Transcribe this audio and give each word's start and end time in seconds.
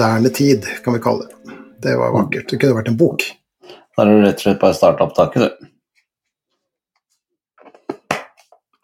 moderne 0.00 0.28
tid, 0.28 0.66
kan 0.84 0.94
vi 0.94 1.00
kalle 1.00 1.24
det. 1.24 1.34
Det 1.82 1.96
var 1.96 2.12
vakkert. 2.12 2.48
Det 2.48 2.58
kunne 2.60 2.76
vært 2.78 2.88
en 2.88 2.96
bok. 2.96 3.24
Da 3.68 4.02
har 4.02 4.08
du 4.08 4.22
rett 4.24 4.38
og 4.38 4.44
slett 4.46 4.60
bare 4.62 4.76
starta 4.76 5.04
opptaket, 5.04 5.42
du. 5.44 5.48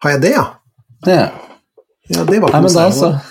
Har 0.05 0.13
jeg 0.13 0.21
det, 0.21 0.31
ja? 0.35 0.43
Ja. 1.07 1.25
Ja, 2.07 2.23
det 2.23 2.37
var 2.43 2.53
Nei, 2.53 2.59
ikke 2.59 2.67
men 2.67 2.73
da 2.77 2.91
så. 2.93 3.09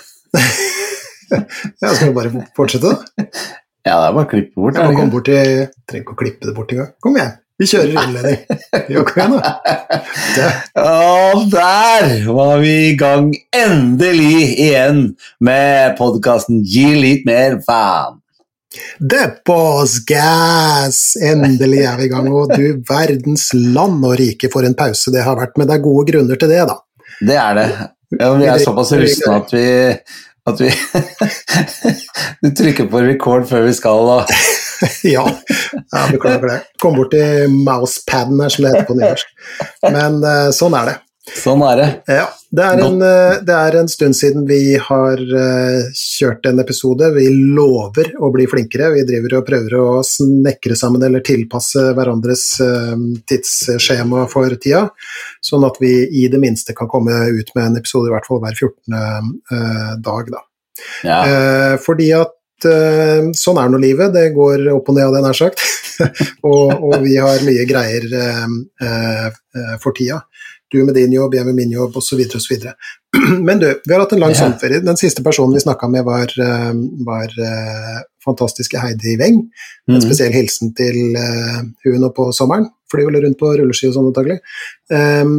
Ja, 1.81 1.91
skal 1.93 2.09
vi 2.09 2.15
bare 2.15 2.43
fortsette, 2.55 2.91
da? 2.91 2.97
Ja, 3.87 3.95
det 4.01 4.07
er 4.09 4.15
bare 4.17 4.27
å 4.27 4.31
klippe 4.33 4.59
bort. 4.59 4.75
Jeg 4.75 4.83
må 4.91 4.99
komme 4.99 5.13
bort 5.13 5.27
til 5.29 5.47
Trenger 5.87 6.03
ikke 6.03 6.15
å 6.17 6.19
klippe 6.19 6.43
det 6.49 6.55
bort 6.57 6.71
engang. 6.75 6.91
Kom 7.03 7.15
igjen, 7.15 7.33
vi 7.57 7.67
kjører 7.69 7.95
innledning. 8.03 8.61
Jo, 8.93 9.03
kom 9.07 9.33
igjen, 9.33 9.41
da. 9.41 10.51
Og 10.83 11.47
der 11.51 12.27
var 12.29 12.61
vi 12.61 12.75
i 12.91 12.95
gang 12.99 13.31
endelig 13.55 14.53
igjen 14.53 15.01
med 15.43 15.97
podkasten 15.97 16.61
Gi 16.61 16.91
litt 17.01 17.27
mer 17.27 17.57
faen. 17.65 18.21
The 19.01 19.23
Boss 19.47 19.99
Gas! 20.05 21.15
Endelig 21.23 21.81
er 21.87 21.97
vi 21.97 22.07
i 22.07 22.11
gang, 22.11 22.27
og 22.29 22.53
du 22.53 22.81
verdens 22.87 23.49
land 23.55 24.03
og 24.05 24.17
rike 24.19 24.51
for 24.53 24.67
en 24.67 24.77
pause 24.77 25.13
det 25.13 25.25
har 25.25 25.39
vært. 25.39 25.55
Men 25.57 25.69
det 25.69 25.77
er 25.77 25.85
gode 25.85 26.11
grunner 26.11 26.39
til 26.39 26.51
det, 26.51 26.63
da. 26.69 26.77
Det 27.17 27.37
er 27.41 27.57
det. 27.57 27.67
Ja, 28.17 28.31
vi 28.37 28.47
er 28.47 28.61
såpass 28.63 28.93
rustne 28.95 29.39
at 29.41 29.49
vi 29.51 29.67
at 30.47 30.61
vi 30.61 30.71
Du 32.41 32.51
trykker 32.55 32.87
på 32.91 33.01
record 33.05 33.47
før 33.49 33.65
vi 33.67 33.73
skal, 33.75 34.11
og 34.17 34.31
ja, 35.15 35.25
ja, 35.25 36.05
beklager 36.11 36.47
det. 36.51 36.59
Kom 36.81 36.97
bort 36.99 37.11
til 37.15 37.49
mousepaden 37.51 38.39
her, 38.43 38.53
som 38.53 38.65
det 38.65 38.73
heter 38.75 38.87
på 38.87 38.97
nynorsk. 38.99 39.35
Men 39.89 40.21
eh, 40.21 40.49
sånn 40.55 40.77
er 40.77 40.91
det. 40.91 40.97
Sånn 41.35 41.61
er 41.67 41.79
det. 41.79 41.87
Ja, 42.07 42.27
det 42.49 42.63
er, 42.63 42.81
en, 42.85 43.01
eh, 43.03 43.39
det 43.43 43.55
er 43.55 43.75
en 43.79 43.89
stund 43.91 44.15
siden 44.15 44.45
vi 44.47 44.77
har 44.79 45.19
eh, 45.19 45.89
kjørt 45.91 46.47
en 46.47 46.61
episode. 46.63 47.09
Vi 47.15 47.25
lover 47.57 48.13
å 48.23 48.29
bli 48.31 48.45
flinkere. 48.47 48.93
Vi 48.95 49.03
driver 49.07 49.37
og 49.39 49.47
prøver 49.49 49.75
å 49.79 49.87
snekre 50.07 50.77
sammen 50.79 51.03
eller 51.03 51.25
tilpasse 51.27 51.89
hverandres 51.97 52.45
eh, 52.63 52.95
tidsskjema 53.27 54.23
for 54.31 54.55
tida, 54.55 54.85
sånn 55.43 55.67
at 55.67 55.81
vi 55.83 55.91
i 56.23 56.27
det 56.31 56.39
minste 56.43 56.75
kan 56.77 56.89
komme 56.91 57.19
ut 57.33 57.51
med 57.57 57.65
en 57.65 57.81
episode 57.81 58.07
i 58.07 58.15
hvert 58.15 58.29
fall 58.29 58.41
hver 58.43 58.55
14. 58.55 58.97
eh, 59.51 59.93
dag. 60.07 60.31
Da. 60.31 60.43
Ja. 61.03 61.21
Fordi 61.81 62.11
at 62.15 62.33
sånn 63.37 63.59
er 63.61 63.69
nå 63.69 63.77
livet, 63.81 64.13
det 64.15 64.31
går 64.33 64.63
opp 64.73 64.87
og 64.89 64.95
ned, 64.95 65.05
hadde 65.05 65.19
jeg 65.19 65.25
nær 65.27 65.37
sagt. 65.37 65.61
og, 66.47 66.71
og 66.73 66.95
vi 67.03 67.17
har 67.21 67.43
mye 67.45 67.65
greier 67.69 68.05
for 69.81 69.97
tida. 69.97 70.23
Du 70.71 70.81
med 70.83 70.95
din 70.95 71.13
jobb, 71.15 71.33
jeg 71.37 71.45
med 71.47 71.55
min 71.55 71.71
jobb, 71.71 71.95
osv. 71.95 72.19
osv. 72.35 72.53
Men 73.47 73.59
du, 73.61 73.67
vi 73.85 73.93
har 73.93 74.01
hatt 74.03 74.13
en 74.13 74.19
lang 74.19 74.33
yeah. 74.33 74.39
sommerferie. 74.41 74.81
Den 74.83 74.97
siste 74.99 75.23
personen 75.23 75.53
vi 75.55 75.61
snakka 75.63 75.87
med, 75.87 76.03
var, 76.03 76.27
eh, 76.43 76.73
var 77.07 77.31
uh, 77.39 78.01
fantastiske 78.25 78.79
Heidi 78.83 79.13
Weng. 79.21 79.37
En 79.87 79.95
Mhm. 79.95 80.01
spesiell 80.03 80.33
hilsen 80.35 80.73
til 80.75 81.15
uh, 81.15 81.61
hun 81.85 82.01
nå 82.03 82.09
på 82.15 82.25
sommeren. 82.35 82.67
Flyr 82.91 83.07
vel 83.11 83.21
rundt 83.23 83.39
på 83.39 83.53
rulleski 83.57 83.87
og 83.87 83.95
sånn 83.95 84.09
antagelig. 84.11 84.39
Um, 84.91 85.37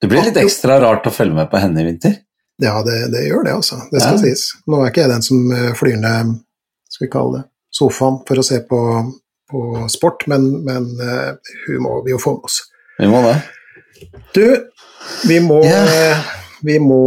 Det 0.00 0.08
blir 0.08 0.24
litt 0.24 0.36
ekstra 0.40 0.78
rart 0.80 1.04
å 1.08 1.12
følge 1.12 1.34
med 1.36 1.50
på 1.52 1.60
henne 1.60 1.80
i 1.80 1.84
vinter. 1.90 2.16
ja, 2.60 2.78
det, 2.82 3.10
det 3.12 3.26
gjør 3.28 3.44
det, 3.44 3.52
altså. 3.52 3.76
Det 3.92 4.00
skal 4.00 4.16
Ja. 4.16 4.22
sies. 4.24 4.46
Nå 4.66 4.80
er 4.80 4.90
ikke 4.90 5.04
jeg 5.04 5.10
den 5.12 5.22
som 5.22 5.50
flyr 5.76 5.96
ned 6.00 6.34
skal 6.88 7.06
vi 7.06 7.10
kalle 7.12 7.32
det, 7.38 7.44
sofaen 7.76 8.18
for 8.28 8.40
å 8.40 8.44
se 8.44 8.60
på, 8.64 8.80
på 9.52 9.62
sport, 9.92 10.24
men, 10.32 10.64
men 10.64 10.88
uh, 11.00 11.36
hun 11.66 11.82
må 11.84 11.98
vi 12.04 12.12
jo 12.16 12.18
få 12.22 12.32
med 12.38 12.44
oss. 12.48 12.62
Vi 12.98 13.06
må 13.12 13.20
det. 13.26 13.36
Du, 14.36 14.46
vi 15.28 15.40
må, 15.44 15.60
eh, 15.64 16.24
vi 16.66 16.78
må 16.82 17.00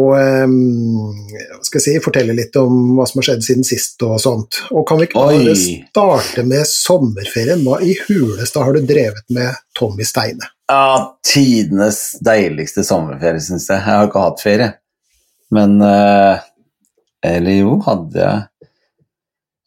skal 1.65 1.83
si, 1.83 1.95
fortelle 2.03 2.35
litt 2.37 2.55
om 2.59 2.95
hva 2.97 3.05
som 3.09 3.19
har 3.19 3.29
skjedd 3.29 3.45
siden 3.45 3.67
sist 3.67 4.01
og 4.05 4.19
sånt. 4.21 4.61
Og 4.71 4.85
kan 4.87 4.99
vi 4.99 5.09
ikke 5.09 5.25
bare 5.25 5.55
starte 5.59 6.45
med 6.47 6.67
sommerferien? 6.69 7.63
Hva 7.65 7.81
i 7.83 7.95
huleste 8.07 8.63
har 8.63 8.75
du 8.75 8.87
drevet 8.87 9.25
med 9.35 9.57
Tommy 9.77 10.07
Steine? 10.07 10.51
Ja, 10.69 11.17
tidenes 11.25 12.19
deiligste 12.25 12.83
sommerferie, 12.85 13.41
syns 13.41 13.67
jeg. 13.69 13.79
Jeg 13.81 13.87
har 13.89 14.07
ikke 14.09 14.25
hatt 14.27 14.43
ferie. 14.43 14.69
Men 15.49 15.79
eh, 15.81 16.45
Eller 17.25 17.55
jo, 17.57 17.79
hadde 17.81 18.21
jeg 18.21 18.67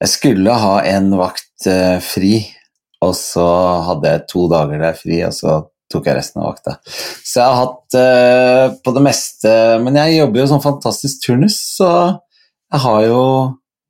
Jeg 0.05 0.11
skulle 0.13 0.55
ha 0.63 0.77
en 0.87 1.11
vakt 1.19 1.67
eh, 1.71 1.99
fri, 2.03 2.37
og 3.03 3.17
så 3.19 3.47
hadde 3.89 4.11
jeg 4.13 4.27
to 4.31 4.47
dager 4.51 4.81
der 4.83 4.97
fri, 4.99 5.21
og 5.27 5.35
så 5.35 5.57
tok 5.93 6.09
jeg 6.09 6.19
resten 6.19 6.43
av 6.43 6.51
vakta. 6.51 6.77
Så 6.89 7.41
jeg 7.41 7.47
har 7.47 7.61
hatt 7.61 7.97
uh, 7.99 8.77
på 8.83 8.95
det 8.97 9.05
meste 9.05 9.53
Men 9.85 9.99
jeg 10.01 10.19
jobber 10.19 10.43
jo 10.43 10.49
sånn 10.51 10.65
fantastisk 10.65 11.27
turnus, 11.27 11.59
så 11.77 11.91
jeg 12.73 12.83
har 12.87 13.07
jo 13.07 13.23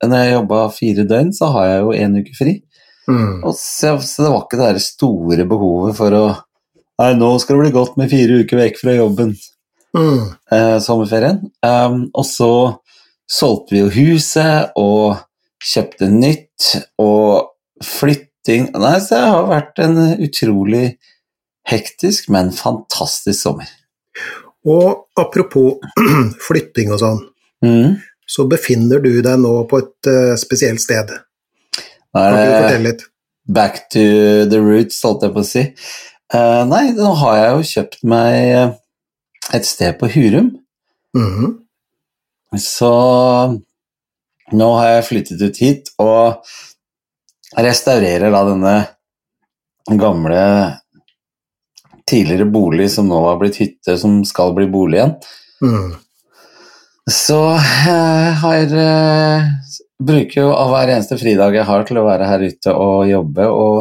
Når 0.03 0.19
jeg 0.19 0.33
jobba 0.33 0.61
fire 0.75 1.07
døgn, 1.07 1.33
så 1.35 1.49
har 1.55 1.69
jeg 1.69 1.83
jo 1.83 1.93
én 2.03 2.17
uke 2.19 2.35
fri. 2.35 2.57
Mm. 3.07 3.43
Så, 3.55 3.95
så 4.03 4.25
det 4.25 4.31
var 4.31 4.43
ikke 4.45 4.59
det 4.59 4.83
store 4.83 5.47
behovet 5.47 5.95
for 5.99 6.15
å 6.17 6.25
Nei, 7.01 7.15
nå 7.17 7.31
skal 7.41 7.57
det 7.57 7.63
bli 7.63 7.73
godt 7.73 7.95
med 7.97 8.11
fire 8.11 8.43
uker 8.43 8.59
vekk 8.59 8.77
fra 8.83 8.93
jobben, 8.93 9.31
Mm. 9.93 10.33
Uh, 10.49 10.79
sommerferien. 10.81 11.39
Um, 11.61 12.07
og 12.17 12.25
så 12.25 12.51
solgte 13.29 13.75
vi 13.75 13.81
jo 13.83 13.91
huset 13.93 14.73
og 14.79 15.19
kjøpte 15.63 16.09
nytt 16.11 16.69
og 17.01 17.53
flytting 17.83 18.71
Nei, 18.75 18.97
så 18.99 19.15
det 19.15 19.29
har 19.31 19.45
vært 19.51 19.79
en 19.83 19.99
utrolig 20.17 20.85
hektisk, 21.69 22.29
men 22.33 22.51
fantastisk 22.55 23.39
sommer. 23.39 23.69
Og 24.67 25.05
apropos 25.19 25.79
flytting 26.47 26.93
og 26.95 27.01
sånn, 27.03 27.21
Mm. 27.63 27.93
så 28.27 28.43
befinner 28.51 28.99
du 28.99 29.21
deg 29.23 29.37
nå 29.39 29.51
på 29.71 29.77
et 29.79 30.07
uh, 30.11 30.33
spesielt 30.35 30.81
sted. 30.83 31.13
Kan 32.11 32.35
du 32.35 32.49
fortelle 32.51 32.89
litt? 32.89 33.05
back 33.47 33.89
to 33.91 33.99
the 34.51 34.59
roots, 34.59 35.01
holdt 35.03 35.23
jeg 35.23 35.33
på 35.35 35.41
å 35.43 35.47
si. 35.47 35.63
Uh, 36.33 36.63
nei, 36.67 36.91
nå 36.95 37.09
har 37.19 37.37
jeg 37.37 37.49
jo 37.53 37.65
kjøpt 37.71 37.97
meg 38.07 38.35
eh, 38.51 38.69
et 39.59 39.67
sted 39.67 39.97
på 39.99 40.07
Hurum. 40.13 40.47
Mm. 41.15 41.49
Så 42.59 42.91
nå 44.53 44.69
har 44.77 44.89
jeg 44.93 45.07
flyttet 45.09 45.43
ut 45.43 45.59
hit 45.59 45.91
og 46.03 46.47
restaurerer 47.59 48.31
da 48.33 48.43
denne 48.47 48.75
gamle 49.99 50.43
tidligere 52.09 52.47
bolig 52.51 52.89
som 52.91 53.07
nå 53.09 53.19
har 53.27 53.39
blitt 53.41 53.59
hytte, 53.61 53.97
som 53.99 54.21
skal 54.27 54.53
bli 54.57 54.67
bolig 54.71 54.99
igjen. 54.99 55.15
Mm. 55.63 55.93
Så 57.11 57.39
jeg 57.59 58.35
har 58.39 58.75
eh, 58.79 59.49
bruker 60.03 60.41
jo 60.41 60.51
av 60.55 60.71
hver 60.71 60.93
eneste 60.93 61.17
fridag 61.19 61.57
jeg 61.57 61.67
har 61.67 61.83
til 61.87 61.99
å 61.99 62.05
være 62.07 62.29
her 62.29 62.45
ute 62.47 62.75
og 62.75 63.09
jobbe 63.09 63.47
og, 63.51 63.79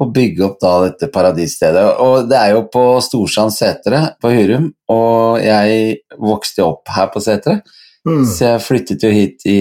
og 0.00 0.14
bygge 0.16 0.44
opp 0.46 0.56
da 0.62 0.72
dette 0.86 1.10
paradisstedet. 1.12 1.84
Og 2.04 2.30
det 2.30 2.38
er 2.40 2.54
jo 2.56 2.64
på 2.72 2.84
Storsand 3.04 3.54
setre 3.54 4.02
på 4.22 4.32
Hurum, 4.32 4.70
og 4.92 5.42
jeg 5.44 6.00
vokste 6.16 6.62
jo 6.62 6.70
opp 6.74 6.94
her 6.96 7.10
på 7.12 7.22
seteret. 7.24 7.76
Mm. 8.06 8.22
Så 8.30 8.52
jeg 8.52 8.62
flyttet 8.62 9.02
jo 9.02 9.10
hit 9.10 9.46
i 9.50 9.60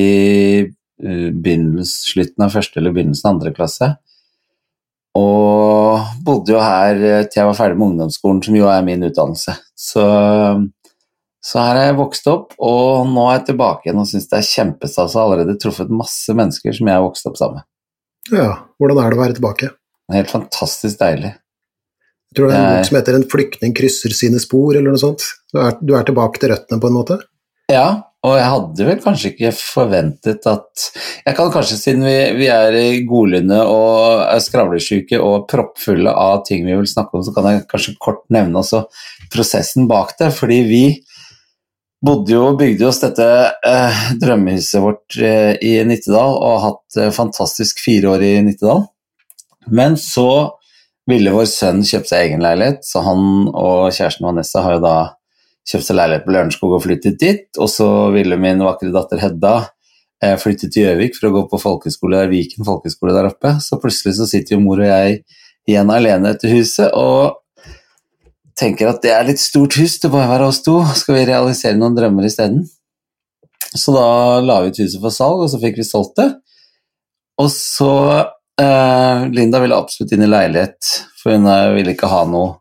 eh, 0.63 1.85
slutten 1.89 2.45
av 2.45 2.53
første 2.53 2.79
eller 2.79 2.93
begynnelsen 2.95 3.29
av 3.29 3.37
andre 3.37 3.55
klasse. 3.55 3.95
Og 5.15 6.15
bodde 6.25 6.55
jo 6.55 6.63
her 6.63 6.97
eh, 6.99 7.27
til 7.29 7.41
jeg 7.41 7.49
var 7.49 7.57
ferdig 7.57 7.77
med 7.79 7.93
ungdomsskolen, 7.93 8.41
som 8.43 8.57
jo 8.57 8.67
er 8.71 8.83
min 8.87 9.05
utdannelse. 9.07 9.55
Så, 9.79 10.03
så 11.39 11.61
her 11.61 11.79
har 11.79 11.87
jeg 11.89 11.99
vokst 12.01 12.27
opp, 12.31 12.51
og 12.59 13.07
nå 13.11 13.23
er 13.29 13.39
jeg 13.39 13.47
tilbake 13.53 13.87
igjen 13.87 14.01
og 14.03 14.09
syns 14.09 14.27
det 14.31 14.41
er 14.41 14.49
kjempestas. 14.49 15.15
Jeg 15.15 15.21
har 15.21 15.29
allerede 15.29 15.57
truffet 15.61 15.93
masse 16.03 16.35
mennesker 16.35 16.75
som 16.75 16.91
jeg 16.91 16.99
har 16.99 17.05
vokst 17.05 17.31
opp 17.31 17.39
sammen 17.39 17.61
med. 17.61 17.69
Ja, 18.33 18.51
hvordan 18.81 19.01
er 19.01 19.11
det 19.11 19.19
å 19.19 19.23
være 19.23 19.37
tilbake? 19.37 19.71
Helt 20.13 20.31
fantastisk 20.33 20.99
deilig. 20.99 21.31
Jeg 22.35 22.39
tror 22.39 22.51
det 22.51 22.57
er 22.57 22.65
noe 22.67 22.87
som 22.87 22.97
heter 22.97 23.15
'En 23.15 23.29
flyktning 23.31 23.73
krysser 23.77 24.11
sine 24.11 24.41
spor', 24.43 24.75
eller 24.75 24.91
noe 24.91 24.99
sånt. 24.99 25.23
Du 25.53 25.61
er, 25.61 25.77
du 25.79 25.95
er 25.95 26.03
tilbake 26.03 26.41
til 26.41 26.51
røttene 26.51 26.81
på 26.81 26.89
en 26.91 26.97
måte? 26.97 27.19
Ja, 27.71 28.03
og 28.25 28.35
jeg 28.39 28.49
hadde 28.49 28.85
vel 28.87 29.01
kanskje 29.03 29.31
ikke 29.31 29.51
forventet 29.53 30.47
at 30.49 30.85
Jeg 31.25 31.37
kan 31.37 31.51
kanskje, 31.53 31.77
siden 31.77 32.05
vi, 32.07 32.15
vi 32.39 32.47
er 32.51 32.75
i 32.79 33.03
godlynne 33.07 33.59
og 33.69 34.23
er 34.25 34.41
skravlesjuke 34.41 35.19
og 35.21 35.45
proppfulle 35.51 36.09
av 36.09 36.41
ting 36.47 36.65
vi 36.65 36.73
vil 36.73 36.89
snakke 36.89 37.17
om, 37.17 37.25
så 37.25 37.33
kan 37.35 37.49
jeg 37.51 37.67
kanskje 37.69 37.97
kort 38.01 38.23
nevne 38.33 38.61
også 38.61 38.85
prosessen 39.33 39.89
bak 39.91 40.15
det. 40.19 40.31
Fordi 40.33 40.59
vi 40.65 40.83
bodde 42.05 42.35
jo 42.35 42.43
og 42.51 42.59
bygde 42.59 42.89
oss 42.89 43.01
dette 43.03 43.29
eh, 43.65 44.03
drømmehuset 44.21 44.83
vårt 44.83 45.17
eh, 45.21 45.53
i 45.63 45.77
Nittedal 45.87 46.35
og 46.35 46.51
har 46.51 46.63
hatt 46.69 46.99
eh, 47.01 47.13
fantastisk 47.15 47.81
fire 47.83 48.13
år 48.15 48.25
i 48.25 48.33
Nittedal. 48.45 48.85
Men 49.73 49.97
så 49.97 50.29
ville 51.09 51.33
vår 51.33 51.47
sønn 51.49 51.83
kjøpe 51.85 52.09
seg 52.09 52.27
egen 52.27 52.43
leilighet, 52.45 52.85
så 52.85 53.03
han 53.05 53.47
og 53.51 53.93
kjæresten 53.93 54.25
Vanessa 54.25 54.63
har 54.65 54.77
jo 54.77 54.85
da 54.85 54.95
kjøpt 55.65 55.87
seg 55.87 55.97
leilighet 55.97 56.25
på 56.25 56.35
Lørenskog 56.35 56.75
og 56.77 56.83
flyttet 56.85 57.17
dit. 57.21 57.47
Og 57.61 57.71
så 57.71 57.87
ville 58.15 58.37
min 58.41 58.61
vakre 58.65 58.91
datter 58.93 59.21
Hedda 59.21 59.55
eh, 60.23 60.35
flytte 60.41 60.69
til 60.69 60.85
Gjøvik 60.85 61.17
for 61.17 61.29
å 61.29 61.33
gå 61.37 61.47
på 61.51 61.61
folkeskole, 61.61 62.25
Viken 62.31 62.67
folkeskole 62.67 63.15
der 63.15 63.31
oppe. 63.31 63.55
Så 63.63 63.79
plutselig 63.81 64.17
så 64.19 64.29
sitter 64.29 64.57
jo 64.57 64.63
mor 64.65 64.81
og 64.83 64.89
jeg 64.89 65.23
igjen 65.65 65.89
alene 65.89 66.35
etter 66.35 66.53
huset 66.53 66.93
og 66.93 67.41
tenker 68.55 68.91
at 68.91 69.01
det 69.03 69.11
er 69.11 69.25
litt 69.27 69.41
stort 69.41 69.75
hus, 69.79 69.97
det 69.99 70.11
bare 70.13 70.29
være 70.31 70.49
oss 70.51 70.61
to. 70.65 70.79
Skal 70.95 71.17
vi 71.17 71.27
realisere 71.27 71.77
noen 71.79 71.97
drømmer 71.97 72.27
isteden? 72.27 72.63
Så 73.75 73.91
da 73.91 74.39
la 74.39 74.61
vi 74.63 74.71
ut 74.71 74.79
huset 74.79 75.01
for 75.01 75.11
salg, 75.11 75.41
og 75.43 75.51
så 75.51 75.59
fikk 75.59 75.81
vi 75.81 75.87
solgt 75.87 76.15
det. 76.21 76.29
Og 77.41 77.49
så 77.51 77.91
eh, 78.61 79.25
Linda 79.35 79.59
ville 79.59 79.75
absolutt 79.75 80.13
inn 80.15 80.23
i 80.23 80.31
leilighet, 80.31 80.93
for 81.19 81.35
hun 81.35 81.49
eh, 81.51 81.73
ville 81.75 81.95
ikke 81.95 82.11
ha 82.11 82.21
noe 82.29 82.53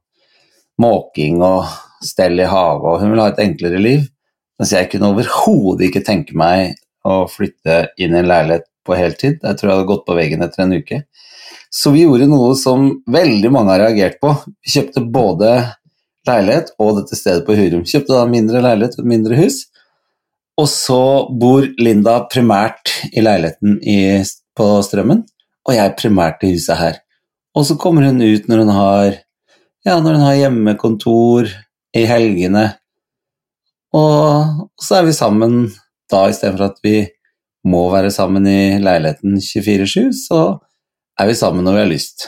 måking 0.83 1.39
og 1.47 1.69
stell 2.07 2.41
i 2.41 2.49
hage, 2.49 2.83
og 2.85 3.01
hun 3.03 3.13
ville 3.13 3.27
ha 3.27 3.33
et 3.33 3.43
enklere 3.45 3.81
liv. 3.81 4.07
Mens 4.59 4.73
jeg 4.75 4.89
kunne 4.93 5.11
overhodet 5.11 5.89
ikke 5.89 6.05
tenke 6.07 6.37
meg 6.39 6.77
å 7.05 7.25
flytte 7.31 7.89
inn 8.01 8.15
i 8.15 8.21
en 8.21 8.31
leilighet 8.31 8.69
på 8.87 8.97
heltid. 8.99 9.41
Jeg 9.43 9.59
tror 9.59 9.71
jeg 9.71 9.77
hadde 9.77 9.91
gått 9.91 10.07
på 10.07 10.17
veggen 10.17 10.45
etter 10.45 10.65
en 10.65 10.77
uke. 10.77 11.03
Så 11.75 11.91
vi 11.91 12.05
gjorde 12.05 12.29
noe 12.31 12.53
som 12.59 12.87
veldig 13.11 13.51
mange 13.51 13.75
har 13.75 13.83
reagert 13.89 14.21
på. 14.23 14.31
Vi 14.63 14.77
kjøpte 14.77 15.03
både 15.15 15.51
leilighet 16.29 16.71
og 16.81 17.01
dette 17.01 17.19
stedet 17.19 17.45
på 17.47 17.57
Hurum. 17.59 17.83
Kjøpte 17.89 18.15
da 18.15 18.27
mindre 18.31 18.63
leilighet 18.65 19.01
og 19.01 19.09
mindre 19.11 19.39
hus. 19.41 19.65
Og 20.61 20.69
så 20.71 21.03
bor 21.35 21.67
Linda 21.83 22.21
primært 22.31 22.93
i 23.11 23.25
leiligheten 23.25 23.81
i, 23.83 24.23
på 24.55 24.69
Strømmen, 24.87 25.25
og 25.67 25.75
jeg 25.75 25.97
primært 25.99 26.45
i 26.47 26.53
huset 26.55 26.79
her. 26.79 27.01
Og 27.59 27.67
så 27.67 27.75
kommer 27.81 28.07
hun 28.07 28.23
ut 28.23 28.47
når 28.51 28.63
hun 28.63 28.71
har, 28.75 29.17
ja, 29.87 29.99
når 29.99 30.15
hun 30.15 30.25
har 30.29 30.39
hjemmekontor 30.39 31.51
i 31.95 32.05
helgene. 32.09 32.69
Og 33.95 34.71
så 34.83 34.99
er 34.99 35.09
vi 35.09 35.17
sammen 35.17 35.59
da 36.11 36.27
istedenfor 36.31 36.73
at 36.73 36.81
vi 36.85 37.05
må 37.71 37.87
være 37.93 38.13
sammen 38.13 38.47
i 38.51 38.77
leiligheten 38.83 39.39
24-7, 39.41 40.11
så 40.27 40.41
er 41.21 41.31
vi 41.31 41.37
sammen 41.39 41.65
når 41.65 41.79
vi 41.79 41.85
har 41.85 41.93
lyst. 41.93 42.27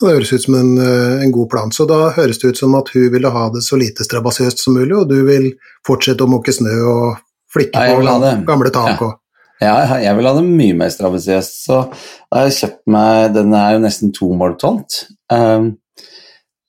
Det 0.00 0.10
høres 0.12 0.32
ut 0.32 0.44
som 0.44 0.56
en, 0.58 0.72
eh, 0.82 1.22
en, 1.24 1.32
god 1.32 1.50
plan. 1.50 1.70
Så 1.72 1.86
da 1.88 2.10
høres 2.16 2.40
det 2.42 2.50
ut 2.52 2.58
som 2.58 2.74
at 2.76 2.90
hun 2.92 3.06
ville 3.12 3.30
ha 3.32 3.46
det 3.52 3.62
så 3.64 3.78
lite 3.80 4.04
strabasiøst 4.04 4.60
som 4.60 4.76
mulig, 4.76 4.92
og 4.96 5.08
du 5.08 5.22
vil 5.28 5.52
fortsette 5.86 6.24
å 6.24 6.28
måke 6.28 6.52
snø 6.52 6.74
og 6.90 7.22
flikke 7.52 7.86
ja, 7.86 7.94
på 7.96 8.44
gamle 8.48 8.72
tak 8.74 9.00
og 9.06 9.14
ja. 9.62 9.72
ja, 9.86 9.96
jeg 10.04 10.18
vil 10.18 10.28
ha 10.28 10.34
det 10.36 10.44
mye 10.44 10.76
mer 10.76 10.90
strabasiøst. 10.92 11.54
Så 11.64 11.78
da 11.88 12.42
har 12.42 12.50
jeg 12.50 12.58
kjøpt 12.58 12.82
meg 12.92 13.30
Den 13.38 13.54
er 13.56 13.76
jo 13.76 13.82
nesten 13.86 14.12
to 14.12 14.28
mål 14.36 14.58
tomt. 14.60 15.06
Um, 15.32 15.76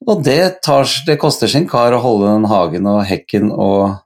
og 0.08 0.24
det, 0.24 0.62
tar, 0.64 0.88
det 1.08 1.18
koster 1.20 1.52
sin 1.52 1.68
kar 1.70 1.96
å 1.96 2.04
holde 2.04 2.30
den 2.32 2.48
hagen 2.50 2.88
og 2.90 3.04
hekken 3.08 3.52
og 3.52 3.98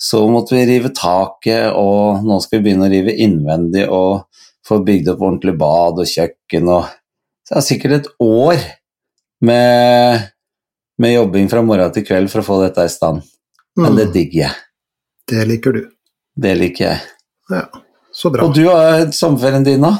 så 0.00 0.22
måtte 0.32 0.54
vi 0.56 0.64
rive 0.64 0.88
taket, 0.96 1.74
og 1.76 2.22
nå 2.24 2.38
skal 2.40 2.58
vi 2.58 2.70
begynne 2.70 2.86
å 2.88 2.92
rive 2.92 3.12
innvendig 3.20 3.82
og 3.92 4.22
få 4.64 4.78
bygd 4.86 5.10
opp 5.12 5.24
ordentlig 5.26 5.52
bad 5.60 6.00
og 6.00 6.08
kjøkken 6.08 6.72
og 6.72 6.88
Så 7.44 7.52
det 7.52 7.58
er 7.58 7.66
sikkert 7.66 7.94
et 7.96 8.08
år 8.22 8.60
med, 9.42 10.26
med 11.02 11.14
jobbing 11.16 11.48
fra 11.50 11.64
morgen 11.66 11.92
til 11.92 12.04
kveld 12.06 12.30
for 12.30 12.40
å 12.40 12.46
få 12.46 12.58
dette 12.62 12.84
i 12.86 12.92
stand. 12.92 13.24
Men 13.76 13.92
mm. 13.92 13.98
det 13.98 14.06
digger 14.14 14.40
jeg. 14.44 14.58
Det 15.32 15.46
liker 15.50 15.74
du. 15.74 15.80
Det 16.38 16.52
liker 16.56 16.84
jeg. 16.84 17.00
Ja, 17.50 17.64
så 18.14 18.30
bra. 18.30 18.46
Og 18.46 18.54
du 18.54 18.62
har 18.68 19.08
sommerferien 19.16 19.66
din, 19.66 19.82
da? 19.82 19.96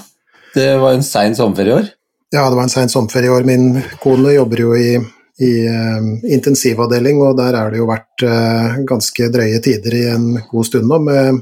Det 0.55 0.69
var 0.81 0.95
en 0.95 1.05
sein 1.07 1.35
sommerferie 1.37 1.75
i 1.75 1.79
år? 1.81 1.91
Ja, 2.31 2.47
det 2.47 2.55
var 2.55 2.69
en 2.69 2.73
sein 2.73 2.93
sommerferie 2.93 3.29
i 3.29 3.35
år. 3.35 3.49
Min 3.51 3.83
kone 4.01 4.37
jobber 4.37 4.63
jo 4.63 4.77
i 4.79 4.95
i 5.41 5.53
uh, 5.69 6.11
intensivavdeling, 6.29 7.23
og 7.25 7.39
der 7.39 7.57
er 7.57 7.73
det 7.73 7.81
jo 7.81 7.89
vært 7.89 8.27
uh, 8.27 8.81
ganske 8.89 9.31
drøye 9.33 9.61
tider 9.65 9.97
i 9.97 10.03
en 10.13 10.27
god 10.51 10.69
stund 10.69 10.89
nå, 10.91 10.99
med, 11.07 11.41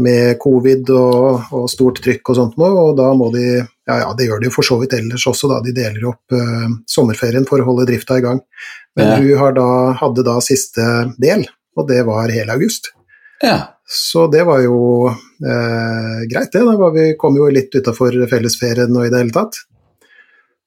med 0.00 0.38
covid 0.40 0.92
og, 0.96 1.50
og, 1.50 1.68
stort 1.72 2.00
trykk 2.04 2.32
og 2.32 2.38
sånt 2.40 2.56
noe, 2.60 2.72
og 2.80 2.96
da 3.00 3.10
må 3.16 3.28
de 3.34 3.46
ja, 3.60 3.98
ja, 4.00 4.08
det 4.16 4.30
gjør 4.30 4.40
de 4.40 4.48
jo 4.48 4.54
for 4.54 4.64
så 4.64 4.78
vidt 4.80 4.96
ellers 4.96 5.26
også, 5.28 5.50
da. 5.52 5.60
De 5.64 5.74
deler 5.76 6.08
opp 6.08 6.32
uh, 6.32 6.72
sommerferien 6.88 7.44
for 7.48 7.60
å 7.60 7.68
holde 7.68 7.84
drifta 7.90 8.16
i 8.16 8.24
gang. 8.24 8.40
Men 8.96 9.12
ja. 9.12 9.38
hun 9.42 9.56
da, 9.58 9.68
hadde 10.00 10.24
da 10.24 10.38
siste 10.44 10.88
del, 11.20 11.44
og 11.76 11.88
det 11.90 12.00
var 12.08 12.32
hele 12.32 12.56
august. 12.56 12.94
Ja. 13.44 13.58
Så 13.84 14.26
det 14.32 14.44
var 14.48 14.62
jo 14.64 15.08
eh, 15.10 16.20
greit, 16.30 16.52
det. 16.52 16.62
Da 16.64 16.90
vi 16.94 17.06
kom 17.20 17.36
jo 17.36 17.50
litt 17.52 17.74
utafor 17.74 18.16
fellesferien 18.30 18.96
og 18.96 19.06
i 19.06 19.12
det 19.12 19.20
hele 19.20 19.34
tatt. 19.34 19.60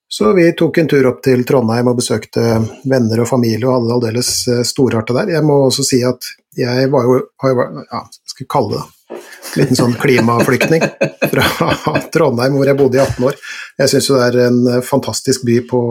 Så 0.09 0.33
vi 0.33 0.51
tok 0.55 0.77
en 0.77 0.87
tur 0.87 1.07
opp 1.09 1.23
til 1.25 1.43
Trondheim 1.47 1.89
og 1.91 1.97
besøkte 1.99 2.43
venner 2.87 3.23
og 3.23 3.27
familie 3.27 3.67
og 3.67 3.73
hadde 3.73 3.87
det 3.87 3.95
aldeles 3.97 4.29
eh, 4.51 4.61
storarta 4.67 5.15
der. 5.17 5.33
Jeg 5.35 5.43
må 5.43 5.57
også 5.65 5.83
si 5.83 5.99
at 6.07 6.29
jeg 6.57 6.87
var 6.93 7.05
jo, 7.05 7.17
har 7.43 7.57
ja, 7.59 8.05
skal 8.25 8.45
jeg 8.45 8.51
kalle 8.51 8.77
det 8.77 8.85
en 9.17 9.61
liten 9.61 9.77
sånn 9.79 9.95
klimaflyktning 9.99 10.83
fra 11.31 11.97
Trondheim, 12.13 12.57
hvor 12.57 12.69
jeg 12.69 12.77
bodde 12.79 12.99
i 12.99 13.01
18 13.03 13.27
år. 13.29 13.37
Jeg 13.81 13.91
syns 13.91 14.09
jo 14.09 14.17
det 14.19 14.27
er 14.27 14.39
en 14.47 14.83
fantastisk 14.85 15.45
by 15.47 15.57
på 15.69 15.81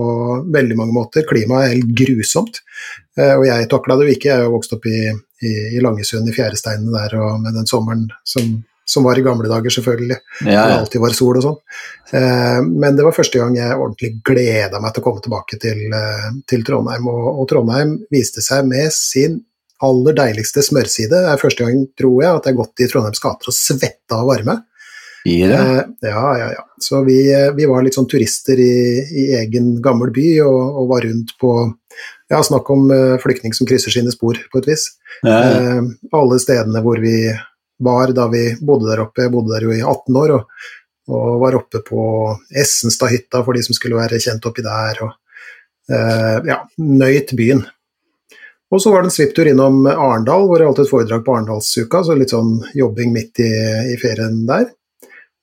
veldig 0.55 0.79
mange 0.79 0.97
måter. 0.97 1.27
Klimaet 1.29 1.67
er 1.67 1.75
helt 1.75 1.93
grusomt. 2.01 2.63
Eh, 3.19 3.35
og 3.35 3.45
jeg 3.49 3.69
takla 3.73 3.99
det 3.99 4.09
jo 4.09 4.17
ikke, 4.17 4.31
jeg 4.31 4.39
er 4.39 4.47
jo 4.47 4.55
vokst 4.57 4.77
opp 4.77 4.89
i, 4.91 5.01
i, 5.13 5.53
i 5.77 5.85
Langesund, 5.85 6.29
i 6.29 6.37
fjæresteinene 6.37 6.95
der, 6.95 7.19
og 7.21 7.41
med 7.45 7.57
den 7.59 7.69
sommeren 7.69 8.09
som 8.25 8.57
som 8.87 9.07
var 9.07 9.19
i 9.19 9.25
gamle 9.27 9.51
dager, 9.51 9.73
selvfølgelig. 9.75 10.19
Ja, 10.45 10.53
ja. 10.53 10.67
Det 10.67 10.79
alltid 10.81 11.03
var 11.03 11.17
sol 11.19 11.41
og 11.41 11.45
sånn. 11.45 11.59
Eh, 12.15 12.61
men 12.67 12.99
det 12.99 13.07
var 13.07 13.17
første 13.17 13.41
gang 13.41 13.57
jeg 13.59 13.75
ordentlig 13.75 14.13
gleda 14.27 14.81
meg 14.83 14.95
til 14.95 15.03
å 15.03 15.07
komme 15.09 15.25
tilbake 15.25 15.59
til, 15.63 15.83
eh, 15.91 16.29
til 16.47 16.63
Trondheim. 16.67 17.09
Og, 17.11 17.27
og, 17.33 17.43
Trondheim 17.51 17.97
viste 18.15 18.45
seg 18.47 18.69
med 18.71 18.95
sin 18.95 19.41
aller 19.83 20.15
deiligste 20.17 20.63
smørside. 20.65 21.19
Det 21.19 21.35
er 21.35 21.43
første 21.43 21.67
gang, 21.67 21.83
tror 21.99 22.17
jeg, 22.23 22.31
at 22.31 22.47
jeg 22.47 22.55
har 22.55 22.63
gått 22.63 22.85
i 22.85 22.89
Trondheims 22.93 23.23
gater 23.23 23.51
og 23.51 23.59
svetta 23.59 24.23
av 24.23 24.31
varme. 24.31 24.61
Eh, 25.27 25.83
ja, 26.07 26.39
ja, 26.39 26.53
ja. 26.55 26.63
Så 26.79 27.03
vi, 27.03 27.19
vi, 27.57 27.67
var 27.67 27.83
litt 27.83 27.97
sånn 27.97 28.07
turister 28.07 28.61
i, 28.63 28.77
i 29.03 29.25
egen 29.41 29.75
gammel 29.83 30.13
by 30.15 30.29
og, 30.45 30.61
og, 30.63 30.85
var 30.93 31.07
rundt 31.09 31.35
på 31.41 31.57
ja, 32.31 32.41
Snakk 32.43 32.71
om 32.71 32.89
uh, 32.91 33.17
flyktning 33.23 33.55
som 33.55 33.67
krysser 33.69 33.95
sine 33.95 34.11
spor, 34.15 34.39
på 34.51 34.61
et 34.63 34.67
vis. 34.71 34.89
Ja. 35.23 35.37
Eh, 35.47 35.83
alle 36.15 36.39
stedene 36.43 36.83
hvor 36.85 36.99
vi 37.03 37.31
var 37.79 38.13
da 38.17 38.27
vi 38.33 38.49
bodde 38.61 38.91
der 38.91 39.05
oppe. 39.05 39.27
Jeg 39.27 39.35
bodde 39.35 39.55
der 39.55 39.67
jo 39.67 39.75
i 39.75 39.83
18 39.83 40.19
år 40.23 40.35
og, 40.39 40.67
og 41.13 41.39
var 41.43 41.59
oppe 41.59 41.83
på 41.87 42.03
Essenstadhytta 42.51 43.43
for 43.45 43.57
de 43.57 43.65
som 43.67 43.77
skulle 43.77 43.99
være 43.99 44.21
kjent 44.23 44.49
oppi 44.49 44.65
der. 44.67 45.03
og 45.07 45.15
eh, 45.93 46.39
ja, 46.51 46.61
nøyt 46.79 47.35
byen. 47.37 47.65
Og 48.71 48.83
så 48.83 48.91
var 48.91 49.03
det 49.03 49.13
en 49.13 49.15
svipptur 49.15 49.47
innom 49.47 49.85
Arendal, 49.87 50.49
hvor 50.49 50.59
jeg 50.59 50.67
holdt 50.67 50.83
et 50.83 50.91
foredrag 50.91 51.23
på 51.27 51.37
Arendalsuka, 51.37 52.03
så 52.03 52.17
litt 52.19 52.35
sånn 52.35 52.57
jobbing 52.75 53.13
midt 53.15 53.39
i, 53.45 53.51
i 53.93 53.99
ferien 54.01 54.41
der. 54.49 54.67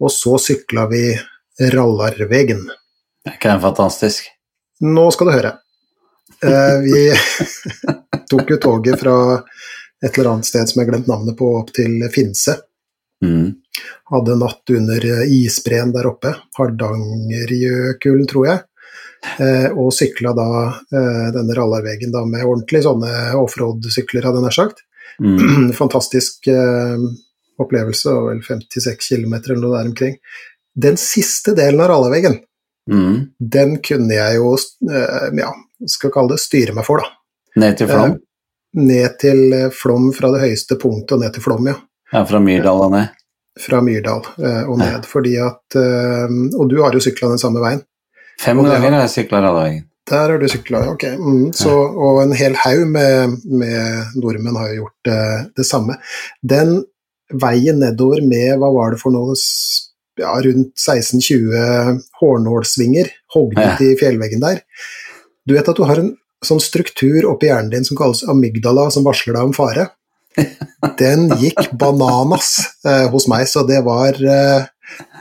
Og 0.03 0.11
så 0.11 0.35
sykla 0.41 0.89
vi 0.91 1.05
Rallarvegen. 1.71 2.65
Det 3.23 3.31
er 3.31 3.37
ikke 3.37 3.59
fantastisk? 3.63 4.27
Nå 4.83 5.05
skal 5.15 5.29
du 5.29 5.35
høre. 5.37 5.53
Eh, 6.43 6.77
vi 6.83 7.03
tok 8.31 8.51
jo 8.51 8.59
toget 8.59 8.99
fra 8.99 9.15
et 10.03 10.17
eller 10.17 10.33
annet 10.33 10.49
sted 10.49 10.69
som 10.69 10.79
jeg 10.79 10.87
har 10.87 10.93
glemt 10.93 11.09
navnet 11.09 11.37
på, 11.39 11.49
opp 11.61 11.71
til 11.75 12.03
Finse. 12.13 12.57
Mm. 13.23 13.53
Hadde 14.11 14.37
natt 14.39 14.73
under 14.75 15.05
eh, 15.07 15.25
isbreen 15.39 15.93
der 15.95 16.09
oppe, 16.09 16.35
Hardangerjøkulen, 16.57 18.27
tror 18.29 18.49
jeg. 18.49 18.63
Eh, 19.39 19.69
og 19.79 19.93
sykla 19.95 20.33
da 20.35 20.47
eh, 20.67 21.27
denne 21.35 21.55
rallarvegen 21.55 22.11
da 22.11 22.25
med 22.27 22.43
ordentlig 22.43 22.83
sånne 22.83 23.11
offroad-sykler, 23.39 24.27
hadde 24.27 24.41
jeg 24.41 24.47
nær 24.47 24.57
sagt. 24.57 24.83
Mm. 25.23 25.71
Fantastisk 25.81 26.49
eh, 26.51 27.07
opplevelse, 27.63 28.11
og 28.11 28.31
vel 28.31 28.43
56 28.43 29.13
km 29.13 29.37
eller 29.39 29.61
noe 29.61 29.77
der 29.77 29.93
omkring. 29.93 30.17
Den 30.73 30.97
siste 30.99 31.53
delen 31.57 31.81
av 31.83 31.91
rallarvegen, 31.93 32.39
mm. 32.91 33.17
den 33.39 33.77
kunne 33.85 34.17
jeg 34.17 34.39
jo, 34.41 34.53
eh, 34.89 35.27
ja, 35.39 35.51
skal 35.95 36.13
kalle 36.13 36.35
det, 36.35 36.43
styre 36.43 36.75
meg 36.75 36.87
for, 36.87 37.03
da. 37.03 37.13
Ned 37.61 37.77
til 37.77 37.91
Flåm? 37.91 38.17
Eh, 38.73 38.81
ned 38.81 39.19
til 39.21 39.53
Flom 39.73 40.11
fra 40.13 40.31
det 40.33 40.43
høyeste 40.47 40.77
punktet 40.81 41.15
og 41.17 41.23
ned 41.23 41.33
til 41.35 41.45
Flom, 41.45 41.67
ja. 41.69 41.77
Ja, 42.13 42.25
Fra 42.29 42.39
Myrdal 42.41 42.83
og 42.85 42.91
ned? 42.93 43.23
Fra 43.59 43.81
Myrdal 43.85 44.21
eh, 44.41 44.63
og 44.69 44.77
ned, 44.81 44.99
ja. 44.99 45.01
fordi 45.05 45.33
at 45.41 45.77
eh, 45.77 46.37
Og 46.57 46.69
du 46.69 46.79
har 46.81 46.93
jo 46.93 47.01
sykla 47.03 47.29
den 47.33 47.41
samme 47.41 47.61
veien. 47.63 47.83
Fem 48.41 48.61
ganger 48.65 48.89
har 48.89 49.03
jeg 49.05 49.13
sykla 49.17 49.41
veien. 49.53 49.83
Der 50.09 50.33
har 50.33 50.39
du 50.39 50.47
sykla, 50.51 50.81
ok. 50.91 51.05
Mm, 51.15 51.51
så, 51.55 51.71
og 51.71 52.17
en 52.25 52.33
hel 52.35 52.57
haug 52.59 52.81
med, 52.91 53.37
med, 53.47 54.15
nordmenn 54.19 54.57
har 54.59 54.73
jo 54.73 54.81
gjort 54.81 55.11
uh, 55.13 55.45
det 55.55 55.63
samme. 55.63 55.95
Den 56.43 56.81
veien 57.31 57.79
nedover 57.79 58.19
med, 58.25 58.57
hva 58.59 58.71
var 58.75 58.91
det 58.91 58.99
for 58.99 59.15
noe, 59.15 59.37
ja, 60.19 60.33
rundt 60.43 60.73
16-20 60.75 62.01
hårnålsvinger 62.19 63.13
hogget 63.37 63.63
ja. 63.63 63.77
i 63.79 63.95
fjellveggen 64.01 64.43
der. 64.43 64.59
Du 65.47 65.55
vet 65.55 65.71
at 65.71 65.79
du 65.79 65.87
har 65.87 66.03
en 66.03 66.11
sånn 66.47 66.61
struktur 66.63 67.27
oppi 67.31 67.49
hjernen 67.49 67.71
din 67.73 67.87
som 67.87 67.99
kalles 67.99 68.23
amygdala, 68.29 68.89
som 68.93 69.05
varsler 69.07 69.37
deg 69.37 69.49
om 69.49 69.55
fare. 69.55 69.89
Den 70.99 71.27
gikk 71.41 71.71
bananas 71.77 72.55
eh, 72.87 73.07
hos 73.13 73.27
meg, 73.31 73.45
så 73.49 73.65
det 73.67 73.83
var 73.85 74.17
eh, 74.17 74.69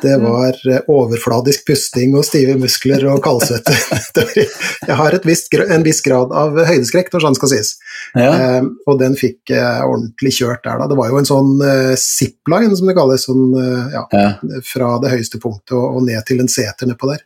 det 0.02 0.16
var 0.18 0.56
eh, 0.70 0.80
overfladisk 0.90 1.66
pusting 1.68 2.16
og 2.18 2.24
stive 2.26 2.56
muskler 2.58 3.04
og 3.12 3.20
kaldsvette. 3.22 3.74
Jeg 4.88 4.96
har 4.98 5.16
visst, 5.26 5.52
en 5.54 5.84
viss 5.86 6.02
grad 6.04 6.34
av 6.34 6.58
høydeskrekk, 6.58 7.12
når 7.12 7.24
sånn 7.26 7.38
skal 7.38 7.52
sies. 7.52 7.74
Ja. 8.18 8.32
Eh, 8.32 8.66
og 8.90 8.98
den 9.00 9.14
fikk 9.18 9.52
jeg 9.54 9.86
ordentlig 9.86 10.34
kjørt 10.40 10.64
der, 10.66 10.80
da. 10.82 10.88
Det 10.90 10.98
var 10.98 11.12
jo 11.12 11.20
en 11.20 11.28
sånn 11.28 11.52
uh, 11.62 11.92
zipline, 11.98 12.74
som 12.78 12.90
det 12.90 12.96
kalles, 12.98 13.26
sånn, 13.28 13.44
uh, 13.54 13.94
ja, 13.94 14.02
ja. 14.10 14.26
fra 14.66 14.96
det 15.02 15.12
høyeste 15.14 15.40
punktet 15.42 15.76
og, 15.78 15.98
og 15.98 16.06
ned 16.08 16.20
til 16.26 16.42
en 16.42 16.50
seter 16.50 16.90
nedpå 16.90 17.12
der. 17.12 17.22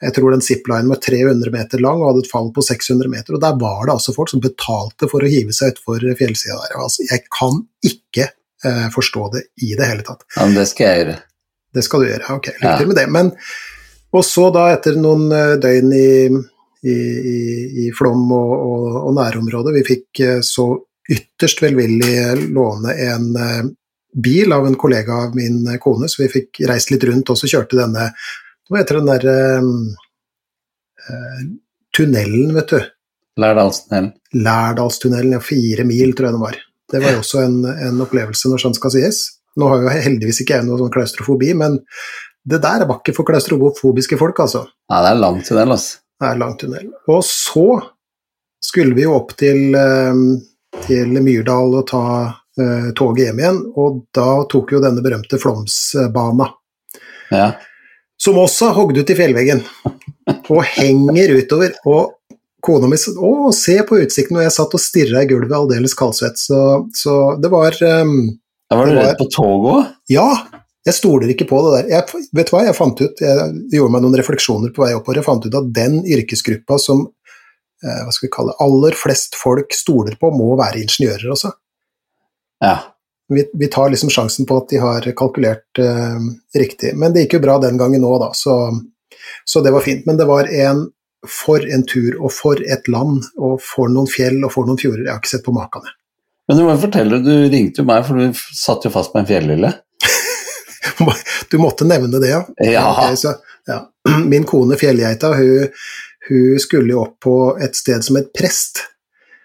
Jeg 0.00 0.14
tror 0.16 0.32
den 0.32 0.40
ziplinen 0.44 0.88
var 0.88 1.00
300 1.04 1.52
meter 1.52 1.82
lang 1.84 2.00
og 2.00 2.10
hadde 2.10 2.22
et 2.24 2.30
fall 2.30 2.46
på 2.56 2.62
600 2.64 3.10
meter. 3.12 3.36
Og 3.36 3.42
der 3.42 3.56
var 3.60 3.82
det 3.86 3.94
altså 3.98 4.14
folk 4.16 4.30
som 4.32 4.40
betalte 4.40 5.08
for 5.12 5.20
å 5.26 5.28
hive 5.28 5.52
seg 5.52 5.74
utfor 5.74 6.06
fjellsida 6.16 6.56
der. 6.62 6.76
Altså, 6.80 7.04
jeg 7.10 7.26
kan 7.28 7.58
ikke 7.84 8.28
eh, 8.64 8.86
forstå 8.94 9.26
det 9.34 9.42
i 9.66 9.74
det 9.76 9.90
hele 9.90 10.06
tatt. 10.06 10.24
Ja, 10.36 10.46
men 10.46 10.56
det 10.56 10.68
skal 10.72 10.88
jeg 10.88 11.02
gjøre. 11.02 11.18
Det 11.76 11.84
skal 11.86 12.00
du 12.02 12.08
gjøre. 12.08 12.36
Ok, 12.38 12.48
lykke 12.56 12.70
Ja. 12.72 12.78
til 12.80 12.88
med 12.90 12.96
det. 13.02 13.06
Men, 13.12 13.32
og 14.16 14.24
så 14.26 14.46
da, 14.56 14.64
etter 14.74 14.96
noen 14.98 15.26
eh, 15.36 15.56
døgn 15.62 15.92
i, 15.94 16.08
i, 16.88 16.96
i, 17.34 17.40
i 17.84 17.90
Flom 17.98 18.24
og, 18.32 18.54
og, 18.56 18.86
og 19.04 19.12
nærområdet, 19.20 19.76
vi 19.76 19.84
fikk 19.92 20.22
eh, 20.24 20.40
så 20.46 20.70
ytterst 21.10 21.60
velvillig 21.64 22.48
låne 22.56 22.96
en 23.10 23.28
eh, 23.36 23.62
bil 24.16 24.52
av 24.56 24.64
en 24.66 24.74
kollega 24.80 25.26
av 25.26 25.36
min 25.36 25.60
eh, 25.68 25.78
kone, 25.82 26.08
så 26.08 26.24
vi 26.24 26.32
fikk 26.40 26.64
reist 26.70 26.90
litt 26.94 27.04
rundt 27.06 27.30
og 27.30 27.38
så 27.38 27.50
kjørte 27.50 27.78
denne 27.78 28.08
Hva 28.70 28.78
heter 28.78 29.00
den 29.00 29.10
derre 29.10 29.36
eh, 31.10 31.44
tunnelen, 31.96 32.54
vet 32.54 32.70
du? 32.70 32.80
Lærdalstunnelen. 33.40 34.12
Lærdalstunnelen, 34.46 35.34
ja, 35.34 35.40
fire 35.42 35.86
mil 35.88 36.14
tror 36.14 36.28
jeg 36.28 36.36
den 36.36 36.44
var. 36.44 36.58
Det 36.90 37.00
var 37.02 37.14
jo 37.14 37.22
også 37.22 37.42
en, 37.42 37.60
en 37.70 38.02
opplevelse 38.04 38.50
når 38.50 38.62
sånn 38.62 38.76
skal 38.78 38.94
sies. 38.94 39.22
Nå 39.58 39.70
har 39.70 39.82
jo 39.82 39.94
heldigvis 40.06 40.42
ikke 40.44 40.58
jeg 40.58 40.66
noe 40.66 40.78
sånn 40.78 40.92
klaustrofobi, 40.94 41.52
men 41.58 41.80
det 42.46 42.60
der 42.62 42.86
var 42.86 43.00
ikke 43.00 43.14
for 43.16 43.28
klaustrofobiske 43.28 44.18
folk, 44.20 44.38
altså. 44.42 44.64
Ja, 44.90 45.00
det 45.04 45.14
er 45.14 45.22
lang 45.22 45.40
tunnel, 45.46 45.74
altså. 45.74 45.98
Det 46.20 46.28
er 46.28 46.38
lang 46.40 46.54
tunnel. 46.60 46.86
Og 47.10 47.24
så 47.26 47.66
skulle 48.62 48.94
vi 48.96 49.06
jo 49.06 49.16
opp 49.16 49.34
til, 49.40 49.74
eh, 49.74 50.22
til 50.86 51.18
Myrdal 51.24 51.74
og 51.80 51.86
ta 51.90 52.04
uh, 52.60 52.90
toget 52.96 53.30
hjem 53.30 53.40
igjen, 53.42 53.58
og 53.80 54.04
da 54.14 54.28
tok 54.50 54.76
jo 54.76 54.82
denne 54.84 55.02
berømte 55.04 55.40
Flåmsbana, 55.42 56.46
Ja. 57.30 57.50
Som 58.20 58.38
også 58.40 58.70
er 58.70 58.76
hogd 58.76 59.00
ut 59.00 59.12
i 59.12 59.16
fjellveggen, 59.16 59.62
og 60.52 60.64
henger 60.76 61.36
utover. 61.38 61.76
og 61.88 62.16
Kona 62.60 62.88
mi 62.90 62.98
sa 63.00 63.12
'Å, 63.16 63.52
se 63.56 63.78
på 63.88 63.96
utsikten', 64.04 64.36
og 64.36 64.44
jeg 64.44 64.52
satt 64.52 64.74
og 64.76 64.82
stirra 64.82 65.22
i 65.22 65.28
gulvet 65.28 65.56
aldeles 65.56 65.96
kaldsvett. 65.96 66.36
Så, 66.36 66.58
så 66.92 67.40
det 67.40 67.48
var 67.52 67.72
um, 68.04 68.36
Da 68.68 68.76
var 68.76 68.86
du 68.86 68.98
redd 68.98 69.16
på 69.16 69.30
toget 69.32 69.70
òg? 69.72 69.94
Ja, 70.12 70.28
jeg 70.86 70.96
stoler 70.96 71.32
ikke 71.32 71.48
på 71.48 71.60
det 71.64 71.72
der. 71.76 71.88
Jeg, 71.96 72.26
vet 72.36 72.50
du 72.50 72.54
hva 72.54 72.66
jeg 72.66 72.76
fant 72.76 73.00
ut? 73.00 73.20
Jeg 73.20 73.48
gjorde 73.72 73.94
meg 73.94 74.04
noen 74.04 74.18
refleksjoner 74.20 74.72
på 74.76 74.84
vei 74.84 74.92
oppover. 74.96 75.20
Jeg 75.20 75.28
fant 75.28 75.48
ut 75.48 75.56
at 75.56 75.72
den 75.76 75.98
yrkesgruppa 76.04 76.78
som 76.80 77.02
eh, 77.04 78.00
hva 78.04 78.12
skal 78.12 78.28
vi 78.28 78.32
kalle 78.36 78.54
det, 78.54 78.60
aller 78.64 78.96
flest 78.96 79.36
folk 79.40 79.76
stoler 79.76 80.16
på, 80.20 80.32
må 80.32 80.54
være 80.60 80.80
ingeniører 80.84 81.32
også. 81.32 81.52
Ja. 82.64 82.76
Vi, 83.30 83.44
vi 83.54 83.68
tar 83.70 83.92
liksom 83.92 84.10
sjansen 84.10 84.46
på 84.46 84.56
at 84.58 84.70
de 84.72 84.80
har 84.82 85.04
kalkulert 85.16 85.78
eh, 85.78 86.22
riktig. 86.58 86.96
Men 86.98 87.14
det 87.14 87.24
gikk 87.26 87.38
jo 87.38 87.44
bra 87.46 87.58
den 87.62 87.78
gangen 87.80 88.06
òg, 88.06 88.16
da, 88.24 88.30
så, 88.34 88.56
så 89.46 89.62
det 89.64 89.72
var 89.74 89.86
fint. 89.86 90.02
Men 90.08 90.18
det 90.18 90.26
var 90.30 90.50
en 90.50 90.88
for 91.28 91.64
en 91.68 91.82
tur, 91.86 92.14
og 92.20 92.32
for 92.32 92.60
et 92.64 92.88
land, 92.88 93.26
og 93.36 93.58
for 93.64 93.92
noen 93.92 94.08
fjell 94.08 94.40
og 94.46 94.54
for 94.54 94.68
noen 94.68 94.80
fjorder. 94.80 95.04
Jeg 95.04 95.12
har 95.12 95.20
ikke 95.20 95.34
sett 95.34 95.44
på 95.46 95.54
makene. 95.56 95.92
Men 96.48 96.58
du 96.58 96.64
må 96.66 96.74
fortelle, 96.80 97.20
du 97.22 97.34
ringte 97.52 97.82
jo 97.82 97.86
meg, 97.86 98.02
for 98.06 98.18
du 98.18 98.32
satt 98.34 98.86
jo 98.88 98.92
fast 98.94 99.12
på 99.12 99.22
en 99.22 99.28
fjellhylle. 99.28 99.74
Du 101.50 101.56
måtte 101.58 101.86
nevne 101.88 102.20
det, 102.22 102.28
ja. 102.30 102.40
Ja. 102.62 102.82
Okay, 102.92 103.16
så, 103.18 103.34
ja. 103.66 103.80
Min 104.30 104.44
kone 104.46 104.76
Fjellgeita, 104.78 105.32
hun, 105.34 105.72
hun 106.28 106.60
skulle 106.62 106.92
jo 106.92 107.00
opp 107.02 107.16
på 107.24 107.34
et 107.62 107.74
sted 107.76 108.04
som 108.06 108.18
het 108.20 108.30
Prest. 108.36 108.84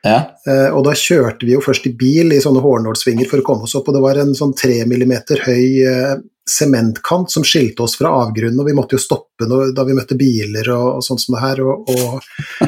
Ja. 0.06 0.20
Eh, 0.46 0.70
og 0.70 0.86
da 0.86 0.94
kjørte 0.98 1.48
vi 1.48 1.56
jo 1.56 1.64
først 1.66 1.90
i 1.90 1.96
bil 1.98 2.36
i 2.36 2.42
sånne 2.44 2.62
hårnålsvinger 2.62 3.30
for 3.32 3.42
å 3.42 3.46
komme 3.48 3.66
oss 3.66 3.76
opp, 3.78 3.90
og 3.90 3.98
det 3.98 4.04
var 4.04 4.22
en 4.22 4.36
sånn 4.38 4.54
tre 4.58 4.84
millimeter 4.86 5.42
høy 5.48 5.66
eh, 5.82 6.16
sementkant 6.46 7.34
som 7.34 7.44
skilte 7.48 7.82
oss 7.82 7.98
fra 7.98 8.12
avgrunnen, 8.22 8.60
og 8.62 8.70
vi 8.70 8.76
måtte 8.78 9.00
jo 9.00 9.02
stoppe 9.02 9.48
da 9.50 9.86
vi 9.88 9.96
møtte 9.98 10.18
biler 10.20 10.70
og, 10.76 11.00
og 11.00 11.06
sånn 11.08 11.18
som 11.18 11.34
det 11.34 11.42
her. 11.42 11.62
Og, 11.66 11.90
og, 11.90 12.68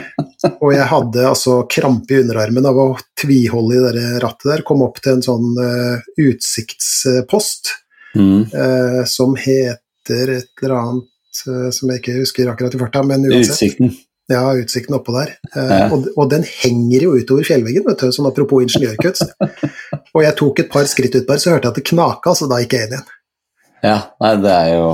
og 0.65 0.71
jeg 0.73 0.87
hadde 0.89 1.27
altså 1.29 1.59
krampe 1.69 2.17
i 2.17 2.23
underarmen 2.23 2.65
av 2.65 2.81
å 2.81 2.87
tviholde 3.21 3.77
i 3.77 3.99
det 3.99 4.07
rattet 4.23 4.49
der. 4.49 4.65
Kom 4.65 4.81
opp 4.81 4.97
til 4.97 5.19
en 5.19 5.27
sånn 5.29 5.51
uh, 5.61 6.07
utsiktspost 6.25 7.75
Mm. 8.17 8.41
uh, 8.41 9.05
som 9.05 9.35
heter 9.35 10.29
et 10.37 10.63
eller 10.63 10.75
annet 10.75 11.41
uh, 11.47 11.69
som 11.75 11.91
jeg 11.91 12.01
ikke 12.01 12.15
husker 12.21 12.49
akkurat 12.49 12.73
i 12.73 12.79
farta, 12.81 13.03
men 13.05 13.25
uansett. 13.27 13.51
Utsikten. 13.51 13.91
Ja, 14.27 14.43
utsikten 14.59 14.95
oppå 14.97 15.13
der. 15.15 15.35
Eh, 15.55 15.69
Ja. 15.71 15.87
og, 15.93 16.07
og 16.17 16.29
den 16.33 16.43
henger 16.43 17.05
jo 17.07 17.15
utover 17.15 17.47
fjellveggen, 17.47 17.85
vet 17.87 18.01
du, 18.03 18.11
sånn 18.11 18.27
apropos 18.27 18.65
ingeniørkunst. 18.65 19.33
og 20.13 20.23
jeg 20.23 20.35
tok 20.39 20.59
et 20.63 20.71
par 20.73 20.87
skritt 20.89 21.15
ut 21.15 21.27
der, 21.27 21.39
så 21.39 21.53
hørte 21.53 21.69
jeg 21.69 21.75
at 21.75 21.79
det 21.79 21.87
knaka, 21.91 22.33
så 22.35 22.49
da 22.51 22.59
gikk 22.63 22.75
jeg 22.75 22.89
inn 22.89 22.97
igjen. 22.97 23.11
Ja, 23.85 23.97
nei, 24.23 24.33
det 24.43 24.51
er 24.53 24.71
jo 24.75 24.87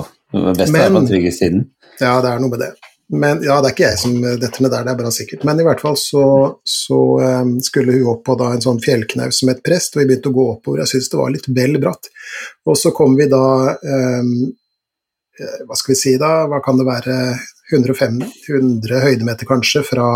best 0.54 0.70
å 0.70 0.74
være 0.76 0.92
på 0.92 1.00
den 1.00 1.10
trygge 1.10 1.32
siden. 1.34 1.70
Ja, 2.02 2.18
det 2.22 2.30
er 2.34 2.42
noe 2.44 2.52
med 2.54 2.62
det. 2.62 2.74
Men 3.14 3.42
ja, 3.46 3.60
det 3.62 3.70
er 3.70 3.74
ikke 3.76 3.86
jeg 3.86 4.00
som 4.02 4.14
detter 4.42 4.64
ned 4.64 4.72
der, 4.74 4.86
det 4.88 4.92
er 4.94 4.98
bra 5.02 5.10
sikkert. 5.14 5.44
Men 5.46 5.60
i 5.62 5.66
hvert 5.68 5.82
fall 5.84 5.98
så, 6.00 6.24
så 6.66 7.00
um, 7.22 7.52
skulle 7.62 7.94
hun 7.98 8.08
opp 8.14 8.24
på 8.26 8.36
da 8.40 8.48
en 8.56 8.64
sånn 8.64 8.80
fjellknaus 8.82 9.42
som 9.42 9.52
het 9.52 9.62
Prest, 9.66 9.94
og 9.96 10.02
vi 10.02 10.08
begynte 10.10 10.32
å 10.32 10.38
gå 10.38 10.46
oppover. 10.56 10.82
Jeg 10.82 10.94
syntes 10.94 11.12
det 11.12 11.20
var 11.20 11.34
litt 11.34 11.50
vel 11.58 11.78
bratt. 11.84 12.10
Og 12.66 12.80
så 12.80 12.94
kom 12.96 13.18
vi 13.20 13.28
da 13.30 13.44
eh, 13.76 14.32
eh, 15.42 15.60
Hva 15.68 15.78
skal 15.78 15.94
vi 15.94 16.00
si 16.00 16.16
da, 16.22 16.32
hva 16.50 16.62
kan 16.66 16.80
det 16.80 16.88
være 16.90 17.18
105, 17.80 18.20
100 18.50 19.04
høydemeter 19.04 19.50
kanskje 19.50 19.84
fra, 19.88 20.08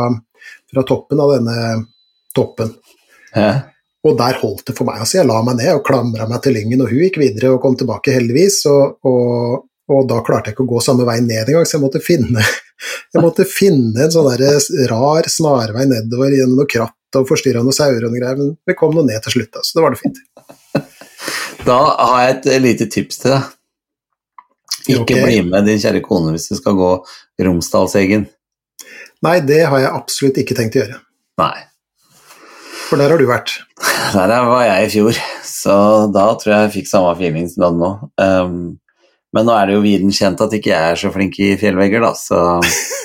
fra 0.72 0.86
toppen 0.88 1.22
av 1.24 1.34
denne 1.38 1.58
toppen. 2.36 2.76
Hæ? 3.36 3.50
Og 4.08 4.14
der 4.20 4.38
holdt 4.40 4.70
det 4.70 4.76
for 4.78 4.88
meg. 4.88 5.02
Altså, 5.04 5.20
jeg 5.20 5.28
la 5.28 5.40
meg 5.44 5.58
ned 5.60 5.74
og 5.74 5.86
klamra 5.88 6.28
meg 6.30 6.44
til 6.44 6.56
lyngen, 6.56 6.84
og 6.84 6.92
hun 6.92 7.02
gikk 7.02 7.20
videre 7.22 7.56
og 7.56 7.62
kom 7.64 7.76
tilbake, 7.80 8.14
heldigvis. 8.16 8.62
Og, 8.72 9.00
og, 9.10 9.66
og 9.92 10.06
da 10.10 10.22
klarte 10.26 10.52
jeg 10.52 10.58
ikke 10.58 10.68
å 10.68 10.72
gå 10.76 10.84
samme 10.86 11.08
vei 11.08 11.18
ned 11.26 11.50
engang, 11.50 11.68
så 11.68 11.78
jeg 11.78 11.84
måtte 11.84 12.04
finne, 12.04 12.46
jeg 13.14 13.24
måtte 13.24 13.48
finne 13.50 14.06
en 14.06 14.14
sånn 14.14 14.30
der 14.30 14.88
rar 14.94 15.28
snarvei 15.32 15.88
nedover 15.90 16.36
gjennom 16.36 16.62
noe 16.62 16.72
kratt 16.72 16.94
og 17.18 17.28
forstyrra 17.30 17.64
noen 17.66 17.76
sauer 17.76 18.06
og 18.06 18.14
noe 18.14 18.22
greier. 18.22 18.40
Men 18.40 18.56
vi 18.68 18.78
kom 18.78 18.96
nå 18.96 19.04
ned 19.08 19.20
til 19.26 19.40
slutt, 19.40 19.60
så 19.60 19.66
så 19.66 19.80
det 19.80 19.86
var 19.88 19.96
det 19.96 20.04
fint. 20.06 20.24
Da 21.68 21.78
har 22.00 22.20
jeg 22.22 22.36
et 22.36 22.50
lite 22.64 22.86
tips 22.94 23.24
til 23.24 23.34
deg. 23.34 23.54
Ikke 24.88 25.03
okay. 25.03 25.24
bli 25.25 25.41
med 25.50 25.67
din 25.67 25.79
kjære 25.82 26.01
kone 26.06 26.34
hvis 26.36 26.50
du 26.51 26.58
skal 26.60 26.77
gå 26.77 26.91
Romsdalseggen. 27.44 28.27
Nei, 29.25 29.38
det 29.46 29.63
har 29.67 29.82
jeg 29.82 29.94
absolutt 29.94 30.39
ikke 30.41 30.58
tenkt 30.58 30.77
å 30.77 30.84
gjøre. 30.84 31.00
Nei. 31.41 31.56
For 32.88 33.01
der 33.01 33.12
har 33.12 33.20
du 33.20 33.27
vært. 33.27 33.51
Der 34.15 34.32
var 34.48 34.63
jeg 34.63 34.86
i 34.86 34.91
fjor, 34.94 35.17
så 35.44 35.74
da 36.13 36.29
tror 36.39 36.53
jeg 36.53 36.63
jeg 36.63 36.74
fikk 36.77 36.88
samme 36.89 37.12
feeling 37.20 37.50
som 37.51 37.65
den 37.65 37.82
nå. 37.82 37.89
Um, 38.22 38.53
men 39.36 39.46
nå 39.46 39.53
er 39.53 39.67
det 39.67 39.75
jo 39.75 39.84
viden 39.84 40.13
kjent 40.15 40.39
at 40.41 40.53
ikke 40.56 40.72
jeg 40.72 40.94
er 40.94 41.01
så 41.01 41.12
flink 41.13 41.36
i 41.44 41.50
fjellvegger, 41.60 42.06
da, 42.06 42.13
så, 42.15 42.39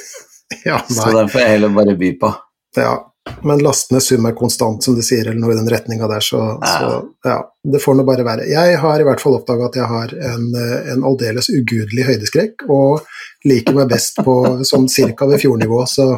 Ja, 0.68 0.78
så 0.86 1.10
den 1.16 1.30
får 1.32 1.42
jeg 1.42 1.54
heller 1.56 1.74
bare 1.74 1.96
by 1.98 2.12
på. 2.20 2.30
Ja. 2.78 2.94
Men 3.42 3.62
lastende 3.62 4.00
sum 4.02 4.26
er 4.26 4.34
konstant, 4.38 4.82
som 4.84 4.96
du 4.98 5.02
sier, 5.02 5.28
eller 5.28 5.38
noe 5.38 5.54
i 5.54 5.58
den 5.58 5.68
retninga 5.70 6.08
der, 6.10 6.22
så, 6.22 6.40
så 6.58 6.90
ja. 7.26 7.38
Det 7.62 7.78
får 7.82 7.94
nå 7.98 8.04
bare 8.06 8.26
være. 8.26 8.48
Jeg 8.50 8.78
har 8.82 9.02
i 9.02 9.06
hvert 9.06 9.22
fall 9.22 9.36
oppdaga 9.38 9.68
at 9.68 9.78
jeg 9.78 9.88
har 9.90 10.14
en, 10.32 10.48
en 10.94 11.06
aldeles 11.06 11.50
ugudelig 11.54 12.06
høydeskrekk, 12.08 12.66
og 12.70 13.06
liker 13.46 13.78
meg 13.78 13.90
best 13.94 14.18
på 14.26 14.36
sånn 14.70 14.88
cirka 14.90 15.28
ved 15.30 15.42
fjordnivå, 15.42 15.84
så 15.90 16.08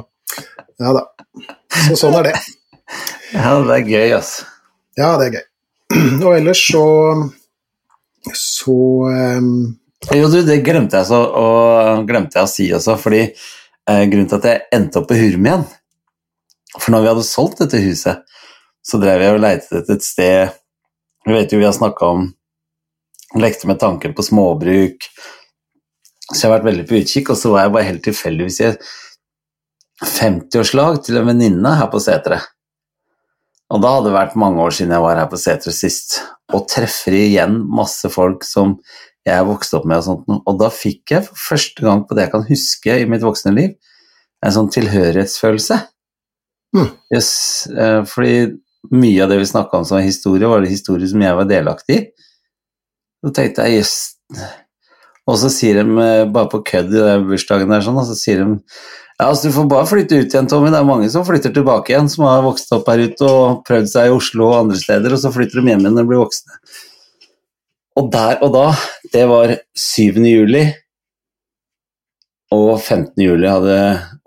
ja 0.80 0.96
da. 0.96 1.06
Så 1.90 1.98
sånn 2.06 2.16
er 2.20 2.30
det. 2.30 2.34
Ja, 3.34 3.54
det 3.66 3.78
er 3.78 3.88
gøy, 3.88 4.08
altså. 4.18 4.48
Ja, 4.98 5.14
det 5.20 5.28
er 5.28 5.38
gøy. 5.38 5.46
Og 6.24 6.30
ellers 6.32 6.60
så 6.64 6.84
så 8.32 8.74
um, 9.04 9.48
Jo, 10.14 10.28
du, 10.32 10.40
det 10.46 10.62
glemte 10.64 11.00
jeg, 11.00 11.08
så, 11.10 11.20
og 11.20 12.08
glemte 12.08 12.38
jeg 12.38 12.46
å 12.46 12.50
si 12.50 12.68
også, 12.76 12.96
fordi 13.00 13.22
eh, 13.26 14.04
grunnen 14.08 14.28
til 14.30 14.40
at 14.40 14.48
jeg 14.48 14.62
endte 14.78 15.00
opp 15.00 15.10
på 15.10 15.18
Hurm 15.18 15.48
igjen 15.48 15.66
For 16.78 16.92
når 16.94 17.04
vi 17.04 17.10
hadde 17.12 17.26
solgt 17.28 17.62
dette 17.62 17.82
huset, 17.84 18.24
så 18.84 19.00
drev 19.00 19.22
jeg 19.22 19.36
og 19.36 19.42
letet 19.44 19.78
etter 19.80 19.96
et 19.96 20.04
sted 20.04 20.56
Vi 21.24 21.32
vet 21.32 21.52
jo 21.52 21.60
vi 21.60 21.64
har 21.64 21.76
snakka 21.76 22.10
om 22.16 22.26
Lekte 23.40 23.66
med 23.66 23.80
tanken 23.82 24.12
på 24.14 24.22
småbruk. 24.22 25.06
Så 26.28 26.36
jeg 26.36 26.46
har 26.46 26.52
vært 26.52 26.68
veldig 26.68 26.84
på 26.86 27.00
utkikk, 27.00 27.32
og 27.32 27.38
så 27.40 27.50
var 27.50 27.64
jeg 27.64 27.72
bare 27.74 27.88
helt 27.88 28.04
tilfeldigvis 28.06 28.58
i 28.60 28.66
et 28.68 28.84
50-årslag 30.04 31.00
til 31.02 31.18
en 31.18 31.26
venninne 31.32 31.72
her 31.80 31.88
på 31.90 31.98
Setre. 32.04 32.38
Og 33.74 33.82
da 33.82 33.94
hadde 33.96 34.10
det 34.10 34.14
vært 34.14 34.38
mange 34.38 34.62
år 34.62 34.76
siden 34.76 34.94
jeg 34.94 35.02
var 35.02 35.18
her 35.18 35.26
på 35.32 35.40
Setre 35.40 35.74
sist, 35.74 36.20
og 36.54 36.68
treffer 36.70 37.16
igjen 37.16 37.58
masse 37.74 38.06
folk 38.12 38.46
som 38.46 38.76
jeg 39.26 39.48
vokste 39.48 39.80
opp 39.80 39.88
med 39.88 40.02
og 40.02 40.06
sånt, 40.06 40.30
og 40.44 40.58
da 40.60 40.68
fikk 40.72 41.14
jeg 41.14 41.26
for 41.26 41.40
første 41.48 41.84
gang 41.86 42.04
på 42.06 42.16
det 42.16 42.26
jeg 42.26 42.34
kan 42.34 42.46
huske 42.50 42.98
i 43.00 43.08
mitt 43.08 43.24
voksne 43.24 43.54
liv, 43.56 43.74
en 44.44 44.54
sånn 44.54 44.70
tilhørighetsfølelse. 44.74 45.80
Mm. 46.74 46.90
Yes, 47.14 47.30
eh, 47.70 48.00
fordi 48.10 48.34
mye 48.92 49.22
av 49.24 49.30
det 49.30 49.38
vi 49.40 49.46
snakka 49.48 49.78
om 49.78 49.86
som 49.88 49.98
er 49.98 50.08
historie, 50.08 50.48
var 50.50 50.62
det 50.62 50.72
historie 50.72 51.08
som 51.08 51.22
jeg 51.22 51.38
var 51.38 51.48
delaktig 51.48 51.96
i. 51.96 52.04
Så 53.24 53.32
tenkte 53.32 53.64
jeg 53.64 53.80
jøss 53.80 53.94
Og 55.24 55.38
så 55.40 55.48
sier 55.48 55.78
de, 55.78 55.84
eh, 56.02 56.26
bare 56.28 56.50
på 56.52 56.60
kødd 56.66 56.90
i 56.92 57.00
den 57.00 57.24
bursdagen 57.30 57.70
der, 57.72 57.80
sånn, 57.80 57.96
og 57.96 58.04
så 58.04 58.16
sier 58.18 58.42
de 58.42 58.58
ja, 59.14 59.28
altså 59.28 59.48
Du 59.48 59.54
får 59.54 59.68
bare 59.70 59.86
flytte 59.86 60.18
ut 60.18 60.34
igjen, 60.34 60.48
Tommy. 60.50 60.72
Det 60.74 60.80
er 60.80 60.88
mange 60.88 61.08
som 61.12 61.24
flytter 61.24 61.52
tilbake 61.54 61.92
igjen, 61.92 62.10
som 62.10 62.26
har 62.26 62.42
vokst 62.42 62.72
opp 62.74 62.88
her 62.90 63.04
ute 63.06 63.28
og 63.30 63.62
prøvd 63.64 63.88
seg 63.92 64.10
i 64.10 64.14
Oslo 64.14 64.48
og 64.48 64.56
andre 64.64 64.80
steder, 64.80 65.14
og 65.14 65.22
så 65.22 65.30
flytter 65.32 65.60
de 65.60 65.70
hjem 65.70 65.84
igjen 65.84 65.94
når 65.94 66.02
de 66.02 66.10
blir 66.10 66.20
voksne. 66.24 66.58
Og 68.02 68.10
der 68.10 68.42
og 68.42 68.50
da, 68.56 68.64
det 69.14 69.22
var 69.30 69.54
7. 69.78 70.18
juli, 70.26 70.64
og 72.54 72.74
15. 72.80 73.14
juli 73.22 73.48
hadde 73.48 73.78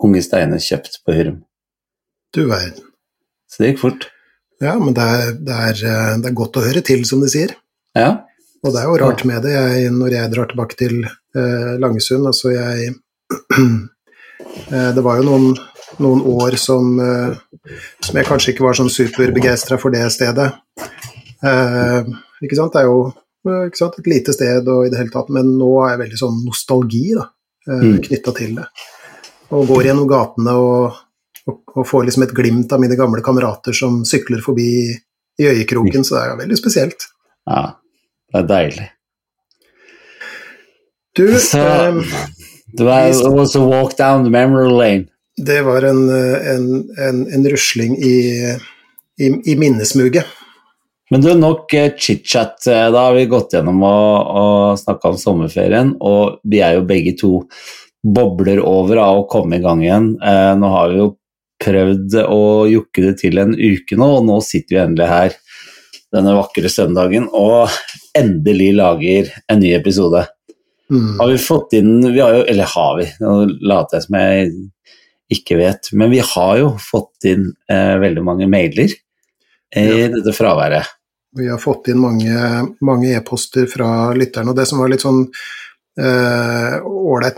Unge 0.04 0.24
Steine 0.24 0.60
kjøpt 0.64 1.02
på 1.04 1.20
Hurum. 1.20 1.42
Du 2.38 2.44
verden. 2.46 2.86
Så 3.50 3.64
det 3.64 3.72
gikk 3.74 3.82
fort. 3.82 4.08
Ja, 4.62 4.76
men 4.82 4.94
det 4.98 5.04
er, 5.06 5.32
det, 5.38 5.56
er, 5.70 5.80
eh, 5.90 6.16
det 6.22 6.30
er 6.32 6.38
godt 6.38 6.58
å 6.60 6.64
høre 6.66 6.82
til, 6.86 7.04
som 7.10 7.22
de 7.24 7.30
sier. 7.34 7.54
Ja. 7.98 8.12
Og 8.66 8.74
det 8.74 8.82
er 8.82 8.88
jo 8.90 8.98
rart 9.02 9.24
med 9.30 9.44
det 9.46 9.54
jeg, 9.54 9.92
når 9.94 10.14
jeg 10.16 10.32
drar 10.34 10.50
tilbake 10.50 10.78
til 10.80 10.96
eh, 11.06 11.74
Langesund. 11.82 12.26
Altså 12.30 12.52
jeg 12.56 12.94
eh, 14.72 14.90
Det 14.96 15.04
var 15.06 15.20
jo 15.20 15.28
noen, 15.28 15.48
noen 16.04 16.24
år 16.34 16.58
som, 16.62 16.90
eh, 17.02 17.38
som 18.06 18.18
jeg 18.20 18.28
kanskje 18.28 18.54
ikke 18.54 18.66
var 18.66 18.78
sånn 18.80 18.92
superbegeistra 18.94 19.78
for 19.82 19.94
det 19.94 20.04
stedet. 20.14 20.50
Eh, 21.46 22.12
ikke 22.44 22.58
sant? 22.60 22.74
Det 22.74 22.84
er 22.84 22.90
jo 22.90 23.00
ikke 23.70 23.80
sant? 23.80 23.98
et 24.02 24.10
lite 24.12 24.34
sted 24.36 24.68
og 24.68 24.88
i 24.88 24.92
det 24.92 25.00
hele 25.00 25.14
tatt, 25.14 25.30
men 25.34 25.54
nå 25.60 25.70
er 25.86 25.94
jeg 25.94 26.02
veldig 26.06 26.22
sånn 26.26 26.40
nostalgi 26.46 27.06
da, 27.16 27.28
eh, 27.70 27.84
Mm. 27.88 28.00
knytta 28.10 28.34
til 28.36 28.56
det. 28.58 28.66
Og 29.56 29.68
går 29.70 29.86
gjennom 29.88 30.10
gatene 30.10 30.54
og, 30.60 30.98
og, 31.48 31.62
og 31.76 31.88
får 31.88 32.08
liksom 32.08 32.26
et 32.28 32.36
glimt 32.38 32.72
av 32.76 32.82
mine 32.84 32.98
gamle 33.00 33.24
kamerater 33.26 33.76
som 33.76 34.02
sykler 34.08 34.42
forbi 34.44 34.70
i 35.38 35.46
øyekroken, 35.48 36.04
så 36.06 36.16
det 36.18 36.24
er 36.26 36.40
veldig 36.44 36.58
spesielt. 36.60 37.08
Ja, 37.48 37.64
det 38.34 38.40
er 38.44 38.48
deilig. 38.50 38.88
Du, 41.18 41.26
Så 41.42 41.60
um, 41.90 42.02
det 42.78 42.86
var, 42.86 43.08
a 43.10 43.60
walk 43.66 43.98
down 43.98 44.24
the 44.24 44.30
memory 44.30 44.70
lane. 44.70 45.08
det 45.38 45.62
var 45.66 45.86
en, 45.86 46.10
en, 46.10 46.68
en, 46.98 47.24
en 47.34 47.48
rusling 47.50 47.96
i, 47.98 48.18
i, 49.22 49.28
i 49.52 49.56
minnesmuget. 49.56 50.26
Men 51.12 51.22
du, 51.24 51.30
nok 51.40 51.74
eh, 51.74 51.94
chit-chat. 51.96 52.68
eh, 52.68 52.90
Da 52.92 53.06
har 53.08 53.14
vi 53.16 53.26
gått 53.32 53.54
gjennom 53.56 53.80
og, 53.88 54.32
og 54.42 54.80
snakka 54.82 55.14
om 55.14 55.20
sommerferien, 55.22 55.94
og 56.04 56.42
vi 56.44 56.60
er 56.66 56.76
jo 56.76 56.88
begge 56.90 57.14
to 57.18 57.32
bobler 58.04 58.60
over 58.60 59.00
av 59.06 59.22
å 59.22 59.28
komme 59.32 59.58
i 59.58 59.64
gang 59.64 59.86
igjen. 59.86 60.10
Eh, 60.20 60.52
nå 60.60 60.74
har 60.74 60.92
vi 60.92 61.00
jo 61.00 61.08
prøvd 61.64 62.20
å 62.28 62.42
jukke 62.70 63.04
det 63.08 63.18
til 63.24 63.42
en 63.42 63.54
uke 63.58 63.98
nå, 63.98 64.08
og 64.20 64.26
nå 64.28 64.40
sitter 64.46 64.76
vi 64.76 64.84
endelig 64.84 65.12
her 65.12 65.38
denne 66.14 66.36
vakre 66.38 66.70
søndagen 66.72 67.28
og 67.36 67.74
endelig 68.18 68.72
lager 68.78 69.32
en 69.52 69.62
ny 69.62 69.74
episode. 69.76 70.24
Mm. 70.92 71.18
Har 71.20 71.32
vi 71.34 71.40
fått 71.42 71.76
inn 71.76 71.98
vi 72.14 72.22
har 72.24 72.38
jo, 72.38 72.44
Eller 72.48 72.70
har 72.72 72.94
vi? 72.96 73.08
Nå 73.20 73.32
later 73.60 73.98
jeg 73.98 74.06
som 74.06 74.16
jeg 74.22 74.52
ikke 75.36 75.58
vet. 75.60 75.90
Men 75.92 76.14
vi 76.14 76.22
har 76.24 76.54
jo 76.62 76.70
fått 76.80 77.28
inn 77.28 77.50
eh, 77.72 77.96
veldig 78.00 78.24
mange 78.24 78.48
mailer 78.48 78.94
i 79.76 79.84
Ja. 79.84 80.08
dette 80.14 80.32
fraværet. 80.32 80.88
Vi 81.38 81.50
har 81.52 81.60
fått 81.60 81.90
inn 81.92 82.00
mange 82.00 82.38
mange 82.82 83.12
e-poster 83.18 83.68
fra 83.68 84.14
lytterne, 84.16 84.54
og 84.54 84.56
det 84.56 84.66
som 84.70 84.80
var 84.80 84.90
litt 84.90 85.04
sånn 85.04 85.26
eh, 86.00 86.80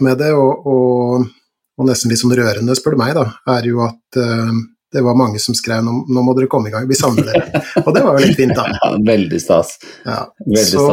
med 0.06 0.18
det, 0.22 0.32
og, 0.34 0.68
og, 0.68 1.26
og 1.80 1.88
nesten 1.88 2.12
litt 2.12 2.20
sånn 2.20 2.36
rørende, 2.36 2.76
spør 2.76 2.98
du 2.98 3.02
meg, 3.02 3.16
da, 3.16 3.26
er 3.56 3.68
jo 3.70 3.80
at 3.86 4.20
eh, 4.20 4.60
det 4.92 5.04
var 5.06 5.18
mange 5.18 5.40
som 5.42 5.56
skrev 5.58 5.84
nå, 5.86 5.94
'nå 6.10 6.22
må 6.26 6.34
dere 6.38 6.50
komme 6.50 6.70
i 6.70 6.74
gang, 6.74 6.88
vi 6.90 6.98
savner 6.98 7.28
dere'. 7.28 7.62
Og 7.86 7.94
det 7.96 8.04
var 8.04 8.18
jo 8.18 8.26
litt 8.26 8.40
fint, 8.40 8.56
da. 8.58 8.66
Ja, 8.74 8.92
veldig 9.06 9.42
stas. 9.42 9.76
Ja. 10.06 10.24
Veldig 10.46 10.66
Så, 10.66 10.86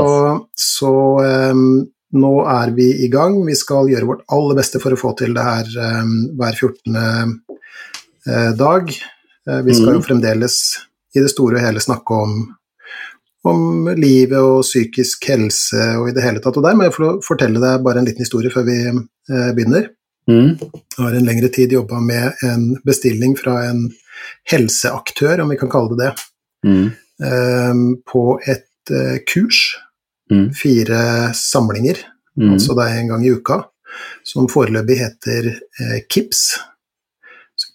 så 0.60 0.92
um, 1.24 1.86
nå 2.20 2.34
er 2.52 2.74
vi 2.76 2.90
i 3.06 3.08
gang. 3.12 3.38
Vi 3.46 3.56
skal 3.56 3.88
gjøre 3.90 4.10
vårt 4.10 4.26
aller 4.36 4.60
beste 4.60 4.82
for 4.82 4.92
å 4.92 5.00
få 5.00 5.14
til 5.18 5.32
det 5.36 5.46
her 5.46 5.72
um, 6.02 6.12
hver 6.36 6.60
14. 6.60 7.00
Uh, 8.26 8.52
dag. 8.58 8.92
Uh, 9.48 9.62
vi 9.64 9.74
skal 9.78 9.94
mm. 9.94 9.96
jo 9.96 10.04
fremdeles 10.04 10.60
i 11.16 11.24
det 11.24 11.32
store 11.32 11.56
og 11.56 11.64
hele 11.64 11.80
snakke 11.80 12.20
om, 12.26 12.38
om 13.48 13.88
livet 13.96 14.36
og 14.42 14.60
psykisk 14.66 15.24
helse 15.32 15.92
og 15.96 16.10
i 16.10 16.16
det 16.16 16.24
hele 16.26 16.42
tatt. 16.44 16.58
Og 16.60 16.66
der 16.66 16.76
må 16.76 16.84
jeg 16.84 16.98
få 16.98 17.14
fortelle 17.24 17.62
deg 17.62 17.84
bare 17.86 18.02
en 18.02 18.10
liten 18.10 18.26
historie 18.26 18.52
før 18.52 18.68
vi 18.68 18.80
uh, 18.92 19.52
begynner. 19.56 19.88
Mm. 20.28 20.56
Har 20.98 21.12
en 21.14 21.24
lengre 21.26 21.48
tid 21.54 21.72
jobba 21.72 22.00
med 22.00 22.32
en 22.42 22.76
bestilling 22.84 23.36
fra 23.38 23.60
en 23.68 23.84
helseaktør, 24.50 25.40
om 25.44 25.48
vi 25.52 25.56
kan 25.60 25.70
kalle 25.70 25.96
det 25.96 26.04
det, 26.04 26.12
Mm. 26.66 26.90
um, 27.22 27.96
på 28.12 28.40
et 28.46 28.90
uh, 28.90 29.18
kurs 29.26 29.76
Mm. 30.30 30.50
fire 30.54 31.32
samlinger, 31.34 31.96
Mm. 32.36 32.52
altså 32.54 32.74
det 32.74 32.84
er 32.88 32.98
en 33.00 33.08
gang 33.08 33.24
i 33.26 33.30
uka, 33.30 33.60
som 34.24 34.48
foreløpig 34.48 34.96
heter 34.98 35.46
uh, 35.80 36.00
KIPS, 36.10 36.58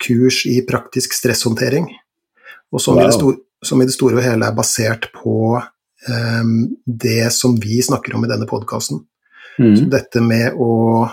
kurs 0.03 0.45
i 0.45 0.61
praktisk 0.67 1.13
stresshåndtering, 1.13 1.87
og 2.73 2.81
som, 2.81 2.99
i, 2.99 3.03
det 3.05 3.13
store, 3.13 3.37
som 3.63 3.81
i 3.81 3.85
det 3.85 3.93
store 3.93 4.17
og 4.17 4.23
hele 4.23 4.45
er 4.47 4.55
basert 4.57 5.07
på 5.13 5.61
um, 6.09 6.75
det 6.85 7.31
som 7.31 7.55
vi 7.55 7.81
snakker 7.81 8.15
om 8.15 8.25
i 8.25 8.27
denne 8.27 8.47
podkasten. 8.49 9.05
Så 9.57 9.83
Mm. 9.83 9.89
dette 9.91 10.21
med 10.21 10.53
å 10.57 11.09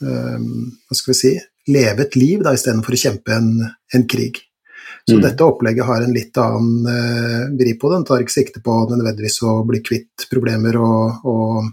hva 0.00 0.96
skal 0.96 1.12
vi 1.12 1.18
si, 1.18 1.30
leve 1.72 2.04
et 2.04 2.16
liv 2.18 2.42
da, 2.44 2.52
istedenfor 2.54 2.94
å 2.94 3.00
kjempe 3.00 3.32
en, 3.34 3.48
en 3.94 4.06
krig. 4.08 4.42
Så 5.06 5.16
Mm. 5.16 5.22
dette 5.22 5.44
opplegget 5.46 5.86
har 5.86 6.02
en 6.02 6.14
litt 6.14 6.38
annen 6.42 6.86
eh, 6.90 7.42
vri 7.54 7.76
på 7.78 7.88
det. 7.88 7.96
Den 7.96 8.04
tar 8.08 8.22
ikke 8.24 8.34
sikte 8.34 8.62
på 8.62 8.74
nødvendigvis 8.90 9.38
å 9.46 9.60
bli 9.66 9.78
kvitt 9.86 10.26
problemer 10.30 10.78
og, 10.82 11.26
og 11.30 11.68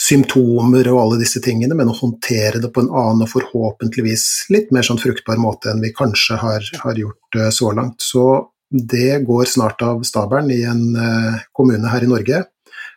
symptomer 0.00 0.88
og 0.92 1.00
alle 1.00 1.18
disse 1.20 1.40
tingene, 1.44 1.76
men 1.76 1.88
å 1.92 1.96
håndtere 1.96 2.60
det 2.60 2.70
på 2.72 2.84
en 2.84 2.92
annen 2.92 3.24
og 3.24 3.32
forhåpentligvis 3.32 4.26
litt 4.52 4.72
mer 4.72 4.84
sånn 4.86 5.00
fruktbar 5.00 5.40
måte 5.40 5.72
enn 5.72 5.80
vi 5.84 5.92
kanskje 5.96 6.40
har, 6.40 6.68
har 6.82 7.00
gjort 7.00 7.40
eh, 7.40 7.50
så 7.52 7.72
langt. 7.76 8.00
Så 8.04 8.26
det 8.70 9.24
går 9.24 9.44
snart 9.48 9.84
av 9.84 10.02
stabelen 10.04 10.50
i 10.52 10.62
en 10.68 10.84
eh, 10.96 11.40
kommune 11.52 11.92
her 11.92 12.04
i 12.04 12.10
Norge. 12.10 12.44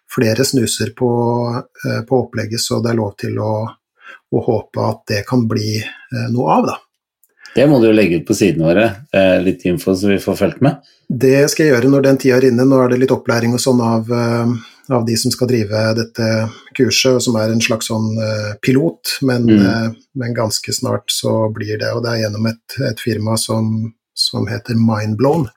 Flere 0.10 0.48
snuser 0.48 0.96
på, 0.98 1.10
eh, 1.60 2.02
på 2.08 2.24
opplegget, 2.24 2.64
så 2.64 2.80
det 2.84 2.94
er 2.94 3.00
lov 3.00 3.14
til 3.20 3.36
å, 3.44 3.54
å 4.32 4.44
håpe 4.46 4.86
at 4.86 5.04
det 5.10 5.24
kan 5.28 5.48
bli 5.50 5.80
eh, 5.82 6.28
noe 6.34 6.56
av, 6.60 6.70
da. 6.70 6.78
Det 7.56 7.66
må 7.66 7.80
du 7.82 7.88
jo 7.88 7.96
legge 7.98 8.20
ut 8.20 8.28
på 8.28 8.36
sidene 8.38 8.68
våre, 8.68 8.84
eh, 9.16 9.40
litt 9.42 9.64
info 9.66 9.96
så 9.98 10.12
vi 10.12 10.20
får 10.22 10.36
fulgt 10.38 10.60
med. 10.62 10.84
Det 11.10 11.48
skal 11.50 11.66
jeg 11.66 11.74
gjøre 11.74 11.90
når 11.90 12.04
den 12.06 12.20
tida 12.22 12.38
er 12.38 12.52
inne. 12.52 12.66
Nå 12.68 12.78
er 12.84 12.92
det 12.92 13.00
litt 13.02 13.14
opplæring 13.16 13.56
og 13.58 13.64
sånn 13.64 13.82
av, 13.82 14.12
eh, 14.14 14.52
av 14.94 15.06
de 15.08 15.16
som 15.18 15.34
skal 15.34 15.50
drive 15.50 15.82
dette 15.98 16.28
kurset, 16.78 17.16
og 17.16 17.24
som 17.26 17.40
er 17.42 17.50
en 17.50 17.62
slags 17.62 17.90
sånn 17.90 18.08
pilot, 18.62 19.18
men, 19.22 19.46
Mm. 19.46 19.96
men 20.16 20.34
ganske 20.34 20.74
snart 20.74 21.10
så 21.14 21.52
blir 21.54 21.78
det. 21.78 21.92
Og 21.94 22.04
det 22.04 22.10
er 22.12 22.22
gjennom 22.24 22.48
et, 22.50 22.80
et 22.90 23.00
firma 23.00 23.38
som, 23.38 23.94
som 24.16 24.48
heter 24.48 24.74
Mindblown, 24.74 25.48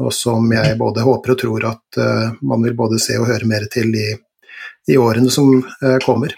og 0.00 0.12
som 0.12 0.50
jeg 0.50 0.78
både 0.78 1.04
håper 1.04 1.32
og 1.32 1.38
tror 1.38 1.68
at 1.68 2.00
man 2.40 2.62
vil 2.62 2.72
både 2.72 2.98
se 2.98 3.18
og 3.18 3.28
høre 3.28 3.44
mer 3.44 3.66
til 3.70 3.92
i, 3.94 4.16
i 4.88 4.96
årene 4.96 5.30
som 5.30 5.62
kommer. 6.00 6.32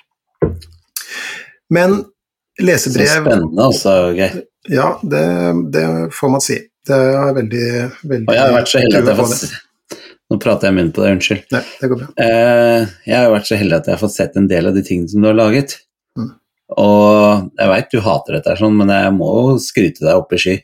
Men 1.73 2.03
lesebrev 2.61 3.09
Så 3.09 3.21
spennende 3.21 3.65
altså, 3.65 3.93
Geir. 4.17 4.43
Ja, 4.69 5.01
det, 5.03 5.25
det 5.73 5.85
får 6.15 6.33
man 6.37 6.45
si. 6.45 6.59
Det 6.87 6.97
er 6.97 7.35
veldig, 7.37 7.69
veldig 8.03 8.27
Og 8.29 8.35
jeg 8.37 8.43
har 8.43 8.57
vært 8.57 8.73
så 8.73 8.83
heldig 8.83 8.99
at 8.99 9.09
jeg 9.09 9.17
har 9.17 9.31
fått 9.31 9.55
Nå 10.33 10.39
prater 10.41 10.69
jeg 10.69 10.77
munnen 10.79 10.93
på 10.97 11.03
deg, 11.05 11.17
unnskyld. 11.19 11.41
Nei, 11.53 11.61
det 11.77 11.89
går 11.91 11.99
bra. 12.01 12.07
Eh, 12.25 12.93
jeg 13.05 13.19
har 13.19 13.33
vært 13.35 13.49
så 13.51 13.57
heldig 13.61 13.77
at 13.77 13.89
jeg 13.89 13.93
har 13.93 14.01
fått 14.01 14.15
sett 14.15 14.39
en 14.41 14.47
del 14.49 14.71
av 14.71 14.79
de 14.79 14.83
tingene 14.87 15.13
som 15.13 15.21
du 15.21 15.29
har 15.29 15.37
laget. 15.37 15.75
Mm. 16.17 16.31
Og 16.81 17.51
jeg 17.61 17.69
veit 17.69 17.91
du 17.93 17.99
hater 18.01 18.39
dette, 18.39 18.55
sånn, 18.57 18.79
men 18.79 18.95
jeg 18.95 19.11
må 19.19 19.29
jo 19.29 19.59
skryte 19.61 20.07
deg 20.07 20.23
opp 20.23 20.33
i 20.33 20.41
sky. 20.41 20.55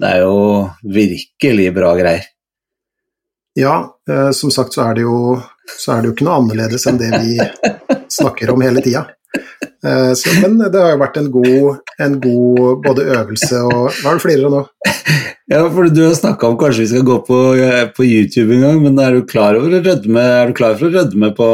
Det 0.00 0.08
er 0.08 0.24
jo 0.24 0.38
virkelig 0.96 1.68
bra 1.76 1.92
greier. 2.00 2.24
Ja, 3.60 3.76
eh, 4.08 4.30
som 4.32 4.54
sagt 4.56 4.72
så 4.72 4.86
er, 4.86 4.96
det 4.96 5.04
jo, 5.04 5.36
så 5.76 5.92
er 5.92 6.00
det 6.00 6.08
jo 6.08 6.16
ikke 6.16 6.30
noe 6.30 6.40
annerledes 6.40 6.88
enn 6.88 7.02
det 7.02 7.12
vi 7.12 7.36
snakker 8.18 8.50
om 8.52 8.60
hele 8.64 8.82
tida. 8.84 9.06
Eh, 9.84 10.12
så- 10.18 10.34
men 10.42 10.58
det 10.60 10.76
har 10.80 10.92
jo 10.92 10.98
vært 11.00 11.16
en 11.18 11.30
god, 11.32 11.78
en 12.04 12.18
god 12.20 12.82
både 12.84 13.06
øvelse 13.16 13.62
og 13.64 13.90
Hva 14.02 14.10
er 14.12 14.18
det 14.18 14.20
du 14.20 14.24
flirer 14.26 14.44
av 14.46 14.52
nå? 14.52 14.62
Ja, 15.52 15.62
for 15.72 15.88
du 15.88 16.02
har 16.06 16.14
snakka 16.14 16.48
om 16.48 16.58
kanskje 16.60 16.84
vi 16.84 16.86
skal 16.92 17.02
gå 17.08 17.16
på, 17.26 17.38
eh, 17.58 17.86
på 17.96 18.04
YouTube 18.06 18.52
en 18.54 18.60
gang, 18.66 18.82
men 18.82 18.98
er 19.00 19.16
du 19.16 19.22
klar 19.26 19.56
over 19.56 19.70
å 19.78 19.82
rødme? 19.84 20.20
Er 20.20 20.46
du 20.48 20.52
klar 20.52 20.76
for 20.78 20.86
å 20.90 20.94
rødme 20.94 21.32
på 21.36 21.48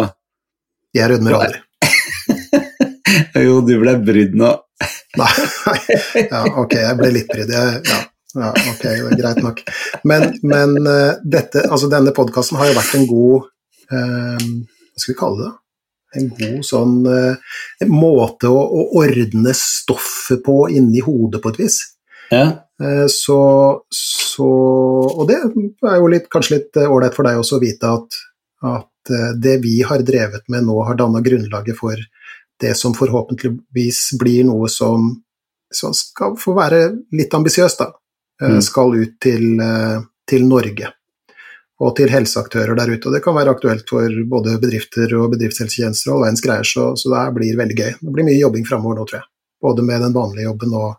Jeg 0.94 1.11
rødmer 1.11 1.38
aldri. 1.38 1.62
Jo, 3.38 3.61
du 3.64 3.75
ble 3.81 3.94
brydd 4.05 4.35
nå. 4.38 4.51
Nei, 5.18 5.33
ja, 6.29 6.42
ok, 6.61 6.75
jeg 6.75 6.97
ble 6.99 7.11
litt 7.14 7.31
brydd. 7.33 7.51
Jeg- 7.55 7.83
Ja, 7.88 8.01
ja, 8.37 8.51
ok, 8.71 8.83
greit 9.18 9.38
nok. 9.42 9.62
Men, 10.05 10.35
men 10.44 10.75
eh, 10.87 11.14
dette, 11.25 11.62
altså 11.73 11.88
denne 11.90 12.12
podkasten 12.14 12.59
har 12.61 12.68
jo 12.68 12.75
vært 12.77 12.94
en 12.99 13.07
god 13.09 13.47
eh, 13.88 14.44
Hva 14.44 15.01
skal 15.01 15.14
vi 15.14 15.18
kalle 15.23 15.47
det? 15.47 15.53
En 16.16 16.31
god 16.33 16.62
sånn 16.64 16.94
eh, 17.11 17.85
måte 17.90 18.49
å, 18.49 18.62
å 18.64 18.87
ordne 19.03 19.53
stoffet 19.57 20.40
på 20.47 20.62
inni 20.73 21.03
hodet 21.05 21.42
på 21.44 21.53
et 21.53 21.61
vis. 21.66 21.83
Ja, 22.33 22.47
Eh, 22.83 23.07
Så, 23.11 23.38
så 23.90 24.49
Og 25.18 25.25
det 25.29 25.38
er 25.42 25.97
jo 25.99 26.11
litt, 26.11 26.29
kanskje 26.31 26.59
litt 26.59 26.79
ålreit 26.85 27.16
for 27.16 27.27
deg 27.27 27.40
også 27.40 27.59
å 27.59 27.62
vite 27.62 27.90
at, 27.90 28.18
at 28.62 29.12
eh, 29.14 29.33
det 29.35 29.57
vi 29.64 29.81
har 29.87 30.05
drevet 30.07 30.47
med 30.53 30.66
nå, 30.68 30.77
har 30.87 30.99
danna 30.99 31.23
grunnlaget 31.25 31.79
for 31.79 31.99
det 32.59 32.75
som 32.79 32.94
forhåpentligvis 32.94 34.18
blir 34.18 34.47
noe 34.49 34.71
som, 34.71 35.11
som 35.75 35.94
skal 35.94 36.35
få 36.38 36.55
være 36.59 36.85
litt 37.14 37.35
ambisiøst, 37.35 37.83
da. 37.83 37.92
Eh, 38.42 38.55
Mm. 38.55 38.61
Skal 38.62 38.94
ut 38.94 39.16
til, 39.18 39.59
eh, 39.59 39.99
til 40.31 40.44
Norge. 40.47 40.92
Og 41.79 41.93
til 41.95 42.11
helseaktører 42.11 42.75
der 42.75 42.91
ute. 42.91 43.07
Og 43.07 43.14
det 43.14 43.21
kan 43.23 43.37
være 43.37 43.53
aktuelt 43.55 43.87
for 43.87 44.14
både 44.31 44.57
bedrifter 44.59 45.12
og 45.14 45.29
bedriftshelsetjenester 45.37 46.11
og 46.11 46.17
all 46.17 46.25
verdens 46.27 46.43
greier, 46.43 46.67
så, 46.67 46.88
så 46.99 47.12
det 47.12 47.21
blir 47.37 47.59
veldig 47.61 47.77
gøy. 47.79 47.93
Det 48.01 48.14
blir 48.17 48.27
mye 48.27 48.41
jobbing 48.41 48.64
framover 48.67 48.99
nå, 48.99 49.05
tror 49.07 49.21
jeg. 49.21 49.29
Både 49.62 49.85
med 49.87 50.03
den 50.03 50.17
vanlige 50.17 50.49
jobben 50.49 50.75
og, 50.75 50.97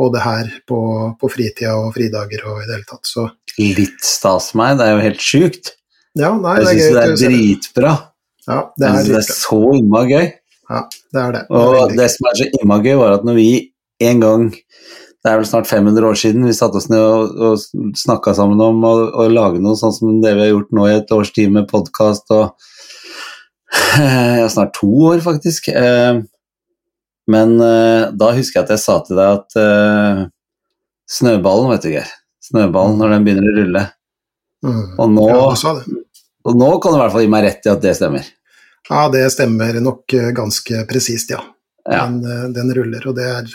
og 0.00 0.10
det 0.12 0.20
her 0.24 0.50
på, 0.68 0.80
på 1.20 1.30
fritida 1.32 1.72
og 1.80 1.94
fridager 1.96 2.44
og 2.48 2.60
i 2.60 2.66
det 2.68 2.76
hele 2.76 2.88
tatt. 2.90 3.08
Så 3.08 3.24
litt 3.60 4.04
stas 4.04 4.50
for 4.52 4.60
meg, 4.60 4.76
det 4.80 4.86
er 4.90 4.94
jo 4.98 5.02
helt 5.06 5.24
sjukt. 5.24 5.72
Ja, 6.20 6.34
nei, 6.36 6.58
Jeg 6.60 6.68
det 6.68 6.76
syns 6.76 6.92
det 6.92 7.02
er 7.02 7.16
dritbra. 7.32 7.92
Ja, 8.48 8.58
det 8.76 8.84
Jeg 8.84 8.92
er 8.92 8.96
synes 8.96 9.08
det 9.08 9.16
er 9.16 9.26
dritbra. 9.26 9.40
så 9.40 9.60
innmari 9.80 10.12
gøy. 10.12 10.30
Ja, 10.72 10.80
det 11.12 11.20
er 11.24 11.32
det. 11.38 11.42
det 11.48 11.62
er 11.62 11.80
Og 11.80 11.96
det 12.02 12.10
som 12.12 12.28
er 12.28 12.38
så 12.42 12.50
innmari 12.60 12.90
gøy, 12.90 12.98
var 13.00 13.16
at 13.16 13.24
når 13.28 13.40
vi 13.40 13.48
en 14.02 14.20
gang 14.20 14.46
Det 15.22 15.30
er 15.30 15.38
vel 15.38 15.46
snart 15.46 15.68
500 15.70 16.06
år 16.08 16.16
siden 16.18 16.46
vi 16.48 16.54
satte 16.56 16.80
oss 16.80 16.88
ned 16.90 16.98
og, 16.98 17.36
og 17.38 17.94
snakka 17.98 18.34
sammen 18.34 18.58
om 18.64 18.82
å, 18.82 18.92
å 19.22 19.28
lage 19.30 19.60
noe 19.62 19.78
sånn 19.78 19.94
som 19.94 20.16
det 20.22 20.32
vi 20.34 20.42
har 20.42 20.50
gjort 20.50 20.72
nå 20.74 20.86
i 20.88 20.96
et 20.96 21.12
års 21.14 21.30
tid 21.36 21.52
med 21.54 21.68
podkast 21.70 22.32
og 22.34 22.56
Ja, 24.40 24.48
snart 24.52 24.74
to 24.76 24.88
år, 25.12 25.20
faktisk. 25.24 25.68
Eh, 25.68 26.18
Men 27.30 27.54
eh, 27.60 28.10
da 28.18 28.32
husker 28.34 28.58
jeg 28.60 28.66
at 28.66 28.74
jeg 28.74 28.82
sa 28.82 28.98
til 29.06 29.16
deg 29.16 29.38
at 29.38 29.56
eh, 29.62 30.22
snøballen, 31.08 31.70
vet 31.70 31.86
du, 31.86 31.92
Geir. 31.94 32.10
Snøballen, 32.42 32.98
når 32.98 33.14
den 33.14 33.26
begynner 33.28 33.48
å 33.48 33.56
rulle. 33.60 33.84
Mm. 34.66 34.82
Og 34.98 35.14
nå, 35.14 35.28
Ja, 35.30 35.74
og 36.42 36.58
nå 36.58 36.68
kan 36.82 36.92
du 36.92 36.98
i 36.98 37.02
hvert 37.04 37.14
fall 37.14 37.24
gi 37.24 37.30
meg 37.30 37.46
rett 37.46 37.68
i 37.68 37.70
at 37.70 37.82
det 37.84 37.94
stemmer. 37.96 38.26
Ja, 38.90 39.06
det 39.14 39.22
stemmer 39.30 39.78
nok 39.80 40.10
ganske 40.34 40.82
presist, 40.90 41.30
ja. 41.30 41.38
Ja. 41.86 42.04
Den, 42.10 42.52
den 42.54 42.74
ruller, 42.74 43.06
og 43.10 43.16
det 43.16 43.28
er 43.30 43.54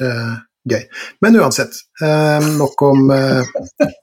gøy. 0.72 0.84
Men 1.24 1.38
uansett, 1.42 1.76
eh, 2.04 2.48
nok, 2.58 2.82
om, 2.88 3.12
eh, 3.14 3.54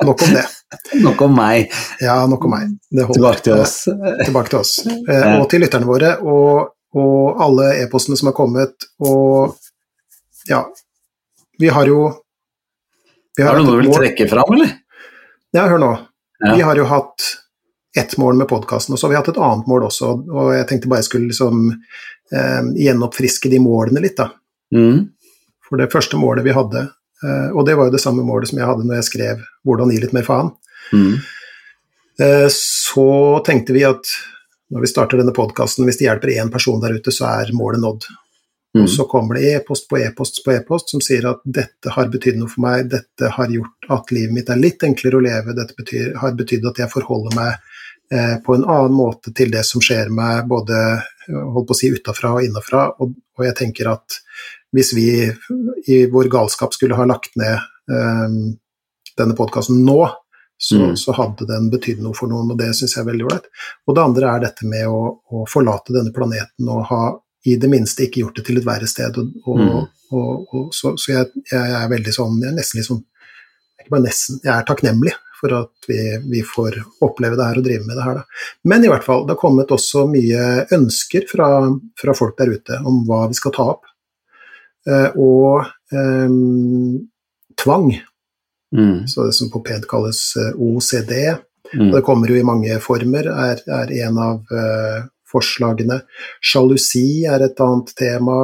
nok 0.04 0.22
om 0.26 0.36
det. 0.36 0.44
Nok 1.04 1.20
om 1.22 1.36
meg. 1.36 1.70
Ja, 2.02 2.16
nok 2.26 2.44
om 2.48 2.50
meg. 2.50 2.70
Det. 2.90 3.04
Tilbake 3.06 3.44
til 3.46 3.60
oss. 3.62 3.76
Eh, 3.92 4.24
Tilbake 4.24 4.50
til 4.50 4.58
oss. 4.58 4.72
Eh, 4.90 5.36
og 5.36 5.44
til 5.52 5.62
lytterne 5.62 5.86
våre, 5.86 6.16
og, 6.26 6.72
og 6.98 7.44
alle 7.44 7.68
e-postene 7.84 8.18
som 8.18 8.32
har 8.32 8.34
kommet, 8.34 8.88
og 8.98 9.54
ja 10.50 10.64
Vi 11.62 11.70
har 11.72 11.86
jo 11.88 12.10
vi 13.36 13.42
Har 13.46 13.56
du 13.56 13.64
noe 13.64 13.78
du 13.78 13.86
vil 13.86 13.94
trekke 13.94 14.26
fram, 14.30 14.50
eller? 14.56 14.74
Ja, 15.54 15.64
hør 15.70 15.80
nå. 15.82 15.92
Ja. 16.42 16.54
Vi 16.54 16.66
har 16.66 16.78
jo 16.78 16.84
hatt 16.90 17.24
ett 17.98 18.16
mål 18.18 18.36
med 18.38 18.48
podkasten, 18.50 18.94
og 18.94 18.98
så 18.98 19.06
har 19.06 19.12
vi 19.14 19.18
hatt 19.20 19.30
et 19.30 19.40
annet 19.42 19.66
mål 19.70 19.86
også. 19.88 20.10
Og 20.34 20.52
jeg 20.56 20.66
tenkte 20.70 20.90
bare 20.90 21.02
jeg 21.02 21.08
skulle 21.08 21.30
liksom 21.30 21.68
eh, 21.70 22.62
gjenoppfriske 22.84 23.50
de 23.52 23.60
målene 23.62 24.02
litt, 24.02 24.18
da. 24.18 24.28
Mm. 24.74 25.04
For 25.68 25.80
det 25.80 25.90
første 25.92 26.18
målet 26.20 26.44
vi 26.46 26.54
hadde, 26.56 26.88
eh, 27.24 27.48
og 27.54 27.64
det 27.66 27.76
var 27.78 27.88
jo 27.88 27.96
det 27.96 28.02
samme 28.04 28.24
målet 28.26 28.50
som 28.50 28.60
jeg 28.60 28.68
hadde 28.68 28.84
når 28.84 29.00
jeg 29.00 29.10
skrev 29.10 29.42
'Hvordan 29.64 29.92
gi 29.92 30.00
litt 30.00 30.12
mer 30.12 30.22
faen', 30.28 30.52
Mm. 30.92 31.14
eh, 32.20 32.48
så 32.48 33.42
tenkte 33.44 33.72
vi 33.72 33.84
at 33.84 34.04
når 34.70 34.80
vi 34.80 34.86
starter 34.86 35.18
denne 35.18 35.32
podkasten, 35.32 35.84
hvis 35.84 35.98
det 35.98 36.08
hjelper 36.08 36.34
én 36.34 36.50
person 36.52 36.80
der 36.80 36.94
ute, 36.94 37.12
så 37.12 37.24
er 37.40 37.52
målet 37.52 37.80
nådd. 37.80 38.04
Mm. 38.74 38.82
Og 38.82 38.88
så 38.90 39.04
kommer 39.08 39.34
det 39.38 39.52
e-post 39.54 39.88
på 39.88 39.98
e-post 40.02 40.40
på 40.44 40.50
e-post 40.50 40.90
som 40.90 41.00
sier 41.00 41.28
at 41.30 41.40
dette 41.44 41.92
har 41.94 42.08
betydd 42.10 42.40
noe 42.40 42.50
for 42.50 42.64
meg, 42.64 42.88
dette 42.90 43.30
har 43.36 43.52
gjort 43.52 43.90
at 43.90 44.10
livet 44.10 44.34
mitt 44.34 44.50
er 44.50 44.58
litt 44.58 44.82
enklere 44.82 45.20
å 45.20 45.22
leve, 45.22 45.54
dette 45.54 45.76
betyr, 45.78 46.16
har 46.18 46.34
betydd 46.34 46.66
at 46.66 46.80
jeg 46.82 46.90
forholder 46.90 47.36
meg 47.38 47.52
eh, 48.10 48.34
på 48.42 48.56
en 48.56 48.64
annen 48.64 48.96
måte 48.96 49.30
til 49.36 49.52
det 49.54 49.62
som 49.68 49.84
skjer 49.84 50.10
meg, 50.10 50.48
både 50.50 50.74
eh, 50.74 51.38
holdt 51.54 51.68
på 51.70 51.76
å 51.76 51.78
si 51.78 51.92
utafra 51.94 52.34
og 52.34 52.48
innafra. 52.48 52.88
Og, 52.98 53.14
og 53.38 53.46
jeg 53.46 53.54
tenker 53.60 53.92
at 53.94 54.18
hvis 54.74 54.92
vi 54.96 55.06
i 55.88 56.04
vår 56.10 56.28
galskap 56.32 56.74
skulle 56.74 56.96
ha 56.98 57.06
lagt 57.08 57.36
ned 57.40 57.54
eh, 57.54 58.36
denne 59.18 59.36
podkasten 59.38 59.84
nå, 59.86 60.00
så, 60.58 60.78
Mm. 60.78 60.96
så 60.96 61.12
hadde 61.16 61.46
den 61.50 61.66
betydd 61.70 61.98
noe 62.00 62.14
for 62.14 62.30
noen, 62.30 62.50
og 62.52 62.58
det 62.58 62.70
syns 62.78 62.94
jeg 62.94 63.02
er 63.02 63.08
veldig 63.10 63.24
ålreit. 63.26 63.46
Og 63.88 63.96
det 63.96 64.02
andre 64.04 64.28
er 64.30 64.40
dette 64.46 64.66
med 64.70 64.86
å, 64.86 65.00
å 65.34 65.42
forlate 65.50 65.92
denne 65.92 66.12
planeten 66.14 66.68
og 66.70 66.84
ha 66.88 67.00
i 67.44 67.56
det 67.60 67.68
minste 67.68 68.06
ikke 68.06 68.22
gjort 68.22 68.38
det 68.38 68.44
til 68.46 68.60
et 68.60 68.64
verre 68.66 68.86
sted. 68.88 69.18
Og, 69.18 69.34
og, 69.46 69.58
Mm. 69.58 69.88
og, 70.14 70.70
så 70.72 70.94
så 70.96 71.10
jeg, 71.10 71.26
jeg 71.50 71.72
er 71.74 71.88
veldig 71.90 72.12
sånn 72.14 72.36
Jeg 72.40 72.52
er 72.52 72.56
nesten 72.56 72.78
litt 72.78 72.86
sånn 72.86 73.00
Ikke 73.80 73.90
bare 73.96 74.04
nesten, 74.06 74.38
jeg 74.44 74.52
er 74.54 74.66
takknemlig 74.68 75.12
for 75.40 75.52
at 75.58 75.88
vi, 75.90 75.98
vi 76.30 76.40
får 76.46 76.76
oppleve 77.02 77.36
det 77.36 77.44
her 77.50 77.58
og 77.58 77.64
drive 77.66 77.84
med 77.88 77.96
det 77.98 78.04
her. 78.06 78.14
Da. 78.20 78.22
Men 78.70 78.84
i 78.86 78.88
hvert 78.88 79.04
fall, 79.04 79.26
det 79.26 79.34
har 79.34 79.40
kommet 79.42 79.74
også 79.74 80.06
mye 80.08 80.44
ønsker 80.72 81.26
fra, 81.28 81.48
fra 82.00 82.14
folk 82.16 82.38
der 82.38 82.54
ute 82.54 82.78
om 82.86 83.02
hva 83.08 83.24
vi 83.28 83.34
skal 83.36 83.52
ta 83.52 83.66
opp. 83.74 83.84
Eh, 84.88 85.10
og 85.16 85.64
ehm, 85.92 87.06
tvang, 87.60 87.92
Mm. 88.74 89.06
så 89.06 89.22
det 89.28 89.34
som 89.36 89.50
på 89.52 89.60
PED 89.62 89.84
kalles 89.86 90.32
eh, 90.36 90.56
OCD. 90.58 91.12
Mm. 91.78 91.92
Det 91.92 92.00
kommer 92.02 92.26
jo 92.28 92.34
i 92.34 92.42
mange 92.42 92.74
former, 92.82 93.28
er, 93.30 93.60
er 93.70 93.92
en 94.02 94.18
av 94.18 94.40
eh, 94.50 95.04
forslagene. 95.30 96.00
Sjalusi 96.42 97.22
er 97.30 97.44
et 97.46 97.60
annet 97.62 97.92
tema. 97.94 98.40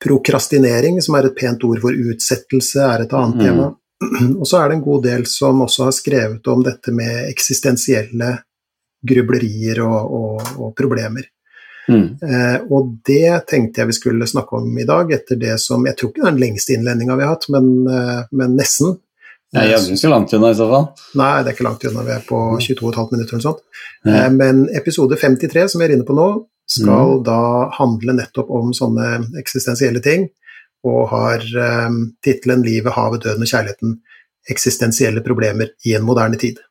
Prokrastinering, 0.00 1.02
som 1.04 1.18
er 1.18 1.28
et 1.28 1.36
pent 1.36 1.64
ord 1.68 1.82
for 1.82 1.92
utsettelse, 1.92 2.80
er 2.80 3.04
et 3.04 3.12
annet 3.12 3.36
Mm. 3.36 3.44
tema. 3.44 3.66
Og 4.40 4.46
så 4.48 4.62
er 4.62 4.68
det 4.72 4.78
en 4.78 4.86
god 4.86 5.02
del 5.04 5.26
som 5.28 5.60
også 5.60 5.84
har 5.90 5.92
skrevet 5.92 6.48
om 6.48 6.62
dette 6.64 6.92
med 6.96 7.28
eksistensielle 7.28 8.30
grublerier 9.06 9.82
og, 9.84 10.14
og, 10.22 10.40
og 10.56 10.72
problemer. 10.76 11.28
Mm. 11.88 12.18
Eh, 12.22 12.58
og 12.70 12.90
det 13.06 13.46
tenkte 13.50 13.82
jeg 13.82 13.90
vi 13.90 13.96
skulle 13.96 14.28
snakke 14.28 14.60
om 14.60 14.74
i 14.78 14.86
dag, 14.86 15.10
etter 15.14 15.38
det 15.40 15.56
som 15.62 15.86
Jeg 15.88 15.96
tror 15.96 16.10
ikke 16.10 16.20
det 16.20 16.26
er 16.28 16.34
den 16.34 16.42
lengste 16.42 16.74
innledninga 16.76 17.16
vi 17.18 17.24
har 17.26 17.34
hatt, 17.34 17.48
men, 17.50 17.70
eh, 17.88 18.20
men 18.32 18.58
nesten. 18.58 18.98
Jeg 19.50 19.66
er 19.66 19.72
jaggu 19.72 19.96
ikke 19.96 20.12
langt 20.12 20.34
unna 20.36 20.52
i 20.52 20.58
så 20.58 20.68
fall. 20.70 20.86
Nei, 21.18 21.32
det 21.42 21.50
er 21.50 21.56
ikke 21.56 21.66
langt 21.66 21.86
unna, 21.88 22.04
vi 22.06 22.14
er 22.14 22.26
på 22.28 22.38
22,5 22.62 23.16
minutter 23.16 23.34
eller 23.34 23.40
noe 23.40 23.48
sånt. 23.48 23.64
Eh, 24.06 24.28
Men 24.30 24.68
episode 24.78 25.18
53, 25.18 25.68
som 25.72 25.80
vi 25.80 25.88
er 25.88 25.96
inne 25.96 26.06
på 26.06 26.14
nå, 26.14 26.28
skal 26.70 27.16
da 27.26 27.70
handle 27.74 28.14
nettopp 28.14 28.50
om 28.54 28.70
sånne 28.76 29.40
eksistensielle 29.40 30.02
ting, 30.04 30.28
og 30.86 31.08
har 31.10 31.42
um, 31.88 32.14
tittelen 32.24 32.62
'Livet, 32.64 32.94
havet, 32.94 33.24
døden 33.24 33.44
og 33.44 33.50
kjærligheten 33.50 33.98
eksistensielle 34.48 35.20
problemer 35.20 35.74
i 35.84 35.96
en 35.98 36.06
moderne 36.06 36.38
tid'. 36.40 36.62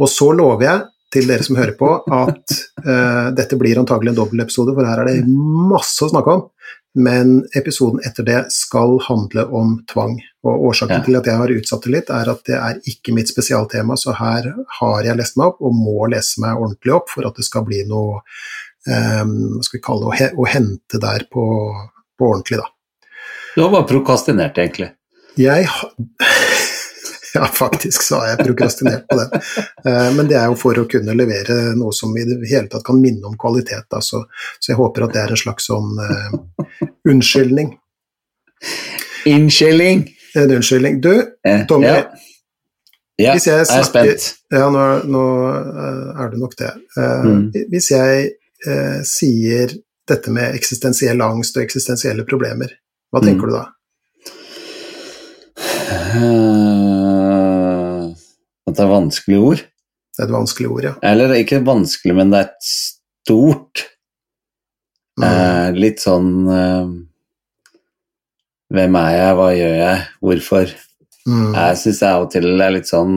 Og 0.00 0.08
så 0.08 0.32
lover 0.32 0.64
jeg 0.64 0.80
til 1.16 1.30
dere 1.30 1.46
som 1.46 1.56
hører 1.58 1.74
på, 1.78 1.88
at 2.12 2.58
uh, 2.84 3.32
dette 3.36 3.56
blir 3.60 3.80
antagelig 3.80 4.12
en 4.12 4.20
dobbeltepisode, 4.20 4.74
for 4.76 4.88
her 4.88 5.02
er 5.02 5.10
det 5.10 5.24
masse 5.26 6.04
å 6.04 6.12
snakke 6.12 6.36
om. 6.36 6.44
Men 6.96 7.42
episoden 7.56 8.00
etter 8.08 8.24
det 8.24 8.38
skal 8.54 8.96
handle 9.04 9.44
om 9.52 9.74
tvang. 9.90 10.14
Og 10.46 10.62
årsaken 10.70 10.94
Ja. 10.96 11.04
til 11.04 11.18
at 11.18 11.26
jeg 11.28 11.36
har 11.36 11.52
utsatt 11.52 11.82
det 11.84 11.92
litt, 11.92 12.12
er 12.12 12.30
at 12.32 12.44
det 12.48 12.56
er 12.56 12.78
ikke 12.88 13.12
mitt 13.12 13.28
spesialtema, 13.28 13.98
så 14.00 14.14
her 14.16 14.48
har 14.78 15.02
jeg 15.04 15.18
lest 15.18 15.36
meg 15.36 15.50
opp, 15.50 15.60
og 15.60 15.76
må 15.76 16.08
lese 16.08 16.40
meg 16.40 16.56
ordentlig 16.56 16.94
opp 16.96 17.12
for 17.12 17.28
at 17.28 17.36
det 17.36 17.44
skal 17.44 17.66
bli 17.68 17.82
noe 17.90 18.22
um, 18.88 19.60
skal 19.60 19.76
vi 19.76 19.82
kalle 19.84 20.06
det, 20.06 20.08
å, 20.08 20.16
he 20.16 20.30
å 20.32 20.48
hente 20.48 21.02
der 21.02 21.26
på, 21.32 21.44
på 22.16 22.30
ordentlig, 22.30 22.62
da. 22.62 22.70
Du 23.56 23.62
har 23.64 23.72
bare 23.72 23.88
prokastinert, 23.88 24.56
egentlig. 24.56 24.92
Jeg 25.36 25.68
ha... 25.68 25.92
Ja, 27.36 27.46
faktisk 27.52 28.02
så 28.06 28.20
har 28.22 28.28
jeg 28.32 28.38
prokrastinert 28.46 29.04
på 29.10 29.16
den. 29.20 29.40
Eh, 29.86 30.10
Men 30.16 30.28
det 30.30 30.36
er 30.40 30.46
jo 30.48 30.56
for 30.58 30.78
å 30.80 30.86
kunne 30.88 31.12
levere 31.18 31.56
noe 31.76 31.92
som 31.92 32.14
i 32.16 32.24
det 32.24 32.38
hele 32.48 32.68
tatt 32.72 32.84
kan 32.86 32.96
minne 33.02 33.26
om 33.28 33.34
kvalitet. 33.40 33.84
Da. 33.92 34.00
Så, 34.00 34.22
så 34.58 34.72
jeg 34.72 34.78
håper 34.80 35.04
at 35.06 35.12
det 35.16 35.20
er 35.26 35.34
en 35.34 35.40
slags 35.42 35.66
sånn 35.68 35.98
uh, 36.00 36.78
unnskyldning. 37.12 37.74
Innskjelling! 39.28 40.06
En 40.36 40.50
unnskyldning. 40.56 41.00
Du, 41.04 41.12
Eh, 41.46 41.62
Tommy, 41.68 41.86
ja. 41.86 42.02
ja, 43.18 43.32
hvis 43.36 43.46
jeg 43.48 43.60
jeg 43.66 43.78
er 43.80 43.86
spent. 43.88 44.26
Ja, 44.52 44.66
nå, 44.72 44.82
nå 45.08 45.22
er 46.22 46.32
du 46.32 46.38
nok 46.42 46.56
det. 46.60 46.72
Uh, 46.96 47.22
Mm. 47.26 47.44
Hvis 47.72 47.90
jeg 47.92 48.30
uh, 48.66 49.00
sier 49.06 49.76
dette 50.08 50.30
med 50.30 50.54
eksistensiell 50.54 51.20
angst 51.24 51.56
og 51.58 51.64
eksistensielle 51.66 52.24
problemer, 52.28 52.70
hva 53.12 53.20
Mm. 53.22 53.26
tenker 53.28 53.46
du 53.50 53.56
da? 53.56 53.64
Eh, 55.86 57.05
At 58.76 58.82
det 58.82 58.84
er 58.84 58.92
vanskelig 58.92 59.38
ord. 59.40 59.60
Det 60.16 60.20
er 60.20 60.28
et 60.28 60.32
vanskelig 60.36 60.68
ord, 60.68 60.84
ja. 60.84 60.94
Eller 61.04 61.32
ikke 61.40 61.62
vanskelig, 61.64 62.12
men 62.16 62.32
det 62.32 62.42
er 62.44 62.50
et 62.50 62.66
stort 62.68 63.86
Mm. 65.16 65.24
eh, 65.24 65.68
Litt 65.80 66.02
sånn 66.04 66.26
eh, 66.52 66.88
Hvem 68.76 68.96
er 69.00 69.12
jeg, 69.14 69.36
hva 69.38 69.46
gjør 69.56 69.76
jeg, 69.78 70.02
hvorfor? 70.20 70.74
Mm. 71.24 71.54
Jeg 71.56 71.78
syns 71.80 72.00
av 72.04 72.26
og 72.26 72.30
til 72.34 72.44
det 72.50 72.66
er 72.66 72.74
litt 72.74 72.90
sånn 72.90 73.14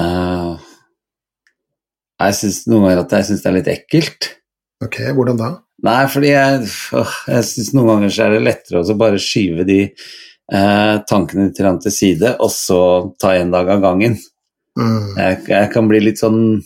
eh, 0.00 0.54
Jeg 2.24 2.38
syns 2.38 2.62
noen 2.72 2.86
ganger 2.86 3.02
at 3.02 3.12
jeg 3.18 3.28
syns 3.28 3.44
det 3.44 3.50
er 3.52 3.56
litt 3.58 3.70
ekkelt. 3.74 4.30
Ok, 4.86 4.96
hvordan 5.12 5.36
da? 5.42 5.50
Nei, 5.84 6.00
fordi 6.08 6.30
jeg, 6.32 6.72
åh, 6.96 7.14
jeg 7.34 7.46
syns 7.50 7.72
noen 7.76 7.90
ganger 7.92 8.14
så 8.16 8.24
er 8.30 8.36
det 8.38 8.42
lettere 8.46 8.80
å 8.82 8.96
bare 9.04 9.20
skyve 9.20 9.68
de 9.68 9.80
tankene 11.08 11.48
litt 11.48 11.56
til 11.56 11.94
side, 11.94 12.36
og 12.38 12.50
så 12.52 12.82
ta 13.20 13.34
en 13.36 13.52
dag 13.54 13.70
av 13.72 13.80
gangen. 13.84 14.18
Mm. 14.78 15.16
Jeg, 15.16 15.40
jeg 15.48 15.70
kan 15.72 15.88
bli 15.88 16.00
litt 16.04 16.20
sånn 16.20 16.60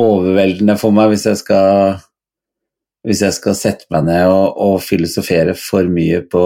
overveldende 0.00 0.76
for 0.80 0.94
meg 0.94 1.12
hvis 1.12 1.26
jeg 1.28 1.38
skal 1.40 2.00
hvis 3.04 3.20
jeg 3.20 3.36
skal 3.36 3.56
sette 3.56 3.88
meg 3.92 4.06
ned 4.08 4.26
og, 4.32 4.56
og 4.64 4.78
filosofere 4.82 5.54
for 5.58 5.88
mye 5.92 6.22
på, 6.24 6.44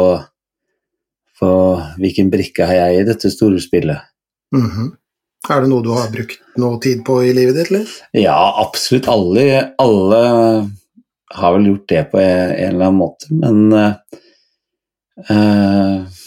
på 1.39 1.51
hvilken 2.03 2.33
brikke 2.33 2.67
har 2.67 2.81
jeg 2.81 2.99
i 2.99 3.07
dette 3.09 3.31
store 3.33 3.63
spillet. 3.63 4.09
Mhm. 4.55 4.97
Er 5.49 5.63
det 5.63 5.71
noe 5.71 5.85
du 5.87 5.93
har 5.95 6.11
brukt 6.11 6.41
noe 6.59 6.81
tid 6.83 7.05
på 7.07 7.21
i 7.25 7.31
livet 7.33 7.55
ditt, 7.57 7.71
eller? 7.71 7.93
Ja, 8.19 8.37
absolutt. 8.59 9.07
Alle, 9.09 9.45
alle 9.81 10.23
har 11.39 11.55
vel 11.55 11.69
gjort 11.71 11.87
det 11.93 12.03
på 12.11 12.19
en, 12.21 12.51
en 12.51 12.73
eller 12.73 12.89
annen 12.89 12.99
måte, 12.99 13.31
men 13.31 13.71
uh, 13.73 13.95
eh, 15.31 16.18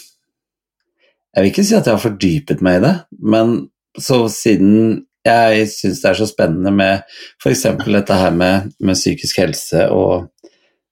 Jeg 1.32 1.42
vil 1.42 1.50
ikke 1.52 1.64
si 1.64 1.76
at 1.76 1.88
jeg 1.88 1.96
har 1.96 2.02
fordypet 2.02 2.62
meg 2.64 2.78
i 2.78 2.84
det, 2.84 2.92
men 3.24 3.54
så 4.00 4.24
siden 4.32 5.02
jeg 5.24 5.68
syns 5.70 6.00
det 6.02 6.10
er 6.10 6.18
så 6.18 6.26
spennende 6.26 6.72
med 6.74 7.04
f.eks. 7.40 7.62
dette 7.86 8.18
her 8.18 8.34
med, 8.34 8.72
med, 8.82 8.98
psykisk 8.98 9.38
helse, 9.38 9.86
og 9.94 10.28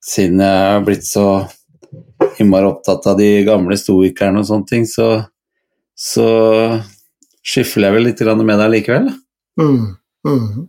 siden 0.05 0.41
jeg 0.41 0.61
har 0.75 0.85
blitt 0.87 1.07
så 1.07 1.27
innmari 2.41 2.69
opptatt 2.69 3.09
av 3.11 3.19
de 3.19 3.29
gamle 3.49 3.77
stoikerne 3.77 4.41
og 4.41 4.49
sånne 4.49 4.71
ting, 4.71 4.87
så, 4.89 5.09
så 5.99 6.29
skyfler 7.43 7.89
jeg 7.89 7.97
vel 7.97 8.09
litt 8.09 8.25
med 8.31 8.63
deg 8.63 8.75
likevel, 8.77 9.11
mm. 9.61 9.87
Mm. 10.29 10.69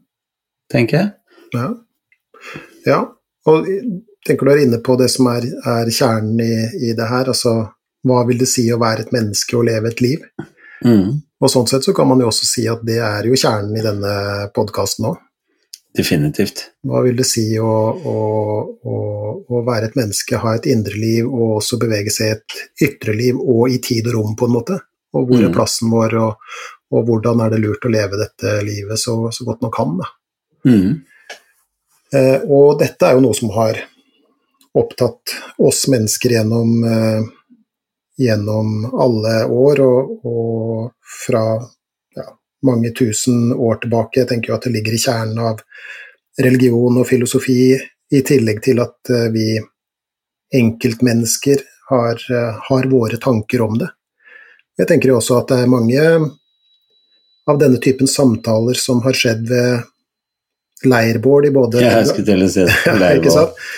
tenker 0.71 0.97
jeg. 0.97 1.11
Ja. 1.51 1.67
ja. 2.87 2.99
og 3.51 3.67
tenker 4.25 4.47
du 4.47 4.53
er 4.53 4.63
inne 4.65 4.79
på 4.83 4.95
det 4.99 5.09
som 5.11 5.27
er, 5.31 5.47
er 5.67 5.91
kjernen 5.91 6.39
i, 6.43 6.53
i, 6.89 6.93
det 6.97 7.07
her, 7.09 7.29
altså 7.31 7.55
hva 8.07 8.21
vil 8.27 8.39
det 8.41 8.49
si 8.49 8.65
å 8.73 8.79
være 8.81 9.05
et 9.05 9.11
menneske 9.15 9.57
og 9.57 9.67
leve 9.67 9.91
et 9.91 10.01
liv? 10.03 10.23
Mm. 10.85 11.21
Og 11.41 11.49
sånn 11.49 11.67
sett 11.69 11.85
så 11.85 11.93
kan 11.97 12.09
man 12.09 12.21
jo 12.21 12.29
også 12.29 12.47
si 12.47 12.63
at 12.69 12.81
det 12.85 12.99
er 13.01 13.27
jo 13.29 13.37
kjernen 13.37 13.77
i 13.77 13.85
denne 13.85 14.13
podkasten 14.55 15.09
òg. 15.11 15.19
Definitivt. 15.97 16.63
Hva 16.87 17.01
vil 17.03 17.17
det 17.19 17.25
si 17.27 17.43
å, 17.59 17.67
å, 17.67 18.15
å, 18.71 18.99
å, 19.43 19.63
være 19.67 19.89
et 19.89 19.97
menneske, 19.99 20.39
ha 20.39 20.53
et 20.55 20.69
indre 20.71 20.95
liv 20.95 21.27
og 21.27 21.57
også 21.57 21.81
bevege 21.81 22.13
seg 22.13 22.29
i 22.29 22.35
et 22.37 22.87
ytre 22.87 23.15
liv 23.17 23.39
og 23.41 23.65
i 23.73 23.81
tid 23.83 24.07
og 24.07 24.15
rom, 24.15 24.37
på 24.39 24.47
en 24.47 24.55
måte? 24.55 24.79
Og 25.11 25.27
hvor 25.27 25.41
er 25.41 25.51
mm. 25.51 25.55
plassen 25.57 25.91
vår, 25.91 26.15
og, 26.21 26.53
og, 26.93 27.01
hvordan 27.09 27.43
er 27.43 27.51
det 27.51 27.59
lurt 27.59 27.83
å 27.83 27.91
leve 27.91 28.19
dette 28.21 28.55
livet 28.63 29.01
så, 29.01 29.17
så 29.35 29.47
godt 29.47 29.65
man 29.65 29.73
kan, 29.75 29.97
da. 29.99 30.07
Mm. 30.71 31.01
Eh, 32.15 32.39
og 32.47 32.79
dette 32.79 33.07
er 33.07 33.17
jo 33.17 33.25
noe 33.25 33.35
som 33.35 33.51
har 33.57 33.81
opptatt 34.79 35.35
oss 35.59 35.83
mennesker 35.91 36.37
gjennom 36.37 36.87
eh, 36.87 37.27
gjennom 38.21 38.85
alle 38.93 39.35
år, 39.45 39.81
og, 39.85 40.25
og 40.25 41.15
fra 41.25 41.43
ja, 42.15 42.27
mange 42.67 42.93
tusen 42.97 43.53
år 43.53 43.81
tilbake. 43.83 44.21
Jeg 44.21 44.31
tenker 44.31 44.51
jo 44.51 44.57
at 44.59 44.67
det 44.67 44.75
ligger 44.75 44.95
i 44.95 45.01
kjernen 45.01 45.41
av 45.51 45.63
religion 46.41 47.01
og 47.01 47.07
filosofi, 47.09 47.75
i 48.11 48.19
tillegg 48.27 48.59
til 48.63 48.81
at 48.83 49.11
uh, 49.13 49.29
vi 49.31 49.55
enkeltmennesker 50.51 51.61
har, 51.91 52.19
uh, 52.31 52.57
har, 52.67 52.87
våre 52.91 53.19
tanker 53.23 53.63
om 53.63 53.77
det. 53.79 53.87
Jeg 54.79 54.89
tenker 54.89 55.11
jo 55.11 55.19
også 55.21 55.37
at 55.39 55.51
det 55.51 55.61
er 55.63 55.71
mange 55.71 56.01
av 57.51 57.59
denne 57.59 57.79
typen 57.83 58.09
samtaler 58.11 58.75
som 58.79 58.99
har 59.05 59.15
skjedd 59.15 59.47
ved 59.47 59.87
leirbål 60.83 61.47
i 61.47 61.51
både, 61.51 61.81
si 62.49 62.63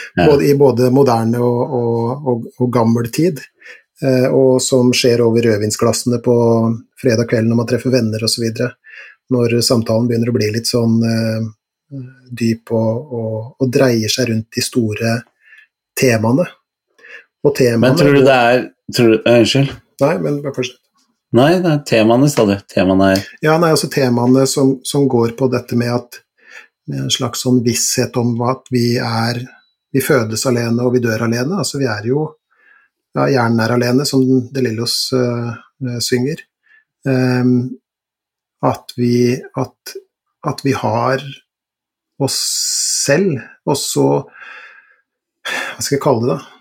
ja, 0.16 0.28
både, 0.28 0.46
i 0.48 0.56
både 0.56 0.90
moderne 0.94 1.42
og, 1.44 1.74
og, 1.80 2.28
og, 2.28 2.46
og 2.60 2.72
gammel 2.74 3.10
tid. 3.12 3.42
Eh, 4.02 4.28
og 4.34 4.62
som 4.62 4.90
skjer 4.96 5.22
over 5.22 5.46
rødvinsglassene 5.46 6.20
på 6.24 6.36
fredag 7.02 7.30
kveld 7.30 7.50
når 7.50 7.60
man 7.60 7.70
treffer 7.70 7.94
venner 7.94 8.26
osv. 8.26 8.48
Når 9.34 9.60
samtalen 9.66 10.08
begynner 10.10 10.32
å 10.32 10.36
bli 10.36 10.50
litt 10.52 10.68
sånn 10.68 10.98
uh, 11.00 11.46
dyp 12.32 12.74
og, 12.76 13.14
og, 13.16 13.38
og, 13.58 13.70
dreier 13.72 14.12
seg 14.12 14.30
rundt 14.32 14.50
de 14.56 14.64
store 14.66 15.14
temaene. 16.00 16.46
Og 17.44 17.56
temaene 17.56 17.94
Men 17.94 18.00
tror 18.00 18.18
du 18.18 18.24
det 18.26 18.36
er 18.36 18.66
tror 18.94 19.14
du, 19.14 19.18
Unnskyld? 19.30 19.72
Nei, 20.04 20.14
men 20.20 20.42
bare 20.44 20.56
fortsett. 20.58 20.80
Nei, 21.34 21.50
det 21.64 21.72
er 21.72 21.82
temaene, 21.90 22.30
sa 22.30 22.46
du. 22.46 22.54
Temaene 22.70 23.14
er 23.16 23.24
Ja, 23.46 23.56
nei, 23.62 23.72
altså 23.74 23.90
temaene 23.94 24.46
som, 24.50 24.76
som 24.86 25.08
går 25.10 25.34
på 25.40 25.50
dette 25.54 25.78
med 25.80 25.96
at 25.96 26.20
med 26.90 27.06
en 27.06 27.12
slags 27.14 27.46
sånn 27.46 27.62
visshet 27.64 28.16
om 28.20 28.36
at 28.50 28.68
vi 28.74 28.98
er 29.00 29.46
Vi 29.94 30.02
fødes 30.02 30.42
alene 30.50 30.82
og 30.82 30.96
vi 30.96 31.04
dør 31.04 31.28
alene. 31.28 31.60
Altså 31.62 31.78
vi 31.78 31.86
er 31.86 32.08
jo 32.10 32.24
ja, 33.14 33.28
'Hjernen 33.30 33.62
er 33.62 33.76
alene', 33.76 34.06
som 34.10 34.24
De 34.54 34.64
Lillos 34.66 34.98
uh, 35.14 35.54
synger. 36.02 36.42
Um, 37.06 37.76
at, 38.64 38.94
vi, 38.96 39.36
at, 39.60 39.96
at 40.48 40.64
vi 40.64 40.74
har 40.78 41.24
oss 42.24 42.40
selv, 43.06 43.42
og 43.68 43.78
så 43.80 44.08
Hva 45.44 45.84
skal 45.84 45.98
jeg 45.98 46.04
kalle 46.04 46.24
det, 46.24 46.36
da? 46.38 46.54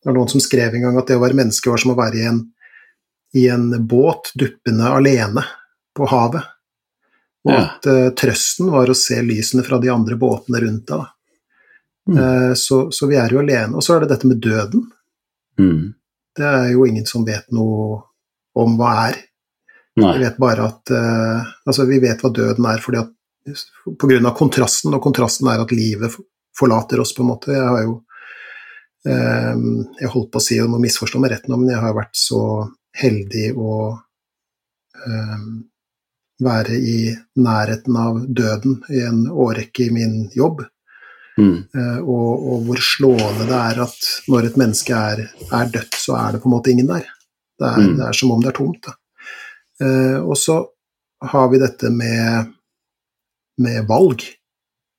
Det 0.00 0.08
var 0.10 0.16
noen 0.18 0.32
som 0.32 0.42
skrev 0.44 0.74
en 0.76 0.82
gang 0.84 0.98
at 1.00 1.08
det 1.08 1.16
å 1.16 1.22
være 1.22 1.38
menneske 1.38 1.70
var 1.72 1.80
som 1.80 1.94
å 1.94 1.96
være 1.96 2.18
i 2.20 2.26
en, 2.28 2.40
i 3.36 3.46
en 3.52 3.70
båt 3.88 4.28
duppende 4.36 4.90
alene 4.92 5.44
på 5.96 6.08
havet. 6.08 6.44
Og 7.48 7.52
ja. 7.54 7.62
at 7.64 7.88
uh, 7.88 8.10
trøsten 8.16 8.68
var 8.72 8.92
å 8.92 8.96
se 8.96 9.16
lysene 9.24 9.64
fra 9.64 9.80
de 9.80 9.88
andre 9.92 10.18
båtene 10.20 10.60
rundt 10.60 10.92
deg. 10.92 11.08
Mm. 12.10 12.16
Uh, 12.16 12.52
så, 12.58 12.82
så, 12.92 13.08
vi 13.08 13.16
er 13.20 13.32
jo 13.32 13.40
alene. 13.40 13.76
Og 13.76 13.84
så 13.84 13.96
er 13.96 14.04
det 14.04 14.10
dette 14.12 14.28
med 14.28 14.40
døden. 14.44 14.84
Mm. 15.60 15.92
Det 16.36 16.46
er 16.46 16.68
jo 16.72 16.86
ingen 16.88 17.06
som 17.08 17.26
vet 17.26 17.48
noe 17.54 18.00
om 18.60 18.76
hva 18.78 18.92
er. 19.08 19.18
Nei. 20.00 20.12
Vi 20.16 20.24
vet 20.24 20.36
bare 20.40 20.66
at 20.70 20.92
uh, 20.94 21.48
Altså, 21.66 21.84
vi 21.88 21.98
vet 22.02 22.22
hva 22.22 22.30
døden 22.32 22.68
er 22.70 22.82
fordi 22.82 23.00
at 23.02 23.10
på 23.98 24.06
grunn 24.06 24.28
av 24.28 24.36
kontrasten, 24.36 24.94
og 24.94 25.02
kontrasten 25.02 25.48
er 25.50 25.62
at 25.62 25.72
livet 25.74 26.14
forlater 26.56 27.00
oss, 27.00 27.14
på 27.16 27.24
en 27.24 27.30
måte. 27.32 27.54
Jeg 27.56 27.66
har 27.66 27.82
jo 27.86 27.96
um, 29.08 29.64
Jeg 29.98 30.12
holdt 30.12 30.30
på 30.32 30.42
å 30.42 30.44
si, 30.44 30.60
og 30.62 30.70
må 30.74 30.80
misforstå 30.82 31.22
meg 31.22 31.34
rett 31.34 31.48
nå, 31.48 31.58
men 31.60 31.72
jeg 31.72 31.82
har 31.82 31.96
vært 31.96 32.20
så 32.20 32.42
heldig 33.00 33.46
å 33.56 33.74
um, 35.06 35.48
være 36.44 36.76
i 36.76 36.98
nærheten 37.40 37.96
av 38.00 38.20
døden 38.26 38.80
i 38.92 39.02
en 39.04 39.24
årrekke 39.30 39.88
i 39.88 39.94
min 39.94 40.22
jobb. 40.36 40.62
Mm. 41.38 41.56
Uh, 41.76 42.00
og, 42.02 42.42
og, 42.52 42.66
hvor 42.66 42.82
slående 42.84 43.46
det 43.48 43.56
er 43.56 43.80
at 43.84 44.10
når 44.30 44.50
et 44.50 44.58
menneske 44.60 44.96
er, 44.96 45.22
er, 45.46 45.70
dødt, 45.72 45.96
så 46.00 46.16
er 46.18 46.34
det 46.34 46.42
på 46.42 46.50
en 46.50 46.56
måte 46.56 46.72
ingen 46.72 46.90
der. 46.90 47.06
Det 47.60 47.68
er, 47.68 47.80
mm. 47.80 47.94
det 47.98 48.08
er 48.08 48.18
som 48.18 48.34
om 48.34 48.42
det 48.42 48.50
er 48.52 48.58
tomt. 48.58 48.90
Uh, 49.80 50.18
og 50.20 50.36
så 50.38 50.60
har 51.30 51.48
vi 51.52 51.60
dette 51.60 51.90
med, 51.92 52.52
med 53.60 53.88
valg. 53.88 54.24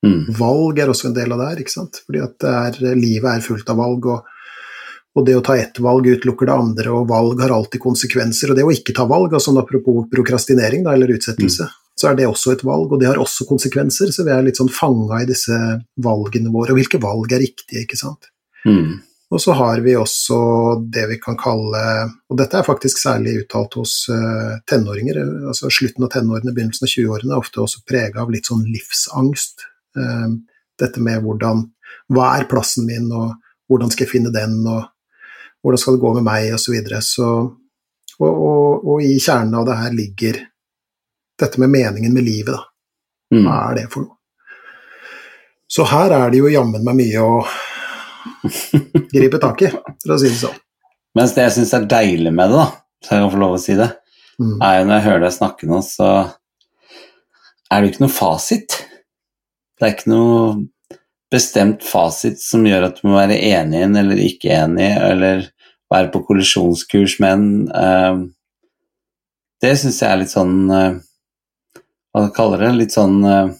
Mm. 0.06 0.32
Valg 0.38 0.80
er 0.82 0.90
også 0.90 1.10
en 1.10 1.16
del 1.16 1.34
av 1.34 1.42
det 1.42 1.48
her, 1.50 1.64
ikke 1.64 1.74
sant. 1.74 2.02
Fordi 2.06 2.22
at 2.22 2.46
er, 2.48 2.78
livet 2.98 3.28
er 3.32 3.44
fullt 3.44 3.70
av 3.70 3.78
valg, 3.82 4.08
og, 4.14 4.32
og, 5.12 5.26
det 5.26 5.36
å 5.38 5.44
ta 5.46 5.58
ett 5.58 5.78
valg 5.82 6.08
utelukker 6.08 6.48
det 6.48 6.58
andre, 6.64 6.94
og 6.94 7.10
valg 7.10 7.42
har 7.42 7.54
alltid 7.54 7.82
konsekvenser. 7.82 8.50
Og 8.50 8.58
det 8.58 8.66
å 8.66 8.74
ikke 8.74 8.96
ta 8.96 9.06
valg, 9.10 9.34
altså 9.34 9.54
apropos 9.60 10.08
prokrastinering 10.10 10.86
da, 10.86 10.96
eller 10.96 11.14
utsettelse, 11.18 11.68
mm 11.68 11.78
så 11.98 12.10
er 12.10 12.18
det 12.18 12.26
også 12.28 12.54
et 12.54 12.64
valg, 12.66 12.92
og 12.92 13.00
det 13.00 13.08
har 13.10 13.20
også 13.20 13.46
konsekvenser. 13.48 14.10
Så 14.14 14.24
vi 14.26 14.32
er 14.34 14.44
litt 14.46 14.58
sånn 14.60 14.72
fanga 14.72 15.22
i 15.22 15.28
disse 15.28 15.56
valgene 16.02 16.52
våre, 16.52 16.72
og 16.72 16.80
hvilke 16.80 17.00
valg 17.02 17.34
er 17.34 17.42
riktige, 17.44 17.84
ikke 17.84 18.00
sant. 18.00 18.30
Mm. 18.66 19.02
Og 19.32 19.40
så 19.40 19.54
har 19.56 19.80
vi 19.80 19.94
også 19.96 20.38
det 20.92 21.06
vi 21.08 21.16
kan 21.18 21.38
kalle 21.40 21.80
Og 22.30 22.36
dette 22.36 22.58
er 22.58 22.66
faktisk 22.66 23.00
særlig 23.00 23.38
uttalt 23.40 23.78
hos 23.80 23.94
uh, 24.12 24.58
tenåringer. 24.68 25.22
altså 25.48 25.70
Slutten 25.72 26.04
av 26.04 26.12
tenårene, 26.12 26.52
begynnelsen 26.52 26.84
av 26.84 26.92
20-årene 26.92 27.32
er 27.32 27.40
ofte 27.40 27.62
også 27.62 27.84
prega 27.88 28.22
av 28.22 28.32
litt 28.32 28.50
sånn 28.50 28.66
livsangst. 28.68 29.64
Uh, 29.96 30.36
dette 30.80 31.00
med 31.00 31.24
hvordan 31.24 31.64
Hva 32.12 32.28
er 32.36 32.48
plassen 32.50 32.84
min, 32.88 33.08
og 33.08 33.38
hvordan 33.70 33.92
skal 33.92 34.04
jeg 34.04 34.12
finne 34.12 34.32
den, 34.34 34.58
og 34.68 34.84
hvordan 35.64 35.80
skal 35.80 35.96
det 35.96 36.02
gå 36.02 36.14
med 36.18 36.26
meg, 36.26 36.52
osv. 36.52 36.64
Så, 36.66 36.74
videre. 36.74 37.00
så 37.04 37.28
og, 38.18 38.32
og, 38.32 38.84
og 38.84 39.04
i 39.04 39.16
kjernen 39.16 39.54
av 39.56 39.68
det 39.68 39.78
her 39.80 39.94
ligger 39.96 40.40
dette 41.42 41.60
med 41.60 41.72
meningen 41.72 42.14
med 42.14 42.26
livet, 42.26 42.54
da. 42.56 42.64
Mm. 43.32 43.46
Hva 43.46 43.60
er 43.70 43.78
det 43.80 43.86
for 43.92 44.06
noe? 44.06 44.18
Så 45.72 45.86
her 45.88 46.12
er 46.12 46.32
det 46.32 46.42
jo 46.42 46.50
jammen 46.52 46.84
meg 46.84 46.98
mye 46.98 47.22
å 47.24 47.38
gripe 49.14 49.40
tak 49.40 49.64
i, 49.64 49.70
for 49.72 50.14
å 50.14 50.18
si 50.20 50.28
det 50.28 50.40
sånn. 50.42 50.58
Mens 51.16 51.32
det 51.36 51.46
jeg 51.46 51.56
syns 51.56 51.72
er 51.76 51.88
deilig 51.88 52.32
med 52.32 52.52
det, 52.52 52.60
da, 52.60 52.66
så 53.04 53.14
jeg 53.14 53.24
kan 53.24 53.32
få 53.32 53.40
lov 53.40 53.56
å 53.56 53.60
si 53.60 53.76
det, 53.78 53.88
mm. 54.40 54.54
er 54.58 54.78
jo 54.78 54.84
når 54.88 54.94
jeg 54.94 55.06
hører 55.06 55.24
deg 55.24 55.34
snakke 55.36 55.68
nå, 55.68 55.80
så 55.84 56.10
er 57.72 57.80
det 57.80 57.88
jo 57.88 57.92
ikke 57.92 58.04
noe 58.04 58.14
fasit. 58.14 58.76
Det 59.76 59.86
er 59.86 59.94
ikke 59.96 60.12
noe 60.12 61.00
bestemt 61.32 61.84
fasit 61.86 62.40
som 62.44 62.66
gjør 62.68 62.90
at 62.90 63.00
du 63.00 63.08
må 63.08 63.16
være 63.16 63.40
enig 63.40 63.80
i 63.80 63.86
en 63.86 63.98
eller 64.02 64.20
ikke 64.20 64.52
enig, 64.52 64.90
eller 65.00 65.46
være 65.92 66.12
på 66.12 66.22
kollisjonskurs 66.28 67.18
med 67.24 67.32
en. 67.32 67.48
Uh, 67.72 68.28
det 69.64 69.72
syns 69.80 70.02
jeg 70.02 70.10
er 70.10 70.20
litt 70.20 70.32
sånn 70.32 70.56
uh, 70.68 71.00
hva 72.12 72.28
kaller 72.34 72.66
det, 72.66 72.72
litt 72.76 72.94
sånn 72.94 73.22
eh, 73.24 73.52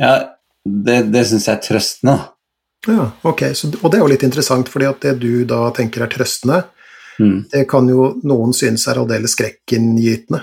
Ja, 0.00 0.12
det, 0.64 1.02
det 1.12 1.24
syns 1.28 1.48
jeg 1.48 1.58
er 1.58 1.64
trøstende. 1.64 2.14
Ja, 2.88 3.10
ok, 3.24 3.42
Så, 3.56 3.70
og 3.80 3.92
det 3.92 3.98
er 3.98 4.02
jo 4.02 4.10
litt 4.12 4.24
interessant, 4.26 4.70
fordi 4.72 4.88
at 4.88 5.04
det 5.04 5.14
du 5.22 5.44
da 5.48 5.68
tenker 5.76 6.04
er 6.04 6.10
trøstende, 6.12 6.62
mm. 7.20 7.36
det 7.52 7.62
kan 7.70 7.88
jo 7.88 8.14
noen 8.26 8.56
synes 8.56 8.86
er 8.88 9.00
aldeles 9.00 9.36
skrekkinngytende. 9.36 10.40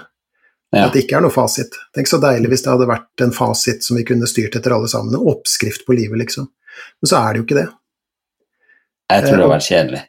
Ja. 0.71 0.85
At 0.85 0.95
det 0.95 1.03
ikke 1.03 1.17
er 1.19 1.25
noe 1.25 1.35
fasit. 1.35 1.75
Tenk 1.91 2.07
så 2.07 2.21
deilig 2.23 2.53
hvis 2.53 2.63
det 2.63 2.71
hadde 2.71 2.87
vært 2.87 3.25
en 3.25 3.33
fasit 3.35 3.83
som 3.83 3.97
vi 3.99 4.05
kunne 4.07 4.29
styrt 4.29 4.55
etter 4.55 4.71
alle 4.71 4.87
sammen. 4.87 5.17
En 5.17 5.33
oppskrift 5.33 5.83
på 5.83 5.97
livet, 5.97 6.21
liksom. 6.21 6.47
Men 7.01 7.11
så 7.11 7.19
er 7.19 7.33
det 7.33 7.41
jo 7.41 7.47
ikke 7.49 7.57
det. 7.59 7.67
Jeg 9.11 9.25
tror 9.25 9.35
det 9.35 9.43
har 9.43 9.51
vært 9.51 9.67
kjedelig. 9.67 10.01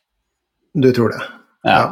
Du 0.84 0.88
tror 0.94 1.16
det? 1.16 1.24
Ja. 1.66 1.72
ja 1.72 1.82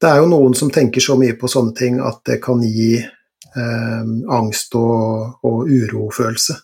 det 0.00 0.08
er 0.08 0.22
jo 0.22 0.30
noen 0.30 0.54
som 0.56 0.70
tenker 0.72 1.02
så 1.04 1.16
mye 1.20 1.36
på 1.36 1.48
sånne 1.50 1.74
ting 1.76 2.00
at 2.00 2.22
det 2.28 2.38
kan 2.42 2.62
gi 2.64 2.96
eh, 3.00 4.10
angst 4.32 4.74
og, 4.78 5.40
og 5.44 5.68
urofølelse. 5.68 6.56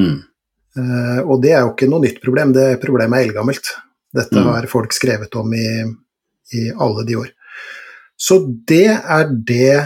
Mm. 0.00 0.18
Eh, 0.76 1.20
og 1.22 1.42
det 1.42 1.52
er 1.52 1.62
jo 1.62 1.72
ikke 1.74 1.88
noe 1.90 2.02
nytt 2.06 2.18
problem, 2.24 2.54
det 2.56 2.80
problemet 2.82 3.20
er 3.20 3.28
eldgammelt. 3.28 3.70
Dette 4.12 4.40
mm. 4.40 4.48
har 4.50 4.68
folk 4.70 4.94
skrevet 4.96 5.34
om 5.38 5.54
i, 5.54 5.68
i, 6.58 6.68
alle 6.74 7.06
de 7.08 7.18
år. 7.22 7.30
Så 8.16 8.40
det 8.68 8.88
er 8.90 9.30
det 9.30 9.78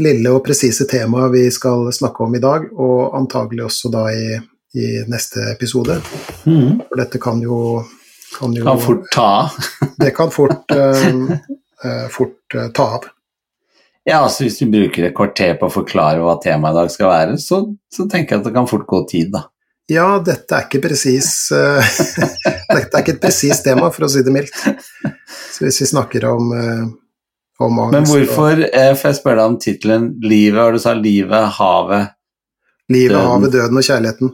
lille 0.00 0.34
og 0.34 0.42
presise 0.46 0.86
temaet 0.90 1.32
vi 1.34 1.46
skal 1.54 1.88
snakke 1.94 2.26
om 2.26 2.34
i 2.34 2.42
dag, 2.42 2.66
og 2.74 3.16
antagelig 3.18 3.68
også 3.68 3.90
da 3.94 4.04
i, 4.14 4.36
i 4.78 4.90
neste 5.10 5.46
episode. 5.54 5.98
Mm. 6.44 6.82
For 6.88 7.04
dette 7.04 7.22
kan 7.22 7.42
jo 7.44 7.84
Kan, 8.30 8.52
jo, 8.54 8.62
Kan 8.62 8.78
fort 8.78 9.08
ta 9.10 9.50
det 9.98 10.12
kan 10.14 10.30
fort, 10.30 10.70
eh, 10.76 11.38
fort 12.12 12.54
eh, 12.54 12.68
ta 12.76 12.86
av. 12.98 13.08
Ja, 14.08 14.22
altså 14.24 14.44
Hvis 14.46 14.58
du 14.58 14.66
bruker 14.72 15.04
et 15.06 15.14
kvarter 15.14 15.54
på 15.60 15.68
å 15.68 15.72
forklare 15.72 16.22
hva 16.24 16.38
temaet 16.42 16.72
i 16.72 16.78
dag 16.80 16.90
skal 16.92 17.10
være, 17.12 17.38
så, 17.38 17.62
så 17.92 18.06
tenker 18.08 18.34
jeg 18.36 18.40
at 18.40 18.46
det 18.48 18.54
kan 18.56 18.68
fort 18.70 18.86
gå 18.88 19.02
tid, 19.10 19.28
da. 19.34 19.44
Ja, 19.90 20.06
dette 20.22 20.54
er 20.54 20.68
ikke 20.68 20.80
presis 20.84 21.50
eh, 21.50 21.90
Dette 22.76 22.94
er 22.94 23.02
ikke 23.02 23.16
et 23.16 23.22
presist 23.22 23.64
tema, 23.66 23.90
for 23.90 24.06
å 24.06 24.10
si 24.12 24.22
det 24.22 24.32
mildt. 24.34 24.54
Så 25.50 25.64
hvis 25.66 25.80
vi 25.82 25.88
snakker 25.90 26.24
om, 26.30 26.52
eh, 26.54 26.84
om 27.60 27.80
angst 27.84 27.96
Men 27.98 28.06
hvorfor, 28.08 28.62
eh, 28.70 28.92
får 28.96 29.10
jeg 29.10 29.18
spørre 29.20 29.42
deg 29.42 29.50
om 29.50 29.58
tittelen 29.60 30.06
'Livet', 30.22 30.62
og 30.62 30.72
du 30.78 30.82
sa 30.84 30.94
'Livet', 30.94 31.50
'Havet'. 31.58 32.12
livet, 32.90 33.12
døden. 33.16 33.26
havet, 33.30 33.52
døden 33.52 33.76
og 33.78 33.84
kjærligheten 33.86 34.30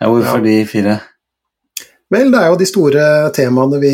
Ja, 0.00 0.08
hvorfor 0.08 0.38
Ja. 0.38 0.44
de 0.44 0.56
fire? 0.66 1.00
Vel, 2.10 2.30
det 2.32 2.40
er 2.40 2.48
jo 2.50 2.56
de 2.56 2.66
store 2.66 3.04
temaene 3.36 3.78
vi 3.80 3.92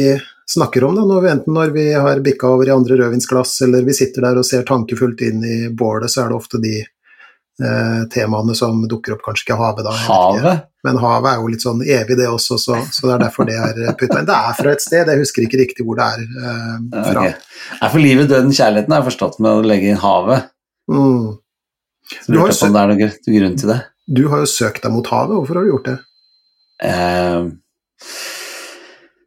snakker 0.50 0.84
om, 0.84 0.94
da, 0.94 1.04
når 1.08 1.22
vi, 1.22 1.30
enten 1.30 1.56
når 1.56 1.70
vi 1.74 1.86
har 1.92 2.20
bikka 2.24 2.50
over 2.56 2.68
i 2.68 2.74
andre 2.74 2.98
rødvinsglass, 3.00 3.56
eller 3.66 3.84
vi 3.86 3.96
sitter 3.96 4.26
der 4.28 4.40
og 4.40 4.46
ser 4.48 4.66
tankefullt 4.68 5.22
inn 5.24 5.44
i 5.44 5.56
bålet, 5.72 6.12
så 6.12 6.24
er 6.24 6.32
det 6.32 6.36
ofte 6.36 6.60
de 6.62 6.74
eh, 6.82 8.02
temaene 8.12 8.56
som 8.58 8.82
dukker 8.88 9.16
opp. 9.16 9.24
Kanskje 9.24 9.48
ikke 9.48 9.60
havet, 9.60 9.86
da. 9.86 9.94
Havet? 10.08 10.66
Men 10.84 11.00
havet 11.00 11.30
er 11.30 11.40
jo 11.40 11.52
litt 11.54 11.64
sånn 11.64 11.80
evig, 11.80 12.18
det 12.20 12.28
også, 12.28 12.58
så, 12.60 12.76
så 12.92 13.08
det 13.08 13.14
er 13.14 13.24
derfor 13.24 13.48
det 13.48 13.56
er 13.56 13.96
putta 13.96 14.20
inn. 14.20 14.28
Det 14.28 14.36
er 14.36 14.58
fra 14.58 14.74
et 14.74 14.84
sted, 14.84 15.08
jeg 15.08 15.22
husker 15.22 15.46
ikke 15.46 15.62
riktig 15.62 15.86
hvor 15.86 16.00
det 16.00 16.10
er 16.10 16.26
eh, 16.26 16.76
fra. 16.92 17.24
Ok. 17.24 17.48
Er 17.80 17.94
for 17.96 18.04
livet, 18.04 18.28
døden, 18.28 18.52
kjærligheten 18.52 18.92
har 18.92 19.00
jeg 19.00 19.10
forstått 19.12 19.40
med 19.40 19.62
å 19.62 19.64
legge 19.64 19.90
inn 19.94 20.02
havet. 20.02 20.52
Mm. 20.92 21.32
Så 22.12 22.32
Du 22.32 22.38
har 22.42 22.52
på 22.52 22.68
om 22.68 22.74
det 22.76 22.82
er 22.82 22.92
noen 22.92 23.38
grunn 23.38 23.60
til 23.62 23.72
det. 23.72 23.80
Du 24.04 24.26
har 24.28 24.42
jo 24.44 24.48
søkt 24.50 24.84
deg 24.84 24.92
mot 24.92 25.06
havet, 25.08 25.38
hvorfor 25.38 25.56
har 25.56 25.64
du 25.64 25.72
gjort 25.72 25.88
det? 25.88 25.98
Eh, 26.84 27.46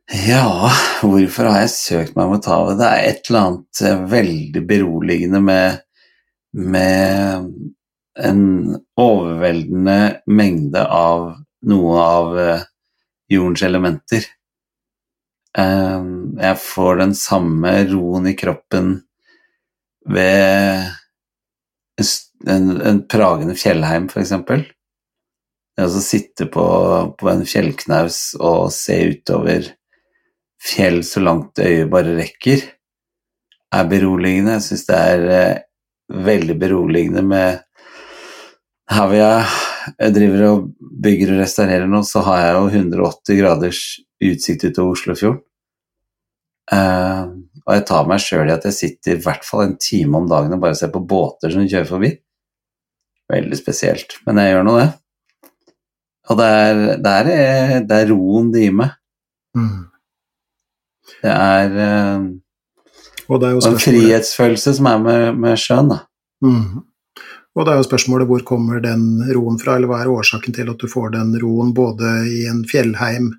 ja, 0.08 0.72
hvorfor 1.04 1.50
har 1.52 1.66
jeg 1.66 1.74
søkt 1.74 2.16
meg 2.16 2.30
mot 2.32 2.46
havet? 2.48 2.78
Det 2.80 2.88
er 2.88 3.08
et 3.10 3.28
eller 3.28 3.42
annet 3.42 3.82
eh, 3.84 4.04
veldig 4.14 4.62
beroligende 4.70 5.42
med, 5.44 5.82
med 6.56 7.50
en 8.18 8.46
overveldende 8.98 9.98
mengde 10.32 10.86
av 10.88 11.28
noe 11.68 11.98
av 12.00 12.40
eh, 12.40 12.64
jordens 13.36 13.66
elementer. 13.68 14.30
Eh, 15.58 16.08
jeg 16.40 16.62
får 16.64 17.02
den 17.04 17.16
samme 17.20 17.74
roen 17.92 18.32
i 18.32 18.36
kroppen 18.40 18.94
ved 20.08 20.88
en, 22.48 22.70
en 22.80 23.04
pragende 23.12 23.58
fjellheim, 23.60 24.08
for 24.08 24.24
eksempel. 24.24 24.64
Det 25.76 25.86
å 25.86 26.02
sitte 26.02 26.48
på, 26.50 26.64
på 27.20 27.30
en 27.30 27.44
fjellknaus 27.46 28.38
og 28.40 28.72
se 28.74 29.02
utover 29.12 29.68
fjell 30.64 31.04
så 31.06 31.22
langt 31.24 31.60
øyet 31.62 31.90
bare 31.92 32.16
rekker, 32.18 32.64
er 33.74 33.90
beroligende. 33.90 34.58
Jeg 34.58 34.66
syns 34.68 34.86
det 34.88 34.98
er 34.98 35.26
eh, 35.38 35.64
veldig 36.28 36.60
beroligende 36.60 37.24
med 37.26 37.64
Her 38.88 39.10
hvor 39.10 39.18
jeg, 39.20 40.12
driver 40.16 40.44
og 40.48 40.68
bygger 41.04 41.34
og 41.34 41.42
restaurerer 41.42 41.90
nå, 41.92 42.00
så 42.08 42.22
har 42.24 42.38
jeg 42.40 42.54
jo 42.56 42.68
180 42.70 43.40
graders 43.42 43.82
utsikt 44.24 44.64
utover 44.70 44.96
Oslofjorden. 44.96 45.42
Eh, 46.72 47.26
og 47.68 47.76
jeg 47.76 47.84
tar 47.90 48.08
meg 48.08 48.24
sjøl 48.24 48.48
i 48.48 48.56
at 48.56 48.64
jeg 48.70 48.78
sitter 48.78 49.18
i 49.18 49.20
hvert 49.26 49.44
fall 49.44 49.66
en 49.66 49.76
time 49.82 50.22
om 50.22 50.30
dagen 50.32 50.56
og 50.56 50.64
bare 50.64 50.78
ser 50.80 50.92
på 50.94 51.04
båter 51.04 51.52
som 51.52 51.68
kjører 51.68 51.90
forbi. 51.90 52.14
Veldig 53.28 53.60
spesielt, 53.60 54.16
men 54.24 54.40
jeg 54.40 54.54
gjør 54.54 54.66
nå 54.70 54.78
det. 54.80 54.88
Og 56.32 56.40
det 56.40 56.48
er, 56.48 56.82
det 57.04 57.14
er, 57.18 57.86
det 57.88 58.00
er 58.02 58.10
roen 58.14 58.52
det 58.56 58.64
gir 58.64 58.80
meg. 58.80 58.96
Mm. 59.60 59.84
Det 61.24 61.32
er 61.34 61.78
eh, 61.86 62.28
Og 63.30 63.42
det 63.42 63.50
er 63.50 63.58
en 63.72 63.80
frihetsfølelse 63.82 64.74
som 64.78 64.88
er 64.92 65.00
med, 65.04 65.38
med 65.44 65.58
sjøen, 65.60 65.90
da. 65.92 66.00
Mm. 66.46 66.84
Og 67.58 67.66
det 67.66 67.74
er 67.74 67.80
jo 67.82 67.88
spørsmålet 67.88 68.28
hvor 68.30 68.44
kommer 68.46 68.80
den 68.84 69.08
roen 69.34 69.58
fra, 69.60 69.76
eller 69.76 69.90
hva 69.90 70.04
er 70.04 70.12
årsaken 70.14 70.54
til 70.54 70.70
at 70.70 70.78
du 70.78 70.86
får 70.92 71.16
den 71.16 71.32
roen 71.42 71.72
både 71.74 72.12
i 72.30 72.44
en 72.52 72.60
fjellheim 72.70 73.32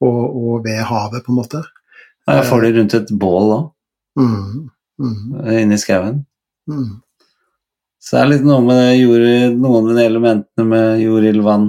og, 0.00 0.22
og 0.24 0.64
ved 0.64 0.80
havet, 0.88 1.20
på 1.26 1.34
en 1.34 1.38
måte? 1.42 1.60
Ja, 2.28 2.38
jeg 2.40 2.46
får 2.48 2.64
det 2.64 2.70
rundt 2.78 2.94
et 3.02 3.12
bål 3.20 3.52
òg, 3.58 3.66
Mm. 4.18 4.70
Mm. 4.98 5.34
inne 5.60 5.76
i 5.76 5.78
skauen. 5.78 6.24
Mm. 6.66 6.96
Så 8.02 8.16
det 8.16 8.22
er 8.24 8.30
litt 8.32 8.46
noe 8.48 8.64
med 8.66 8.96
jord, 8.98 9.22
noen 9.60 9.90
av 9.92 9.94
de 10.00 10.02
elementene 10.08 10.64
med 10.66 11.00
jord, 11.04 11.26
ild, 11.28 11.42
vann 11.46 11.68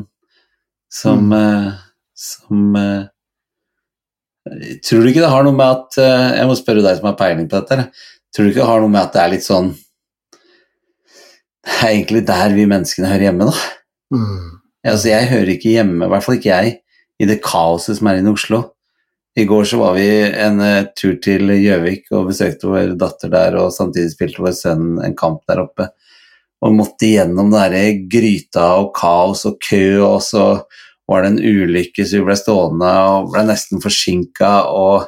som, 0.89 1.27
Mm. 1.29 1.35
eh, 1.37 1.73
som 2.15 2.75
eh, 2.79 3.03
Tror 4.85 5.03
du 5.03 5.11
ikke 5.11 5.23
det 5.23 5.31
har 5.31 5.45
noe 5.45 5.55
med 5.55 5.67
at 5.67 5.99
eh, 6.01 6.37
Jeg 6.39 6.49
må 6.49 6.55
spørre 6.57 6.83
deg 6.85 6.97
som 6.97 7.09
har 7.09 7.17
peiling 7.19 7.49
på 7.49 7.59
dette. 7.59 7.89
Tror 8.33 8.45
du 8.45 8.51
ikke 8.51 8.63
det 8.63 8.71
har 8.71 8.83
noe 8.83 8.93
med 8.93 9.01
at 9.03 9.13
det 9.15 9.21
er 9.21 9.31
litt 9.33 9.45
sånn 9.45 9.69
Det 11.65 11.77
er 11.77 11.93
egentlig 11.93 12.23
der 12.27 12.55
vi 12.55 12.65
menneskene 12.69 13.11
hører 13.11 13.27
hjemme, 13.29 13.49
da. 13.49 13.69
Mm. 14.15 14.59
Altså, 14.89 15.09
jeg 15.11 15.29
hører 15.29 15.53
ikke 15.53 15.73
hjemme, 15.75 16.05
i 16.05 16.11
hvert 16.11 16.25
fall 16.25 16.37
ikke 16.39 16.49
jeg, 16.53 16.75
i 17.19 17.27
det 17.27 17.41
kaoset 17.43 17.99
som 17.99 18.09
er 18.09 18.21
inne 18.21 18.31
i 18.31 18.37
Oslo. 18.39 18.61
I 19.37 19.45
går 19.47 19.67
så 19.69 19.79
var 19.79 19.95
vi 19.95 20.07
en 20.25 20.59
uh, 20.63 20.87
tur 20.97 21.17
til 21.23 21.51
Gjøvik 21.53 22.09
og 22.15 22.31
besøkte 22.31 22.71
vår 22.71 22.95
datter 22.99 23.31
der, 23.31 23.57
og 23.61 23.73
samtidig 23.75 24.13
spilte 24.15 24.43
vår 24.43 24.55
sønn 24.57 24.97
en 25.05 25.15
kamp 25.19 25.43
der 25.51 25.61
oppe. 25.63 25.89
Og 26.65 26.75
måtte 26.75 27.11
gjennom 27.11 27.51
den 27.51 27.55
derre 27.55 27.83
gryta 28.11 28.65
og 28.81 28.89
kaos 28.97 29.45
og 29.47 29.59
kø, 29.63 29.83
og 30.07 30.19
så 30.25 30.45
var 31.09 31.23
det 31.25 31.31
en 31.33 31.39
ulykke, 31.41 32.05
så 32.05 32.19
vi 32.19 32.25
ble 32.27 32.35
stående 32.37 32.89
og 33.09 33.31
ble 33.33 33.45
nesten 33.49 33.81
forsinka, 33.81 34.51
og 34.69 35.07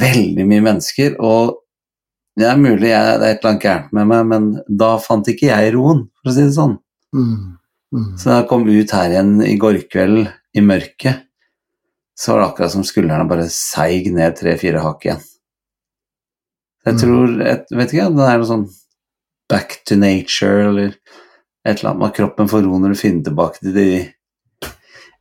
veldig 0.00 0.46
mye 0.48 0.64
mennesker. 0.64 1.18
Og 1.20 1.58
det 2.40 2.46
er 2.48 2.60
mulig 2.60 2.88
jeg, 2.88 3.18
det 3.20 3.26
er 3.26 3.34
et 3.34 3.42
eller 3.42 3.50
annet 3.50 3.66
gærent 3.66 3.90
med 3.98 4.08
meg, 4.08 4.22
men 4.30 4.46
da 4.82 4.94
fant 5.04 5.28
ikke 5.28 5.50
jeg 5.50 5.74
roen, 5.76 6.06
for 6.22 6.32
å 6.32 6.36
si 6.36 6.46
det 6.46 6.54
sånn. 6.56 6.78
Mm. 7.12 7.34
Mm. 7.92 8.06
Så 8.16 8.30
da 8.30 8.38
jeg 8.38 8.48
kom 8.48 8.64
ut 8.70 8.94
her 8.96 9.12
igjen 9.12 9.34
i 9.44 9.58
går 9.60 9.82
kveld 9.92 10.30
i 10.56 10.64
mørket, 10.64 11.26
så 12.16 12.32
var 12.32 12.40
det 12.42 12.46
akkurat 12.50 12.72
som 12.72 12.86
skuldrene 12.86 13.28
bare 13.28 13.50
seig 13.52 14.08
ned 14.14 14.36
tre-fire 14.38 14.80
hakk 14.84 15.04
igjen. 15.10 15.20
Jeg 16.86 16.94
Mm. 16.94 16.98
tror 17.02 17.28
jeg 17.46 17.66
Vet 17.78 17.92
ikke, 17.92 18.08
det 18.16 18.24
er 18.26 18.38
noe 18.40 18.48
sånn 18.48 18.64
back 19.48 19.82
to 19.84 19.94
nature, 19.96 20.68
eller 20.70 20.96
et 21.64 21.78
eller 21.78 21.90
annet 21.92 22.00
med 22.00 22.14
kroppen 22.16 22.48
får 22.48 22.64
ro 22.64 22.78
når 22.80 22.94
du 22.94 22.98
finner 22.98 23.24
tilbake 23.28 23.60
til 23.60 23.74
de 23.76 23.86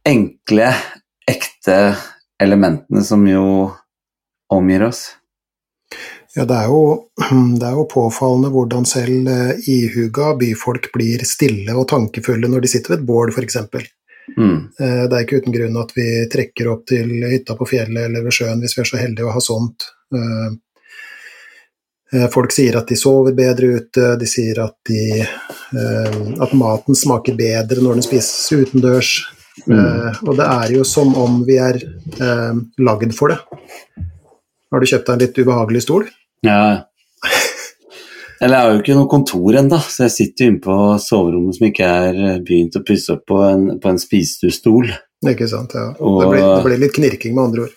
enkle, 0.07 0.73
ekte 1.29 1.95
elementene 2.41 3.03
som 3.05 3.25
jo 3.27 3.71
omgir 4.51 4.87
oss. 4.87 5.05
Ja, 6.35 6.45
det 6.47 6.55
er, 6.55 6.67
jo, 6.71 6.81
det 7.59 7.67
er 7.67 7.75
jo 7.75 7.87
påfallende 7.91 8.51
hvordan 8.53 8.85
selv 8.87 9.27
eh, 9.27 9.57
ihuga 9.69 10.33
byfolk 10.39 10.91
blir 10.93 11.25
stille 11.27 11.75
og 11.75 11.89
tankefulle 11.91 12.47
når 12.51 12.63
de 12.63 12.71
sitter 12.71 12.95
ved 12.95 13.01
et 13.01 13.09
bål, 13.09 13.33
f.eks. 13.35 13.57
Mm. 14.37 14.57
Eh, 14.79 15.03
Det 15.11 15.17
er 15.17 15.25
ikke 15.25 15.41
uten 15.43 15.55
grunn 15.55 15.79
at 15.81 15.91
vi 15.97 16.07
trekker 16.31 16.71
opp 16.71 16.85
til 16.87 17.11
hytta 17.27 17.57
på 17.59 17.67
fjellet 17.73 18.07
eller 18.07 18.23
ved 18.23 18.37
sjøen 18.37 18.63
hvis 18.63 18.77
vi 18.77 18.83
er 18.85 18.91
så 18.93 19.01
heldige 19.01 19.27
å 19.27 19.35
ha 19.35 19.43
sånt. 19.43 19.89
Eh, 20.15 20.59
Folk 22.31 22.51
sier 22.51 22.75
at 22.75 22.89
de 22.91 22.97
sover 22.99 23.31
bedre 23.31 23.69
ute, 23.79 24.07
de 24.19 24.27
sier 24.27 24.57
at, 24.59 24.73
de, 24.83 25.21
at 26.43 26.55
maten 26.59 26.91
smaker 26.91 27.37
bedre 27.39 27.79
når 27.79 28.01
den 28.01 28.03
spises 28.03 28.51
utendørs. 28.51 29.13
Mm. 29.67 29.77
Eh, 29.77 30.19
Og 30.27 30.37
det 30.39 30.45
er 30.47 30.71
jo 30.77 30.83
som 30.87 31.11
om 31.19 31.41
vi 31.47 31.57
er 31.59 31.75
uh, 32.21 32.55
lagd 32.79 33.11
for 33.17 33.33
det. 33.33 33.39
Har 34.71 34.79
du 34.79 34.87
kjøpt 34.87 35.09
deg 35.09 35.13
en 35.17 35.23
litt 35.25 35.39
ubehagelig 35.41 35.81
stol? 35.83 36.05
Ja. 36.47 36.61
Eller 38.41 38.55
jeg 38.57 38.65
har 38.65 38.71
jo 38.73 38.79
ikke 38.81 38.95
noe 38.97 39.09
kontor 39.11 39.57
ennå, 39.59 39.77
så 39.85 40.07
jeg 40.07 40.13
sitter 40.15 40.47
inne 40.49 40.61
på 40.63 40.75
soverommet 41.03 41.57
som 41.59 41.67
ikke 41.67 41.85
er 42.07 42.15
eh, 42.31 42.39
begynt 42.41 42.77
å 42.79 42.81
pusse 42.87 43.13
opp 43.13 43.27
på 43.29 43.37
en, 43.45 43.67
på 43.83 43.91
en 43.91 43.99
spisestuestol. 44.01 44.87
Ikke 45.29 45.45
sant, 45.51 45.75
ja. 45.77 45.91
Og- 45.99 46.23
Det 46.23 46.29
blir, 46.31 46.47
det 46.55 46.63
blir 46.65 46.81
litt 46.81 46.95
knirking, 46.95 47.35
med 47.37 47.43
andre 47.51 47.67
ord. 47.67 47.75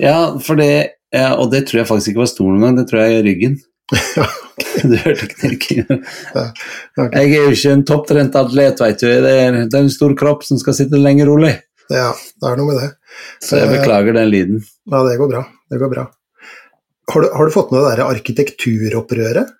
Ja, 0.00 0.38
for 0.40 0.56
det, 0.56 0.70
ja, 1.12 1.34
og 1.36 1.50
det 1.52 1.66
tror 1.68 1.82
jeg 1.82 1.90
faktisk 1.90 2.14
ikke 2.14 2.22
var 2.22 2.30
stolen 2.32 2.56
engang, 2.62 2.78
det 2.80 2.86
tror 2.88 3.02
jeg 3.02 3.18
er 3.18 3.26
ryggen. 3.28 3.58
Du 4.84 4.92
hørte 4.92 5.26
knirkingen. 5.30 6.02
Jeg 6.34 7.24
er 7.24 7.46
jo 7.46 7.52
ikke 7.54 7.72
en 7.74 7.84
topptrent 7.88 8.36
atlet, 8.38 8.80
veit 8.82 9.00
du. 9.00 9.08
Det 9.08 9.32
er, 9.32 9.56
det 9.66 9.76
er 9.76 9.84
en 9.86 9.92
stor 9.92 10.12
kropp 10.18 10.44
som 10.46 10.60
skal 10.60 10.76
sitte 10.76 11.00
lenge 11.00 11.26
rolig. 11.26 11.54
Ja, 11.90 12.10
det 12.12 12.50
er 12.50 12.60
noe 12.60 12.70
med 12.70 12.78
det. 12.78 12.90
Så 13.42 13.58
jeg 13.58 13.70
beklager 13.72 14.14
den 14.14 14.28
lyden. 14.30 14.60
Ja, 14.90 15.02
det 15.08 15.16
går 15.18 15.30
bra. 15.32 15.44
Det 15.72 15.80
går 15.80 15.92
bra. 15.94 16.04
Har 17.10 17.24
du, 17.24 17.30
har 17.34 17.48
du 17.48 17.54
fått 17.54 17.72
med 17.72 17.82
det 17.82 17.96
der 17.96 18.04
arkitekturopprøret? 18.06 19.56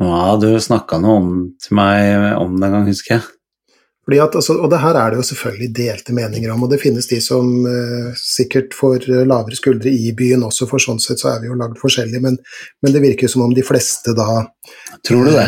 Ja, 0.00 0.22
du 0.40 0.48
snakka 0.64 0.98
noe 1.02 1.20
om 1.20 1.30
til 1.60 1.76
meg 1.76 2.16
om 2.40 2.56
det 2.56 2.70
en 2.70 2.76
gang, 2.78 2.88
husker 2.88 3.18
jeg. 3.18 3.28
Fordi 4.10 4.18
at, 4.24 4.34
altså, 4.34 4.56
og 4.58 4.72
det 4.72 4.80
her 4.82 4.96
er 4.98 5.12
det 5.12 5.20
jo 5.20 5.24
selvfølgelig 5.28 5.68
delte 5.76 6.14
meninger 6.16 6.50
om, 6.50 6.64
og 6.66 6.70
det 6.72 6.80
finnes 6.82 7.06
de 7.06 7.20
som 7.22 7.46
eh, 7.70 8.08
sikkert 8.18 8.74
får 8.74 9.04
lavere 9.22 9.54
skuldre 9.54 9.92
i 9.94 10.10
byen 10.18 10.42
også, 10.48 10.66
for 10.66 10.82
sånn 10.82 10.98
sett 10.98 11.22
så 11.22 11.28
er 11.30 11.44
vi 11.44 11.46
jo 11.46 11.58
lagd 11.60 11.78
forskjellig, 11.78 12.18
men, 12.24 12.40
men 12.82 12.96
det 12.96 13.04
virker 13.04 13.28
jo 13.28 13.34
som 13.36 13.44
om 13.46 13.54
de 13.54 13.62
fleste 13.62 14.16
da 14.18 14.26
Tror 15.06 15.30
du 15.30 15.32
det? 15.36 15.46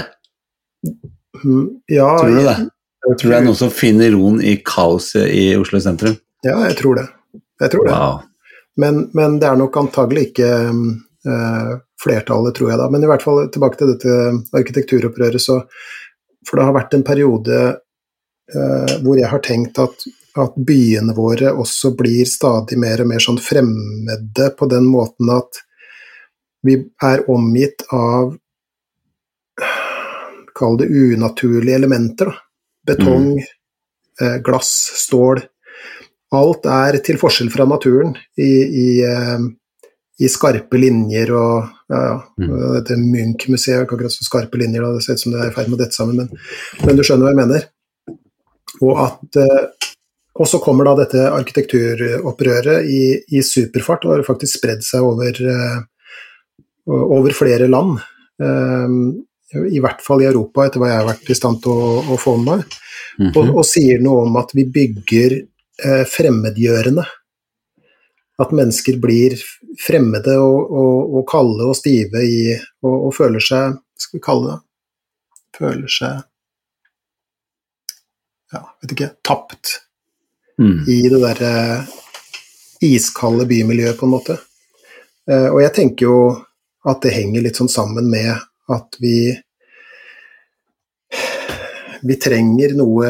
mm, 1.43 1.67
Ja, 1.91 2.07
Tror 2.21 2.39
du 2.39 2.47
det? 2.47 2.57
Tror 3.03 3.19
du 3.19 3.29
det 3.33 3.41
er 3.41 3.49
noen 3.51 3.59
som 3.59 3.75
finner 3.75 4.15
roen 4.15 4.39
i 4.47 4.55
kaoset 4.63 5.27
i 5.35 5.45
Oslo 5.59 5.83
sentrum? 5.83 6.15
Ja, 6.47 6.61
jeg 6.69 6.79
tror 6.79 7.03
det. 7.03 7.09
Jeg 7.67 7.75
tror 7.75 7.89
det. 7.89 7.99
Wow. 7.99 8.23
Men, 8.79 9.09
men 9.11 9.41
det 9.43 9.51
er 9.51 9.59
nok 9.59 9.83
antagelig 9.83 10.29
ikke 10.31 10.51
eh, 10.71 11.73
flertallet, 11.99 12.55
tror 12.55 12.71
jeg 12.71 12.79
da. 12.79 12.87
Men 12.95 13.03
i 13.03 13.11
hvert 13.11 13.27
fall 13.27 13.43
tilbake 13.51 13.83
til 13.83 13.91
dette 13.97 14.21
arkitekturopprøret, 14.55 15.43
så 15.43 15.65
For 16.47 16.59
det 16.59 16.65
har 16.67 16.75
vært 16.75 16.95
en 16.97 17.05
periode 17.07 17.59
eh, 17.59 17.75
hvor 18.53 19.17
jeg 19.17 19.31
har 19.33 19.41
tenkt 19.45 19.79
at, 19.81 20.05
at 20.37 20.57
byene 20.57 21.15
våre 21.17 21.55
også 21.57 21.95
blir 21.97 22.29
stadig 22.29 22.77
mer 22.81 23.01
og 23.01 23.09
mer 23.09 23.23
sånn 23.25 23.41
fremmede 23.41 24.51
på 24.59 24.69
den 24.69 24.89
måten 24.93 25.31
at 25.33 25.63
vi 26.63 26.77
er 27.03 27.25
omgitt 27.33 27.85
av 27.91 28.37
Kall 30.53 30.77
det 30.77 30.87
unaturlige 30.87 31.75
elementer. 31.75 32.29
Da. 32.29 32.35
Betong, 32.87 33.39
eh, 34.21 34.37
glass, 34.45 34.71
stål. 35.01 35.41
Alt 36.33 36.67
er 36.67 36.99
til 37.05 37.19
forskjell 37.21 37.51
fra 37.53 37.65
naturen 37.69 38.15
i, 38.37 38.53
i, 38.83 38.89
eh, 39.05 39.45
i 40.21 40.29
skarpe 40.29 40.81
linjer 40.81 41.33
og 41.37 41.71
ja, 41.93 42.01
ja. 42.07 42.17
Mm. 42.41 42.53
Dette 42.79 42.97
Munch-museet 43.01 43.77
er 43.77 43.87
ikke 43.87 43.99
akkurat 43.99 44.15
så 44.15 44.25
skarpe 44.25 44.61
linjer, 44.61 44.85
da. 44.85 44.95
det 44.97 45.05
ser 45.05 45.19
ut 45.19 45.25
som 45.25 45.35
det 45.35 45.43
er 45.43 45.51
i 45.51 45.57
ferd 45.57 45.69
med 45.69 45.77
å 45.77 45.83
dette 45.83 45.99
sammen, 45.99 46.23
men, 46.23 46.45
men 46.87 46.97
du 46.97 47.05
skjønner 47.05 47.27
hva 47.27 47.33
jeg 47.35 47.41
mener. 47.43 47.67
Og 48.83 48.99
at 48.99 49.39
eh, 49.41 49.83
og 50.41 50.49
så 50.49 50.61
kommer 50.65 50.89
da 50.89 50.95
dette 51.03 51.27
arkitekturopprøret 51.29 52.89
i, 52.89 53.03
i 53.37 53.43
superfart 53.45 54.07
og 54.07 54.15
har 54.15 54.25
faktisk 54.25 54.59
spredd 54.59 54.85
seg 54.87 55.05
over, 55.05 55.37
eh, 55.37 55.83
over 56.89 57.37
flere 57.37 57.69
land. 57.69 57.99
Eh, 58.41 58.97
I 59.69 59.83
hvert 59.85 60.01
fall 60.01 60.25
i 60.25 60.31
Europa, 60.31 60.65
etter 60.65 60.81
hva 60.81 60.89
jeg 60.89 61.01
har 61.03 61.11
vært 61.11 61.29
i 61.29 61.37
stand 61.37 61.61
til 61.65 61.77
å, 61.77 61.91
å 62.15 62.21
få 62.21 62.39
med 62.41 62.49
meg. 62.49 62.79
Mhm. 63.19 63.35
Og, 63.37 63.51
og 63.61 63.67
sier 63.69 64.01
noe 64.01 64.25
om 64.25 64.39
at 64.41 64.55
vi 64.57 64.65
bygger 64.73 65.37
eh, 65.37 66.05
fremmedgjørende. 66.09 67.05
At 68.41 68.57
mennesker 68.57 68.97
blir 68.97 69.37
fremmede 69.79 70.39
og, 70.41 70.73
og, 70.73 71.19
og 71.19 71.27
kalde 71.29 71.69
og 71.69 71.77
stive 71.77 72.25
i 72.25 72.57
og 72.89 73.13
føler 73.15 73.45
seg 73.45 73.77
Skal 74.01 74.19
vi 74.19 74.23
kalle 74.25 74.49
det 74.49 75.61
Føler 75.61 75.93
seg 75.93 76.25
Ja, 78.53 78.63
vet 78.83 78.93
ikke 78.97 79.11
Tapt 79.25 79.79
Mm. 80.61 80.83
i 80.87 81.09
det 81.09 81.19
derre 81.23 81.87
iskalde 82.85 83.47
bymiljøet, 83.49 83.97
på 83.99 84.05
en 84.07 84.13
måte. 84.13 84.35
Eh, 85.31 85.49
og 85.49 85.63
jeg 85.63 85.73
tenker 85.79 86.05
jo 86.07 86.17
at 86.87 87.01
det 87.03 87.15
henger 87.17 87.43
litt 87.47 87.57
sånn 87.57 87.71
sammen 87.73 88.11
med 88.13 88.37
at 88.71 88.99
vi 89.01 89.33
Vi 92.05 92.17
trenger 92.19 92.73
noe, 92.75 93.09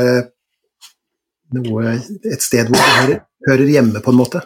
noe 1.56 1.92
Et 2.28 2.42
sted 2.44 2.68
hvor 2.68 2.76
vi 2.76 2.96
hører, 3.00 3.20
hører 3.48 3.70
hjemme, 3.72 4.02
på 4.04 4.12
en 4.12 4.18
måte. 4.20 4.42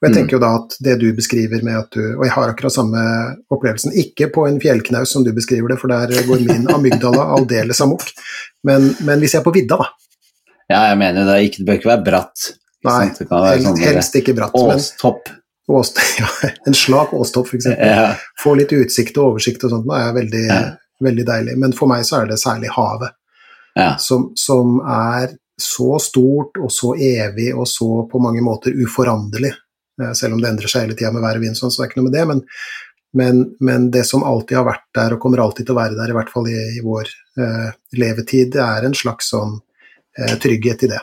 Og 0.00 0.06
jeg 0.06 0.10
Mm. 0.10 0.16
tenker 0.16 0.32
jo 0.36 0.38
da 0.42 0.50
at 0.56 0.76
det 0.80 0.98
du 1.00 1.12
beskriver 1.12 1.62
med 1.62 1.76
at 1.76 1.90
du 1.90 2.16
Og 2.18 2.24
jeg 2.24 2.32
har 2.32 2.48
akkurat 2.50 2.72
samme 2.72 3.00
opplevelsen. 3.50 3.92
Ikke 3.94 4.30
på 4.32 4.46
en 4.48 4.60
fjellknaus 4.60 5.10
som 5.12 5.24
du 5.24 5.32
beskriver 5.32 5.68
det, 5.68 5.78
for 5.80 5.88
der 5.88 6.06
går 6.26 6.40
min 6.46 6.66
amygdala 6.68 7.36
aldeles 7.36 7.80
amok. 7.80 8.02
Men, 8.64 8.94
men 9.04 9.18
hvis 9.20 9.32
jeg 9.34 9.40
er 9.40 9.44
på 9.44 9.52
vidda, 9.54 9.76
da. 9.76 9.88
Ja, 10.70 10.84
jeg 10.92 10.98
mener 11.00 11.26
det. 11.26 11.34
er 11.36 11.46
Ikke, 11.48 11.60
det 11.62 11.66
bør 11.68 11.78
ikke 11.80 11.90
være 11.90 12.04
bratt. 12.06 12.48
Ikke 12.80 12.88
Nei? 12.90 13.06
Det 13.18 13.26
helst, 13.28 13.66
sånn 13.66 13.80
helst 13.84 14.18
ikke 14.20 14.34
bratt. 14.38 14.54
Men 14.56 14.78
åstopp. 14.80 15.30
åst, 15.70 15.98
ja, 16.22 16.28
en 16.70 16.76
slak 16.78 17.12
åstopp, 17.14 17.50
f.eks. 17.50 17.66
Ja. 17.76 18.12
Få 18.42 18.54
litt 18.58 18.72
utsikt 18.74 19.18
og 19.20 19.34
oversikt 19.34 19.66
og 19.68 19.74
sånt, 19.74 19.88
det 19.90 19.98
er 20.00 20.14
veldig, 20.16 20.44
Ja. 20.48 20.60
veldig 21.04 21.26
deilig. 21.28 21.56
Men 21.62 21.74
for 21.76 21.90
meg 21.90 22.06
så 22.08 22.22
er 22.22 22.30
det 22.30 22.38
særlig 22.42 22.72
havet, 22.74 23.12
ja. 23.78 23.92
som, 24.02 24.30
som 24.38 24.78
er 24.86 25.34
så 25.60 25.98
stort 26.00 26.56
og 26.58 26.70
så 26.72 26.94
evig 26.96 27.50
og 27.52 27.66
så 27.68 28.06
på 28.10 28.20
mange 28.22 28.40
måter 28.42 28.72
uforanderlig. 28.80 29.52
Eh, 30.00 30.12
Selv 30.16 30.34
om 30.38 30.40
det 30.42 30.48
endrer 30.54 30.72
seg 30.72 30.86
hele 30.86 30.96
tida 30.96 31.10
med 31.12 31.22
vær 31.26 31.36
og 31.36 31.44
vind, 31.44 31.58
sånn, 31.58 31.70
så 31.70 31.82
det 31.82 31.88
er 31.88 31.90
ikke 31.92 32.00
noe 32.00 32.08
med 32.08 32.16
det. 32.16 32.24
Men, 32.30 32.40
men, 33.20 33.42
men 33.60 33.90
det 33.92 34.06
som 34.08 34.24
alltid 34.24 34.56
har 34.56 34.64
vært 34.70 34.86
der, 34.96 35.14
og 35.16 35.20
kommer 35.20 35.42
alltid 35.44 35.68
til 35.68 35.76
å 35.76 35.80
være 35.82 35.98
der, 35.98 36.14
i 36.14 36.16
hvert 36.16 36.32
fall 36.32 36.48
i, 36.48 36.56
i 36.78 36.84
vår 36.86 37.10
eh, 37.44 37.68
levetid, 38.00 38.54
det 38.56 38.62
er 38.64 38.86
en 38.88 38.96
slags 38.96 39.28
sånn 39.34 39.58
trygghet 40.42 40.84
i 40.86 40.90
det. 40.90 41.00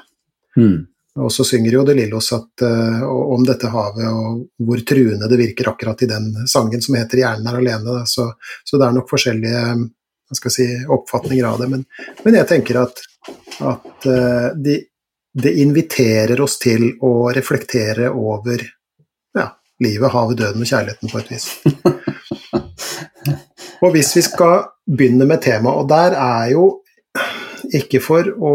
Mm. 0.57 0.85
Og 1.17 1.31
så 1.33 1.43
synger 1.43 1.71
jo 1.73 1.83
De 1.85 1.93
Lillos 1.97 2.31
at, 2.33 2.61
eh, 2.61 3.03
om 3.03 3.45
dette 3.45 3.69
havet 3.73 4.05
og 4.05 4.43
hvor 4.61 4.81
truende 4.85 5.29
det 5.29 5.39
virker 5.39 5.71
akkurat 5.71 6.01
i 6.05 6.09
den 6.09 6.47
sangen 6.47 6.81
som 6.81 6.95
heter 6.95 7.17
'Hjernen 7.17 7.47
er 7.47 7.57
alene'. 7.57 8.05
Så, 8.05 8.33
så 8.63 8.77
det 8.77 8.85
er 8.85 8.93
nok 8.93 9.09
forskjellige 9.09 9.89
si, 10.49 10.67
oppfatninger 10.87 11.45
av 11.45 11.59
det. 11.59 11.69
Men, 11.73 11.85
men 12.23 12.37
jeg 12.37 12.47
tenker 12.47 12.81
at, 12.83 13.01
at 13.65 14.05
eh, 14.05 14.49
de, 14.55 14.77
det 15.33 15.57
inviterer 15.57 16.41
oss 16.41 16.59
til 16.59 16.91
å 17.01 17.31
reflektere 17.33 18.11
over 18.11 18.61
ja, 19.33 19.49
livet, 19.81 20.13
havet, 20.13 20.37
døden 20.37 20.61
og 20.61 20.69
kjærligheten 20.69 21.09
på 21.13 21.19
et 21.23 21.31
vis. 21.33 21.49
Og 23.85 23.91
hvis 23.93 24.15
vi 24.17 24.23
skal 24.25 24.71
begynne 24.89 25.27
med 25.29 25.41
temaet, 25.43 25.83
og 25.83 25.89
der 25.89 26.15
er 26.17 26.51
jo 26.55 26.63
ikke 27.75 27.99
for 28.03 28.27
å 28.37 28.51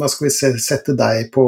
Hva 0.00 0.08
skal 0.12 0.26
vi 0.28 0.32
se, 0.34 0.50
sette 0.60 0.92
deg 0.98 1.30
på 1.34 1.44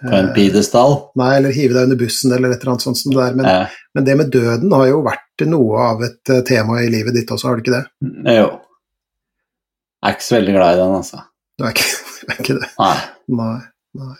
På 0.00 0.08
en 0.16 0.30
eh, 0.30 0.34
pidestall. 0.34 0.96
Nei, 1.20 1.36
eller 1.38 1.52
hive 1.54 1.76
deg 1.76 1.88
under 1.90 1.98
bussen 2.00 2.32
eller 2.32 2.54
et 2.54 2.62
eller 2.62 2.72
annet 2.74 2.86
sånt 2.86 2.98
som 2.98 3.12
det 3.12 3.20
der. 3.20 3.34
Men, 3.36 3.46
Ja. 3.46 3.66
men 3.94 4.04
det 4.06 4.16
med 4.16 4.30
døden 4.32 4.72
har 4.72 4.86
jo 4.88 5.02
vært 5.04 5.44
noe 5.46 5.82
av 5.90 6.02
et 6.06 6.30
eh, 6.32 6.40
tema 6.48 6.80
i 6.82 6.88
livet 6.92 7.14
ditt 7.14 7.30
også, 7.30 7.48
har 7.48 7.56
det 7.56 7.66
ikke 7.66 7.76
det? 7.78 7.84
Jo. 8.38 8.48
Jeg 10.00 10.08
er 10.08 10.16
ikke 10.16 10.24
så 10.30 10.36
veldig 10.38 10.54
glad 10.56 10.72
i 10.72 10.80
den, 10.80 10.94
altså. 10.96 11.20
Du 11.58 11.64
er 11.66 11.74
ikke, 11.74 11.90
er 12.30 12.40
ikke 12.40 12.58
det? 12.62 12.70
Nei. 12.80 12.96
Nei. 13.40 13.58
nei. 14.00 14.14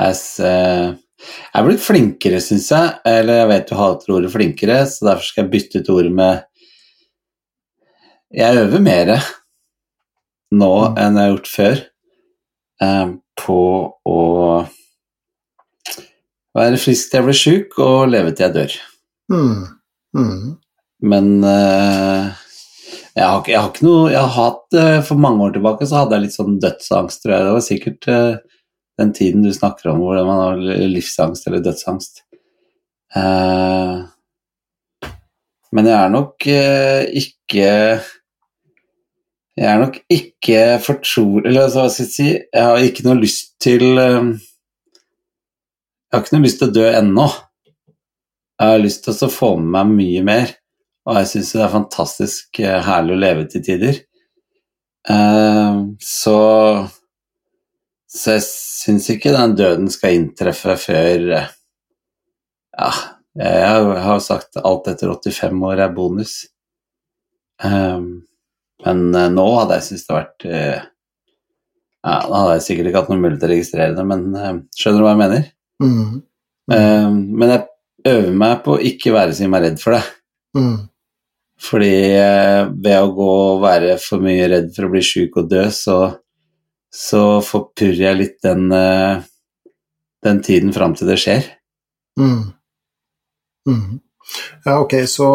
Jeg, 0.00 0.18
eh, 0.48 0.86
jeg 1.20 1.60
er 1.60 1.66
blitt 1.68 1.84
flinkere, 1.84 2.40
syns 2.42 2.70
jeg. 2.74 2.92
Eller 3.06 3.42
jeg 3.44 3.48
vet 3.52 3.68
du 3.70 3.74
hater 3.78 4.14
ordet 4.16 4.30
'flinkere', 4.34 4.80
så 4.90 5.10
derfor 5.12 5.26
skal 5.30 5.44
jeg 5.44 5.52
bytte 5.54 5.82
ut 5.82 5.90
ordet 5.94 6.12
med 6.12 6.42
Jeg 8.34 8.56
øver 8.64 8.80
mer 8.82 9.08
nå 10.50 10.74
enn 10.98 11.16
jeg 11.18 11.22
har 11.22 11.32
gjort 11.34 11.50
før 11.50 11.80
eh, 12.82 13.08
på 13.40 13.60
å 14.10 14.20
være 16.56 16.80
frisk 16.82 17.10
til 17.10 17.20
jeg 17.20 17.28
blir 17.28 17.38
sjuk, 17.38 17.78
og 17.78 18.10
leve 18.10 18.34
til 18.34 18.46
jeg 18.48 18.56
dør. 18.56 18.76
Mm. 19.30 19.58
Mm. 20.18 20.46
Men 21.10 21.28
eh, 21.46 22.46
jeg, 23.14 23.24
har, 23.24 23.42
jeg 23.46 23.56
har 23.56 23.68
ikke 23.70 23.84
noe 23.86 24.08
Jeg 24.10 24.18
har 24.18 24.32
hatt 24.34 24.74
eh, 24.76 24.96
For 25.06 25.20
mange 25.22 25.44
år 25.46 25.52
tilbake 25.54 25.86
så 25.86 26.00
hadde 26.00 26.18
jeg 26.18 26.24
litt 26.24 26.34
sånn 26.34 26.58
dødsangst, 26.60 27.22
tror 27.22 27.34
jeg. 27.36 27.46
Det 27.46 27.54
var 27.54 27.66
sikkert 27.66 28.08
eh, 28.10 28.32
den 29.00 29.12
tiden 29.16 29.46
du 29.46 29.52
snakker 29.54 29.92
om 29.92 30.02
hvor 30.02 30.18
man 30.26 30.42
har 30.42 30.64
livsangst 30.90 31.46
eller 31.48 31.62
dødsangst. 31.64 32.24
Eh, 33.16 33.94
men 35.70 35.86
jeg 35.86 35.96
er 35.96 36.12
nok 36.12 36.46
eh, 36.50 37.04
ikke 37.22 37.70
Jeg 39.60 39.68
er 39.68 39.80
nok 39.82 39.98
ikke 40.08 40.60
fortrolig 40.80 41.50
Eller 41.50 41.66
altså, 41.66 41.82
hva 41.82 41.90
skal 41.92 42.06
jeg 42.06 42.12
si 42.14 42.28
Jeg 42.30 42.64
har 42.64 42.84
ikke 42.84 43.04
noe 43.04 43.20
lyst 43.20 43.50
til 43.60 43.84
eh, 44.00 44.30
Jeg 44.30 46.16
har 46.16 46.22
ikke 46.24 46.36
noe 46.36 46.46
lyst 46.46 46.60
til 46.62 46.70
å 46.70 46.74
dø 46.74 46.86
ennå. 46.88 47.26
Jeg 48.60 48.72
har 48.72 48.80
lyst 48.80 49.04
til 49.04 49.14
å 49.26 49.32
få 49.32 49.50
med 49.60 49.68
meg 49.74 49.92
mye 50.00 50.22
mer, 50.26 50.54
og 51.06 51.20
jeg 51.20 51.28
syns 51.30 51.52
det 51.54 51.60
er 51.64 51.70
fantastisk 51.72 52.58
eh, 52.60 52.80
herlig 52.84 53.14
å 53.14 53.20
leve 53.20 53.44
til 53.52 53.62
tider. 53.64 54.00
Eh, 55.14 55.78
så 56.02 56.40
så 58.10 58.34
jeg 58.34 58.42
syns 58.48 59.06
ikke 59.14 59.36
den 59.36 59.54
døden 59.54 59.92
skal 59.94 60.16
inntreffe 60.18 60.74
før 60.82 61.28
eh, 61.38 61.52
Ja, 62.74 62.90
jeg 63.38 64.02
har 64.08 64.20
sagt 64.24 64.58
alt 64.58 64.90
etter 64.90 65.14
85 65.14 65.62
år 65.70 65.84
er 65.86 65.94
bonus. 65.94 66.34
Eh, 67.62 68.02
men 68.84 69.14
eh, 69.14 69.28
nå 69.32 69.46
hadde 69.58 69.78
jeg 69.78 69.86
syntes 69.88 70.06
det 70.06 70.16
vært 70.16 70.46
eh, 70.48 70.86
Ja, 72.00 72.14
da 72.24 72.42
hadde 72.44 72.54
jeg 72.56 72.66
sikkert 72.66 72.90
ikke 72.90 73.02
hatt 73.02 73.10
noen 73.12 73.24
mulighet 73.24 73.42
til 73.42 73.50
å 73.50 73.54
registrere 73.54 73.96
det, 73.96 74.06
men 74.08 74.22
eh, 74.38 74.54
skjønner 74.78 75.02
du 75.02 75.06
hva 75.06 75.12
jeg 75.14 75.20
mener? 75.20 75.50
Mm. 75.84 76.14
Eh, 76.76 77.08
men 77.42 77.52
jeg 77.54 78.14
øver 78.14 78.38
meg 78.44 78.62
på 78.64 78.76
å 78.76 78.84
ikke 78.90 79.12
være 79.16 79.36
så 79.36 79.44
innmari 79.44 79.68
redd 79.68 79.82
for 79.82 79.96
det. 79.96 80.02
Mm. 80.56 80.78
Fordi 81.60 81.96
ved 82.80 82.94
å 82.96 83.10
gå 83.12 83.28
og 83.50 83.58
være 83.66 83.98
for 84.00 84.24
mye 84.24 84.46
redd 84.48 84.70
for 84.72 84.86
å 84.86 84.92
bli 84.94 85.02
sjuk 85.04 85.34
og 85.42 85.50
dø, 85.50 85.66
så, 85.76 85.98
så 86.88 87.24
forpurrer 87.44 88.00
jeg 88.06 88.16
litt 88.16 88.38
den, 88.46 88.72
den 90.24 90.40
tiden 90.46 90.72
fram 90.72 90.96
til 90.96 91.10
det 91.12 91.18
skjer. 91.20 91.50
Mm. 92.16 92.46
Mm. 93.68 94.00
Ja, 94.64 94.78
ok, 94.78 94.96
så 95.04 95.28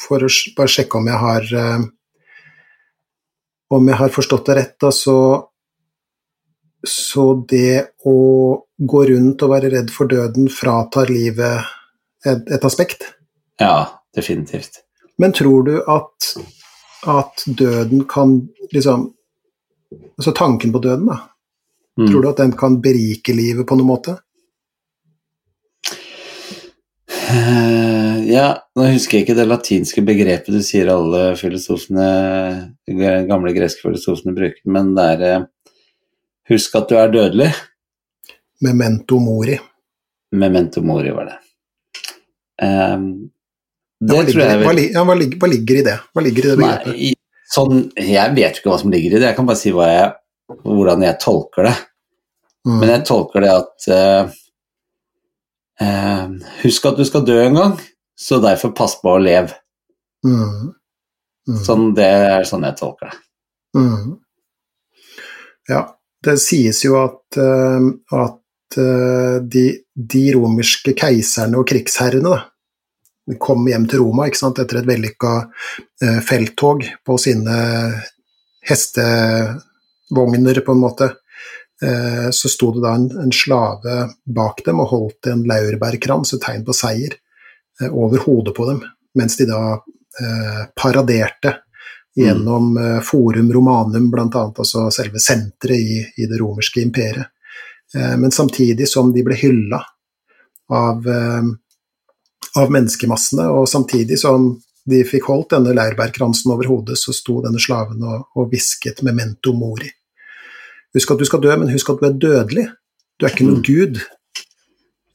for 0.00 0.24
å 0.24 0.32
bare 0.56 0.72
sjekke 0.72 1.02
om 1.02 1.12
jeg 1.12 1.20
har 1.20 1.52
Om 3.74 3.88
jeg 3.90 3.98
har 3.98 4.14
forstått 4.14 4.46
det 4.46 4.56
rett, 4.60 4.74
da, 4.80 4.92
så 4.94 5.18
så 6.86 7.44
det 7.48 7.98
å 8.06 8.18
gå 8.76 9.04
rundt 9.10 9.42
og 9.42 9.50
være 9.50 9.70
redd 9.72 9.90
for 9.90 10.10
døden 10.10 10.48
fratar 10.52 11.10
livet 11.10 11.66
et, 12.26 12.44
et 12.52 12.66
aspekt. 12.66 13.08
Ja, 13.58 14.02
definitivt. 14.14 14.82
Men 15.18 15.32
tror 15.34 15.64
du 15.66 15.74
at, 15.80 16.32
at 17.08 17.46
døden 17.46 18.06
kan 18.08 18.40
liksom 18.72 19.12
Altså 20.16 20.32
tanken 20.34 20.72
på 20.72 20.80
døden, 20.82 21.06
da. 21.06 21.14
Mm. 22.00 22.06
Tror 22.08 22.22
du 22.24 22.26
at 22.28 22.40
den 22.40 22.54
kan 22.58 22.80
berike 22.82 23.34
livet 23.36 23.68
på 23.68 23.76
noen 23.78 23.86
måte? 23.86 24.16
Eh, 27.36 28.18
ja, 28.30 28.46
nå 28.78 28.86
husker 28.94 29.18
jeg 29.18 29.26
ikke 29.26 29.36
det 29.36 29.46
latinske 29.50 30.02
begrepet 30.06 30.54
du 30.54 30.62
sier 30.64 30.88
alle 30.92 31.34
filosofene, 31.36 32.06
gamle 33.28 33.52
greske 33.56 33.82
filosofene 33.84 34.34
bruker, 34.36 34.62
men 34.72 34.92
det 34.96 35.06
er 35.16 35.24
uh, 35.42 35.46
Husk 36.46 36.76
at 36.78 36.86
du 36.92 36.94
er 36.94 37.10
dødelig. 37.10 37.48
Memento 38.62 39.18
mori. 39.18 39.56
Memento 40.38 40.78
mori 40.86 41.10
var 41.16 41.32
det. 41.32 41.38
Um, 42.62 43.08
Ja, 43.98 44.12
hva, 44.12 44.22
ligger, 44.28 44.44
i- 44.44 44.62
hva, 44.62 44.72
ja, 44.92 45.02
hva, 45.08 45.14
ligger, 45.18 45.38
hva 45.42 45.48
ligger 45.50 45.78
i 45.80 45.82
det? 45.88 45.96
Hva 46.14 46.22
ligger 46.22 46.44
i 46.44 46.48
det 46.52 46.56
begrepet? 46.60 46.86
Nei, 46.92 47.10
i- 47.10 47.48
sånn, 47.50 47.78
jeg 47.98 48.34
vet 48.36 48.58
ikke 48.60 48.70
hva 48.70 48.78
som 48.78 48.90
ligger 48.94 49.16
i 49.16 49.18
det, 49.18 49.26
jeg 49.30 49.36
kan 49.40 49.46
bare 49.48 49.58
si 49.58 49.72
jeg, 49.72 50.12
hvordan 50.62 51.02
jeg 51.06 51.18
tolker 51.24 51.66
det. 51.70 51.74
Mm. 52.66 52.78
Men 52.80 52.88
jeg 52.94 53.04
tolker 53.08 53.40
det 53.46 53.50
at 53.56 53.88
eh, 53.96 54.34
eh, 55.80 56.24
Husk 56.62 56.88
at 56.90 56.98
du 56.98 57.04
skal 57.08 57.26
dø 57.26 57.38
en 57.42 57.60
gang, 57.60 57.76
så 58.16 58.40
derfor 58.42 58.74
pass 58.76 58.96
på 59.00 59.14
å 59.14 59.22
leve. 59.22 59.54
Mm. 60.26 60.72
Mm. 61.46 61.60
Sånn, 61.62 61.90
det 61.94 62.06
er 62.06 62.48
sånn 62.48 62.66
jeg 62.66 62.78
tolker 62.80 63.12
det. 63.12 63.20
Mm. 63.76 64.16
Ja, 65.68 65.82
det 66.24 66.36
sies 66.42 66.82
jo 66.84 66.96
at, 67.02 67.38
eh, 67.38 67.88
at 68.16 68.78
eh, 68.80 69.38
de, 69.42 69.66
de 69.94 70.24
romerske 70.34 70.94
keiserne 70.98 71.60
og 71.60 71.68
krigsherrene 71.70 72.32
da, 72.32 72.42
kom 73.42 73.66
hjem 73.66 73.88
til 73.90 74.04
Roma 74.04 74.28
sant, 74.38 74.60
etter 74.62 74.80
et 74.80 74.88
vellykka 74.88 75.32
eh, 76.02 76.20
felttog 76.22 76.84
på 77.06 77.16
sine 77.18 77.56
hestevogner, 78.66 80.60
på 80.62 80.74
en 80.74 80.82
måte. 80.82 81.10
Eh, 81.82 82.30
så 82.30 82.48
sto 82.48 82.72
det 82.72 82.82
da 82.86 82.94
en, 82.96 83.10
en 83.20 83.32
slave 83.32 83.98
bak 84.24 84.62
dem 84.64 84.80
og 84.80 84.90
holdt 84.94 85.28
en 85.32 85.44
laurbærkrans, 85.48 86.32
et 86.32 86.44
tegn 86.44 86.64
på 86.64 86.74
seier, 86.76 87.18
eh, 87.80 87.92
over 87.92 88.24
hodet 88.24 88.56
på 88.56 88.68
dem, 88.70 88.82
mens 89.18 89.36
de 89.36 89.48
da 89.50 89.60
eh, 89.76 90.62
paraderte 90.76 91.58
gjennom 92.16 92.76
eh, 92.80 93.00
Forum 93.00 93.52
Romanum, 93.52 94.10
bl.a. 94.10 94.28
altså 94.32 94.88
selve 94.90 95.20
senteret 95.20 95.76
i, 95.76 96.00
i 96.16 96.28
det 96.28 96.40
romerske 96.40 96.80
imperiet. 96.80 97.28
Eh, 97.94 98.16
men 98.16 98.32
samtidig 98.32 98.88
som 98.88 99.12
de 99.12 99.24
ble 99.26 99.36
hylla 99.36 99.82
av, 100.72 101.04
eh, 101.08 101.50
av 102.62 102.72
menneskemassene, 102.72 103.50
og 103.52 103.68
samtidig 103.68 104.18
som 104.18 104.54
de 104.86 105.02
fikk 105.04 105.28
holdt 105.28 105.52
denne 105.56 105.74
laurbærkransen 105.76 106.54
over 106.54 106.70
hodet, 106.70 106.96
så 106.98 107.12
sto 107.14 107.40
denne 107.44 107.60
slaven 107.60 108.04
og 108.06 108.48
hvisket 108.52 109.02
'memento 109.02 109.52
mori'. 109.52 109.95
Husk 110.94 111.10
at 111.10 111.18
du 111.18 111.24
skal 111.28 111.42
dø, 111.42 111.56
men 111.56 111.72
husk 111.72 111.90
at 111.90 112.00
du 112.00 112.06
er 112.06 112.20
dødelig. 112.20 112.68
Du 113.18 113.26
er 113.26 113.32
ikke 113.32 113.48
noe 113.48 113.58
Mm. 113.58 113.64
gud. 113.66 114.00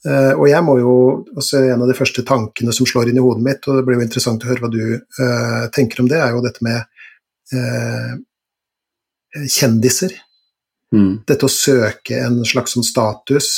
Uh, 0.01 0.33
og 0.33 0.47
jeg 0.49 0.63
må 0.65 0.79
jo 0.79 0.93
altså 1.35 1.59
En 1.61 1.83
av 1.83 1.87
de 1.87 1.93
første 1.93 2.23
tankene 2.25 2.73
som 2.73 2.87
slår 2.89 3.11
inn 3.11 3.17
i 3.17 3.21
hodet 3.21 3.43
mitt, 3.45 3.67
og 3.67 3.77
det 3.77 3.85
blir 3.85 3.99
jo 3.99 4.07
interessant 4.07 4.41
å 4.41 4.49
høre 4.49 4.63
hva 4.63 4.71
du 4.73 4.97
uh, 4.97 5.69
tenker 5.69 6.01
om 6.01 6.09
det, 6.09 6.17
er 6.17 6.33
jo 6.33 6.41
dette 6.41 6.65
med 6.65 6.81
uh, 7.53 8.17
kjendiser. 9.45 10.15
Mm. 10.91 11.21
Dette 11.29 11.45
å 11.45 11.53
søke 11.53 12.17
en 12.17 12.41
slags 12.45 12.73
sånn 12.73 12.83
status. 12.83 13.51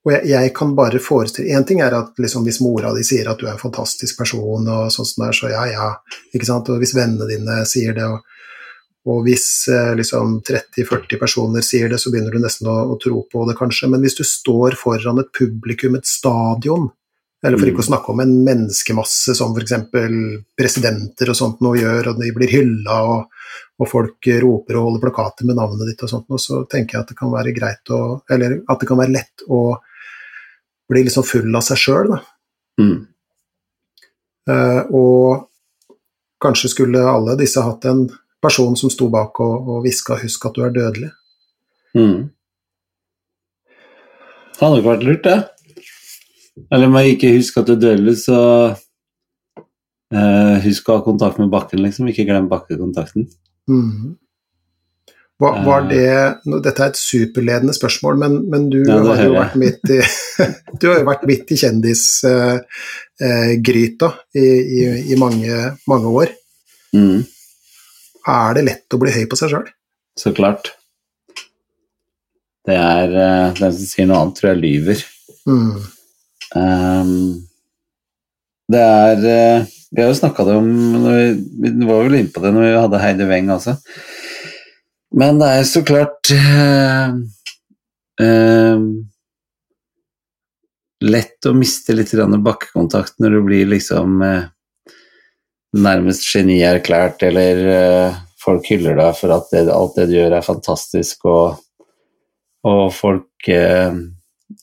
Og 0.00 0.12
jeg, 0.14 0.28
jeg 0.30 0.52
kan 0.56 0.70
bare 0.76 1.00
forestille 1.02 1.52
Én 1.52 1.66
ting 1.66 1.82
er 1.84 1.92
at 1.92 2.16
liksom, 2.20 2.44
hvis 2.46 2.60
mora 2.64 2.92
di 2.96 3.02
sier 3.04 3.28
at 3.28 3.40
du 3.40 3.46
er 3.46 3.52
en 3.52 3.60
fantastisk 3.60 4.16
person, 4.20 4.68
og 4.68 4.92
sånn 4.94 5.08
som 5.08 5.24
det 5.24 5.28
er, 5.28 5.36
så 5.36 5.50
ja, 5.52 5.64
ja. 5.68 5.88
ikke 6.32 6.48
sant? 6.48 6.70
Og 6.72 6.80
hvis 6.80 6.94
vennene 6.96 7.28
dine 7.28 7.58
sier 7.68 7.96
det, 7.96 8.06
og, 8.06 8.24
og 9.08 9.22
hvis 9.24 9.46
eh, 9.72 9.94
liksom 9.96 10.40
30-40 10.44 11.20
personer 11.20 11.64
sier 11.64 11.88
det, 11.88 11.98
så 12.02 12.12
begynner 12.12 12.34
du 12.36 12.42
nesten 12.42 12.68
å, 12.68 12.76
å 12.92 12.98
tro 13.00 13.22
på 13.32 13.46
det, 13.48 13.56
kanskje. 13.56 13.88
Men 13.88 14.04
hvis 14.04 14.18
du 14.18 14.24
står 14.28 14.76
foran 14.76 15.22
et 15.22 15.30
publikum, 15.36 15.96
et 15.96 16.08
stadion, 16.08 16.90
eller 17.40 17.56
for 17.56 17.70
ikke 17.70 17.80
å 17.80 17.88
snakke 17.88 18.12
om 18.12 18.20
en 18.20 18.34
menneskemasse 18.44 19.32
som 19.38 19.54
f.eks. 19.56 19.72
presidenter 20.58 21.32
og 21.32 21.38
sånt 21.38 21.62
noe 21.64 21.80
gjør, 21.80 22.12
og 22.12 22.20
de 22.20 22.28
blir 22.36 22.52
hylla, 22.52 22.98
og, 23.14 23.46
og 23.80 23.88
folk 23.88 24.28
roper 24.44 24.76
og 24.76 24.90
holder 24.90 25.04
plakater 25.06 25.48
med 25.48 25.56
navnet 25.56 25.88
ditt 25.88 26.04
og 26.04 26.12
sånt 26.12 26.28
noe, 26.28 26.42
så 26.42 26.66
tenker 26.68 26.98
jeg 26.98 27.06
at 27.06 27.14
det 27.14 27.16
kan 27.22 27.32
være 27.32 27.56
greit 27.56 27.94
å 27.96 28.20
Eller 28.28 28.58
at 28.60 28.82
det 28.82 28.90
kan 28.90 29.00
være 29.00 29.16
lett 29.16 29.46
å 29.48 29.62
bli 30.90 31.06
liksom 31.06 31.24
full 31.24 31.54
av 31.56 31.64
seg 31.64 31.80
sjøl, 31.80 32.12
da. 32.12 32.20
Mm. 32.80 32.98
Uh, 34.50 34.82
og 34.96 35.46
kanskje 36.42 36.72
skulle 36.72 37.00
alle 37.06 37.36
disse 37.38 37.62
hatt 37.62 37.84
en 37.88 38.08
person 38.42 38.76
som 38.76 38.90
sto 38.92 39.08
bak 39.12 39.40
og, 39.40 39.68
og 39.68 39.82
hviska 39.84 40.12
'husk 40.20 40.46
at 40.46 40.54
du 40.56 40.60
er 40.64 40.72
dødelig'. 40.76 41.14
Mm. 41.94 42.30
Det 44.54 44.62
hadde 44.66 44.78
ikke 44.78 44.90
vært 44.90 45.06
lurt, 45.08 45.24
det. 45.24 45.38
Eller 46.72 46.86
om 46.86 46.96
jeg 47.00 47.06
ikke 47.14 47.36
husker 47.36 47.60
at 47.60 47.68
du 47.68 47.72
er 47.72 47.84
dødelig, 47.84 48.16
så 48.20 48.38
eh, 50.12 50.56
husk 50.66 50.88
å 50.88 50.96
ha 50.98 51.06
kontakt 51.06 51.36
med 51.40 51.52
bakken, 51.52 51.80
liksom. 51.84 52.08
Ikke 52.10 52.28
glem 52.28 52.50
bakkekontakten. 52.50 53.22
Mhm. 53.70 54.10
Hva, 55.40 55.50
var 55.64 55.80
det, 55.88 56.12
dette 56.66 56.80
er 56.84 56.90
et 56.90 57.00
superledende 57.00 57.72
spørsmål, 57.72 58.14
men, 58.20 58.32
men 58.52 58.62
du, 58.68 58.84
Ja, 58.84 59.00
har 59.00 59.24
jo 59.24 59.32
vært 59.38 59.56
midt 59.56 59.80
i, 59.88 60.04
du 60.80 60.84
har 60.90 60.98
jo 60.98 61.08
vært 61.08 61.24
midt 61.30 61.48
i 61.48 61.56
kjendisgryta 61.62 64.08
i, 64.36 64.44
i, 64.44 65.08
i 65.14 65.16
mange, 65.16 65.80
mange 65.88 66.08
år. 66.20 66.28
Mm. 66.92 67.24
Er 68.28 68.56
det 68.56 68.66
lett 68.66 68.94
å 68.94 69.00
bli 69.00 69.12
høy 69.14 69.24
på 69.30 69.38
seg 69.38 69.52
sjøl? 69.52 69.68
Så 70.18 70.32
klart. 70.36 70.72
Det 72.68 72.76
er 72.76 73.14
uh, 73.14 73.56
Den 73.56 73.72
som 73.72 73.86
sier 73.86 74.08
noe 74.08 74.20
annet, 74.20 74.36
tror 74.38 74.52
jeg 74.52 74.62
lyver. 74.64 75.04
Mm. 75.48 75.76
Um, 76.50 77.12
det 78.70 78.80
er 78.82 79.22
uh, 79.24 79.68
Vi 79.90 80.02
har 80.02 80.10
jo 80.10 80.18
snakka 80.18 80.44
det 80.46 80.56
om 80.58 80.70
vi, 81.06 81.22
vi 81.64 81.86
var 81.88 82.04
vel 82.04 82.18
inne 82.20 82.34
på 82.34 82.42
det 82.44 82.52
når 82.54 82.66
vi 82.66 82.74
hadde 82.76 83.02
Heidi 83.02 83.28
Weng 83.30 83.52
også. 83.54 83.76
Men 85.18 85.40
det 85.40 85.48
er 85.56 85.64
så 85.66 85.82
klart 85.86 86.30
uh, 86.30 87.08
lett 91.00 91.48
å 91.48 91.56
miste 91.56 91.96
litt 91.96 92.12
bakkekontakt 92.44 93.16
når 93.18 93.34
du 93.34 93.40
blir 93.48 93.70
liksom 93.72 94.20
nærmest 95.76 96.26
genierklært, 96.26 97.22
eller 97.26 97.60
uh, 97.70 98.20
folk 98.42 98.66
hyller 98.70 98.96
deg 98.98 99.18
for 99.18 99.34
at 99.34 99.50
det, 99.52 99.66
alt 99.72 99.98
det 99.98 100.08
du 100.10 100.16
gjør 100.16 100.38
er 100.38 100.46
fantastisk, 100.46 101.26
og, 101.30 101.60
og 102.66 102.86
folk 102.94 103.50
uh, 103.50 104.00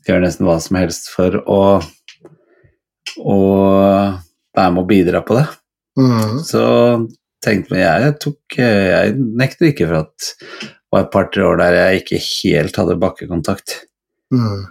gjør 0.08 0.24
nesten 0.24 0.48
hva 0.48 0.58
som 0.64 0.80
helst 0.82 1.12
for 1.14 1.40
å, 1.44 1.62
å 3.24 3.38
være 4.58 4.74
med 4.74 4.84
og 4.84 4.90
bidra 4.90 5.24
på 5.26 5.40
det. 5.40 5.48
Mm. 5.98 6.42
Så 6.46 6.64
tenkte 7.42 7.80
jeg, 7.80 8.04
jeg 8.04 8.14
tok 8.22 8.58
Jeg 8.60 9.14
nekter 9.18 9.72
ikke 9.72 9.88
for 9.88 10.04
at 10.04 10.28
det 10.28 10.94
var 10.94 11.04
et 11.04 11.10
par-tre 11.14 11.42
år 11.44 11.58
der 11.60 11.76
jeg 11.76 12.02
ikke 12.02 12.20
helt 12.22 12.78
hadde 12.80 13.00
bakkekontakt. 13.02 13.74
Mm. 14.34 14.68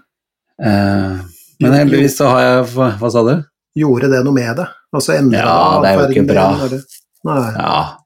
Uh, 0.62 1.24
men 1.61 1.74
heldigvis 1.76 2.16
så 2.20 2.30
har 2.32 2.43
jeg 2.45 2.64
Hva, 2.74 2.89
hva 3.01 3.11
sa 3.12 3.22
du? 3.26 3.34
Gjorde 3.77 4.09
det 4.12 4.22
noe 4.24 4.33
med 4.37 4.57
det? 4.57 4.66
Altså 4.97 5.16
endra 5.18 5.43
Ja, 5.45 5.57
det 5.83 5.89
er 5.91 5.99
jo 6.01 6.07
ikke 6.14 6.27
bra. 6.31 6.47
din. 6.70 6.85
Ja, 7.27 7.99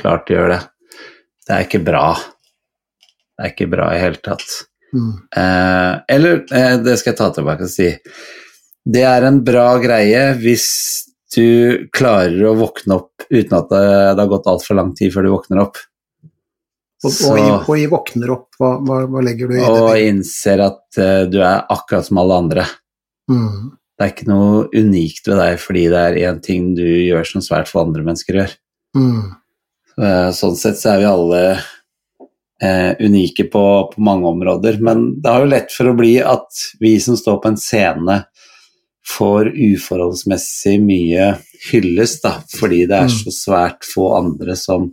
klart 0.00 0.26
det 0.26 0.34
gjør 0.38 0.48
det. 0.54 0.60
Det 1.46 1.54
er 1.56 1.66
ikke 1.66 1.82
bra. 1.86 2.06
Det 3.38 3.44
er 3.46 3.52
ikke 3.52 3.68
bra 3.70 3.90
i 3.94 4.00
hele 4.02 4.18
tatt. 4.24 4.46
Mm. 4.96 5.12
Eh, 5.36 5.92
eller, 6.16 6.40
eh, 6.50 6.76
det 6.82 6.96
skal 6.98 7.12
jeg 7.12 7.18
ta 7.20 7.28
tilbake 7.36 7.66
og 7.68 7.70
si, 7.70 7.90
det 8.88 9.04
er 9.04 9.26
en 9.28 9.42
bra 9.44 9.66
greie 9.82 10.22
hvis 10.40 10.64
du 11.36 11.86
klarer 11.92 12.40
å 12.48 12.54
våkne 12.56 12.96
opp 12.96 13.26
uten 13.28 13.52
at 13.58 13.68
det, 13.68 13.82
det 14.16 14.22
har 14.24 14.30
gått 14.32 14.48
altfor 14.48 14.78
lang 14.80 14.94
tid 14.96 15.12
før 15.12 15.28
du 15.28 15.30
våkner 15.36 15.60
opp. 15.66 15.76
Og, 17.04 17.12
Så- 17.12 17.30
og, 17.30 17.38
i, 17.38 17.50
og 17.68 17.74
i 17.78 17.86
våkner 17.86 18.32
opp, 18.34 18.48
hva, 18.58 18.72
hva, 18.82 19.02
hva 19.06 19.22
legger 19.22 19.52
du 19.52 19.58
i 19.60 19.62
og 19.62 19.92
det? 19.92 20.06
innser 20.08 20.64
at 20.64 20.98
uh, 20.98 21.26
du 21.30 21.36
er 21.44 21.60
akkurat 21.70 22.08
som 22.08 22.18
alle 22.24 22.38
andre. 22.42 22.64
Mm. 23.30 23.76
Det 23.98 24.06
er 24.06 24.12
ikke 24.12 24.28
noe 24.30 24.68
unikt 24.78 25.26
ved 25.26 25.40
deg 25.42 25.56
fordi 25.58 25.88
det 25.90 25.98
er 26.06 26.20
én 26.30 26.38
ting 26.44 26.70
du 26.78 26.84
gjør 26.86 27.26
som 27.26 27.42
svært 27.42 27.70
få 27.70 27.82
andre 27.82 28.04
mennesker 28.06 28.38
gjør. 28.38 28.52
Mm. 28.94 29.24
Eh, 29.98 30.28
Sånn 30.38 30.54
sett 30.58 30.78
så 30.78 30.92
er 30.92 31.00
vi 31.02 31.08
alle 31.10 31.40
eh, 32.62 32.92
unike 33.02 33.48
på, 33.50 33.64
på 33.90 34.04
mange 34.06 34.30
områder, 34.30 34.78
men 34.86 35.08
det 35.18 35.32
har 35.34 35.42
jo 35.42 35.50
lett 35.50 35.74
for 35.74 35.90
å 35.90 35.96
bli 35.98 36.14
at 36.22 36.62
vi 36.78 36.94
som 37.02 37.18
står 37.18 37.40
på 37.42 37.50
en 37.52 37.58
scene 37.58 38.20
får 39.08 39.50
uforholdsmessig 39.56 40.76
mye 40.84 41.32
hyllest, 41.70 42.22
da, 42.22 42.36
fordi 42.54 42.84
det 42.86 42.96
er 43.00 43.08
Mm. 43.08 43.14
så 43.24 43.32
svært 43.34 43.86
få 43.88 44.10
andre 44.18 44.54
som 44.56 44.90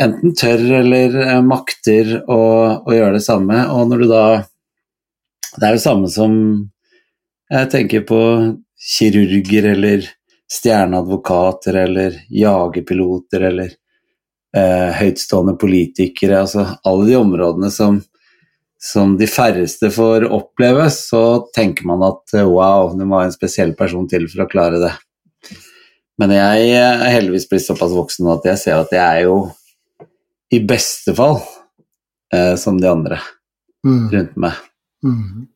enten 0.00 0.32
tør 0.38 0.62
eller 0.80 1.16
eh, 1.26 1.40
makter 1.44 2.22
å, 2.24 2.40
å, 2.86 2.90
gjøre 2.94 3.18
det 3.18 3.24
samme. 3.26 3.66
Og 3.74 3.90
når 3.90 3.98
du 4.04 4.08
da 4.08 4.24
Det 5.52 5.66
er 5.68 5.74
jo 5.76 5.82
samme 5.82 6.08
som 6.08 6.32
jeg 7.52 7.70
tenker 7.72 8.04
på 8.08 8.18
kirurger 8.82 9.68
eller 9.74 10.06
stjerneadvokater 10.52 11.76
eller 11.84 12.16
jagerpiloter 12.28 13.46
eller 13.50 13.70
eh, 14.56 14.88
høytstående 14.98 15.54
politikere. 15.60 16.42
Altså 16.42 16.66
alle 16.84 17.06
de 17.10 17.16
områdene 17.16 17.70
som, 17.72 18.00
som 18.80 19.16
de 19.20 19.28
færreste 19.28 19.90
får 19.92 20.28
oppleve, 20.32 20.88
så 20.92 21.22
tenker 21.54 21.88
man 21.88 22.04
at 22.08 22.36
eh, 22.36 22.48
wow, 22.48 22.92
det 22.96 23.06
må 23.06 23.18
være 23.20 23.32
en 23.32 23.36
spesiell 23.36 23.76
person 23.78 24.08
til 24.08 24.28
for 24.32 24.44
å 24.44 24.50
klare 24.50 24.82
det. 24.82 24.92
Men 26.20 26.34
jeg 26.36 26.74
er 26.76 27.06
heldigvis 27.08 27.48
blitt 27.50 27.64
såpass 27.64 27.94
voksen 27.96 28.28
at 28.32 28.44
jeg 28.52 28.60
ser 28.60 28.82
at 28.82 28.92
jeg 28.94 29.02
er 29.02 29.26
jo 29.26 29.38
i 30.52 30.60
beste 30.68 31.14
fall 31.16 31.40
eh, 32.34 32.54
som 32.60 32.76
de 32.80 32.90
andre 32.90 33.20
mm. 33.86 34.04
rundt 34.12 34.36
meg. 34.40 34.60
Mm. 35.02 35.48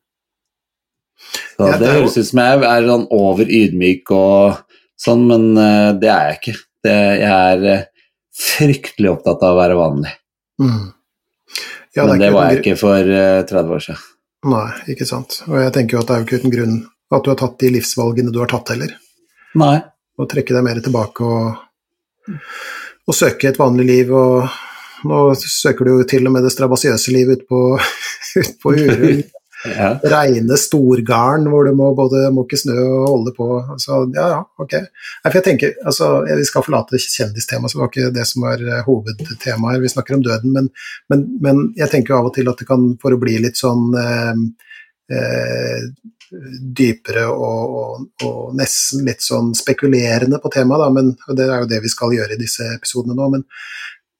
Så 1.57 1.65
ja, 1.65 1.73
det, 1.73 1.79
det 1.83 1.93
høres 1.95 2.17
ut 2.17 2.29
som 2.29 2.41
jeg 2.43 2.65
er 2.69 2.87
sånn 2.87 3.05
over 3.17 3.53
ydmyk 3.59 4.11
og 4.15 4.59
sånn, 5.01 5.23
men 5.29 5.47
uh, 5.57 5.93
det 5.97 6.11
er 6.13 6.29
jeg 6.31 6.39
ikke. 6.39 6.55
Det, 6.87 6.97
jeg 7.21 7.55
er 7.55 7.65
uh, 7.65 8.13
fryktelig 8.37 9.11
opptatt 9.15 9.43
av 9.45 9.55
å 9.55 9.59
være 9.61 9.79
vanlig. 9.79 10.13
Mm. 10.61 10.85
Ja, 11.97 12.05
men 12.05 12.17
det, 12.17 12.27
det 12.27 12.31
var 12.35 12.51
jeg 12.51 12.61
ikke 12.61 12.77
for 12.79 13.09
uh, 13.09 13.23
eh, 13.41 13.47
30 13.49 13.75
år 13.77 13.83
siden. 13.87 14.05
Nei, 14.47 14.67
ikke 14.93 15.07
sant. 15.09 15.41
Og 15.49 15.57
jeg 15.59 15.73
tenker 15.75 15.97
jo 15.97 16.03
at 16.03 16.09
det 16.09 16.15
er 16.15 16.21
jo 16.21 16.27
ikke 16.27 16.41
uten 16.43 16.53
grunn 16.53 16.77
at 17.07 17.23
du 17.23 17.31
har 17.31 17.39
tatt 17.39 17.57
de 17.63 17.71
livsvalgene 17.73 18.33
du 18.33 18.41
har 18.43 18.51
tatt 18.51 18.73
heller. 18.75 18.93
Nei. 19.57 19.77
Å 20.17 20.27
trekke 20.29 20.53
deg 20.53 20.65
mer 20.65 20.79
tilbake 20.83 21.25
og, 21.25 22.35
og 23.07 23.15
søke 23.15 23.49
et 23.49 23.59
vanlig 23.59 23.85
liv 23.87 24.13
og 24.13 24.45
nå 25.07 25.21
søker 25.37 25.85
du 25.85 25.91
jo 25.93 26.05
til 26.09 26.25
og 26.27 26.33
med 26.33 26.45
det 26.45 26.51
strabasiøse 26.53 27.13
livet 27.13 27.43
ut 27.43 27.49
på, 27.49 27.61
ut 28.41 28.53
på 28.63 28.73
Uru. 28.77 29.11
Ja. 29.65 29.89
Reine 30.03 30.57
storgarn 30.59 31.47
hvor 31.49 31.65
det 31.65 31.73
må 31.77 31.89
både 31.97 32.27
måke 32.33 32.59
snø 32.59 32.75
og 32.77 33.07
holde 33.09 33.33
på. 33.37 33.47
Så 33.81 34.03
ja, 34.15 34.27
ja, 34.35 34.41
ok. 34.61 34.75
Nei, 34.77 35.31
for 35.31 35.39
jeg 35.39 35.45
tenker, 35.47 35.73
altså, 35.85 36.09
Vi 36.27 36.45
skal 36.47 36.65
forlate 36.65 37.01
kjendistemaet, 37.01 37.71
så 37.71 37.79
det 37.79 37.83
var 37.83 37.91
ikke 37.93 38.11
det 38.15 38.27
som 38.29 38.45
var 38.45 38.61
eh, 38.61 38.83
hovedtemaet. 38.85 39.81
Vi 39.81 39.93
snakker 39.93 40.17
om 40.17 40.25
døden, 40.25 40.53
men, 40.53 40.69
men, 41.09 41.25
men, 41.43 41.63
jeg 41.77 41.89
tenker 41.93 42.13
jo 42.13 42.19
av 42.21 42.29
og 42.29 42.35
til 42.37 42.51
at 42.51 42.61
det 42.61 42.69
kan, 42.69 42.91
for 43.01 43.15
å 43.15 43.21
bli 43.21 43.39
litt 43.41 43.57
sånn 43.59 43.89
eh, 43.97 44.43
eh, 45.17 45.89
dypere 46.77 47.25
og, 47.31 47.75
og, 47.81 48.07
og, 48.27 48.39
nesten 48.59 49.05
litt 49.07 49.23
sånn 49.23 49.53
spekulerende 49.57 50.41
på 50.43 50.51
temaet, 50.53 50.83
da, 50.83 50.89
men 50.93 51.37
det 51.39 51.47
er 51.47 51.63
jo 51.63 51.71
det 51.71 51.81
vi 51.85 51.91
skal 51.91 52.15
gjøre 52.15 52.35
i 52.35 52.41
disse 52.41 52.67
episodene 52.75 53.17
nå. 53.17 53.29
Men, 53.33 53.45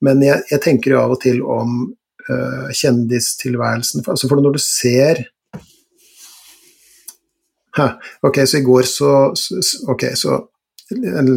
men 0.07 0.25
jeg, 0.25 0.45
jeg 0.51 0.63
tenker 0.63 0.95
jo 0.95 1.01
av 1.03 1.17
og 1.17 1.21
til 1.23 1.43
om 1.43 1.79
uh, 2.32 2.69
kjendistilværelsen. 2.75 4.03
For, 4.03 4.15
altså 4.15 4.30
for 4.30 4.43
når 4.43 4.57
du 4.57 4.63
ser 4.63 5.25
Hæ, 7.78 7.91
Ok, 8.25 8.39
så 8.45 8.57
i 8.57 8.65
går 8.65 8.88
så, 8.89 9.11
Ok, 9.91 10.09
så 10.17 10.39
en, 10.89 11.30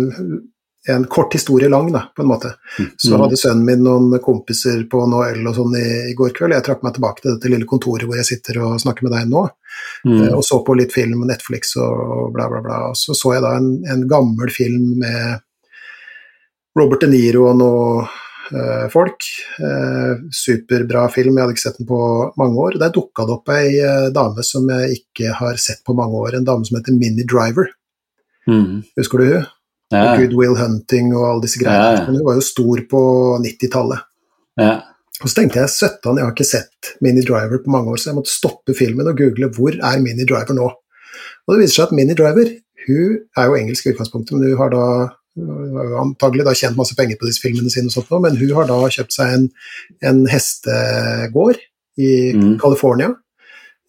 en, 0.89 1.05
kort 1.11 1.35
historie 1.35 1.69
lang, 1.69 1.91
da, 1.93 2.05
på 2.17 2.23
en 2.23 2.29
måte. 2.31 2.53
Så 2.97 3.11
mm. 3.11 3.21
hadde 3.21 3.37
sønnen 3.37 3.65
min 3.67 3.83
noen 3.85 4.15
kompiser 4.23 4.85
på 4.89 5.03
noe 5.11 5.33
øl 5.33 5.49
og 5.51 5.57
sånn 5.59 5.75
i, 5.77 5.89
i, 6.13 6.15
går 6.17 6.31
kveld. 6.37 6.55
Jeg 6.55 6.65
trakk 6.69 6.85
meg 6.87 6.95
tilbake 6.97 7.25
til 7.25 7.35
dette 7.35 7.51
lille 7.51 7.69
kontoret 7.69 8.07
hvor 8.07 8.17
jeg 8.17 8.29
sitter 8.29 8.61
og 8.63 8.79
snakker 8.81 9.09
med 9.09 9.17
deg 9.17 9.27
nå, 9.33 9.43
mm. 10.07 10.15
uh, 10.15 10.33
og 10.39 10.45
så 10.47 10.61
på 10.65 10.79
litt 10.79 10.95
film, 10.95 11.27
Netflix 11.29 11.75
og 11.83 12.31
bla, 12.37 12.47
bla, 12.53 12.63
bla. 12.65 12.81
Og 12.93 12.97
så 12.97 13.17
så 13.19 13.35
jeg 13.37 13.45
da 13.45 13.57
en, 13.59 13.73
en 13.91 14.07
gammel 14.09 14.55
film 14.55 14.95
med 15.03 15.45
Robert 16.79 17.03
De 17.03 17.11
Niro 17.11 17.51
og 17.51 17.59
noe 17.59 18.09
Eh, 18.09 18.30
folk. 18.93 19.27
Eh, 19.63 20.23
superbra 20.35 21.07
film, 21.13 21.37
jeg 21.37 21.45
hadde 21.45 21.55
ikke 21.57 21.63
sett 21.63 21.79
den 21.81 21.89
på 21.89 22.01
mange 22.41 22.67
år. 22.67 22.79
Der 22.83 22.93
dukka 22.95 23.27
det 23.29 23.37
opp 23.37 23.53
ei 23.55 23.79
eh, 23.79 24.09
dame 24.15 24.45
som 24.47 24.69
jeg 24.73 25.01
ikke 25.01 25.35
har 25.39 25.61
sett 25.63 25.83
på 25.87 25.97
mange 25.99 26.19
år, 26.19 26.37
en 26.37 26.49
dame 26.49 26.67
som 26.67 26.79
heter 26.79 26.97
Minnie 26.97 27.29
Driver. 27.29 27.71
Mm. 28.51 28.83
Husker 28.99 29.23
du 29.23 29.27
hun? 29.31 29.49
Ja. 29.91 30.15
Good 30.19 30.37
Will 30.39 30.55
Hunting 30.59 31.11
og 31.17 31.27
alle 31.27 31.45
disse 31.47 31.61
greiene. 31.63 31.95
Ja, 31.95 32.03
ja. 32.03 32.07
hun 32.07 32.23
var 32.27 32.39
jo 32.39 32.47
stor 32.47 32.83
på 32.91 33.03
90-tallet. 33.43 34.07
Og 35.21 35.29
så 35.29 35.37
tenkte 35.37 35.61
jeg 35.61 35.73
søttan, 35.75 36.17
jeg 36.17 36.25
har 36.25 36.33
ikke 36.33 36.49
sett 36.49 36.93
Minnie 37.05 37.25
Driver 37.27 37.61
på 37.61 37.73
mange 37.75 37.93
år, 37.93 38.01
så 38.01 38.11
jeg 38.11 38.17
måtte 38.17 38.33
stoppe 38.33 38.77
filmen 38.77 39.11
og 39.11 39.19
google 39.19 39.51
hvor 39.53 39.75
er 39.77 40.01
Minnie 40.01 40.29
Driver 40.29 40.57
nå. 40.57 40.69
Og 40.71 41.53
det 41.53 41.65
viser 41.65 41.81
seg 41.81 41.91
at 41.91 41.97
Minnie 41.99 42.17
Driver 42.17 42.49
hun 42.87 43.19
er 43.37 43.49
jo 43.51 43.57
engelsk 43.59 43.87
i 43.87 43.93
utgangspunktet, 43.93 44.33
men 44.37 44.49
hun 44.49 44.61
har 44.61 44.73
da 44.73 44.85
antagelig 46.01 46.45
da 46.47 46.55
tjent 46.59 46.79
masse 46.79 46.97
penger 46.99 47.19
på 47.21 47.29
disse 47.29 47.43
filmene 47.43 47.71
sine, 47.73 47.91
og 47.91 47.95
sånt, 47.95 48.13
men 48.25 48.39
hun 48.41 48.55
har 48.57 48.69
da 48.69 48.79
kjøpt 48.91 49.15
seg 49.15 49.35
en, 49.37 49.49
en 50.11 50.23
hestegård 50.31 51.61
i 52.01 52.13
mm. 52.37 52.55
California. 52.63 53.13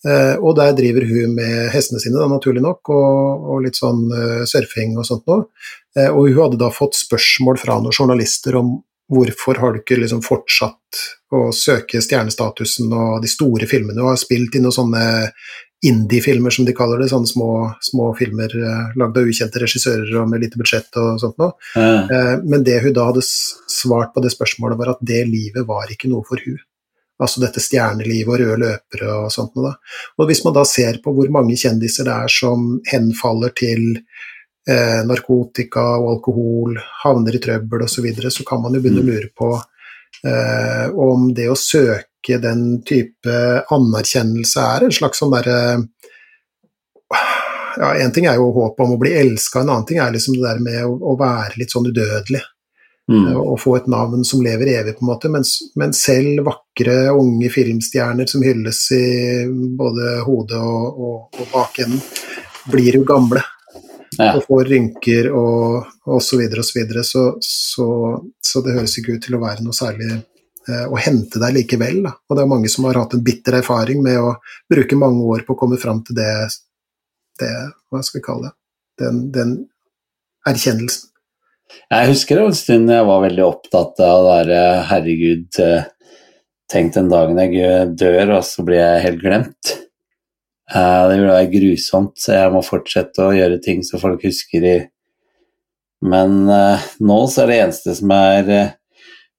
Uh, 0.01 0.33
og 0.41 0.55
der 0.57 0.71
driver 0.73 1.05
hun 1.05 1.35
med 1.37 1.67
hestene 1.75 2.01
sine, 2.01 2.17
da, 2.17 2.25
naturlig 2.29 2.63
nok, 2.65 2.89
og, 2.89 3.49
og 3.53 3.59
litt 3.67 3.77
sånn 3.77 4.07
uh, 4.09 4.39
surfing 4.49 4.95
og 4.97 5.05
sånt 5.05 5.27
noe. 5.29 5.45
Uh, 5.93 6.09
og 6.09 6.23
hun 6.31 6.39
hadde 6.39 6.61
da 6.61 6.71
fått 6.73 6.97
spørsmål 6.97 7.59
fra 7.61 7.77
noen 7.77 7.93
journalister 7.93 8.57
om 8.57 8.79
hvorfor 9.11 9.59
har 9.61 9.75
du 9.75 9.81
ikke 9.81 9.99
liksom 9.99 10.23
fortsatt 10.25 11.01
å 11.35 11.49
søke 11.55 12.01
stjernestatusen 12.01 12.89
og 12.95 13.19
de 13.21 13.29
store 13.29 13.67
filmene. 13.69 13.99
Hun 13.99 14.13
har 14.13 14.19
spilt 14.19 14.55
i 14.55 14.61
noen 14.63 14.75
sånne 14.75 15.03
indie-filmer, 15.81 16.49
som 16.53 16.65
de 16.65 16.73
kaller 16.77 17.01
det. 17.01 17.09
Sånne 17.11 17.29
små, 17.29 17.51
små 17.81 18.11
filmer 18.17 18.53
eh, 18.57 18.97
lagd 18.99 19.17
av 19.17 19.29
ukjente 19.29 19.61
regissører 19.63 20.11
og 20.21 20.27
med 20.29 20.43
lite 20.43 20.59
budsjett 20.61 20.99
og 21.01 21.21
sånt 21.21 21.39
noe. 21.41 21.55
Ja. 21.75 22.03
Eh, 22.05 22.33
men 22.45 22.65
det 22.67 22.81
hun 22.85 22.93
da 22.97 23.07
hadde 23.09 23.23
svart 23.25 24.13
på 24.13 24.23
det 24.23 24.33
spørsmålet, 24.35 24.77
var 24.79 24.93
at 24.93 25.01
det 25.01 25.23
livet 25.29 25.65
var 25.67 25.89
ikke 25.91 26.11
noe 26.11 26.25
for 26.27 26.41
hun. 26.45 26.59
Altså 27.21 27.41
dette 27.43 27.61
stjernelivet 27.61 28.33
og 28.33 28.39
røde 28.41 28.59
løpere 28.61 29.15
og 29.23 29.33
sånt 29.33 29.57
noe. 29.57 29.71
Da. 29.71 29.97
Og 30.21 30.29
hvis 30.29 30.43
man 30.45 30.55
da 30.57 30.65
ser 30.69 31.01
på 31.03 31.13
hvor 31.17 31.33
mange 31.33 31.57
kjendiser 31.59 32.07
det 32.07 32.19
er 32.25 32.33
som 32.33 32.69
henfaller 32.89 33.53
til 33.57 33.83
eh, 33.97 35.01
narkotika 35.09 35.83
og 35.99 36.15
alkohol, 36.15 36.77
havner 37.03 37.37
i 37.37 37.41
trøbbel 37.41 37.85
osv., 37.85 37.97
så, 37.97 38.05
videre, 38.05 38.33
så 38.33 38.45
kan 38.47 38.61
man 38.61 38.77
jo 38.77 38.83
begynne 38.85 39.01
å 39.01 39.07
mm. 39.07 39.11
lure 39.13 39.33
på 39.37 39.51
eh, 40.29 40.87
om 41.09 41.29
det 41.37 41.49
å 41.49 41.57
søke 41.57 42.10
ikke 42.21 42.37
den 42.43 42.63
type 42.87 43.35
anerkjennelse 43.73 44.63
er 44.75 44.85
en 44.85 44.95
slags 44.95 45.21
sånn 45.21 45.33
derre 45.33 45.57
ja, 47.77 47.89
En 47.97 48.11
ting 48.13 48.27
er 48.29 48.37
jo 48.39 48.51
håpet 48.55 48.85
om 48.85 48.95
å 48.95 49.01
bli 49.01 49.13
elska, 49.17 49.61
en 49.61 49.71
annen 49.71 49.87
ting 49.89 49.99
er 50.03 50.13
liksom 50.13 50.37
det 50.37 50.45
der 50.45 50.63
med 50.63 50.81
å, 50.85 50.95
å 51.11 51.17
være 51.19 51.57
litt 51.59 51.73
sånn 51.73 51.87
udødelig. 51.89 52.41
Mm. 53.11 53.31
Og 53.35 53.57
få 53.59 53.75
et 53.79 53.87
navn 53.91 54.23
som 54.27 54.43
lever 54.43 54.69
evig, 54.77 54.93
på 54.97 55.03
en 55.03 55.09
måte. 55.09 55.31
Mens, 55.31 55.57
men 55.79 55.95
selv 55.95 56.45
vakre, 56.47 56.95
unge 57.15 57.49
filmstjerner 57.51 58.29
som 58.29 58.43
hylles 58.45 58.83
i 58.95 59.05
både 59.79 60.17
hodet 60.27 60.59
og, 60.59 61.01
og, 61.07 61.41
og 61.41 61.49
bakenden, 61.51 62.03
blir 62.71 62.99
jo 62.99 63.07
gamle. 63.07 63.43
Ja. 64.17 64.33
Og 64.35 64.43
får 64.47 64.67
rynker 64.67 65.31
og, 65.31 65.91
og 66.11 66.19
så 66.23 66.39
videre 66.39 66.63
og 66.63 66.67
så 66.67 66.79
videre. 66.79 67.03
Så, 67.07 67.25
så, 67.43 67.87
så 68.43 68.63
det 68.63 68.75
høres 68.77 68.97
ikke 68.99 69.17
ut 69.17 69.25
til 69.27 69.39
å 69.39 69.43
være 69.43 69.65
noe 69.65 69.75
særlig 69.75 70.21
Eh, 70.69 70.87
å 70.93 70.97
hente 71.01 71.39
deg 71.41 71.55
likevel. 71.55 72.01
Da. 72.05 72.13
Og 72.29 72.37
det 72.37 72.43
er 72.43 72.49
mange 72.51 72.69
som 72.69 72.85
har 72.85 72.99
hatt 73.01 73.15
en 73.17 73.23
bitter 73.25 73.57
erfaring 73.61 74.03
med 74.05 74.19
å 74.21 74.35
bruke 74.69 74.99
mange 74.99 75.23
år 75.33 75.45
på 75.47 75.55
å 75.55 75.61
komme 75.63 75.79
fram 75.81 76.03
til 76.05 76.19
det, 76.19 76.33
det 77.41 77.53
Hva 77.89 78.03
skal 78.05 78.19
vi 78.19 78.25
kalle 78.27 78.49
det? 78.49 78.55
Den, 79.01 79.21
den 79.33 79.55
erkjennelsen. 80.47 81.07
Jeg 81.91 82.09
husker 82.11 82.41
en 82.41 82.55
stund 82.55 82.91
jeg 82.91 83.07
var 83.07 83.23
veldig 83.23 83.43
opptatt 83.45 84.01
av 84.03 84.19
å 84.19 84.27
være 84.27 84.59
herregud, 84.89 85.47
eh, 85.63 85.87
tenk 86.71 86.93
den 86.95 87.09
dagen 87.11 87.39
jeg 87.41 87.95
dør, 87.99 88.35
og 88.37 88.43
så 88.47 88.65
blir 88.67 88.81
jeg 88.81 89.05
helt 89.05 89.23
glemt. 89.23 89.71
Eh, 90.71 91.01
det 91.09 91.15
ville 91.15 91.31
være 91.31 91.51
grusomt, 91.55 92.13
så 92.21 92.35
jeg 92.35 92.53
må 92.53 92.61
fortsette 92.67 93.23
å 93.23 93.33
gjøre 93.33 93.61
ting 93.63 93.81
som 93.87 94.03
folk 94.03 94.27
husker 94.27 94.67
i 94.67 94.79
Men 96.01 96.47
nå 96.49 97.17
så 97.29 97.43
er 97.43 97.49
det 97.51 97.57
eneste 97.61 97.93
som 97.93 98.09
er 98.15 98.47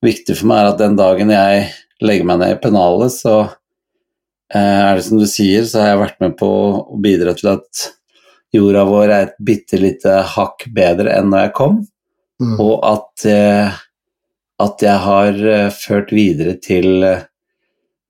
viktig 0.02 0.36
for 0.38 0.50
meg, 0.50 0.62
er 0.62 0.70
at 0.72 0.80
den 0.82 0.98
dagen 0.98 1.32
jeg 1.32 1.66
legger 2.02 2.28
meg 2.28 2.40
ned 2.42 2.56
i 2.56 2.60
pennalet, 2.62 3.14
så 3.14 3.36
eh, 4.52 4.58
er 4.58 4.98
det 4.98 5.06
som 5.06 5.20
du 5.20 5.26
sier, 5.30 5.64
så 5.68 5.82
har 5.82 5.92
jeg 5.92 6.02
vært 6.02 6.20
med 6.24 6.36
på 6.40 6.50
å 6.50 6.98
bidra 7.02 7.36
til 7.38 7.52
at 7.54 7.86
jorda 8.52 8.84
vår 8.88 9.06
er 9.06 9.28
et 9.28 9.38
bitte 9.40 9.80
lite 9.80 10.18
hakk 10.34 10.66
bedre 10.74 11.14
enn 11.14 11.30
når 11.32 11.46
jeg 11.46 11.54
kom, 11.58 11.80
mm. 12.42 12.56
og 12.60 12.74
at, 12.88 13.26
eh, 13.30 13.80
at, 14.66 14.86
jeg 14.88 15.04
har 15.06 15.42
eh, 15.56 15.68
ført 15.74 16.12
videre 16.14 16.58
til 16.62 17.06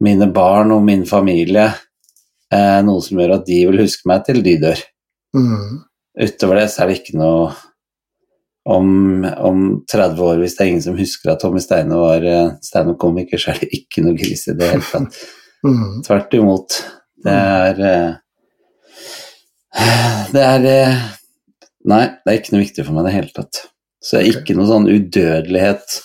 mine 0.02 0.28
barn 0.34 0.74
og 0.74 0.84
min 0.84 1.06
familie 1.06 1.70
noe 2.52 3.00
som 3.00 3.16
gjør 3.16 3.38
at 3.38 3.46
de 3.46 3.62
vil 3.64 3.80
huske 3.80 4.04
meg 4.10 4.26
til 4.26 4.42
de 4.44 4.52
dør. 4.60 4.80
Mm. 5.32 5.78
Utover 6.20 6.58
det 6.58 6.66
så 6.68 6.82
er 6.82 6.90
det 6.90 6.98
ikke 6.98 7.16
noe 7.16 7.46
om, 8.64 9.24
om, 9.38 9.62
30 9.90 10.22
år, 10.22 10.40
hvis 10.42 10.56
det 10.56 10.64
er 10.64 10.70
ingen 10.70 10.84
som 10.84 10.98
husker 10.98 11.32
at 11.32 11.42
Tommy 11.42 11.62
Steine 11.62 11.98
var 11.98 12.26
uh, 12.26 12.52
standup-komiker, 12.62 13.40
så 13.40 13.52
er 13.52 13.62
det 13.62 13.72
ikke 13.80 14.04
noe 14.04 14.14
gris 14.18 14.46
i 14.48 14.56
det 14.58 14.74
hele 14.74 14.88
tatt. 14.90 15.22
Mm. 15.62 16.00
Tvert 16.02 16.32
imot. 16.34 16.74
Det 17.22 17.32
er 17.38 17.76
uh, 17.78 18.14
Det 20.32 20.40
er 20.42 20.64
uh, 20.66 21.04
Nei, 21.86 22.00
det 22.18 22.32
er 22.32 22.40
ikke 22.40 22.56
noe 22.56 22.62
viktig 22.64 22.82
for 22.82 22.96
meg 22.96 23.04
i 23.04 23.06
det 23.06 23.12
hele 23.14 23.30
tatt. 23.36 23.60
Så 24.02 24.16
det 24.16 24.22
er 24.24 24.40
ikke 24.40 24.56
noe 24.58 24.66
sånn 24.66 24.88
udødelighet 24.90 26.00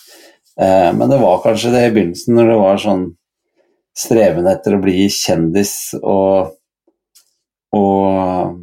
Eh, 0.62 0.93
men 0.93 1.10
det 1.10 1.18
var 1.18 1.41
kanskje 1.43 1.72
det 1.72 1.86
i 1.86 1.93
begynnelsen, 1.93 2.34
når 2.34 2.49
det 2.49 2.60
var 2.62 2.80
sånn 2.82 3.03
streven 3.97 4.47
etter 4.49 4.78
å 4.78 4.82
bli 4.82 5.05
kjendis 5.14 5.76
og 6.01 6.55
og, 7.76 8.60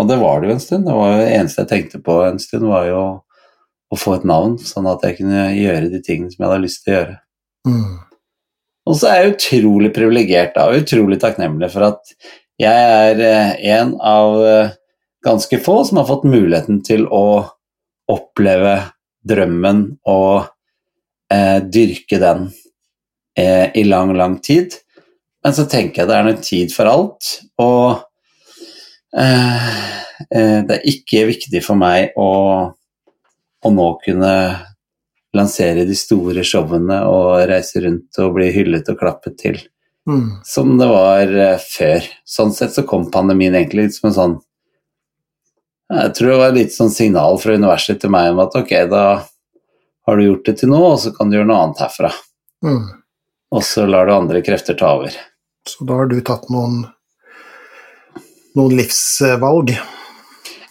og 0.00 0.08
det 0.08 0.18
var 0.20 0.40
det 0.40 0.48
jo 0.48 0.54
en 0.56 0.62
stund. 0.62 0.86
Det 0.88 0.94
var 0.96 1.12
jo 1.12 1.18
det 1.20 1.34
eneste 1.36 1.62
jeg 1.62 1.70
tenkte 1.72 2.00
på 2.04 2.16
en 2.26 2.40
stund, 2.42 2.68
var 2.70 2.88
jo 2.88 3.02
å 3.92 3.98
få 3.98 4.16
et 4.16 4.28
navn, 4.28 4.56
sånn 4.60 4.88
at 4.88 5.04
jeg 5.04 5.18
kunne 5.20 5.50
gjøre 5.52 5.90
de 5.92 6.00
tingene 6.04 6.32
som 6.32 6.40
jeg 6.40 6.48
hadde 6.48 6.64
lyst 6.64 6.84
til 6.84 6.94
å 6.94 6.96
gjøre. 6.96 7.16
Mm. 7.68 7.98
Og 8.88 8.98
så 8.98 9.08
er 9.08 9.18
jeg 9.18 9.34
utrolig 9.34 9.90
privilegert 9.94 10.56
og 10.58 10.78
utrolig 10.80 11.18
takknemlig 11.22 11.68
for 11.74 11.86
at 11.92 12.14
jeg 12.60 12.86
er 12.94 13.20
eh, 13.22 13.52
en 13.76 13.92
av 14.00 14.38
eh, 14.46 14.72
ganske 15.24 15.58
få 15.62 15.76
som 15.86 16.00
har 16.00 16.08
fått 16.08 16.26
muligheten 16.26 16.80
til 16.86 17.06
å 17.06 17.44
oppleve 18.10 18.74
drømmen 19.28 19.84
og 20.10 20.48
eh, 21.32 21.58
dyrke 21.62 22.18
den 22.22 22.48
eh, 23.38 23.68
i 23.78 23.84
lang, 23.86 24.16
lang 24.18 24.40
tid. 24.42 24.74
Men 25.44 25.54
så 25.54 25.66
tenker 25.70 26.02
jeg 26.02 26.10
det 26.10 26.18
er 26.18 26.32
en 26.32 26.42
tid 26.42 26.74
for 26.74 26.90
alt, 26.90 27.30
og 27.62 28.02
det 29.12 30.76
er 30.76 30.86
ikke 30.88 31.26
viktig 31.28 31.60
for 31.64 31.76
meg 31.76 32.14
å, 32.16 32.28
å 33.62 33.72
nå 33.72 33.88
kunne 34.04 34.32
lansere 35.36 35.84
de 35.88 35.96
store 35.96 36.44
showene 36.44 36.98
og 37.08 37.42
reise 37.48 37.80
rundt 37.84 38.18
og 38.20 38.34
bli 38.36 38.50
hyllet 38.54 38.88
og 38.92 38.98
klappet 39.00 39.38
til, 39.40 39.60
Mm. 40.02 40.40
som 40.42 40.78
det 40.80 40.86
var 40.90 41.30
eh, 41.30 41.58
før. 41.62 42.02
Sånn 42.26 42.50
sett 42.50 42.72
så 42.74 42.82
kom 42.82 43.04
pandemien 43.14 43.54
egentlig 43.54 43.84
litt 43.84 43.94
som 43.94 44.08
en 44.08 44.16
sånn 44.16 44.32
Jeg 45.92 46.14
tror 46.16 46.30
det 46.32 46.38
var 46.40 46.56
litt 46.56 46.72
sånn 46.74 46.90
signal 46.90 47.38
fra 47.38 47.54
universet 47.54 48.00
til 48.02 48.10
meg 48.10 48.32
om 48.32 48.40
at 48.42 48.56
ok, 48.58 48.72
da 48.90 49.04
har 50.08 50.16
du 50.18 50.24
gjort 50.24 50.46
det 50.48 50.56
til 50.58 50.72
nå, 50.72 50.80
og 50.88 50.98
så 50.98 51.12
kan 51.14 51.30
du 51.30 51.36
gjøre 51.36 51.46
noe 51.52 51.60
annet 51.68 51.82
herfra. 51.84 52.10
Mm. 52.66 52.86
Og 53.52 53.62
så 53.62 53.84
lar 53.86 54.08
du 54.08 54.14
andre 54.16 54.42
krefter 54.42 54.74
ta 54.74 54.90
over. 54.96 55.14
Så 55.68 55.86
da 55.86 56.00
har 56.00 56.10
du 56.10 56.16
tatt 56.24 56.48
noen, 56.50 56.86
noen 58.58 58.76
livsvalg. 58.78 59.74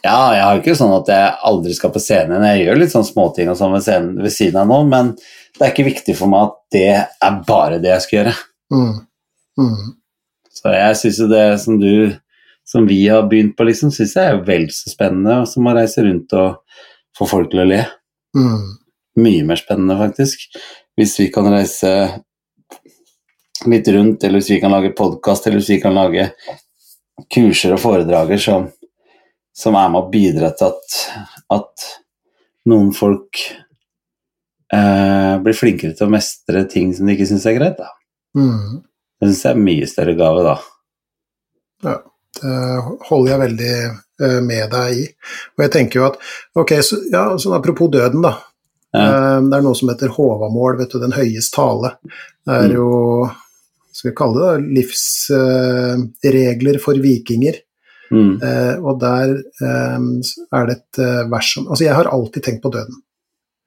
Ja, 0.01 0.17
jeg 0.33 0.41
har 0.41 0.59
ikke 0.59 0.77
sånn 0.77 0.95
at 0.95 1.09
jeg 1.13 1.33
aldri 1.51 1.75
skal 1.77 1.93
på 1.93 2.01
scenen. 2.01 2.45
Jeg 2.49 2.65
gjør 2.65 2.79
litt 2.81 2.93
sånn 2.93 3.05
småting 3.05 3.51
og 3.51 3.57
sånn 3.59 3.75
ved, 3.75 3.85
scenen, 3.85 4.15
ved 4.23 4.33
siden 4.33 4.63
av 4.63 4.69
nå, 4.71 4.79
men 4.89 5.13
det 5.57 5.65
er 5.65 5.73
ikke 5.73 5.89
viktig 5.91 6.15
for 6.17 6.31
meg 6.31 6.47
at 6.47 6.57
det 6.73 6.87
er 6.97 7.39
bare 7.47 7.77
det 7.83 7.91
jeg 7.93 8.05
skal 8.05 8.17
gjøre. 8.17 8.35
Mm. 8.73 8.93
Mm. 9.61 9.91
Så 10.51 10.73
jeg 10.73 10.97
syns 10.99 11.21
jo 11.21 11.29
det 11.31 11.45
som 11.61 11.77
du 11.81 11.93
som 12.71 12.87
vi 12.87 13.01
har 13.07 13.27
begynt 13.29 13.57
på, 13.57 13.65
liksom, 13.67 13.91
syns 13.93 14.15
jeg 14.15 14.31
er 14.31 14.41
vel 14.47 14.67
så 14.73 14.91
spennende 14.93 15.41
som 15.49 15.67
å 15.67 15.75
reise 15.75 16.05
rundt 16.05 16.33
og 16.39 16.61
få 17.17 17.27
folk 17.27 17.51
til 17.51 17.63
å 17.63 17.67
le. 17.67 17.81
Mm. 18.37 18.67
Mye 19.21 19.45
mer 19.47 19.59
spennende, 19.59 19.97
faktisk. 19.99 20.45
Hvis 20.97 21.17
vi 21.19 21.27
kan 21.33 21.49
reise 21.51 21.91
litt 23.69 23.89
rundt, 23.91 24.23
eller 24.23 24.39
hvis 24.39 24.53
vi 24.53 24.61
kan 24.63 24.73
lage 24.73 24.93
podkast, 24.97 25.45
eller 25.45 25.59
hvis 25.59 25.73
vi 25.75 25.81
kan 25.83 25.97
lage 25.97 26.29
kurser 27.31 27.75
og 27.75 27.81
foredrager 27.83 28.39
som, 28.41 28.67
som 29.55 29.75
er 29.79 29.89
med 29.93 30.01
å 30.03 30.09
bidra 30.11 30.51
til 30.57 30.71
at, 30.71 30.99
at 31.57 31.87
noen 32.71 32.91
folk 32.95 33.39
eh, 34.73 35.33
blir 35.43 35.57
flinkere 35.57 35.95
til 35.97 36.07
å 36.07 36.13
mestre 36.13 36.63
ting 36.71 36.93
som 36.95 37.07
de 37.09 37.15
ikke 37.15 37.29
syns 37.31 37.47
er 37.49 37.57
greit. 37.57 37.79
Da. 37.79 37.89
Mm. 38.37 38.79
Det 39.21 39.29
syns 39.29 39.43
jeg 39.45 39.51
er 39.53 39.59
en 39.59 39.65
mye 39.67 39.89
større 39.89 40.15
gave, 40.19 40.45
da. 40.47 40.55
Ja, 41.85 41.97
det 42.41 42.55
holder 43.09 43.31
jeg 43.33 43.41
veldig 43.45 43.73
eh, 43.81 44.39
med 44.45 44.71
deg 44.75 45.01
i. 45.01 45.05
Og 45.57 45.65
jeg 45.65 45.73
tenker 45.73 45.99
jo 46.01 46.07
at 46.11 46.19
Ok, 46.61 46.75
så, 46.85 46.99
ja, 47.11 47.25
sånn 47.41 47.57
apropos 47.57 47.91
døden, 47.93 48.23
da. 48.25 48.35
Ja. 48.95 49.05
Eh, 49.07 49.37
Det 49.49 49.57
er 49.59 49.65
noe 49.65 49.77
som 49.77 49.89
heter 49.91 50.11
Håvamål, 50.15 50.77
vet 50.81 50.93
du, 50.95 50.99
den 51.03 51.15
høyes 51.17 51.51
tale. 51.53 51.95
Det 52.45 52.57
er 52.57 52.69
Mm. 52.69 52.75
jo 52.75 52.89
skal 54.01 54.11
vi 54.11 54.17
kalle 54.17 54.39
det 54.39 54.47
da, 54.47 54.55
livsregler 54.79 56.79
for 56.81 56.97
vikinger. 57.01 57.55
Mm. 58.11 58.41
Eh, 58.43 58.75
og 58.83 58.97
der 58.99 59.37
eh, 59.39 59.99
er 60.57 60.65
det 60.67 60.73
et 60.75 60.97
eh, 60.99 61.21
vers 61.31 61.47
som 61.53 61.69
Altså, 61.69 61.85
jeg 61.85 61.95
har 61.95 62.09
alltid 62.11 62.43
tenkt 62.43 62.63
på 62.65 62.71
døden. 62.73 62.97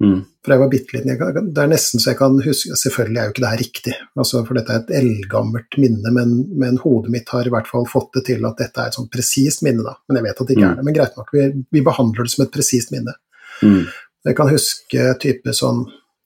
Mm. 0.02 0.18
For 0.44 0.52
jeg 0.52 0.60
var 0.60 0.70
bitte 0.72 0.96
liten. 0.96 1.20
Det 1.54 1.62
er 1.62 1.70
nesten 1.70 2.02
så 2.02 2.10
jeg 2.10 2.18
kan 2.18 2.34
huske 2.42 2.74
Selvfølgelig 2.76 3.20
er 3.20 3.24
jo 3.28 3.32
ikke 3.32 3.44
det 3.44 3.52
her 3.52 3.62
riktig, 3.62 3.94
altså, 4.18 4.42
for 4.44 4.58
dette 4.58 4.74
er 4.74 4.82
et 4.82 4.90
eldgammelt 4.98 5.78
minne, 5.80 6.10
men, 6.12 6.32
men 6.60 6.80
hodet 6.82 7.12
mitt 7.14 7.30
har 7.32 7.46
i 7.48 7.52
hvert 7.54 7.70
fall 7.70 7.86
fått 7.88 8.10
det 8.18 8.24
til 8.26 8.42
at 8.44 8.58
dette 8.60 8.80
er 8.82 8.90
et 8.90 8.98
sånn 8.98 9.08
presist 9.12 9.62
minne, 9.64 9.86
da. 9.86 9.94
Men 10.10 10.18
jeg 10.18 10.26
vet 10.26 10.40
at 10.42 10.50
det 10.50 10.56
ikke 10.58 10.66
Mm. 10.66 10.72
er 10.72 10.76
det. 10.80 10.84
Men 10.90 10.96
greit 10.98 11.14
nok, 11.16 11.30
vi, 11.32 11.46
vi 11.78 11.84
behandler 11.86 12.26
det 12.26 12.34
som 12.34 12.44
et 12.44 12.52
presist 12.58 12.90
minne. 12.92 13.14
Mm. 13.62 13.84
Jeg 14.28 14.34
kan 14.36 14.50
huske 14.50 15.06
type 15.22 15.52
sånn 15.54 15.84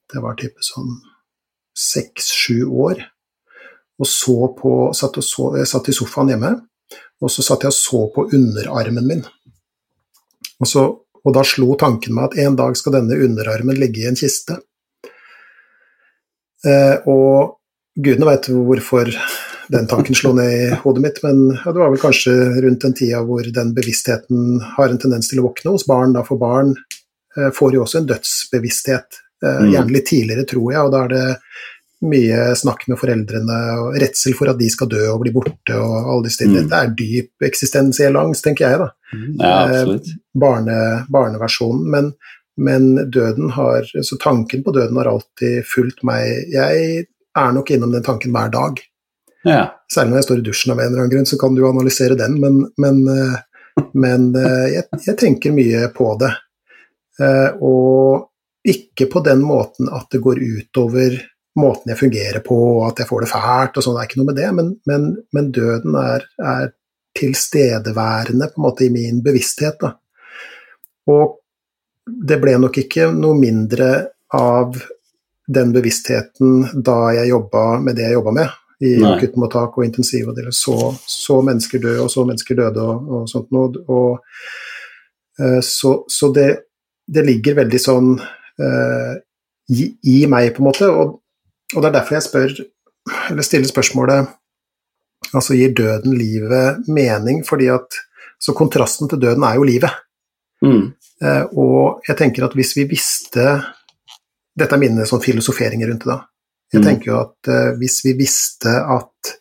Det 0.09 0.17
var 0.23 0.33
type 0.41 0.57
sånn 0.65 0.89
seks-sju 1.77 2.65
år. 2.65 3.05
Og 3.99 4.07
så 4.07 4.37
på 4.55 4.73
satt 4.95 5.19
og 5.19 5.25
så, 5.25 5.49
Jeg 5.59 5.67
satt 5.67 5.89
i 5.91 5.95
sofaen 5.95 6.31
hjemme, 6.31 6.53
og 7.19 7.31
så 7.33 7.43
satt 7.43 7.65
jeg 7.65 7.73
og 7.73 7.77
så 7.77 8.01
på 8.15 8.27
underarmen 8.35 9.07
min. 9.07 9.25
Og, 10.59 10.67
så, 10.67 10.85
og 11.23 11.35
da 11.35 11.43
slo 11.47 11.75
tanken 11.79 12.15
meg 12.15 12.29
at 12.29 12.39
en 12.45 12.55
dag 12.59 12.77
skal 12.79 12.95
denne 12.95 13.17
underarmen 13.27 13.79
ligge 13.79 14.03
i 14.03 14.09
en 14.09 14.19
kiste. 14.19 14.59
Eh, 16.67 16.97
og 17.07 17.59
gudene 17.99 18.27
veit 18.27 18.49
hvorfor 18.51 19.11
den 19.69 19.87
tanken 19.87 20.17
slo 20.17 20.31
ned 20.33 20.49
i 20.49 20.77
hodet 20.81 21.03
mitt, 21.03 21.19
men 21.23 21.41
ja, 21.53 21.71
det 21.71 21.79
var 21.79 21.91
vel 21.93 22.01
kanskje 22.01 22.33
rundt 22.65 22.83
den 22.87 22.95
tida 22.97 23.21
hvor 23.27 23.45
den 23.53 23.73
bevisstheten 23.75 24.57
har 24.77 24.89
en 24.89 25.01
tendens 25.01 25.29
til 25.29 25.43
å 25.43 25.49
våkne 25.49 25.75
hos 25.75 25.85
barn. 25.87 26.15
Da 26.15 26.23
for 26.27 26.41
barn 26.41 26.73
eh, 27.37 27.51
får 27.55 27.75
jo 27.77 27.83
også 27.85 28.01
en 28.01 28.09
dødsbevissthet, 28.13 29.19
eh, 29.43 29.59
Mm. 29.59 29.69
gjerne 29.75 29.93
litt 29.95 30.09
tidligere, 30.09 30.47
tror 30.47 30.71
jeg, 30.73 30.81
og 30.83 30.91
da 30.95 31.03
er 31.05 31.13
det 31.13 31.27
mye 32.01 32.55
snakk 32.55 32.85
med 32.87 32.99
foreldrene 33.01 33.55
og 33.83 33.95
redsel 33.99 34.35
for 34.37 34.47
at 34.51 34.59
de 34.59 34.69
skal 34.71 34.87
dø 34.91 35.01
og 35.11 35.19
bli 35.23 35.33
borte 35.35 35.75
og 35.75 35.95
alle 36.13 36.25
disse 36.29 36.39
tingene. 36.43 36.63
Mm. 36.63 36.69
Det 36.71 36.79
er 36.79 36.93
dyp 37.01 37.47
eksistensiell 37.49 38.15
angst, 38.19 38.45
tenker 38.45 38.69
jeg, 38.69 38.79
da 38.79 38.89
Ja, 39.41 39.53
absolutt. 39.65 40.11
barne, 40.33 40.77
barneversjonen, 41.11 41.89
men, 41.91 42.11
men 42.57 43.09
døden 43.11 43.49
har, 43.55 43.83
så 44.03 44.17
tanken 44.21 44.63
på 44.63 44.71
døden 44.75 44.95
har 45.01 45.09
alltid 45.11 45.65
fulgt 45.67 46.03
meg. 46.07 46.45
Jeg 46.53 47.05
er 47.35 47.51
nok 47.55 47.71
innom 47.75 47.91
den 47.91 48.05
tanken 48.05 48.31
hver 48.35 48.51
dag. 48.53 48.79
Ja. 49.47 49.65
Særlig 49.91 50.11
når 50.13 50.17
jeg 50.21 50.27
står 50.29 50.39
i 50.39 50.45
dusjen 50.47 50.73
av 50.73 50.79
en 50.79 50.87
eller 50.91 51.03
annen 51.03 51.13
grunn, 51.13 51.27
så 51.27 51.39
kan 51.39 51.55
du 51.55 51.65
analysere 51.67 52.15
den, 52.19 52.39
men, 52.39 52.61
men, 52.79 53.01
eh, 53.11 53.83
men 53.95 54.29
eh, 54.39 54.65
jeg, 54.77 54.87
jeg 55.05 55.17
tenker 55.19 55.55
mye 55.55 55.87
på 55.95 56.13
det. 56.23 56.31
Eh, 57.19 57.49
Og 57.59 58.25
ikke 58.67 59.07
på 59.11 59.21
den 59.23 59.39
måten 59.47 59.87
at 59.95 60.09
det 60.11 60.19
går 60.23 60.39
utover 60.43 61.15
måten 61.59 61.91
jeg 61.91 61.99
fungerer 61.99 62.43
på, 62.45 62.57
og 62.79 62.85
at 62.89 63.01
jeg 63.03 63.09
får 63.09 63.25
det 63.25 63.31
fælt 63.31 63.79
og 63.79 63.85
sånn, 63.85 63.97
det 63.97 64.03
er 64.03 64.09
ikke 64.09 64.21
noe 64.21 64.29
med 64.29 64.39
det, 64.39 64.51
men, 64.57 64.71
men, 64.89 65.09
men 65.35 65.51
døden 65.55 65.97
er, 65.99 66.25
er 66.39 66.71
tilstedeværende 67.19 68.49
på 68.51 68.61
en 68.61 68.65
måte 68.67 68.85
i 68.85 68.93
min 68.93 69.21
bevissthet. 69.25 69.79
Da. 69.81 69.93
Og 71.09 71.37
det 72.29 72.39
ble 72.41 72.55
nok 72.61 72.79
ikke 72.81 73.09
noe 73.13 73.37
mindre 73.37 73.89
av 74.35 74.77
den 75.49 75.71
bevisstheten 75.73 76.81
da 76.85 76.97
jeg 77.17 77.31
jobba 77.31 77.63
med 77.81 77.97
det 77.97 78.05
jeg 78.07 78.17
jobba 78.19 78.33
med, 78.37 78.57
i 78.85 78.91
akuttmottak 79.03 79.77
og 79.77 79.85
intensivavdeling. 79.85 80.55
Så, 80.55 80.75
så 81.09 81.39
mennesker 81.45 81.81
døde, 81.83 82.03
og 82.05 82.11
så 82.13 82.25
mennesker 82.27 82.59
døde, 82.61 82.83
og, 82.83 83.09
og 83.15 83.31
sånt 83.31 83.49
noe. 83.55 83.81
Og, 83.91 84.19
uh, 85.41 85.59
så 85.65 85.95
så 86.07 86.29
det, 86.35 86.49
det 87.09 87.25
ligger 87.27 87.59
veldig 87.63 87.81
sånn 87.81 88.13
uh, 88.19 89.15
i, 89.73 89.89
i 90.13 90.21
meg, 90.31 90.53
på 90.55 90.63
en 90.63 90.69
måte. 90.69 90.91
Og, 90.93 91.18
og 91.75 91.81
det 91.81 91.87
er 91.89 91.95
derfor 91.99 92.15
jeg 92.17 92.25
spør, 92.25 92.53
eller 93.29 93.45
stiller 93.45 93.67
spørsmålet 93.69 94.35
Altså, 95.35 95.53
gir 95.53 95.73
døden 95.75 96.13
livet 96.17 96.87
mening? 96.87 97.43
Fordi 97.45 97.67
at 97.69 97.97
Så 98.41 98.53
kontrasten 98.55 99.09
til 99.11 99.19
døden 99.19 99.43
er 99.43 99.55
jo 99.59 99.63
livet. 99.67 99.91
Mm. 100.63 100.93
Eh, 101.21 101.43
og 101.59 101.99
jeg 102.07 102.15
tenker 102.17 102.45
at 102.47 102.53
hvis 102.55 102.71
vi 102.77 102.85
visste 102.87 103.43
Dette 104.57 104.75
er 104.75 104.79
mine 104.79 105.05
sånn 105.05 105.21
filosoferinger 105.21 105.87
rundt 105.91 106.05
det, 106.05 106.13
da. 106.13 106.25
Jeg 106.73 106.81
Mm. 106.81 106.87
tenker 106.87 107.05
jo 107.11 107.19
at 107.19 107.47
eh, 107.51 107.71
hvis 107.77 107.99
vi 108.05 108.13
visste 108.13 108.69
at 108.95 109.33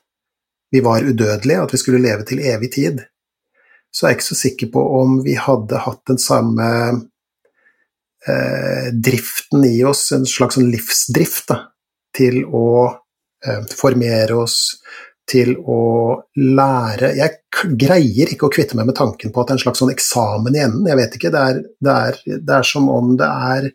vi 0.72 0.81
var 0.81 1.01
udødelige, 1.07 1.62
at 1.62 1.72
vi 1.72 1.79
skulle 1.79 2.03
leve 2.03 2.24
til 2.24 2.39
evig 2.41 2.72
tid, 2.72 3.01
så 3.95 4.07
er 4.07 4.11
jeg 4.11 4.18
ikke 4.18 4.29
så 4.29 4.41
sikker 4.43 4.70
på 4.72 4.83
om 5.01 5.22
vi 5.24 5.35
hadde 5.35 5.79
hatt 5.87 6.03
den 6.07 6.18
samme 6.18 6.68
eh, 8.29 8.91
driften 8.93 9.64
i 9.64 9.83
oss, 9.85 10.11
en 10.12 10.26
slags 10.26 10.59
sånn 10.59 10.70
livsdrift, 10.72 11.47
da, 11.49 11.61
til 12.18 12.42
å 12.44 12.68
eh, 12.88 13.62
formere 13.78 14.40
oss, 14.42 14.58
til 15.28 15.50
å 15.60 15.80
lære 16.40 17.10
Jeg 17.18 17.74
greier 17.76 18.30
ikke 18.32 18.48
å 18.48 18.52
kvitte 18.52 18.78
meg 18.78 18.86
med 18.88 18.96
tanken 18.96 19.28
på 19.32 19.42
at 19.42 19.50
det 19.50 19.52
er 19.52 19.58
en 19.58 19.64
slags 19.66 19.82
sånn 19.82 19.92
eksamen 19.92 20.56
i 20.56 20.62
enden. 20.64 20.86
Jeg 20.88 20.96
vet 21.02 21.18
ikke. 21.18 21.32
Det 21.34 21.42
er, 21.50 21.58
det 21.84 21.96
er, 22.08 22.22
det 22.48 22.54
er 22.56 22.64
som 22.64 22.88
om 22.92 23.12
det 23.20 23.28
er 23.28 23.68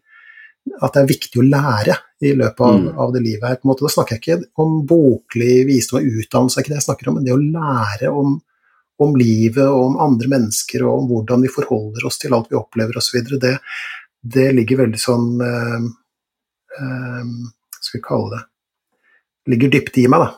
at 0.79 0.95
det 0.95 1.01
er 1.03 1.09
viktig 1.09 1.41
å 1.41 1.45
lære 1.45 1.95
i 2.23 2.31
løpet 2.39 2.63
av, 2.63 2.75
Mm. 2.79 2.97
av 3.03 3.13
det 3.13 3.21
livet 3.21 3.49
her. 3.49 3.55
på 3.59 3.67
en 3.67 3.71
måte. 3.73 3.83
Da 3.85 3.91
snakker 3.93 4.15
jeg 4.15 4.21
ikke 4.23 4.45
om 4.63 4.85
boklig 4.87 5.65
visdom 5.67 5.99
og 5.99 6.07
utdannelse, 6.23 6.57
er 6.57 6.63
ikke 6.63 6.73
det 6.73 6.79
jeg 6.81 6.87
snakker 6.87 7.09
om, 7.09 7.15
men 7.19 7.25
det 7.27 7.33
å 7.35 7.41
lære 7.41 8.09
om, 8.09 8.37
om 9.03 9.15
livet 9.19 9.67
og 9.67 9.81
om 9.91 9.97
andre 9.99 10.29
mennesker 10.31 10.85
og 10.87 11.01
om 11.01 11.09
hvordan 11.11 11.43
vi 11.43 11.51
forholder 11.51 12.05
oss 12.07 12.17
til 12.21 12.33
alt 12.33 12.47
vi 12.49 12.57
opplever 12.57 12.97
osv. 12.97 13.19
Det, 13.41 13.57
det 14.23 14.47
ligger 14.55 14.85
veldig 14.85 15.01
sånn 15.01 15.27
øh, 15.43 15.89
eh, 16.79 17.25
Skal 17.93 18.05
kalle 18.07 18.37
det 18.37 18.43
Ligger 19.53 19.69
dypt 19.73 19.97
i 19.99 20.07
meg, 20.07 20.23
da. 20.23 20.29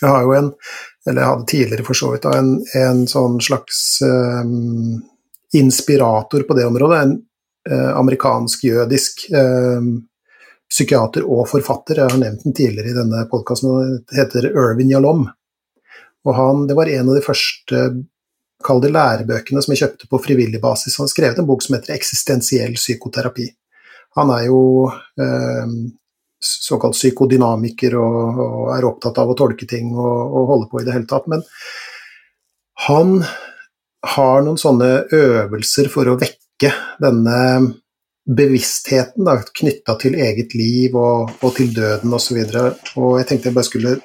Jeg 0.00 0.10
har 0.10 0.24
jo 0.26 0.32
en, 0.34 0.48
eller 1.06 1.22
jeg 1.22 1.30
hadde 1.30 1.46
tidligere 1.50 1.84
for 1.86 1.98
så 1.98 2.08
vidt, 2.10 2.24
da, 2.26 2.32
en, 2.38 2.48
en 2.78 3.04
sånn 3.10 3.36
slags 3.42 3.78
eh, 4.02 4.50
inspirator 5.58 6.42
på 6.46 6.56
det 6.58 6.66
området. 6.66 6.98
En 7.04 7.14
eh, 7.70 7.92
amerikansk-jødisk 8.00 9.28
eh, 9.30 9.88
psykiater 10.68 11.26
og 11.26 11.46
forfatter. 11.50 12.02
Jeg 12.02 12.14
har 12.14 12.22
nevnt 12.22 12.44
den 12.48 12.56
tidligere 12.58 12.90
i 12.90 12.98
denne 12.98 13.24
podkasten. 13.30 14.02
heter 14.14 14.50
Irvin 14.50 14.90
Yalom. 14.90 15.28
Og 16.26 16.34
han, 16.34 16.66
det 16.66 16.76
var 16.78 16.90
en 16.92 17.12
av 17.12 17.18
de 17.18 17.24
første 17.24 17.84
kall 18.64 18.82
det 18.82 18.90
lærebøkene 18.90 19.62
som 19.62 19.72
jeg 19.72 19.84
kjøpte 19.84 20.10
på 20.10 20.20
frivillig 20.22 20.60
basis. 20.62 20.98
Han 20.98 21.06
har 21.06 21.14
skrevet 21.14 21.38
en 21.38 21.46
bok 21.48 21.62
som 21.62 21.78
heter 21.78 21.94
'Eksistensiell 21.94 22.74
psykoterapi'. 22.74 23.54
Han 24.18 24.30
er 24.34 24.46
jo 24.46 24.90
eh, 25.20 25.66
såkalt 26.40 26.96
psykodynamiker 26.96 27.96
og, 27.98 28.40
og, 28.44 28.62
er 28.76 28.86
opptatt 28.86 29.18
av 29.18 29.32
å 29.32 29.36
tolke 29.38 29.66
ting 29.68 29.90
og, 29.96 30.36
og 30.38 30.52
holde 30.52 30.70
på 30.70 30.80
i 30.80 30.86
det 30.86 30.94
hele 30.94 31.08
tatt. 31.10 31.26
Men 31.30 31.42
han 32.86 33.18
har 34.14 34.44
noen 34.46 34.60
sånne 34.60 34.92
øvelser 35.14 35.90
for 35.90 36.08
å 36.10 36.18
vekke 36.20 36.70
denne 37.02 37.38
bevisstheten 38.28 39.28
knytta 39.56 39.94
til 39.98 40.18
eget 40.20 40.52
liv 40.58 40.94
og, 40.98 41.32
og 41.42 41.54
til 41.56 41.72
døden 41.74 42.12
osv. 42.14 42.38
Og, 42.44 42.52
så 42.52 43.00
og 43.00 43.18
jeg 43.18 43.28
tenkte 43.30 43.50
jeg 43.50 43.56
bare 43.56 43.70
skulle 43.70 43.96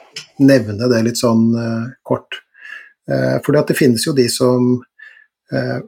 nevne 0.42 0.90
det 0.90 1.02
litt 1.06 1.20
sånn 1.20 1.50
uh, 1.54 1.92
kort. 2.08 2.40
Fordi 3.04 3.60
at 3.60 3.68
det 3.68 3.76
finnes 3.76 4.06
jo 4.08 4.14
de 4.16 4.30
som 4.32 4.78
uh, 5.52 5.80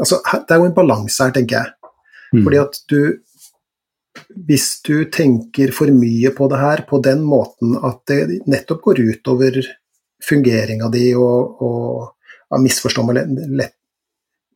Altså, 0.00 0.16
det 0.24 0.54
er 0.54 0.62
jo 0.62 0.68
en 0.70 0.76
balanse 0.76 1.20
her, 1.20 1.32
tenker 1.34 1.58
jeg. 1.58 1.90
Mm. 2.32 2.42
Fordi 2.46 2.60
at 2.62 2.78
du 2.88 2.98
hvis 4.48 4.68
du 4.86 5.04
tenker 5.12 5.72
for 5.74 5.90
mye 5.94 6.32
på 6.36 6.48
det 6.50 6.60
her 6.60 6.84
på 6.88 7.00
den 7.04 7.24
måten 7.26 7.76
at 7.84 8.02
det 8.10 8.40
nettopp 8.50 8.82
går 8.86 9.02
utover 9.12 9.60
fungeringa 10.24 10.88
di 10.92 11.10
og, 11.14 11.62
og 11.62 12.50
ja, 12.50 12.60
misforstå, 12.62 13.04
meg 13.06 13.20
lett, 13.58 13.76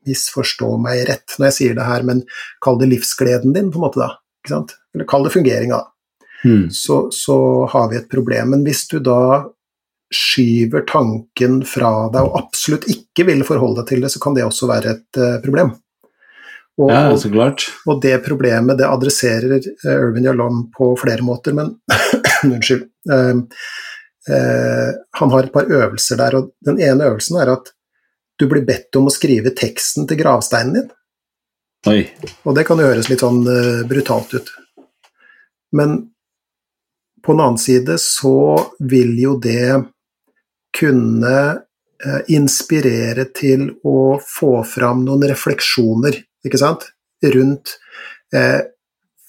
misforstå 0.09 0.75
meg 0.83 1.05
rett 1.11 1.39
når 1.39 1.51
jeg 1.51 1.59
sier 1.59 1.79
det 1.79 1.87
her, 1.87 2.05
men 2.07 2.25
kall 2.65 2.81
det 2.81 2.91
livsgleden 2.91 3.55
din, 3.55 3.71
på 3.71 3.81
en 3.81 3.87
måte, 3.87 4.03
da. 4.03 4.17
Ikke 4.43 4.55
sant? 4.57 4.77
Eller 4.95 5.09
kall 5.09 5.27
det 5.27 5.35
fungeringa, 5.37 5.79
da. 5.79 5.89
Mm. 6.45 6.71
Så, 6.75 7.07
så, 7.15 7.67
har 7.71 7.91
vi 7.91 8.01
et 8.01 8.11
problem. 8.11 8.51
Men 8.55 8.65
hvis 8.67 8.87
du 8.91 8.99
da 8.99 9.45
skyver 10.13 10.83
tanken 10.89 11.61
fra 11.65 11.93
deg 12.13 12.27
og 12.27 12.35
absolutt 12.41 12.89
ikke 12.91 13.29
vil 13.31 13.45
forholde 13.47 13.81
deg 13.81 13.93
til 13.93 14.03
det, 14.05 14.11
så 14.13 14.21
kan 14.23 14.35
det 14.37 14.45
også 14.45 14.69
være 14.69 14.97
et 14.97 15.21
uh, 15.23 15.39
problem. 15.45 15.71
Og, 16.81 16.89
ja, 16.89 17.17
så 17.21 17.29
klart. 17.31 17.67
Og 17.87 18.01
det 18.03 18.17
problemet 18.25 18.79
det 18.81 18.89
adresserer 18.89 19.59
uh, 19.61 19.93
Irvin 19.93 20.31
Jalom 20.31 20.65
på 20.73 20.93
flere 21.01 21.25
måter, 21.25 21.57
men 21.57 21.75
unnskyld. 22.49 22.87
Uh, 23.11 23.43
uh, 24.31 24.89
han 25.21 25.35
har 25.35 25.49
et 25.49 25.53
par 25.53 25.69
øvelser 25.69 26.21
der, 26.23 26.39
og 26.39 26.55
den 26.65 26.81
ene 26.81 27.11
øvelsen 27.11 27.41
er 27.43 27.53
at 27.59 27.73
du 28.41 28.49
blir 28.49 28.65
bedt 28.67 28.97
om 28.97 29.11
å 29.11 29.13
skrive 29.13 29.53
teksten 29.57 30.09
til 30.09 30.19
gravsteinen 30.23 30.79
din. 30.79 30.89
Oi. 31.93 32.01
Og 32.47 32.57
det 32.57 32.65
kan 32.67 32.81
jo 32.81 32.89
høres 32.89 33.11
litt 33.11 33.23
sånn 33.23 33.43
brutalt 33.91 34.33
ut. 34.39 34.51
Men 35.77 35.97
på 37.23 37.35
den 37.35 37.43
annen 37.43 37.61
side 37.61 37.97
så 38.01 38.55
vil 38.79 39.17
jo 39.19 39.35
det 39.43 39.83
kunne 40.79 41.35
inspirere 42.31 43.27
til 43.35 43.67
å 43.87 44.17
få 44.23 44.55
fram 44.67 45.03
noen 45.07 45.27
refleksjoner 45.31 46.21
ikke 46.47 46.61
sant? 46.61 46.91
rundt 47.23 47.77
eh, 48.35 48.63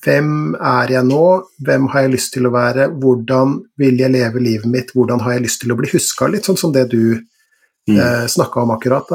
hvem 0.03 0.55
er 0.57 0.91
jeg 0.97 1.07
nå, 1.07 1.25
hvem 1.63 1.85
har 1.93 2.05
jeg 2.05 2.13
lyst 2.15 2.33
til 2.35 2.47
å 2.47 2.53
være, 2.53 2.89
hvordan 2.99 3.55
vil 3.79 4.01
jeg 4.01 4.11
leve 4.11 4.41
livet 4.43 4.69
mitt, 4.71 4.91
hvordan 4.95 5.21
har 5.23 5.37
jeg 5.37 5.45
lyst 5.45 5.61
til 5.63 5.73
å 5.73 5.77
bli 5.79 5.91
huska, 5.93 6.27
litt 6.31 6.49
sånn 6.49 6.59
som 6.59 6.73
det 6.75 6.87
du 6.91 7.15
mm. 7.15 7.95
eh, 7.95 8.25
snakka 8.31 8.65
om 8.65 8.73
akkurat. 8.75 9.13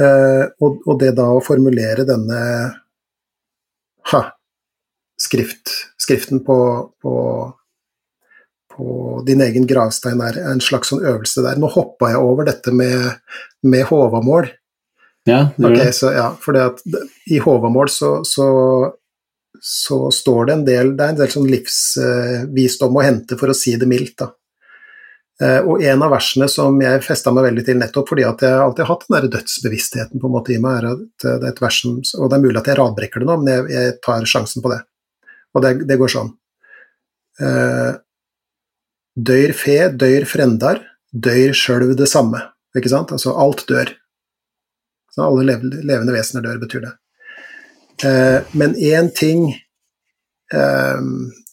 Eh, 0.00 0.44
og, 0.62 0.84
og, 0.86 0.94
det 1.00 1.14
da 1.18 1.26
å 1.34 1.42
formulere 1.44 2.06
denne 2.08 2.42
ha, 4.12 4.22
skrift, 5.20 5.74
skriften 6.00 6.44
på, 6.46 6.58
på, 7.02 7.14
på, 8.70 8.86
din 9.26 9.42
egen 9.44 9.66
gravstein 9.68 10.22
er 10.24 10.38
en 10.52 10.62
slags 10.64 10.94
sånn 10.94 11.02
øvelse 11.02 11.44
der. 11.44 11.58
Nå 11.58 11.72
hoppa 11.74 12.14
jeg 12.14 12.22
over 12.22 12.46
dette 12.48 12.72
med, 12.74 13.18
med 13.66 13.88
Håvamål. 13.90 14.54
Ja, 15.28 15.50
det 15.56 15.68
okay, 15.68 15.92
så, 15.92 16.12
ja, 16.16 16.30
for 16.40 16.56
i 17.26 17.38
Håvamål 17.38 17.90
så, 17.92 18.10
så, 18.24 18.46
så, 19.60 19.98
står 20.10 20.46
det 20.48 20.54
en 20.54 20.62
del 20.64 20.92
Det 20.96 21.04
er 21.04 21.12
en 21.12 21.18
del 21.18 21.32
sånn 21.32 21.48
livsvisdom 21.50 22.96
å 22.96 23.04
hente, 23.04 23.36
for 23.40 23.52
å 23.52 23.56
si 23.56 23.74
det 23.76 23.88
mildt. 23.90 24.16
da. 24.22 24.30
Eh, 25.40 25.60
og 25.64 25.84
en 25.84 26.02
av 26.04 26.12
versene 26.12 26.48
som 26.52 26.76
jeg 26.82 27.04
festa 27.04 27.32
meg 27.32 27.46
veldig 27.48 27.64
til 27.64 27.78
nettopp 27.80 28.10
fordi 28.12 28.26
at 28.28 28.42
jeg 28.44 28.60
alltid 28.60 28.84
har 28.84 28.90
hatt 28.92 29.06
den 29.06 29.16
der 29.16 29.28
dødsbevisstheten 29.36 30.20
på 30.20 30.28
en 30.28 30.34
måte 30.34 30.52
i 30.52 30.60
meg, 30.60 30.82
er 30.82 30.90
at 30.90 31.24
det 31.24 31.36
er 31.38 31.48
et 31.52 31.62
vers 31.64 31.80
som 31.80 31.96
Og 31.96 32.28
det 32.28 32.36
er 32.36 32.44
mulig 32.44 32.60
at 32.60 32.68
jeg 32.68 32.80
radbrekker 32.80 33.22
det 33.22 33.28
nå, 33.28 33.38
men 33.40 33.52
jeg, 33.54 33.70
jeg 33.76 33.96
tar 34.04 34.28
sjansen 34.28 34.64
på 34.64 34.72
det. 34.72 34.82
Og 35.56 35.64
det, 35.64 35.74
det 35.88 35.96
går 36.00 36.12
sånn. 36.12 36.34
Uh, 37.40 37.96
døyr 39.16 39.54
fe, 39.56 39.78
døyr 39.96 40.26
frendar, 40.28 40.82
døyr 41.10 41.56
sjølv 41.56 41.96
det 41.98 42.08
samme. 42.10 42.42
Ikke 42.76 42.92
sant? 42.92 43.12
Altså 43.16 43.32
alt 43.32 43.64
dør. 43.68 43.94
Så 45.20 45.26
alle 45.26 45.58
levende 45.84 46.14
vesener 46.14 46.44
dør, 46.46 46.60
betyr 46.62 46.86
det. 46.86 46.92
Eh, 48.08 48.38
men 48.56 48.72
én 48.74 49.10
ting 49.12 49.50
eh, 49.52 51.02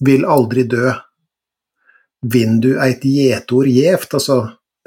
vil 0.07 0.24
aldri 0.24 0.63
dø. 0.72 0.93
Vindu 2.28 2.78
eit 2.82 3.03
gjetord 3.05 3.68
gjevt, 3.70 4.15
altså 4.18 4.38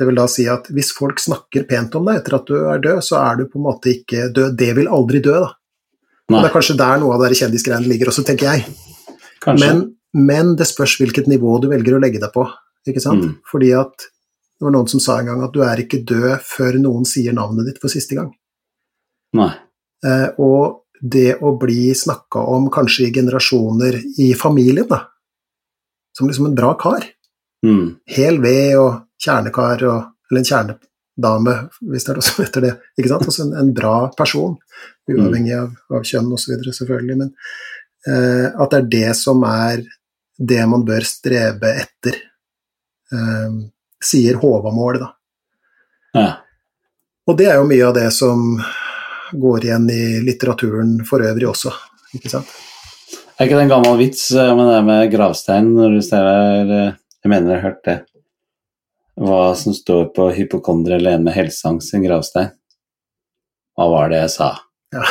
det 0.01 0.07
vil 0.09 0.17
da 0.17 0.25
si 0.33 0.47
at 0.49 0.71
hvis 0.73 0.95
folk 0.97 1.21
snakker 1.21 1.67
pent 1.69 1.95
om 1.99 2.09
deg 2.09 2.23
etter 2.23 2.39
at 2.39 2.49
du 2.49 2.57
er 2.57 2.81
død, 2.81 3.03
så 3.05 3.19
er 3.21 3.37
du 3.37 3.45
på 3.51 3.61
en 3.61 3.67
måte 3.67 3.93
ikke 3.93 4.31
død. 4.33 4.57
Det 4.57 4.71
vil 4.79 4.89
aldri 4.89 5.21
dø, 5.25 5.37
da. 5.45 5.51
Det 6.31 6.41
er 6.41 6.55
kanskje 6.55 6.79
der 6.81 7.03
noe 7.03 7.19
av 7.19 7.27
de 7.27 7.37
kjendisgreiene 7.37 7.91
ligger 7.91 8.09
også, 8.09 8.25
tenker 8.25 8.49
jeg. 8.49 8.65
Men, 9.61 9.85
men, 10.17 10.55
det 10.57 10.71
spørs 10.71 10.97
hvilket 11.03 11.29
nivå 11.29 11.59
du 11.61 11.69
velger 11.69 11.99
å 11.99 12.01
legge 12.01 12.23
deg 12.23 12.33
på, 12.33 12.47
ikke 12.89 13.05
sant. 13.05 13.29
Mm. 13.29 13.37
Fordi 13.53 13.75
at 13.77 14.09
det 14.09 14.65
var 14.65 14.75
noen 14.79 14.89
som 14.89 15.05
sa 15.05 15.19
en 15.21 15.29
gang 15.29 15.45
at 15.45 15.53
du 15.53 15.61
er 15.69 15.85
ikke 15.85 16.01
død 16.09 16.47
før 16.49 16.81
noen 16.81 17.05
sier 17.09 17.37
navnet 17.37 17.69
ditt 17.69 17.83
for 17.83 17.93
siste 17.93 18.17
gang. 18.17 18.33
Nei. 19.39 19.51
Eh, 20.07 20.29
og 20.41 20.81
det 21.01 21.39
å 21.41 21.55
bli 21.61 21.95
snakka 21.97 22.43
om 22.53 22.69
kanskje 22.73 23.07
i 23.09 23.15
generasjoner 23.15 23.99
i 24.21 24.31
familien, 24.37 24.89
da, 24.89 25.01
som 26.17 26.29
liksom 26.29 26.51
en 26.51 26.57
bra 26.57 26.75
kar. 26.81 27.07
Mm. 27.67 27.97
Hel 28.09 28.41
ved 28.41 28.79
og 28.81 29.03
kjernekar 29.21 29.85
og 29.89 30.17
Eller 30.31 30.45
en 30.45 30.47
kjernedame, 30.47 31.53
hvis 31.91 32.05
det 32.07 32.11
er 32.13 32.19
noe 32.21 32.23
som 32.23 32.45
heter 32.45 32.63
det. 32.63 32.69
ikke 32.95 33.09
sant? 33.11 33.25
Altså 33.27 33.43
en, 33.43 33.57
en 33.59 33.71
bra 33.75 33.95
person, 34.15 34.53
uavhengig 35.11 35.57
av, 35.57 35.73
av 35.91 36.05
kjønn 36.07 36.29
osv., 36.37 36.53
selvfølgelig. 36.77 37.17
Men 37.19 37.33
eh, 38.07 38.47
at 38.47 38.71
det 38.71 38.79
er 38.79 38.87
det 38.93 39.17
som 39.19 39.43
er 39.43 39.83
det 40.39 40.61
man 40.71 40.85
bør 40.87 41.03
strebe 41.09 41.73
etter, 41.83 42.21
eh, 43.11 43.59
sier 43.99 44.39
Håvamål, 44.39 45.01
da. 45.03 45.11
Ja. 46.15 46.29
Og 47.27 47.43
det 47.43 47.51
er 47.51 47.59
jo 47.59 47.67
mye 47.73 47.91
av 47.91 47.99
det 47.99 48.07
som 48.15 48.63
går 49.33 49.65
igjen 49.65 49.87
i 49.93 50.03
litteraturen 50.27 50.99
for 51.09 51.23
øvrig 51.25 51.49
også, 51.51 51.73
ikke 52.17 52.33
sant. 52.33 52.51
Er 53.41 53.49
ikke 53.49 53.57
det 53.57 53.65
en 53.65 53.73
gammel 53.73 53.95
vits 53.97 54.27
eh, 54.37 54.51
med 54.53 54.67
det 54.69 54.81
med 54.85 55.11
gravstein, 55.15 55.71
når 55.73 55.95
du 55.97 56.01
ser 56.05 56.27
der 56.27 56.73
eh, 56.77 56.97
Jeg 57.25 57.31
mener 57.33 57.55
jeg 57.55 57.61
har 57.63 57.71
hørt 57.71 57.87
det. 57.89 57.95
Hva 59.21 59.55
som 59.57 59.73
står 59.77 60.11
på 60.17 60.27
hypokondere 60.37 61.15
med 61.21 61.33
helseangst 61.33 61.93
sin 61.93 62.05
gravstein. 62.05 62.51
Hva 63.77 63.87
var 63.93 64.13
det 64.13 64.21
jeg 64.27 64.33
sa? 64.35 64.51
Ja. 64.93 65.07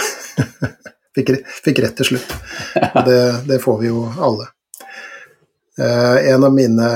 fikk, 1.18 1.34
fikk, 1.66 1.82
rett 1.82 1.98
til 1.98 2.12
slutt. 2.12 2.38
Det, 3.08 3.20
det, 3.50 3.60
får 3.64 3.82
vi 3.82 3.90
jo 3.90 4.06
alle. 4.06 4.46
Eh, 5.82 6.30
en 6.36 6.46
av 6.46 6.54
mine 6.54 6.90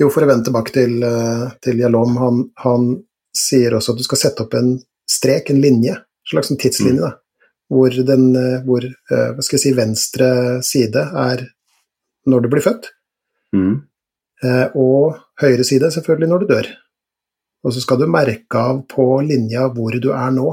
Jo, 0.00 0.08
for 0.12 0.24
å 0.24 0.28
vende 0.28 0.44
tilbake 0.44 0.72
til, 0.74 0.98
uh, 1.00 1.46
til 1.64 1.78
Jalom, 1.80 2.16
han, 2.20 2.40
han 2.60 2.90
sier 3.32 3.76
også 3.76 3.94
at 3.94 4.00
du 4.00 4.04
skal 4.04 4.18
sette 4.20 4.44
opp 4.44 4.56
en 4.56 4.74
strek, 5.08 5.48
en 5.48 5.60
linje, 5.60 5.94
slags 6.30 6.50
sånn 6.50 6.60
tidslinje, 6.60 7.02
da, 7.02 7.12
hvor, 7.72 7.98
den, 8.08 8.30
eh, 8.38 8.56
hvor 8.66 8.86
eh, 8.86 9.44
si, 9.46 9.72
venstre 9.76 10.30
side 10.66 11.02
er 11.26 11.44
når 12.26 12.46
du 12.46 12.50
blir 12.54 12.66
født, 12.66 12.90
mm. 13.56 13.76
Eh, 14.44 14.74
og 14.76 15.14
høyre 15.40 15.64
side 15.64 15.88
selvfølgelig 15.94 16.28
når 16.28 16.42
du 16.42 16.50
dør. 16.50 16.66
Og 17.64 17.72
så 17.72 17.80
skal 17.80 18.02
du 18.02 18.10
merke 18.12 18.60
av 18.60 18.82
på 18.84 19.06
linja 19.24 19.62
hvor 19.72 19.96
du 19.96 20.10
er 20.12 20.34
nå. 20.34 20.50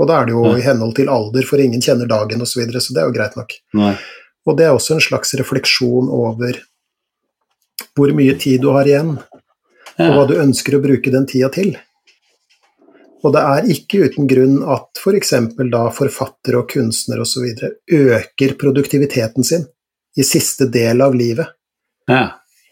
Og 0.00 0.08
da 0.10 0.16
er 0.18 0.26
det 0.26 0.34
jo 0.34 0.42
ja. 0.48 0.56
i 0.58 0.64
henhold 0.64 0.96
til 0.98 1.12
alder, 1.12 1.46
for 1.46 1.62
ingen 1.62 1.84
kjenner 1.84 2.08
dagen 2.10 2.42
osv., 2.42 2.50
så, 2.50 2.60
videre, 2.64 2.82
så 2.82 2.96
det 2.96 3.02
er 3.02 3.06
jo 3.06 3.14
greit 3.14 3.36
nok. 3.38 3.54
Nei. 3.78 3.92
Og 4.48 4.58
det 4.58 4.66
er 4.66 4.74
også 4.74 4.96
en 4.96 5.04
slags 5.04 5.36
refleksjon 5.38 6.10
over 6.10 6.58
hvor 7.94 8.10
mye 8.16 8.34
tid 8.40 8.64
du 8.64 8.72
har 8.74 8.88
igjen, 8.90 9.14
ja. 9.94 10.08
og 10.08 10.16
hva 10.16 10.26
du 10.26 10.34
ønsker 10.40 10.76
å 10.76 10.82
bruke 10.82 11.14
den 11.14 11.30
tida 11.30 11.50
til. 11.54 11.76
Og 13.20 13.34
det 13.34 13.40
er 13.44 13.70
ikke 13.74 14.04
uten 14.08 14.28
grunn 14.30 14.60
at 14.64 15.00
f.eks. 15.00 15.34
For 15.56 15.72
da 15.72 15.86
forfattere 15.94 16.62
og 16.62 16.70
kunstnere 16.72 17.26
osv. 17.26 17.48
øker 17.92 18.54
produktiviteten 18.60 19.46
sin 19.46 19.66
i 20.16 20.26
siste 20.26 20.66
del 20.72 21.02
av 21.04 21.14
livet. 21.14 21.52
Ja. 22.10 22.26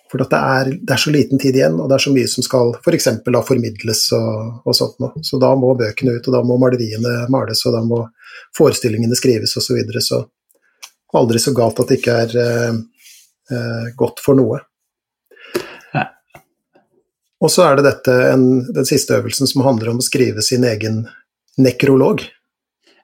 For 0.09 0.22
det 0.22 0.28
er, 0.32 0.70
det, 0.72 0.92
er, 0.94 1.01
så 1.01 1.12
liten 1.12 1.40
tid 1.40 1.57
igjen, 1.59 1.76
og 1.82 1.90
det 1.90 1.99
er 1.99 2.05
så 2.07 2.12
mye 2.14 2.28
som 2.32 2.44
skal 2.44 2.72
f.eks. 2.80 3.11
For 3.24 3.34
da 3.34 3.42
formidles 3.44 4.07
og, 4.16 4.62
og 4.64 4.76
sånt 4.76 4.96
noe. 5.05 5.20
Så 5.26 5.40
da 5.42 5.53
må 5.59 5.74
bøkene 5.76 6.16
ut, 6.16 6.30
og 6.30 6.38
da 6.38 6.40
må 6.49 6.57
maleriene 6.61 7.26
males, 7.32 7.64
og 7.68 7.76
da 7.76 7.84
må 7.84 8.01
forestillingene 8.57 9.18
skrives 9.18 9.53
osv. 9.57 9.68
Så, 9.68 9.76
videre. 9.76 10.05
så 10.05 10.22
aldri 11.18 11.42
så 11.42 11.53
galt 11.57 11.80
at 11.82 11.92
det 11.92 12.01
ikke 12.01 12.16
er 12.24 12.38
eh, 12.40 12.80
eh 13.53 13.92
godt 14.01 14.24
for 14.24 14.38
noe. 14.38 14.62
Og 17.45 17.53
så 17.55 17.68
er 17.68 17.78
det 17.78 17.86
dette, 17.86 18.14
en, 18.32 18.47
den 18.74 18.86
siste 18.89 19.14
øvelsen 19.20 19.47
som 19.51 19.62
handler 19.66 19.93
om 19.93 20.01
å 20.03 20.07
skrive 20.07 20.43
sin 20.43 20.66
egen 20.66 21.05
nekrolog. 21.59 22.24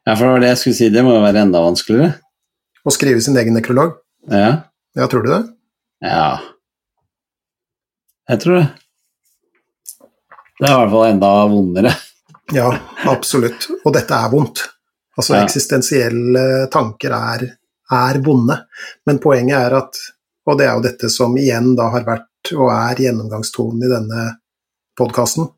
Ja, 0.05 0.17
for 0.17 0.27
det 0.27 0.33
var 0.33 0.43
det 0.43 0.53
jeg 0.53 0.61
skulle 0.63 0.79
si, 0.81 0.89
det 0.93 1.05
må 1.07 1.15
jo 1.15 1.23
være 1.23 1.45
enda 1.47 1.63
vanskeligere. 1.65 2.17
Å 2.85 2.93
skrive 2.93 3.23
sin 3.25 3.39
egen 3.41 3.57
nekrolog? 3.57 3.95
Ja. 4.31 4.51
Ja, 4.99 5.07
tror 5.11 5.25
du 5.25 5.31
det? 5.31 5.43
Ja. 6.05 6.27
Jeg 8.29 8.43
tror 8.43 8.59
det. 8.59 8.67
Det 10.59 10.69
er 10.69 10.75
i 10.75 10.81
hvert 10.83 10.93
fall 10.93 11.09
enda 11.09 11.31
vondere. 11.51 11.95
Ja, 12.55 12.69
absolutt. 13.11 13.69
Og 13.83 13.95
dette 13.95 14.17
er 14.17 14.31
vondt. 14.33 14.61
Altså, 15.17 15.39
ja. 15.39 15.45
eksistensielle 15.47 16.67
tanker 16.75 17.15
er, 17.17 17.47
er 17.95 18.21
vonde. 18.25 18.59
Men 19.07 19.23
poenget 19.23 19.59
er 19.61 19.79
at 19.83 20.03
Og 20.45 20.59
det 20.61 20.67
er 20.69 20.75
jo 20.77 20.85
dette 20.85 21.09
som 21.09 21.33
igjen 21.41 21.71
da 21.73 21.87
har 21.89 22.03
vært 22.05 22.27
og 22.53 22.71
er 22.75 23.03
gjennomgangstonen 23.07 23.85
i 23.87 23.91
denne 23.91 24.25
podkasten, 24.99 25.49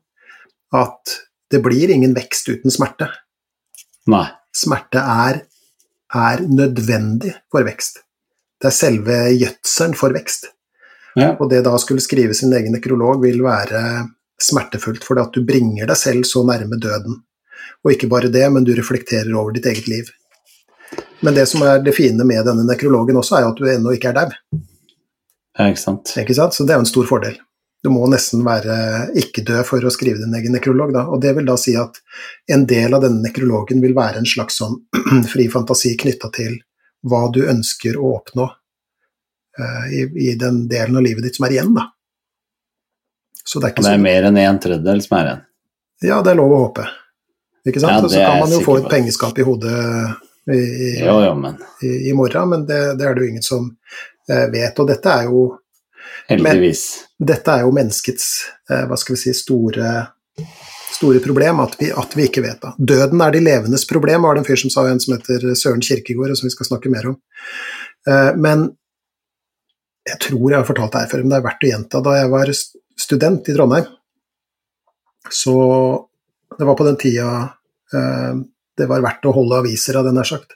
at 0.75 1.17
det 1.51 1.61
blir 1.63 1.91
ingen 1.93 2.15
vekst 2.15 2.49
uten 2.49 2.73
smerte. 2.73 3.09
Nei. 4.11 4.25
Smerte 4.55 5.03
er, 5.03 5.41
er 6.15 6.43
nødvendig 6.47 7.33
for 7.51 7.67
vekst. 7.67 8.01
Det 8.57 8.71
er 8.71 8.75
selve 8.75 9.17
gjødselen 9.35 9.95
for 9.97 10.15
vekst. 10.15 10.49
Ja. 11.17 11.33
Og 11.37 11.49
det 11.51 11.63
da 11.65 11.73
skulle 11.81 12.03
skrive 12.03 12.35
sin 12.37 12.53
egen 12.53 12.73
nekrolog 12.75 13.21
vil 13.23 13.41
være 13.45 13.81
smertefullt, 14.41 15.05
fordi 15.05 15.23
at 15.23 15.33
du 15.33 15.45
bringer 15.45 15.89
deg 15.89 15.97
selv 15.97 16.27
så 16.29 16.43
nærme 16.45 16.79
døden. 16.81 17.21
Og 17.85 17.93
ikke 17.93 18.09
bare 18.11 18.31
det, 18.33 18.45
men 18.53 18.65
du 18.65 18.73
reflekterer 18.77 19.33
over 19.33 19.55
ditt 19.55 19.65
eget 19.69 19.87
liv. 19.89 20.09
Men 21.25 21.33
det 21.33 21.47
som 21.49 21.63
er 21.65 21.81
det 21.81 21.95
fine 21.97 22.25
med 22.27 22.45
denne 22.45 22.65
nekrologen 22.67 23.17
også, 23.17 23.37
er 23.37 23.45
jo 23.45 23.53
at 23.53 23.61
du 23.61 23.69
ennå 23.69 23.93
ikke 23.95 24.11
er 24.11 24.19
dau. 24.19 24.35
Ja, 25.57 25.67
ikke 25.71 25.81
sant. 25.81 26.13
Ikke 26.21 26.35
sant? 26.37 26.53
Så 26.53 26.65
det 26.65 26.73
er 26.73 26.81
jo 26.81 26.85
en 26.85 26.89
stor 26.89 27.07
fordel. 27.09 27.37
Du 27.83 27.89
må 27.93 28.07
nesten 28.09 28.41
være 28.45 28.75
ikke 29.21 29.43
død 29.45 29.63
for 29.67 29.85
å 29.85 29.91
skrive 29.93 30.21
din 30.21 30.33
egen 30.37 30.55
nekrolog, 30.55 30.93
da. 30.95 31.05
Og 31.13 31.21
det 31.21 31.33
vil 31.37 31.47
da 31.47 31.57
si 31.61 31.75
at 31.77 31.99
en 32.53 32.65
del 32.69 32.93
av 32.93 33.03
denne 33.05 33.21
nekrologen 33.25 33.81
vil 33.83 33.95
være 33.97 34.21
en 34.21 34.29
slags 34.29 34.57
sånn 34.61 34.79
fri 35.33 35.47
fantasi 35.53 35.93
knytta 35.99 36.31
til 36.35 36.57
hva 37.07 37.27
du 37.33 37.43
ønsker 37.47 37.97
å 38.01 38.15
oppnå 38.17 38.47
uh, 38.49 39.85
i, 39.93 40.07
i, 40.27 40.33
den 40.39 40.65
delen 40.69 40.97
av 40.97 41.05
livet 41.05 41.27
ditt 41.27 41.37
som 41.37 41.45
er 41.47 41.57
igjen, 41.57 41.73
da. 41.77 41.89
Så 43.47 43.61
det 43.61 43.69
er 43.69 43.75
ikke 43.75 43.85
og 43.85 43.87
det 43.87 43.95
er 43.95 44.07
mer 44.07 44.27
enn 44.27 44.39
en 44.41 44.61
tredjedel 44.61 45.03
som 45.05 45.19
er 45.19 45.29
igjen? 45.29 45.43
Ja, 46.09 46.21
det 46.25 46.33
er 46.33 46.41
lov 46.41 46.53
å 46.53 46.63
håpe. 46.65 46.89
Ikke 47.67 47.81
sant? 47.83 47.93
Ja, 47.93 48.03
og 48.03 48.11
så 48.11 48.23
kan 48.25 48.41
man 48.41 48.51
jo 48.53 48.63
få 48.65 48.79
et 48.81 48.89
pengeskap 48.91 49.37
i 49.39 49.45
hodet 49.47 49.77
i, 50.47 50.59
jo, 51.03 51.15
jo, 51.25 51.31
men... 51.35 51.57
i, 51.83 52.09
i 52.09 52.13
morgen, 52.15 52.49
men 52.53 52.61
det, 52.67 52.79
det, 52.99 53.07
er 53.07 53.15
det 53.15 53.25
jo 53.25 53.31
ingen 53.33 53.43
som 53.43 53.65
vet. 54.27 54.79
Og 54.79 54.89
dette 54.89 55.13
er 55.13 55.29
jo 55.31 55.47
Heldigvis. 56.27 56.83
Men, 57.19 57.27
dette 57.31 57.53
er 57.53 57.65
jo 57.65 57.73
menneskets 57.75 58.27
eh, 58.69 58.83
hva 58.87 58.97
skal 58.99 59.15
vi 59.15 59.21
si, 59.21 59.33
store, 59.35 59.91
store 60.97 61.21
problem, 61.23 61.61
at 61.63 61.77
vi, 61.79 61.91
at 61.91 62.17
vi, 62.17 62.27
ikke 62.27 62.43
vet 62.43 62.59
det. 62.63 62.73
Døden 62.91 63.23
er 63.23 63.35
de 63.35 63.43
levendes 63.43 63.87
problem, 63.89 64.25
var 64.27 64.35
det 64.35 64.43
en 64.43 64.49
fyr 64.49 64.59
som 64.59 64.73
sa, 64.73 64.85
en 64.89 65.01
som 65.03 65.15
heter 65.15 65.47
Søren 65.55 65.83
Kirkegård, 65.83 66.33
og 66.33 66.39
som 66.39 66.49
vi 66.49 66.55
skal 66.55 66.69
snakke 66.69 66.91
mer 66.93 67.09
om. 67.13 67.17
Eh, 68.09 68.33
men 68.39 68.67
jeg 70.07 70.19
tror 70.23 70.51
jeg 70.51 70.59
har 70.59 70.67
fortalt 70.67 70.93
det 70.93 71.05
her 71.05 71.13
før, 71.13 71.23
men 71.23 71.33
det 71.33 71.39
er 71.39 71.47
verdt 71.47 71.63
å 71.65 71.71
gjenta. 71.71 72.03
Da 72.03 72.17
jeg 72.19 72.33
var 72.35 72.53
student 73.07 73.49
i 73.49 73.57
Trondheim, 73.57 73.89
så 75.27 75.55
Det 76.57 76.65
var 76.65 76.77
på 76.79 76.85
den 76.87 76.95
tida 76.97 77.25
det 77.91 78.85
var 78.87 79.03
verdt 79.03 79.25
å 79.27 79.33
holde 79.35 79.59
aviser, 79.59 79.97
av, 79.99 80.07
den 80.07 80.15
nær 80.17 80.25
sagt. 80.25 80.55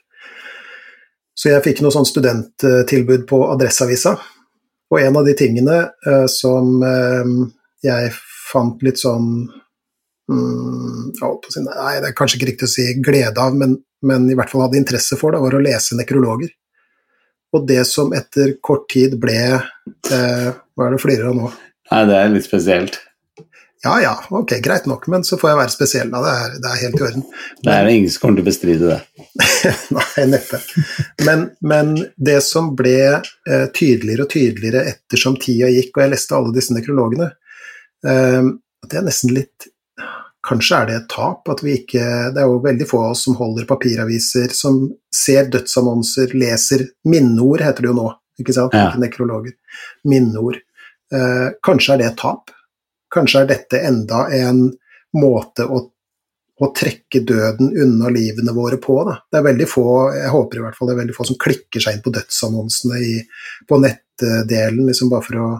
Så 1.38 1.48
jeg 1.48 1.64
fikk 1.64 1.80
noe 1.82 1.94
sånn 1.94 2.08
studenttilbud 2.08 3.24
på 3.28 3.40
Adresseavisa. 3.48 4.16
Og 4.92 5.00
en 5.00 5.16
av 5.16 5.26
de 5.26 5.34
tingene 5.36 5.78
uh, 6.06 6.26
som 6.28 6.82
uh, 6.84 7.28
jeg 7.84 8.12
fant 8.52 8.82
litt 8.84 9.00
sånn 9.00 9.28
um, 10.28 11.12
Nei, 11.12 11.94
det 12.00 12.10
er 12.10 12.14
kanskje 12.16 12.38
ikke 12.38 12.50
riktig 12.52 12.68
å 12.68 12.72
si 12.72 12.84
glede 13.04 13.40
av, 13.40 13.56
men, 13.58 13.74
men 14.06 14.28
i 14.30 14.36
hvert 14.38 14.52
fall 14.52 14.64
hadde 14.66 14.78
interesse 14.80 15.16
for, 15.20 15.34
da, 15.34 15.40
var 15.42 15.56
å 15.56 15.62
lese 15.62 15.96
nekrologer. 15.98 16.52
Og 17.52 17.66
det 17.68 17.82
som 17.88 18.12
etter 18.16 18.54
kort 18.64 18.86
tid 18.92 19.18
ble 19.20 19.38
uh, 19.58 20.50
Hva 20.52 20.86
er 20.86 20.94
det 20.94 21.00
du 21.00 21.02
flirer 21.02 21.28
av 21.28 21.36
nå? 21.36 21.50
Nei, 21.92 22.04
det 22.08 22.18
er 22.18 22.30
litt 22.32 22.48
spesielt. 22.48 23.00
Ja 23.84 23.96
ja, 24.02 24.24
ok, 24.30 24.52
greit 24.62 24.84
nok, 24.86 25.08
men 25.10 25.24
så 25.26 25.36
får 25.40 25.50
jeg 25.50 25.58
være 25.58 25.72
spesiell, 25.74 26.10
da. 26.12 26.20
Det 26.22 26.32
er, 26.32 26.52
det 26.62 26.68
er 26.70 26.82
helt 26.84 27.00
i 27.00 27.04
orden. 27.08 27.24
Det 27.66 27.72
er 27.74 27.88
ingen 27.90 28.12
som 28.14 28.22
kommer 28.22 28.38
til 28.38 28.44
å 28.44 28.50
bestride 28.50 28.90
det. 28.92 29.24
Nei, 29.96 30.26
neppe. 30.30 30.60
Men, 31.26 31.48
men, 31.66 31.90
det 32.14 32.38
som 32.46 32.70
ble 32.78 32.94
eh, 33.18 33.66
tydeligere 33.74 34.28
og 34.28 34.30
tydeligere 34.30 34.84
ettersom 34.92 35.34
tida 35.42 35.72
gikk, 35.74 35.96
og 35.96 36.04
jeg 36.04 36.14
leste 36.14 36.38
alle 36.38 36.54
disse 36.54 36.76
nekrologene, 36.76 37.28
eh, 38.06 38.52
det 38.86 39.00
er 39.00 39.06
nesten 39.06 39.34
litt 39.34 39.70
Kanskje 40.42 40.74
er 40.74 40.88
det 40.88 40.94
et 40.96 41.04
tap 41.06 41.46
at 41.52 41.60
vi 41.62 41.76
ikke 41.78 42.02
Det 42.34 42.40
er 42.42 42.48
jo 42.50 42.56
veldig 42.64 42.86
få 42.90 42.98
av 42.98 43.12
oss 43.12 43.20
som 43.28 43.36
holder 43.38 43.66
papiraviser, 43.68 44.50
som 44.50 44.80
ser 45.14 45.46
dødsannonser, 45.54 46.34
leser 46.34 46.82
minneord, 47.06 47.62
heter 47.62 47.86
det 47.86 47.92
jo 47.92 47.98
nå, 48.00 48.08
ikke 48.42 48.56
sant? 48.56 48.74
Ja. 48.74 48.88
Ikke 48.90 49.04
nekrologer. 49.04 49.54
Minneord. 50.10 50.58
Eh, 51.14 51.46
kanskje 51.62 51.94
er 51.94 52.02
det 52.02 52.10
et 52.10 52.18
tap? 52.22 52.50
Kanskje 53.12 53.42
er 53.42 53.50
dette 53.50 53.80
enda 53.84 54.26
en 54.32 54.64
måte 55.18 55.66
å, 55.68 55.80
å 56.60 56.68
trekke 56.76 57.20
døden 57.28 57.74
unna 57.84 58.12
livene 58.12 58.54
våre 58.56 58.78
på. 58.80 58.96
Da. 59.08 59.18
Det 59.30 59.40
er 59.40 59.48
veldig 59.50 59.68
få, 59.68 59.84
jeg 60.16 60.32
håper 60.32 60.60
i 60.60 60.64
hvert 60.64 60.78
fall 60.78 60.90
det 60.90 60.96
er 60.96 61.02
veldig 61.02 61.16
få 61.18 61.28
som 61.28 61.40
klikker 61.44 61.84
seg 61.84 61.98
inn 61.98 62.04
på 62.04 62.14
dødsannonsene 62.14 63.02
i, 63.04 63.12
på 63.68 63.80
nettdelen 63.82 64.88
liksom 64.88 65.12
bare 65.12 65.26
for 65.26 65.42
å 65.42 65.50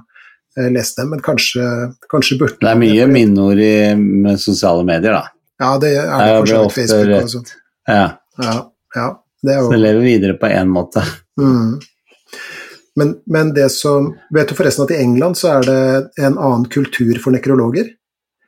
eh, 0.57 0.71
lese 0.73 1.03
dem, 1.03 1.13
men 1.13 1.25
kanskje, 1.25 1.67
kanskje 2.13 2.41
burde 2.41 2.61
Det 2.65 2.73
er 2.73 2.81
mye 2.81 3.09
minneord 3.11 3.61
i 3.61 3.75
med 3.99 4.41
sosiale 4.41 4.87
medier, 4.89 5.19
da. 5.21 5.27
Ja, 5.63 5.75
det 5.79 5.93
er 6.01 6.09
det 6.09 6.39
for 6.39 6.51
så 6.51 6.63
vidt 6.65 6.79
Facebook 6.81 7.19
og 7.21 7.35
sånt. 7.37 7.53
Ja. 7.87 8.07
ja, 8.41 8.57
ja 8.97 9.09
det. 9.43 9.59
Så 9.59 9.71
det 9.75 9.83
lever 9.83 10.01
videre 10.01 10.35
på 10.39 10.47
én 10.47 10.71
måte. 10.71 11.03
Mm. 11.41 11.81
Men, 12.99 13.15
men, 13.25 13.55
det 13.57 13.71
som 13.73 14.11
Vet 14.35 14.51
du 14.51 14.55
forresten 14.55 14.85
at 14.85 14.91
i 14.93 15.01
England 15.01 15.39
så 15.41 15.55
er 15.57 15.69
det 15.69 16.25
en 16.27 16.37
annen 16.37 16.67
kultur 16.69 17.17
for 17.23 17.33
nekrologer? 17.33 17.89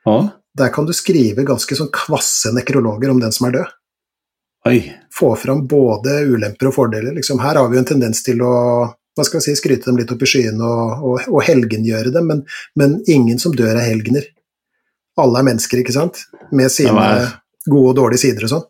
Ja. 0.04 0.18
Der 0.58 0.68
kan 0.74 0.86
du 0.86 0.92
skrive 0.92 1.46
ganske 1.48 1.76
sånn 1.78 1.92
kvasse 1.94 2.52
nekrologer 2.54 3.10
om 3.10 3.22
den 3.22 3.32
som 3.32 3.48
er 3.48 3.56
død. 3.56 3.72
Oi. 4.68 4.78
Få 5.12 5.32
fram 5.36 5.64
både 5.68 6.20
ulemper 6.28 6.70
og 6.70 6.76
fordeler. 6.76 7.16
Liksom, 7.16 7.40
her 7.40 7.58
har 7.60 7.68
vi 7.68 7.76
jo 7.76 7.82
en 7.82 7.88
tendens 7.88 8.22
til 8.24 8.40
å 8.44 8.54
hva 9.14 9.22
skal 9.22 9.38
vi 9.38 9.46
si, 9.46 9.56
skryte 9.58 9.86
dem 9.86 9.98
litt 10.00 10.10
opp 10.10 10.22
i 10.26 10.28
skyene 10.28 10.66
og, 10.66 11.02
og, 11.06 11.26
og 11.30 11.44
helgengjøre 11.46 12.10
dem, 12.14 12.30
men, 12.30 12.40
men, 12.78 12.96
ingen 13.06 13.38
som 13.38 13.54
dør 13.54 13.76
er 13.76 13.86
helgener. 13.86 14.26
Alle 15.22 15.38
er 15.38 15.46
mennesker, 15.46 15.82
ikke 15.84 15.94
sant? 15.94 16.24
Med 16.50 16.72
sine 16.74 17.04
gode 17.70 17.92
og 17.92 17.98
dårlige 18.00 18.24
sider 18.24 18.48
og 18.48 18.50
sånn. 18.56 18.64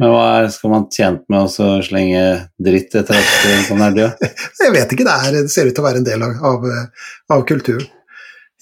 Men 0.00 0.14
hva 0.14 0.20
er, 0.38 0.46
skal 0.52 0.72
man 0.72 0.86
tjent 0.88 1.26
med 1.28 1.44
å 1.44 1.68
slenge 1.84 2.22
dritt 2.62 2.94
etter 2.96 3.18
at 3.20 3.66
sånn 3.66 3.82
er 3.84 3.96
død? 3.98 4.22
Jeg 4.64 4.72
vet 4.72 4.94
ikke, 4.94 5.04
det, 5.04 5.16
er, 5.16 5.34
det, 5.36 5.52
ser 5.52 5.68
ut 5.68 5.76
til 5.76 5.84
å 5.84 5.86
være 5.86 6.00
en 6.00 6.06
del 6.06 6.24
av, 6.24 6.38
av, 6.50 6.64
av, 7.36 7.44
kulturen. 7.48 7.84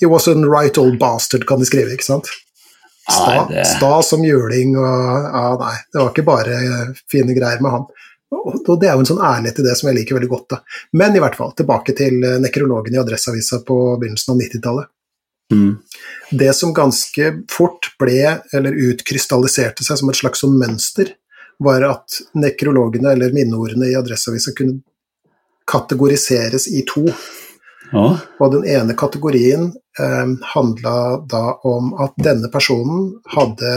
He 0.03 0.07
was 0.11 0.27
a 0.31 0.35
right 0.35 0.79
old 0.79 0.99
bastard, 0.99 1.47
kan 1.47 1.63
de 1.63 1.69
skrive, 1.69 1.95
ikke 1.95 2.07
sant? 2.07 2.31
Sta, 3.09 3.29
nei, 3.31 3.45
det... 3.53 3.65
sta 3.71 3.93
som 4.05 4.25
juling 4.27 4.75
og 4.77 4.83
ja, 4.85 5.45
Nei, 5.63 5.77
det 5.87 6.03
var 6.03 6.11
ikke 6.11 6.27
bare 6.27 6.59
fine 7.09 7.37
greier 7.39 7.63
med 7.65 7.73
han. 7.73 7.87
Og, 8.35 8.59
og 8.59 8.75
det 8.83 8.91
er 8.91 8.99
jo 8.99 9.05
en 9.07 9.09
sånn 9.09 9.23
ærlighet 9.25 9.63
i 9.63 9.65
det 9.65 9.77
som 9.79 9.89
jeg 9.89 10.01
liker 10.01 10.19
veldig 10.19 10.31
godt. 10.35 10.57
da. 10.57 10.83
Men 10.99 11.17
i 11.17 11.23
hvert 11.23 11.39
fall, 11.39 11.55
tilbake 11.57 11.95
til 11.97 12.19
nekrologen 12.43 12.99
i 12.99 13.01
Adresseavisa 13.01 13.63
på 13.67 13.79
begynnelsen 14.03 14.35
av 14.35 14.43
90-tallet. 14.43 14.91
Mm. 15.55 15.79
Det 16.43 16.51
som 16.53 16.75
ganske 16.77 17.31
fort 17.49 17.89
ble, 18.01 18.21
eller 18.53 18.83
utkrystalliserte 18.91 19.87
seg 19.87 20.03
som 20.03 20.11
et 20.13 20.19
slags 20.21 20.45
sånn 20.45 20.59
mønster, 20.61 21.15
var 21.59 21.83
at 21.89 22.21
nekrologene, 22.39 23.13
eller 23.17 23.35
minneordene 23.35 23.91
i 23.91 23.97
Adresseavisa, 23.99 24.53
kunne 24.57 24.81
kategoriseres 25.69 26.69
i 26.73 26.85
to. 26.89 27.07
Ja. 27.93 28.05
Og 28.41 28.53
den 28.53 28.67
ene 28.69 28.95
kategorien 28.99 29.71
eh, 29.99 30.33
handla 30.55 30.97
da 31.29 31.45
om 31.67 31.95
at 32.05 32.15
denne 32.21 32.51
personen 32.53 33.15
hadde 33.33 33.73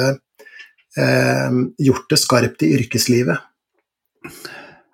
eh, 0.99 1.59
gjort 1.88 2.09
det 2.11 2.19
skarpt 2.19 2.65
i 2.67 2.73
yrkeslivet. 2.77 3.39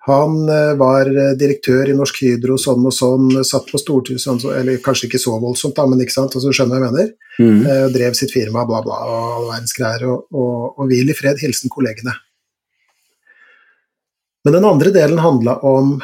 Han 0.08 0.36
eh, 0.48 0.72
var 0.80 1.10
direktør 1.36 1.90
i 1.90 1.96
Norsk 1.98 2.22
Hydro 2.24 2.56
sånn 2.62 2.86
og 2.88 2.94
sånn, 2.96 3.26
satt 3.44 3.66
på 3.68 3.80
stortid 3.82 4.22
sånn, 4.22 4.38
så- 4.40 4.54
eller 4.56 4.78
kanskje 4.84 5.10
ikke 5.10 5.20
så 5.20 5.34
voldsomt, 5.42 5.76
da, 5.76 5.84
men 5.90 6.00
ikke 6.00 6.14
sant, 6.14 6.38
altså, 6.38 6.54
skjønner 6.54 6.78
hva 6.78 6.86
jeg 6.88 6.94
mener. 6.94 7.10
Mm. 7.38 7.66
Eh, 7.66 7.88
drev 7.98 8.16
sitt 8.16 8.32
firma, 8.34 8.64
bla, 8.66 8.80
bla, 8.86 9.02
og 9.04 9.18
all 9.34 9.50
verdens 9.50 9.74
greier. 9.76 10.06
Og, 10.14 10.24
og, 10.32 10.78
og 10.78 10.88
hvil 10.88 11.10
i 11.12 11.18
fred, 11.18 11.42
hilsen 11.42 11.70
kollegene. 11.74 12.14
Men 14.44 14.54
den 14.54 14.66
andre 14.68 14.92
delen 14.94 15.18
handla 15.22 15.58
om 15.66 15.96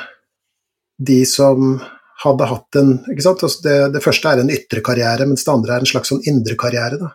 de 0.99 1.21
som 1.27 1.77
hadde 2.25 2.49
hatt 2.49 2.79
en 2.79 2.93
ikke 3.11 3.25
sant? 3.25 3.43
Altså 3.47 3.65
det, 3.67 3.77
det 3.97 4.03
første 4.05 4.31
er 4.31 4.43
en 4.43 4.53
ytre 4.53 4.83
karriere, 4.85 5.27
mens 5.29 5.45
det 5.47 5.53
andre 5.53 5.77
er 5.77 5.85
en 5.85 5.91
slags 5.91 6.13
sånn 6.13 6.25
indre 6.31 6.57
karriere. 6.61 6.99
Da. 7.01 7.13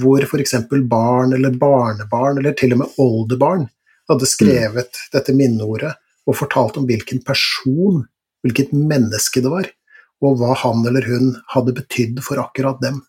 Hvor 0.00 0.24
f.eks. 0.24 0.56
barn 0.90 1.36
eller 1.36 1.54
barnebarn, 1.58 2.40
eller 2.40 2.56
til 2.58 2.76
og 2.76 2.82
med 2.82 2.98
oldebarn, 3.02 3.68
hadde 4.10 4.28
skrevet 4.28 5.00
dette 5.14 5.32
minneordet 5.36 5.94
og 6.28 6.36
fortalt 6.36 6.78
om 6.80 6.86
hvilken 6.88 7.22
person, 7.24 8.02
hvilket 8.44 8.72
menneske 8.76 9.42
det 9.44 9.52
var, 9.52 9.68
og 10.24 10.38
hva 10.40 10.54
han 10.62 10.84
eller 10.88 11.04
hun 11.08 11.34
hadde 11.52 11.74
betydd 11.76 12.22
for 12.24 12.40
akkurat 12.40 12.80
dem. 12.84 13.02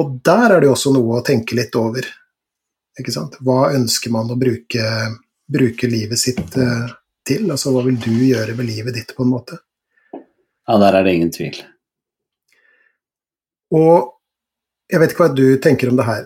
Og 0.00 0.20
der 0.24 0.54
er 0.54 0.60
det 0.60 0.68
jo 0.68 0.76
også 0.76 0.92
noe 0.94 1.18
å 1.18 1.24
tenke 1.26 1.56
litt 1.58 1.74
over. 1.76 2.06
Ikke 3.00 3.12
sant? 3.14 3.36
Hva 3.44 3.72
ønsker 3.76 4.12
man 4.14 4.30
å 4.32 4.38
bruke, 4.38 4.84
bruke 5.52 5.90
livet 5.90 6.20
sitt 6.20 6.56
eh, 6.56 6.86
til? 7.26 7.50
Altså 7.50 7.74
hva 7.74 7.84
vil 7.86 7.98
du 8.00 8.12
gjøre 8.12 8.56
med 8.58 8.68
livet 8.70 8.96
ditt, 8.96 9.14
på 9.16 9.26
en 9.26 9.34
måte? 9.34 9.60
Ja, 10.14 10.78
der 10.78 11.00
er 11.00 11.06
det 11.06 11.14
ingen 11.16 11.32
tvil. 11.34 11.58
Og 13.74 14.14
jeg 14.90 15.02
vet 15.02 15.12
ikke 15.12 15.26
hva 15.26 15.34
du 15.34 15.46
tenker 15.62 15.90
om 15.90 15.98
det 15.98 16.06
her, 16.08 16.24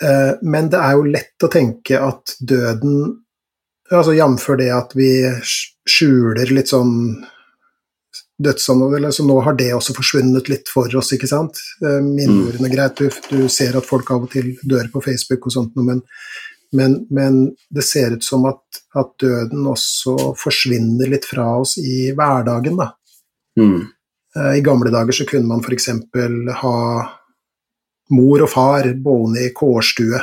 eh, 0.00 0.32
men 0.42 0.72
det 0.72 0.80
er 0.80 0.96
jo 0.96 1.06
lett 1.12 1.46
å 1.46 1.52
tenke 1.52 2.00
at 2.00 2.36
døden 2.40 3.22
Altså 3.86 4.16
jf. 4.16 4.46
det 4.58 4.70
at 4.74 4.94
vi 4.98 5.08
skjuler 5.86 6.50
litt 6.50 6.72
sånn 6.72 6.94
dødsannonser, 8.42 9.10
så 9.14 9.24
nå 9.24 9.36
har 9.46 9.54
det 9.56 9.70
også 9.72 9.94
forsvunnet 9.96 10.50
litt 10.52 10.68
for 10.68 10.92
oss, 10.98 11.12
ikke 11.16 11.28
sant. 11.30 11.60
Eh, 11.80 12.00
Minneordene, 12.04 12.70
greit, 12.72 12.98
du, 12.98 13.08
du 13.30 13.48
ser 13.52 13.78
at 13.78 13.86
folk 13.86 14.10
av 14.12 14.26
og 14.26 14.32
til 14.32 14.52
dør 14.66 14.90
på 14.92 15.04
Facebook 15.06 15.48
og 15.48 15.54
sånt, 15.54 15.78
men, 15.80 16.02
men, 16.72 17.06
men 17.10 17.54
det 17.70 17.84
ser 17.84 18.16
ut 18.16 18.24
som 18.24 18.44
at, 18.50 18.62
at 18.94 19.12
døden 19.22 19.66
også 19.70 20.34
forsvinner 20.38 21.08
litt 21.12 21.24
fra 21.28 21.58
oss 21.60 21.76
i 21.78 22.10
hverdagen, 22.16 22.76
da. 22.80 22.90
Mm. 23.60 23.86
Eh, 24.36 24.52
I 24.58 24.64
gamle 24.64 24.90
dager 24.90 25.12
så 25.16 25.26
kunne 25.28 25.46
man 25.48 25.62
f.eks. 25.64 25.88
ha 26.62 26.76
mor 28.16 28.42
og 28.44 28.50
far 28.52 28.88
boende 29.02 29.46
i 29.46 29.52
kårstue, 29.54 30.20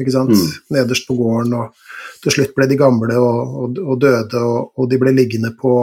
ikke 0.00 0.12
sant, 0.12 0.32
Mm. 0.32 0.48
nederst 0.76 1.06
på 1.08 1.14
gården, 1.16 1.52
og 1.54 1.74
til 2.22 2.32
slutt 2.32 2.54
ble 2.56 2.66
de 2.68 2.76
gamle 2.80 3.16
og, 3.20 3.54
og, 3.62 3.78
og 3.78 4.00
døde, 4.00 4.40
og, 4.40 4.72
og 4.78 4.88
de 4.90 4.98
ble 4.98 5.12
liggende 5.14 5.52
på 5.58 5.74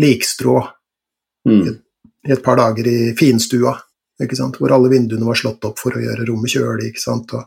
likstrå 0.00 0.60
Mm. 1.46 1.76
i 2.24 2.32
et 2.32 2.42
par 2.42 2.56
dager 2.56 2.86
i 2.88 3.12
finstua, 3.18 3.74
ikke 4.22 4.36
sant, 4.38 4.56
hvor 4.56 4.72
alle 4.72 4.88
vinduene 4.88 5.26
var 5.28 5.36
slått 5.36 5.64
opp 5.68 5.76
for 5.82 5.92
å 5.92 6.00
gjøre 6.00 6.24
rommet 6.24 6.54
kjølig, 6.54 6.86
ikke 6.88 7.02
sant, 7.02 7.34
og, 7.36 7.44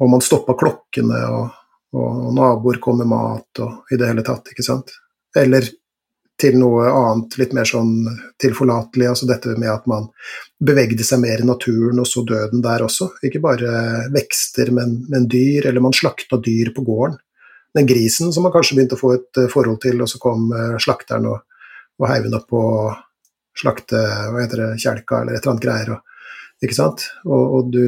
og 0.00 0.10
man 0.10 0.24
stoppa 0.24 0.56
klokkene, 0.58 1.20
og, 1.36 1.58
og 1.96 2.32
naboer 2.36 2.80
kom 2.82 3.00
med 3.02 3.10
mat, 3.10 3.62
og 3.62 3.92
i 3.92 3.98
det 4.00 4.08
hele 4.08 4.24
tatt, 4.26 4.52
ikke 4.52 4.64
sant. 4.64 4.94
Eller 5.36 5.68
til 6.40 6.56
noe 6.56 6.86
annet, 6.88 7.36
litt 7.40 7.52
mer 7.56 7.68
sånn 7.68 7.92
tilforlatelig, 8.40 9.08
altså 9.10 9.28
dette 9.28 9.52
med 9.60 9.70
at 9.72 9.84
man 9.90 10.08
bevegde 10.64 11.04
seg 11.04 11.20
mer 11.22 11.42
i 11.42 11.48
naturen, 11.48 12.00
og 12.00 12.08
så 12.08 12.24
døden 12.26 12.62
der 12.64 12.84
også. 12.86 13.10
Ikke 13.26 13.42
bare 13.44 14.06
vekster, 14.14 14.72
men, 14.76 15.02
men 15.12 15.28
dyr, 15.30 15.68
eller 15.68 15.84
man 15.84 15.96
slakta 15.96 16.40
dyr 16.40 16.72
på 16.76 16.84
gården. 16.86 17.18
Den 17.76 17.86
grisen 17.86 18.32
som 18.34 18.46
man 18.46 18.54
kanskje 18.54 18.78
begynte 18.78 18.96
å 18.96 19.00
få 19.02 19.12
et 19.14 19.38
eh, 19.38 19.50
forhold 19.52 19.78
til, 19.84 20.00
og 20.02 20.10
så 20.10 20.18
kom 20.22 20.48
eh, 20.56 20.78
slakteren 20.82 21.28
og, 21.30 21.44
og 22.00 22.08
heiv 22.10 22.26
den 22.26 22.38
opp 22.40 22.48
på 22.50 22.62
slakte, 23.60 24.00
hva 24.00 24.40
heter 24.40 24.64
det, 24.64 24.70
kjelka 24.82 25.20
eller 25.20 25.36
et 25.36 25.44
eller 25.44 25.52
annet 25.52 25.66
greier, 25.66 25.92
og, 25.94 26.32
ikke 26.64 26.76
sant? 26.76 27.06
Og, 27.28 27.54
og 27.58 27.70
du, 27.74 27.84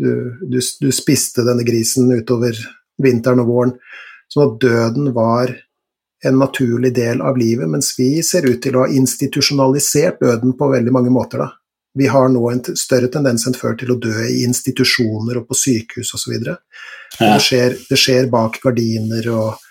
du, 0.00 0.12
du, 0.48 0.60
du 0.80 0.90
spiste 0.94 1.44
denne 1.46 1.64
grisen 1.66 2.10
utover 2.12 2.56
vinteren 3.00 3.42
og 3.44 3.50
våren, 3.50 3.74
sånn 4.30 4.46
at 4.46 4.60
døden 4.62 5.12
var 5.16 5.52
en 6.24 6.36
naturlig 6.38 6.92
del 6.94 7.22
av 7.24 7.38
livet, 7.40 7.68
mens 7.68 7.94
vi 7.98 8.22
ser 8.22 8.44
ut 8.48 8.60
til 8.62 8.76
å 8.76 8.84
ha 8.84 8.92
institusjonalisert 8.92 10.20
døden 10.20 10.52
på 10.56 10.68
veldig 10.68 10.92
mange 10.92 11.12
måter. 11.12 11.40
Da. 11.40 11.48
Vi 11.96 12.10
har 12.12 12.28
nå 12.28 12.42
en 12.50 12.60
større 12.76 13.08
tendens 13.12 13.46
enn 13.48 13.56
før 13.56 13.74
til 13.80 13.94
å 13.94 13.98
dø 13.98 14.12
i 14.26 14.44
institusjoner 14.44 15.40
og 15.40 15.48
på 15.48 15.56
sykehus 15.58 16.12
osv. 16.18 16.36
Ja. 16.36 16.58
Det, 17.18 17.32
skjer, 17.42 17.76
det 17.88 17.98
skjer 17.98 18.28
bak 18.32 18.60
gardiner, 18.62 19.30
og, 19.32 19.64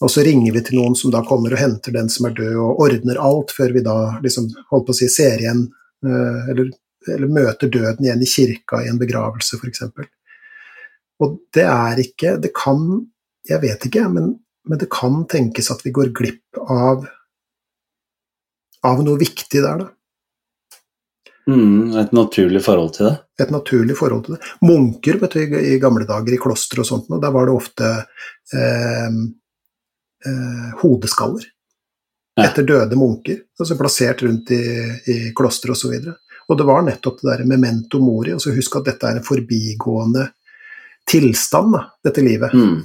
og 0.00 0.12
så 0.12 0.24
ringer 0.26 0.54
vi 0.54 0.62
til 0.68 0.80
noen 0.80 0.96
som 0.98 1.12
da 1.12 1.24
kommer 1.26 1.56
og 1.56 1.60
henter 1.60 1.94
den 1.98 2.08
som 2.12 2.30
er 2.30 2.38
død, 2.38 2.54
og 2.62 2.86
ordner 2.86 3.20
alt 3.20 3.52
før 3.56 3.74
vi 3.74 3.84
da 3.84 3.98
liksom, 4.22 4.48
holdt 4.70 4.88
på 4.88 4.94
å 4.94 5.00
si, 5.00 5.10
ser 5.12 5.42
igjen, 5.42 5.66
eh, 6.06 6.50
eller, 6.54 6.70
eller 7.14 7.30
møter 7.32 7.70
døden 7.72 8.04
igjen 8.04 8.22
i 8.22 8.30
kirka 8.30 8.82
i 8.82 8.90
en 8.90 9.00
begravelse, 9.00 9.58
f.eks. 9.58 9.84
Og 11.22 11.38
det 11.54 11.64
er 11.64 12.00
ikke 12.02 12.34
Det 12.42 12.50
kan 12.52 13.06
Jeg 13.48 13.62
vet 13.62 13.86
ikke, 13.88 14.08
men, 14.12 14.34
men 14.68 14.78
det 14.78 14.90
kan 14.92 15.22
tenkes 15.30 15.70
at 15.70 15.84
vi 15.86 15.94
går 15.94 16.10
glipp 16.16 16.58
av 16.66 17.06
av 18.86 19.02
noe 19.02 19.18
viktig 19.18 19.62
der, 19.62 19.80
da. 19.82 19.88
Mm. 21.46 21.94
Et 22.00 22.12
naturlig 22.14 22.62
forhold 22.64 22.96
til 22.96 23.06
det. 23.06 23.16
et 23.44 23.52
naturlig 23.54 23.96
forhold 23.98 24.24
til 24.26 24.34
det. 24.34 24.52
Munker 24.66 25.18
vet 25.20 25.36
du, 25.36 25.58
i, 25.58 25.76
gamle 25.82 26.06
dager, 26.08 26.34
i 26.34 26.40
klostre 26.42 26.82
og 26.82 26.88
sånt, 26.88 27.10
og 27.12 27.22
der 27.22 27.34
var 27.34 27.46
det 27.46 27.54
ofte 27.54 27.90
eh, 28.56 29.20
eh, 30.26 30.72
hodeskaller 30.82 31.46
etter 32.36 32.66
døde 32.68 32.98
munker, 33.00 33.38
altså 33.56 33.78
plassert 33.78 34.20
rundt 34.26 34.50
i, 34.52 34.64
i 35.08 35.16
klostre 35.36 35.72
osv. 35.72 35.94
Og, 35.94 36.02
så 36.04 36.25
og 36.48 36.58
det 36.58 36.66
var 36.66 36.84
nettopp 36.86 37.22
det 37.22 37.30
der 37.32 37.48
memento 37.48 38.00
mori, 38.02 38.34
altså 38.36 38.54
husk 38.54 38.78
at 38.78 38.92
dette 38.92 39.08
er 39.08 39.18
en 39.18 39.26
forbigående 39.26 40.28
tilstand, 41.06 41.74
da, 41.74 41.82
dette 42.06 42.22
livet. 42.22 42.54
Mm. 42.54 42.78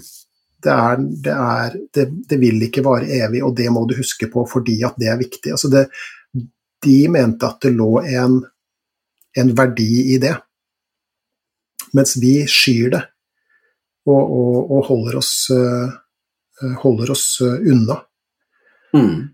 Det, 0.62 0.72
er, 0.72 1.03
det, 1.26 1.36
er, 1.36 1.78
det, 1.93 2.07
det 2.30 2.39
vil 2.41 2.62
ikke 2.68 2.84
vare 2.86 3.09
evig, 3.22 3.43
og 3.45 3.55
det 3.57 3.70
må 3.74 3.86
du 3.89 3.95
huske 3.97 4.30
på 4.34 4.45
fordi 4.49 4.80
at 4.86 4.97
det 5.01 5.09
er 5.09 5.22
viktig. 5.22 5.53
Altså 5.53 5.72
det, 5.74 5.88
de 6.82 6.97
mente 7.14 7.47
at 7.47 7.62
det 7.62 7.74
lå 7.78 7.91
en, 8.01 8.39
en 9.38 9.53
verdi 9.57 10.16
i 10.16 10.20
det, 10.22 10.36
mens 11.97 12.16
vi 12.22 12.41
skyr 12.49 12.93
det 12.93 13.03
og, 14.09 14.22
og, 14.22 14.72
og 14.72 14.86
holder 14.88 15.20
oss, 15.20 15.34
eh, 15.53 16.72
holder 16.82 17.12
oss 17.14 17.26
eh, 17.45 17.59
unna. 17.74 17.99
Mm. 18.97 19.30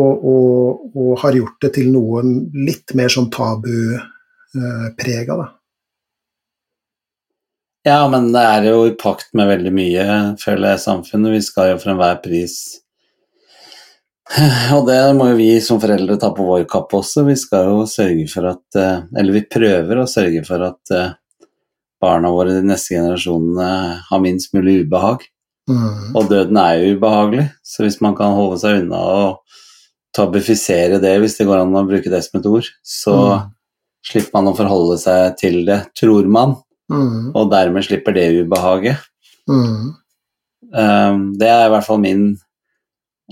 Og, 0.00 0.22
og, 0.24 0.84
og 0.96 1.18
har 1.20 1.36
gjort 1.36 1.58
det 1.60 1.74
til 1.76 1.90
noe 1.92 2.22
litt 2.56 2.94
mer 2.96 3.12
sånn 3.12 3.28
tabuprega, 3.32 5.36
da. 5.36 5.50
Ja, 7.82 8.06
men 8.08 8.30
det 8.32 8.42
er 8.46 8.68
jo 8.70 8.84
i 8.86 8.94
pakt 8.94 9.32
med 9.34 9.50
veldig 9.50 9.72
mye, 9.74 10.04
føler 10.40 10.72
jeg, 10.72 10.82
samfunnet. 10.84 11.34
Vi 11.34 11.42
skal 11.42 11.72
jo 11.72 11.80
for 11.82 11.92
enhver 11.92 12.20
pris 12.22 12.60
Og 14.76 14.86
det 14.86 14.98
må 15.18 15.32
jo 15.32 15.38
vi 15.40 15.50
som 15.64 15.80
foreldre 15.82 16.16
ta 16.20 16.30
på 16.34 16.46
vår 16.46 16.62
kappe 16.70 17.00
også. 17.00 17.26
Vi 17.26 17.34
skal 17.38 17.68
jo 17.68 17.82
sørge 17.90 18.28
for 18.30 18.52
at 18.52 18.78
eh, 18.78 19.02
Eller 19.18 19.36
vi 19.36 19.44
prøver 19.50 20.00
å 20.00 20.08
sørge 20.08 20.44
for 20.46 20.62
at 20.68 20.94
eh, 20.94 21.10
barna 22.02 22.32
våre, 22.34 22.56
de 22.56 22.66
neste 22.66 22.96
generasjonene, 22.96 23.68
har 24.08 24.22
minst 24.22 24.54
mulig 24.56 24.80
ubehag. 24.86 25.26
Mm. 25.70 26.14
Og 26.18 26.30
døden 26.30 26.58
er 26.58 26.80
jo 26.80 26.96
ubehagelig, 26.96 27.44
så 27.62 27.84
hvis 27.84 28.00
man 28.02 28.16
kan 28.18 28.34
holde 28.34 28.56
seg 28.58 28.80
unna 28.80 28.98
og 28.98 29.60
tabifisere 30.14 31.00
det, 31.00 31.14
hvis 31.22 31.36
det 31.38 31.46
går 31.48 31.62
an 31.62 31.72
å 31.78 31.86
bruke 31.88 32.10
det 32.12 32.22
som 32.24 32.40
et 32.40 32.46
ord, 32.46 32.68
så 32.84 33.14
Mm. 33.16 33.50
slipper 34.04 34.32
man 34.34 34.52
å 34.52 34.56
forholde 34.56 34.98
seg 34.98 35.36
til 35.38 35.64
det, 35.64 35.86
tror 35.94 36.26
man, 36.28 36.56
Mm. 36.90 37.32
og 37.34 37.50
dermed 37.50 37.84
slipper 37.84 38.12
det 38.14 38.44
ubehaget. 38.44 38.98
Mm. 39.48 39.94
Um, 40.74 41.34
det 41.38 41.48
er 41.48 41.66
i 41.66 41.70
hvert 41.70 41.84
fall 41.86 41.98
min 41.98 42.38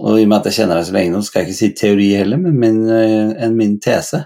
Og 0.01 0.19
i 0.19 0.23
og 0.23 0.29
med 0.29 0.39
at 0.39 0.45
jeg 0.49 0.55
kjenner 0.63 0.77
deg 0.79 0.87
så 0.87 0.93
lenge 0.95 1.13
nå, 1.13 1.21
skal 1.23 1.43
jeg 1.43 1.49
ikke 1.51 1.59
si 1.59 1.69
teori 1.77 2.07
heller, 2.17 2.39
men 2.39 2.55
min, 2.59 2.89
eh, 2.89 3.35
en 3.45 3.57
min 3.57 3.79
tese. 3.81 4.25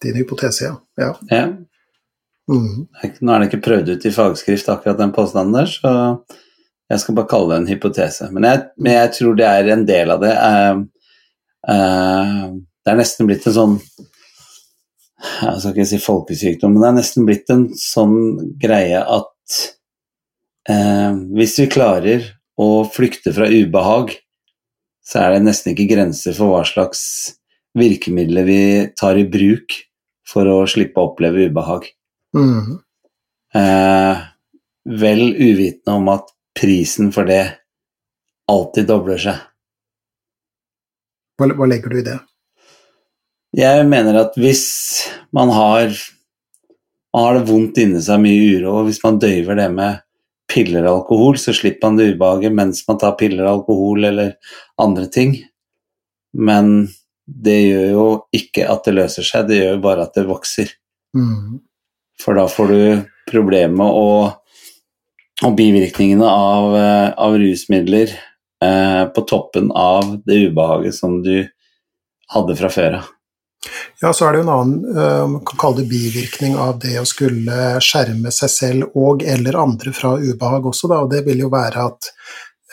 Din 0.00 0.14
hypotese, 0.16 0.62
ja. 0.62 0.76
ja. 0.96 1.12
Ja. 1.30 1.46
Mm. 2.48 2.86
Nå 3.20 3.34
er 3.34 3.38
det 3.42 3.50
ikke 3.50 3.64
prøvd 3.66 3.90
ut 3.92 4.06
i 4.06 4.10
fagskrift 4.14 4.70
akkurat 4.72 4.96
den 4.96 5.12
påstanden 5.12 5.52
der, 5.52 5.66
så 5.66 5.92
jeg 6.88 7.00
skal 7.00 7.14
bare 7.18 7.28
kalle 7.28 7.50
det 7.50 7.58
en 7.60 7.66
hypotese. 7.74 8.30
Men 8.32 8.42
jeg, 8.48 8.62
men 8.78 8.92
jeg 8.92 9.12
tror 9.18 9.36
det 9.36 9.46
er 9.50 9.68
en 9.74 9.84
del 9.84 10.10
av 10.14 10.20
det. 10.24 10.32
Um, 10.38 10.88
det 11.62 12.90
er 12.90 12.98
nesten 12.98 13.28
blitt 13.28 13.44
en 13.46 13.54
sånn 13.54 13.76
Jeg 15.22 15.60
skal 15.62 15.70
ikke 15.70 15.86
si 15.86 16.00
folkesykdom, 16.02 16.72
men 16.74 16.82
det 16.82 16.88
er 16.88 16.96
nesten 16.96 17.28
blitt 17.28 17.52
en 17.54 17.68
sånn 17.78 18.16
greie 18.58 18.98
at 18.98 19.58
eh, 20.66 21.12
hvis 21.38 21.54
vi 21.62 21.68
klarer 21.70 22.26
å 22.58 22.82
flykte 22.90 23.30
fra 23.34 23.46
ubehag, 23.46 24.16
så 25.06 25.22
er 25.22 25.36
det 25.36 25.44
nesten 25.46 25.72
ikke 25.72 25.92
grenser 25.94 26.34
for 26.34 26.50
hva 26.50 26.64
slags 26.66 27.04
virkemidler 27.78 28.46
vi 28.46 28.60
tar 28.98 29.18
i 29.18 29.24
bruk 29.30 29.78
for 30.28 30.48
å 30.48 30.58
slippe 30.70 31.00
å 31.00 31.12
oppleve 31.12 31.46
ubehag. 31.50 31.86
Mm. 32.36 32.82
Eh, 33.54 34.26
vel 35.02 35.24
uvitende 35.36 35.96
om 35.98 36.10
at 36.12 36.30
prisen 36.58 37.12
for 37.14 37.28
det 37.28 37.44
alltid 38.50 38.88
dobler 38.90 39.20
seg. 39.20 39.40
Hva, 41.38 41.48
hva 41.56 41.68
legger 41.68 41.92
du 41.92 42.00
i 42.00 42.06
det? 42.06 42.18
Jeg 43.56 43.84
mener 43.88 44.16
at 44.16 44.36
hvis 44.40 44.64
man 45.36 45.52
har, 45.52 45.92
man 47.12 47.26
har 47.26 47.36
det 47.36 47.48
vondt 47.50 47.80
inni 47.82 48.00
seg, 48.00 48.22
mye 48.24 48.56
uro, 48.56 48.78
og 48.78 48.88
hvis 48.88 49.02
man 49.04 49.20
døyver 49.20 49.58
det 49.60 49.68
med 49.74 50.00
piller 50.52 50.86
og 50.86 51.02
alkohol, 51.02 51.38
så 51.40 51.54
slipper 51.56 51.90
man 51.90 51.98
det 52.00 52.10
ubehaget 52.14 52.56
mens 52.56 52.82
man 52.88 53.00
tar 53.00 53.16
piller 53.20 53.44
og 53.44 53.60
alkohol 53.60 54.08
eller 54.08 54.34
andre 54.80 55.06
ting. 55.12 55.36
Men 56.32 56.88
det 57.26 57.58
gjør 57.60 57.88
jo 57.92 58.06
ikke 58.36 58.66
at 58.72 58.88
det 58.88 58.96
løser 58.96 59.26
seg, 59.26 59.48
det 59.48 59.60
gjør 59.60 59.76
jo 59.76 59.84
bare 59.84 60.06
at 60.06 60.16
det 60.16 60.28
vokser. 60.28 60.72
Mm. 61.16 61.60
For 62.20 62.36
da 62.38 62.48
får 62.50 62.72
du 62.72 62.80
problemet 63.28 64.00
og, 64.00 64.32
og 65.44 65.56
bivirkningene 65.58 66.28
av, 66.28 66.76
eh, 66.76 67.08
av 67.20 67.36
rusmidler 67.40 68.12
eh, 68.62 69.04
på 69.14 69.24
toppen 69.28 69.72
av 69.72 70.18
det 70.26 70.38
ubehaget 70.48 70.94
som 70.94 71.20
du 71.22 71.48
hadde 72.34 72.56
fra 72.56 72.70
før 72.72 72.98
av. 73.00 73.10
Ja, 74.02 74.10
så 74.10 74.26
er 74.26 74.32
det 74.34 74.40
jo 74.40 74.46
en 74.48 74.52
annen, 74.52 74.96
uh, 74.96 75.26
man 75.30 75.42
kan 75.46 75.58
kalle 75.60 75.82
det 75.82 75.90
bivirkning 75.92 76.56
av 76.58 76.80
det 76.82 76.96
å 76.98 77.06
skulle 77.06 77.76
skjerme 77.84 78.32
seg 78.34 78.50
selv 78.50 78.96
og 78.98 79.22
eller 79.22 79.58
andre 79.60 79.92
fra 79.94 80.16
ubehag 80.18 80.66
også, 80.66 80.90
da, 80.90 80.98
og 81.04 81.12
det 81.12 81.20
vil 81.28 81.44
jo 81.44 81.50
være 81.52 81.84
at 81.86 82.08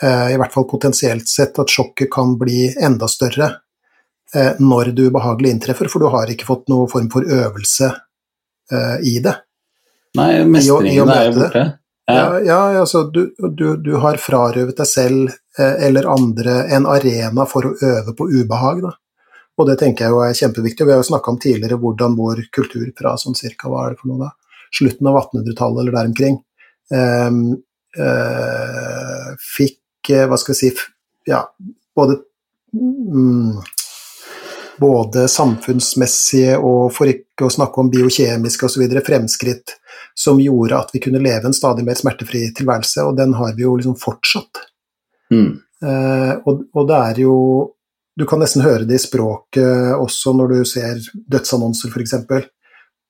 uh, 0.02 0.26
i 0.34 0.38
hvert 0.40 0.56
fall 0.56 0.66
potensielt 0.70 1.30
sett 1.30 1.60
at 1.62 1.70
sjokket 1.70 2.10
kan 2.10 2.34
bli 2.40 2.72
enda 2.74 3.10
større 3.10 3.56
når 4.62 4.92
det 4.94 5.08
ubehagelige 5.10 5.56
inntreffer, 5.56 5.88
for 5.90 5.98
du 5.98 6.06
har 6.12 6.30
ikke 6.30 6.46
fått 6.46 6.68
noen 6.70 6.86
form 6.86 7.08
for 7.10 7.26
øvelse 7.26 7.88
i 9.02 9.16
det. 9.24 9.32
Nei, 10.14 10.28
mestringen 10.46 11.10
er 11.10 11.24
jo 11.26 11.32
borte. 11.34 11.64
Ja, 12.10 12.36
ja, 12.38 12.58
ja 12.74 12.80
altså 12.84 13.04
du, 13.10 13.24
du, 13.58 13.76
du, 13.76 13.90
har 14.02 14.20
frarøvet 14.22 14.78
deg 14.78 14.88
selv 14.88 15.34
eller 15.58 16.06
andre 16.06 16.52
en 16.76 16.86
arena 16.86 17.46
for 17.48 17.66
å 17.66 17.72
øve 17.82 18.14
på 18.16 18.28
ubehag, 18.30 18.84
da. 18.84 18.92
Og 19.58 19.66
det 19.68 19.76
tenker 19.80 20.06
jeg 20.06 20.14
jo 20.14 20.20
er 20.24 20.36
kjempeviktig. 20.38 20.86
Vi 20.86 20.94
har 20.94 21.02
jo 21.02 21.08
snakka 21.10 21.32
om 21.32 21.40
tidligere 21.42 21.76
hvordan 21.82 22.14
vår 22.16 22.44
kultur 22.54 22.86
fra 22.96 23.16
sånn 23.20 23.36
cirka, 23.36 23.68
hva 23.68 23.82
er 23.84 23.92
det 23.92 24.00
for 24.00 24.12
noe 24.12 24.22
da, 24.22 24.30
slutten 24.78 25.10
av 25.10 25.18
1800-tallet 25.20 25.82
eller 25.82 25.96
der 25.98 26.08
omkring, 26.12 26.38
eh, 26.94 27.40
eh, 28.06 29.28
fikk, 29.56 30.14
hva 30.30 30.38
skal 30.40 30.54
vi 30.54 30.60
si, 30.62 30.70
ja, 31.28 31.42
både 31.96 32.16
mm, 32.72 33.60
både 34.80 35.26
samfunnsmessige 35.28 36.56
og 36.56 36.88
for 36.96 37.10
ikke 37.10 37.46
å 37.46 37.52
snakke 37.52 37.82
om 37.82 37.90
biokjemiske 37.92 38.66
osv. 38.66 38.86
fremskritt 39.06 39.76
som 40.16 40.40
gjorde 40.40 40.78
at 40.78 40.94
vi 40.94 41.02
kunne 41.04 41.20
leve 41.22 41.48
en 41.48 41.56
stadig 41.56 41.84
mer 41.84 41.98
smertefri 41.98 42.46
tilværelse, 42.56 43.04
og 43.04 43.16
den 43.20 43.34
har 43.36 43.54
vi 43.56 43.66
jo 43.66 43.76
liksom 43.76 43.98
fortsatt. 44.00 44.64
Mm. 45.30 45.50
Eh, 45.80 46.32
og, 46.44 46.64
og, 46.74 46.82
det 46.88 46.96
er 47.10 47.20
jo 47.24 47.36
du 48.18 48.26
kan 48.28 48.42
nesten 48.42 48.64
høre 48.64 48.84
det 48.84 48.98
i 48.98 49.02
språket 49.02 49.94
også 49.96 50.34
når 50.36 50.50
du 50.52 50.58
ser 50.68 50.98
dødsannonser, 51.30 51.94
f.eks. 51.94 52.50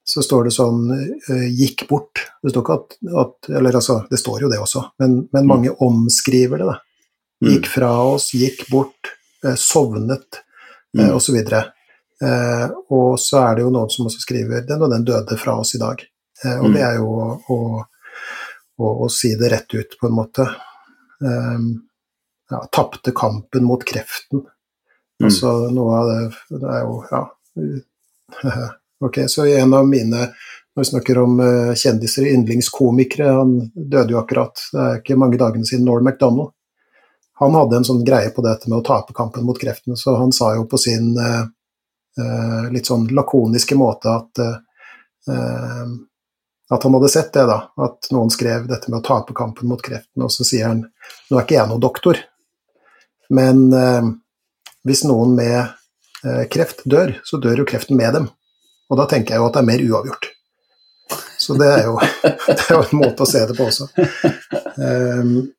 Så 0.07 0.23
står 0.25 0.47
det 0.47 0.53
sånn 0.55 0.85
uh, 0.89 1.47
'gikk 1.51 1.83
bort'. 1.89 2.23
Det 2.41 2.53
står 2.53 2.63
ikke 2.63 2.77
at, 2.79 2.95
at, 3.21 3.49
Eller 3.57 3.75
altså, 3.77 3.99
det 4.09 4.17
står 4.21 4.45
jo 4.45 4.49
det 4.49 4.61
også, 4.61 4.85
men, 5.03 5.19
men 5.33 5.49
mange 5.49 5.73
mm. 5.73 5.81
omskriver 5.83 6.63
det. 6.63 6.69
da. 6.71 6.77
Mm. 7.41 7.51
Gikk 7.53 7.67
fra 7.73 7.91
oss, 8.05 8.31
gikk 8.37 8.65
bort, 8.69 9.13
eh, 9.45 9.55
sovnet, 9.57 10.41
eh, 10.97 11.05
mm. 11.09 11.15
osv. 11.17 11.35
Eh, 11.35 12.67
og 12.89 13.19
så 13.19 13.39
er 13.41 13.55
det 13.55 13.65
jo 13.65 13.71
noen 13.73 13.89
som 13.89 14.05
også 14.05 14.21
skriver 14.21 14.61
'den 14.65 14.81
og 14.81 14.91
den 14.93 15.05
døde 15.05 15.37
fra 15.37 15.57
oss 15.59 15.75
i 15.75 15.81
dag'. 15.81 16.05
og 16.41 16.69
mm. 16.69 16.73
det 16.73 16.81
er 16.81 16.95
jo 16.97 17.07
å, 17.21 17.25
å, 17.53 17.57
å, 18.81 18.91
å, 19.05 19.09
si 19.09 19.35
det 19.37 19.49
rett 19.51 19.73
ut, 19.73 19.97
på 19.99 20.07
en 20.07 20.15
måte. 20.17 20.47
Um, 21.21 21.67
ja, 22.51 22.67
tapte 22.71 23.11
kampen 23.15 23.63
mot 23.63 23.83
kreften. 23.83 24.39
Mm. 24.39 25.25
Altså 25.25 25.69
noe 25.69 25.97
av 25.97 26.09
det 26.09 26.59
Det 26.59 26.69
er 26.71 26.81
jo 26.81 27.03
Ja. 27.11 27.21
ok, 29.05 29.17
så 29.27 29.45
en 29.45 29.73
av 29.73 29.87
mine 29.87 30.17
Når 30.73 30.83
vi 30.83 30.85
snakker 30.85 31.17
om 31.19 31.39
uh, 31.39 31.73
kjendiser, 31.75 32.25
yndlingskomikere, 32.31 33.27
han 33.27 33.71
døde 33.75 34.13
jo 34.13 34.19
akkurat, 34.21 34.61
det 34.71 34.79
er 34.79 34.99
ikke 35.01 35.17
mange 35.19 35.35
dagene 35.35 35.67
siden, 35.67 35.83
Norm 35.83 36.05
MacDonald. 36.07 36.53
Han 37.43 37.57
hadde 37.59 37.75
en 37.81 37.87
sånn 37.89 38.05
greie 38.07 38.29
på 38.31 38.39
dette 38.45 38.71
med 38.71 38.77
å 38.77 38.85
tape 38.87 39.11
kampen 39.17 39.43
mot 39.43 39.59
kreftene, 39.59 39.97
så 39.99 40.13
han 40.15 40.31
sa 40.31 40.53
jo 40.55 40.63
på 40.71 40.79
sin 40.79 41.09
uh, 41.19 41.43
uh, 41.43 42.71
litt 42.71 42.87
sånn 42.87 43.09
lakoniske 43.11 43.75
måte 43.75 44.15
at 44.15 44.45
at 46.71 46.83
han 46.83 46.93
hadde 46.95 47.09
sett 47.11 47.33
det, 47.35 47.43
da, 47.45 47.57
at 47.83 48.07
noen 48.15 48.31
skrev 48.31 48.63
dette 48.71 48.89
med 48.89 49.01
å 49.01 49.05
tape 49.05 49.35
kampen 49.37 49.67
mot 49.69 49.81
kreften, 49.83 50.23
og 50.23 50.31
så 50.31 50.47
sier 50.47 50.71
han 50.71 50.85
nå 50.87 51.35
er 51.35 51.43
ikke 51.43 51.57
jeg 51.59 51.69
noen 51.69 51.83
doktor, 51.83 52.21
men 53.31 53.63
hvis 54.87 55.03
noen 55.05 55.35
med 55.37 55.59
eh, 55.61 56.43
kreft 56.51 56.83
dør, 56.89 57.15
så 57.27 57.39
dør 57.41 57.63
jo 57.63 57.69
kreften 57.69 57.99
med 57.99 58.15
dem. 58.17 58.27
Og 58.91 58.99
da 58.99 59.07
tenker 59.09 59.35
jeg 59.35 59.43
jo 59.43 59.47
at 59.47 59.57
det 59.57 59.61
er 59.61 59.69
mer 59.69 59.85
uavgjort. 59.87 60.29
Så 61.41 61.55
det 61.59 61.69
er 61.69 61.87
jo, 61.87 61.95
det 62.57 62.59
er 62.59 62.75
jo 62.75 62.83
en 62.83 63.01
måte 63.01 63.25
å 63.25 63.29
se 63.29 63.41
det 63.47 63.57
på 63.57 63.67
også. 63.69 63.89
Um, 64.81 65.51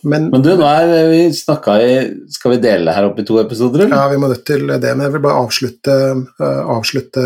men, 0.00 0.30
men, 0.32 0.40
du, 0.40 0.54
nå 0.56 0.64
er 0.64 1.10
vi 1.10 1.24
snakka 1.36 1.74
i 1.84 1.88
Skal 2.32 2.54
vi 2.54 2.60
dele 2.62 2.86
det 2.88 2.94
her 2.96 3.10
opp 3.10 3.18
i 3.20 3.24
to 3.28 3.36
episoder, 3.42 3.82
eller? 3.84 3.98
Ja, 3.98 4.08
vi 4.08 4.20
må 4.22 4.30
nødt 4.30 4.46
til 4.48 4.64
det. 4.70 4.94
Men 4.94 5.04
jeg 5.04 5.12
vil 5.12 5.24
bare 5.26 5.42
avslutte, 5.42 5.96
avslutte 6.40 7.24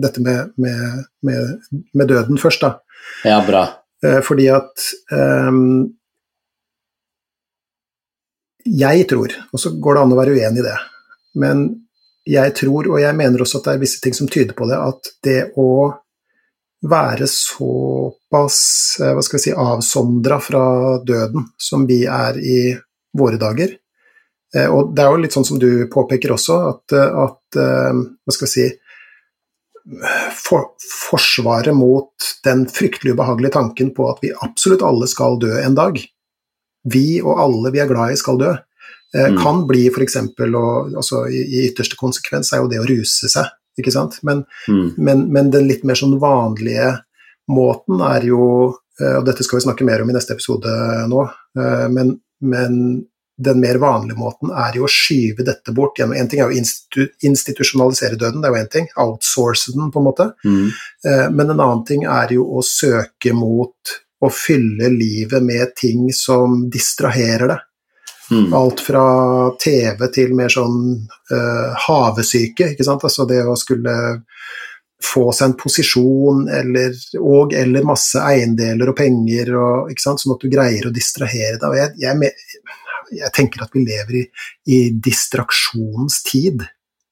dette 0.00 0.22
med, 0.24 0.54
med, 0.56 1.02
med, 1.28 1.82
med, 1.92 2.06
døden 2.08 2.40
først, 2.40 2.64
da. 2.64 3.02
Ja, 3.28 3.42
bra. 3.44 3.66
Fordi 4.24 4.48
at 4.54 4.86
um, 5.12 5.92
jeg 8.64 9.06
tror, 9.10 9.34
og 9.52 9.60
så 9.60 9.72
går 9.82 9.96
det 9.96 10.02
an 10.04 10.14
å 10.14 10.18
være 10.18 10.36
uenig 10.36 10.62
i 10.62 10.66
det, 10.66 10.76
men 11.42 11.64
jeg 12.28 12.54
tror, 12.54 12.86
og 12.92 13.00
jeg 13.02 13.18
mener 13.18 13.42
også 13.42 13.58
at 13.58 13.66
det 13.66 13.74
er 13.74 13.82
visse 13.82 14.02
ting 14.02 14.14
som 14.14 14.28
tyder 14.30 14.54
på 14.54 14.68
det, 14.70 14.78
at 14.78 15.10
det 15.26 15.40
å 15.58 15.70
være 16.82 17.26
såpass 17.30 18.58
eh, 19.00 19.12
hva 19.14 19.22
skal 19.22 19.38
vi 19.38 19.44
si, 19.44 19.54
avsondra 19.54 20.38
fra 20.42 20.64
døden 21.06 21.46
som 21.58 21.86
vi 21.86 22.02
er 22.10 22.38
i 22.38 22.58
våre 23.18 23.38
dager 23.38 23.70
eh, 24.56 24.66
Og 24.66 24.90
det 24.94 25.04
er 25.04 25.12
jo 25.12 25.20
litt 25.22 25.36
sånn 25.36 25.46
som 25.46 25.60
du 25.62 25.86
påpeker 25.92 26.34
også, 26.34 26.56
at, 26.72 26.96
at 26.98 27.60
eh, 27.60 28.00
hva 28.02 28.34
skal 28.34 28.48
vi 28.48 28.54
si 28.54 28.66
for, 30.38 30.72
Forsvaret 31.10 31.74
mot 31.74 32.26
den 32.46 32.66
fryktelig 32.70 33.16
ubehagelige 33.16 33.56
tanken 33.58 33.90
på 33.94 34.06
at 34.10 34.20
vi 34.22 34.34
absolutt 34.34 34.84
alle 34.86 35.08
skal 35.10 35.38
dø 35.42 35.50
en 35.58 35.78
dag, 35.78 35.98
vi 36.90 37.20
og 37.22 37.40
alle 37.40 37.72
vi 37.74 37.82
er 37.82 37.90
glad 37.90 38.14
i, 38.14 38.18
skal 38.20 38.40
dø. 38.40 38.52
Eh, 39.14 39.28
mm. 39.32 39.38
Kan 39.42 39.66
bli 39.66 39.86
f.eks. 39.88 40.16
altså, 40.16 41.26
i, 41.28 41.42
i, 41.42 41.66
ytterste 41.68 41.98
konsekvens 42.00 42.52
er 42.52 42.62
jo 42.62 42.70
det 42.70 42.80
å 42.80 42.88
ruse 42.88 43.28
seg, 43.28 43.50
ikke 43.78 43.92
sant. 43.94 44.18
Men, 44.26 44.44
mm. 44.68 44.94
men, 44.96 45.26
men, 45.32 45.52
den 45.52 45.68
litt 45.68 45.84
mer 45.88 45.98
sånn 45.98 46.18
vanlige 46.22 46.94
måten 47.52 48.00
er 48.06 48.24
jo 48.24 48.44
eh, 49.00 49.16
Og 49.18 49.24
dette 49.26 49.44
skal 49.44 49.58
vi 49.58 49.64
snakke 49.66 49.84
mer 49.84 50.04
om 50.04 50.12
i 50.12 50.14
neste 50.14 50.36
episode 50.36 50.70
nå, 51.10 51.24
eh, 51.58 51.88
men, 51.92 52.14
men 52.46 52.76
den 53.42 53.58
mer 53.60 53.80
vanlige 53.82 54.20
måten 54.20 54.52
er 54.54 54.76
jo 54.78 54.86
å 54.86 54.92
skyve 54.92 55.44
dette 55.44 55.74
bort 55.74 55.98
En 55.98 56.28
ting 56.30 56.40
er 56.40 56.46
å 56.46 56.54
institu 56.54 57.08
institusjonalisere 57.26 58.16
døden, 58.20 58.40
det 58.40 58.48
er 58.48 58.54
jo 58.54 58.62
én 58.62 58.72
ting. 58.72 58.88
Outsource 59.02 59.74
den, 59.74 59.90
på 59.90 59.98
en 59.98 60.06
måte. 60.06 60.28
Mm. 60.44 60.68
Men 61.32 61.48
en 61.48 61.56
annen 61.56 61.82
ting 61.88 62.04
er 62.06 62.36
jo 62.36 62.44
å 62.60 62.62
søke 62.62 63.32
mot 63.34 63.96
å 64.22 64.30
fylle 64.30 64.90
livet 64.92 65.42
med 65.42 65.74
ting 65.78 66.06
som 66.14 66.66
distraherer 66.70 67.54
deg. 67.54 67.68
Mm. 68.32 68.52
Alt 68.56 68.80
fra 68.80 69.06
TV 69.60 70.06
til 70.14 70.34
mer 70.36 70.52
sånn 70.52 70.76
uh, 71.32 71.72
havesyke, 71.86 72.72
ikke 72.72 72.86
sant. 72.86 73.04
Altså 73.04 73.26
det 73.28 73.42
å 73.44 73.56
skulle 73.60 73.94
få 75.02 75.26
seg 75.34 75.50
en 75.50 75.56
posisjon 75.58 76.44
eller, 76.52 76.94
og 77.18 77.52
eller 77.58 77.84
masse 77.86 78.20
eiendeler 78.22 78.92
og 78.92 78.96
penger, 78.96 79.50
og, 79.58 79.90
ikke 79.92 80.04
sant? 80.04 80.22
sånn 80.22 80.36
at 80.36 80.44
du 80.44 80.52
greier 80.52 80.86
å 80.88 80.94
distrahere 80.94 81.58
deg. 81.60 81.78
Jeg, 81.80 81.96
jeg, 82.04 82.62
jeg 83.18 83.34
tenker 83.36 83.66
at 83.66 83.74
vi 83.74 83.84
lever 83.88 84.20
i, 84.22 84.24
i 84.70 84.80
distraksjonens 84.94 86.22
tid. 86.28 86.62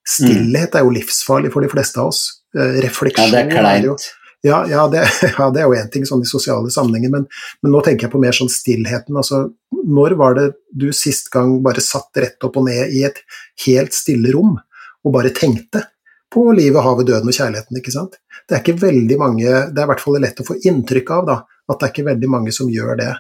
Stillhet 0.07 0.79
er 0.79 0.87
jo 0.87 0.95
livsfarlig 0.95 1.53
for 1.53 1.67
de 1.67 1.73
fleste 1.73 2.01
av 2.01 2.15
oss. 2.15 2.23
Uh, 2.57 2.79
refleksjon 2.87 3.29
ja, 3.29 3.35
det 3.35 3.45
er 3.45 3.53
kleint. 3.53 4.09
Ja, 4.43 4.63
ja, 4.69 4.89
det, 4.89 5.05
ja, 5.39 5.51
det, 5.51 5.61
er 5.61 5.69
jo 5.69 5.77
én 5.77 5.91
ting 5.93 6.07
sånn 6.09 6.25
i 6.25 6.29
sosiale 6.29 6.73
sammenhenger, 6.73 7.13
men, 7.13 7.27
men, 7.61 7.73
nå 7.75 7.83
tenker 7.85 8.07
jeg 8.07 8.15
på 8.15 8.23
mer 8.23 8.37
sånn 8.37 8.51
stillheten. 8.53 9.17
Altså, 9.21 9.43
når 9.85 10.17
var 10.21 10.37
det 10.39 10.47
du 10.73 10.89
sist 10.97 11.29
gang 11.35 11.59
bare 11.65 11.85
satt 11.85 12.23
rett 12.23 12.49
opp 12.49 12.57
og 12.61 12.69
ned 12.71 12.95
i 12.97 13.05
et 13.09 13.21
helt 13.67 13.97
stille 13.97 14.33
rom 14.35 14.57
og 14.57 15.15
bare 15.15 15.33
tenkte 15.37 15.85
på 16.31 16.45
livet, 16.55 16.83
havet, 16.85 17.09
døden 17.09 17.31
og 17.31 17.37
kjærligheten, 17.37 17.81
ikke 17.81 17.95
sant? 17.95 18.21
Det 18.47 18.57
er 18.57 18.63
ikke 18.63 18.83
veldig 18.85 19.17
mange 19.19 19.47
Det 19.47 19.81
er 19.81 19.87
i 19.87 19.91
hvert 19.91 20.03
fall 20.03 20.21
lett 20.23 20.43
å 20.43 20.47
få 20.47 20.57
inntrykk 20.63 21.11
av, 21.17 21.25
da, 21.27 21.39
at 21.71 21.81
det 21.81 21.87
er 21.87 21.95
ikke 21.95 22.11
veldig 22.11 22.31
mange 22.31 22.55
som 22.55 22.71
gjør 22.71 23.01
det. 23.01 23.11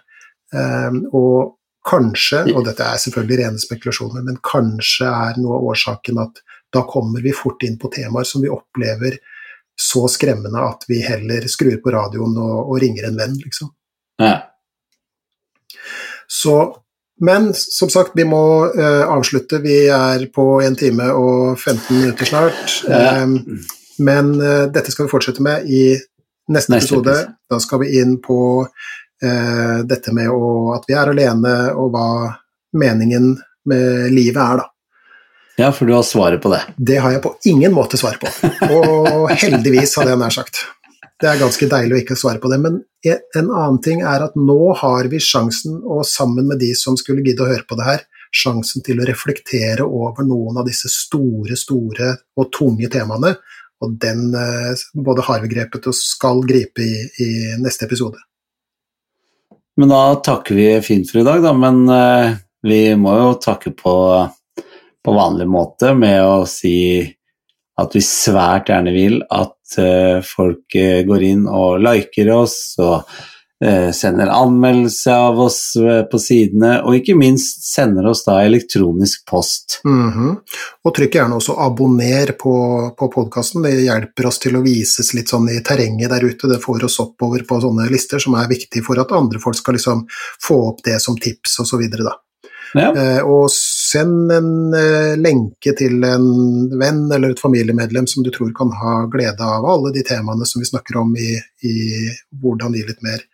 Um, 0.54 1.02
og 1.16 1.56
kanskje, 1.86 2.44
og 2.54 2.64
dette 2.68 2.86
er 2.86 3.00
selvfølgelig 3.02 3.40
rene 3.40 3.62
spekulasjoner, 3.62 4.24
men 4.26 4.38
kanskje 4.44 5.08
er 5.10 5.40
noe 5.40 5.58
av 5.58 5.68
årsaken 5.72 6.20
at 6.22 6.42
da 6.70 6.84
kommer 6.86 7.24
vi 7.24 7.32
fort 7.34 7.64
inn 7.66 7.78
på 7.80 7.90
temaer 7.90 8.28
som 8.28 8.44
vi 8.44 8.52
opplever 8.52 9.16
så 9.80 10.04
skremmende 10.12 10.60
at 10.60 10.84
vi 10.88 11.00
heller 11.00 11.46
skrur 11.48 11.78
på 11.80 11.92
radioen 11.94 12.36
og, 12.36 12.56
og 12.68 12.78
ringer 12.82 13.08
en 13.08 13.18
venn, 13.20 13.36
liksom. 13.40 13.70
Ja. 14.20 14.34
Så, 16.28 16.56
men 17.20 17.50
som 17.54 17.90
sagt, 17.90 18.12
vi 18.14 18.26
må 18.28 18.42
uh, 18.76 19.04
avslutte. 19.08 19.58
Vi 19.64 19.82
er 19.88 20.26
på 20.34 20.44
en 20.62 20.76
time 20.78 21.08
og 21.16 21.58
15 21.58 21.96
minutter 21.96 22.28
snart. 22.28 22.76
Ja. 22.88 23.22
Um, 23.24 23.38
men 24.04 24.34
uh, 24.40 24.68
dette 24.72 24.92
skal 24.92 25.08
vi 25.08 25.14
fortsette 25.14 25.44
med 25.44 25.66
i 25.66 25.84
neste, 25.96 26.76
Neste 26.76 26.76
episode. 26.76 27.16
episode. 27.16 27.36
Da 27.50 27.60
skal 27.64 27.82
vi 27.82 27.94
inn 28.02 28.18
på 28.22 28.40
uh, 28.62 29.78
dette 29.88 30.14
med 30.16 30.30
å, 30.30 30.42
at 30.76 30.84
vi 30.88 30.98
er 30.98 31.12
alene, 31.14 31.54
og 31.74 31.90
hva 31.96 32.10
meningen 32.78 33.32
med 33.70 34.12
livet 34.14 34.44
er, 34.44 34.62
da. 34.62 34.69
Ja, 35.60 35.70
for 35.76 35.88
du 35.88 35.92
har 35.92 36.04
svaret 36.08 36.40
på 36.40 36.52
det. 36.52 36.60
Det 36.76 36.98
har 37.04 37.12
jeg 37.12 37.22
på 37.24 37.34
ingen 37.50 37.74
måte 37.76 37.98
svar 38.00 38.16
på. 38.20 38.30
Og 38.72 39.32
heldigvis, 39.42 39.92
hadde 39.98 40.14
jeg 40.14 40.20
nær 40.22 40.32
sagt. 40.32 40.62
Det 41.20 41.28
er 41.28 41.40
ganske 41.42 41.66
deilig 41.68 41.96
å 41.96 42.00
ikke 42.00 42.16
svare 42.16 42.40
på 42.40 42.48
det. 42.48 42.58
Men 42.64 42.78
en 43.04 43.50
annen 43.50 43.80
ting 43.84 44.00
er 44.00 44.24
at 44.24 44.38
nå 44.40 44.72
har 44.80 45.10
vi 45.12 45.20
sjansen, 45.20 45.82
og 45.84 46.06
sammen 46.08 46.48
med 46.48 46.62
de 46.62 46.70
som 46.78 46.96
skulle 46.96 47.24
gidde 47.26 47.44
å 47.44 47.50
høre 47.50 47.66
på 47.68 47.76
det 47.76 47.88
her, 47.90 48.06
sjansen 48.32 48.84
til 48.86 49.02
å 49.02 49.08
reflektere 49.08 49.84
over 49.84 50.24
noen 50.24 50.62
av 50.62 50.68
disse 50.68 50.88
store, 50.92 51.58
store 51.58 52.14
og 52.40 52.50
tunge 52.56 52.88
temaene. 52.92 53.34
Og 53.84 53.94
den 54.00 54.32
eh, 54.36 54.80
både 54.94 55.24
har 55.28 55.44
vi 55.44 55.52
grepet 55.52 55.88
og 55.88 55.96
skal 55.96 56.42
gripe 56.48 56.84
i, 56.84 57.04
i 57.24 57.30
neste 57.60 57.88
episode. 57.88 58.20
Men 59.80 59.92
da 59.92 60.02
takker 60.24 60.56
vi 60.56 60.68
fint 60.84 61.08
for 61.08 61.22
i 61.22 61.26
dag, 61.26 61.40
da. 61.44 61.54
Men 61.56 61.84
eh, 61.92 62.36
vi 62.66 62.80
må 63.00 63.16
jo 63.16 63.30
takke 63.40 63.72
på, 63.76 63.94
på 65.04 65.16
vanlig 65.16 65.48
måte 65.48 65.94
med 65.96 66.20
å 66.24 66.44
si 66.48 67.00
at 67.80 67.96
vi 67.96 68.04
svært 68.04 68.70
gjerne 68.70 68.94
vil 68.94 69.20
at 69.32 69.80
uh, 69.80 70.20
folk 70.24 70.76
uh, 70.76 71.02
går 71.08 71.26
inn 71.32 71.44
og 71.48 71.80
liker 71.82 72.30
oss 72.34 72.56
og 72.80 72.98
uh, 73.00 73.90
sender 73.96 74.32
anmeldelse 74.32 75.14
av 75.14 75.40
oss 75.46 75.60
på 76.10 76.20
sidene, 76.20 76.78
og 76.84 76.96
ikke 76.98 77.16
minst 77.18 77.64
sender 77.70 78.08
oss 78.10 78.24
da 78.26 78.38
elektronisk 78.44 79.24
post. 79.28 79.80
Mhm. 79.84 80.30
Og 80.84 80.94
trykk 80.96 81.18
gjerne 81.18 81.36
også 81.40 81.56
abonner 81.60 82.32
på, 82.40 82.54
på 82.96 83.10
podkasten. 83.12 83.64
Det 83.64 83.74
hjelper 83.84 84.30
oss 84.30 84.40
til 84.42 84.56
å 84.56 84.64
vises 84.64 85.12
litt 85.16 85.32
sånn 85.32 85.48
i 85.52 85.60
terrenget 85.64 86.12
der 86.12 86.24
ute. 86.24 86.48
Det 86.48 86.60
får 86.62 86.88
oss 86.88 87.00
oppover 87.04 87.44
på 87.48 87.60
sånne 87.64 87.88
lister 87.92 88.22
som 88.22 88.36
er 88.40 88.48
viktige 88.50 88.84
for 88.86 89.00
at 89.00 89.12
andre 89.16 89.40
folk 89.42 89.60
skal 89.60 89.76
liksom 89.76 90.06
få 90.48 90.60
opp 90.72 90.84
det 90.88 90.96
som 91.04 91.20
tips 91.20 91.60
osv. 91.64 91.84
Ja. 92.80 92.90
Og 93.26 93.48
send 93.92 94.32
en 94.32 94.74
eh, 94.76 95.14
lenke 95.18 95.74
til 95.78 96.04
en 96.06 96.26
venn 96.78 97.06
eller 97.10 97.34
et 97.34 97.42
familiemedlem 97.42 98.06
som 98.10 98.24
du 98.24 98.30
tror 98.34 98.52
kan 98.56 98.72
ha 98.80 98.94
glede 99.12 99.44
av 99.44 99.66
alle 99.66 99.92
de 99.96 100.04
temaene 100.06 100.46
som 100.48 100.62
vi 100.62 100.68
snakker 100.68 101.00
om 101.00 101.14
i, 101.18 101.32
i 101.66 101.74
Hvordan 102.40 102.76
gi 102.76 102.84
litt 102.86 103.02
mer 103.06 103.24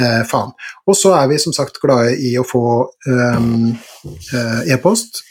eh, 0.00 0.22
faen. 0.28 0.52
Og 0.86 0.98
så 0.98 1.14
er 1.18 1.30
vi 1.32 1.40
som 1.42 1.54
sagt 1.56 1.80
glade 1.82 2.16
i 2.18 2.34
å 2.40 2.46
få 2.46 2.66
ehm, 3.10 3.72
eh, 4.34 4.60
e-post, 4.74 5.22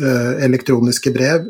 eh, 0.00 0.32
elektroniske 0.46 1.12
brev. 1.14 1.48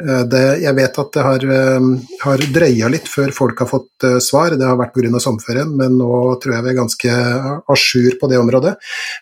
Eh, 0.00 0.24
Det, 0.32 0.42
jeg 0.62 0.74
vet 0.76 0.98
at 1.02 1.12
det 1.12 1.22
har, 1.24 1.44
eh, 1.44 1.88
har 2.22 2.44
drøya 2.56 2.88
litt 2.88 3.08
før 3.08 3.32
folk 3.36 3.58
har 3.58 3.68
fått 3.68 4.04
eh, 4.04 4.18
svar, 4.18 4.56
det 4.56 4.66
har 4.66 4.78
vært 4.80 4.94
pga. 4.94 5.20
sommerferien, 5.20 5.76
men 5.76 5.98
nå 5.98 6.40
tror 6.40 6.54
jeg 6.54 6.64
vi 6.64 6.70
er 6.70 6.80
ganske 6.80 7.10
à 7.68 7.76
jour 7.76 8.16
på 8.20 8.28
det 8.30 8.38
området. 8.38 8.76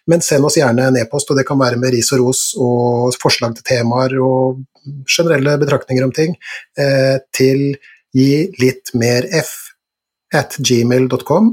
Men 0.06 0.20
send 0.20 0.44
oss 0.44 0.56
gjerne 0.56 0.86
en 0.86 0.96
e-post, 0.96 1.30
og 1.30 1.36
det 1.36 1.46
kan 1.46 1.58
være 1.58 1.78
med 1.78 1.92
ris 1.92 2.12
og 2.12 2.20
ros 2.20 2.54
og 2.56 3.14
forslag 3.20 3.54
til 3.56 3.64
temaer 3.64 4.18
og 4.22 4.62
generelle 5.06 5.58
betraktninger 5.58 6.04
om 6.04 6.12
ting, 6.12 6.36
til 7.34 7.76
gi 8.14 8.48
litt 8.60 8.94
mer 8.94 9.26
f 9.32 9.74
at 10.32 10.56
gmail.com. 10.56 11.50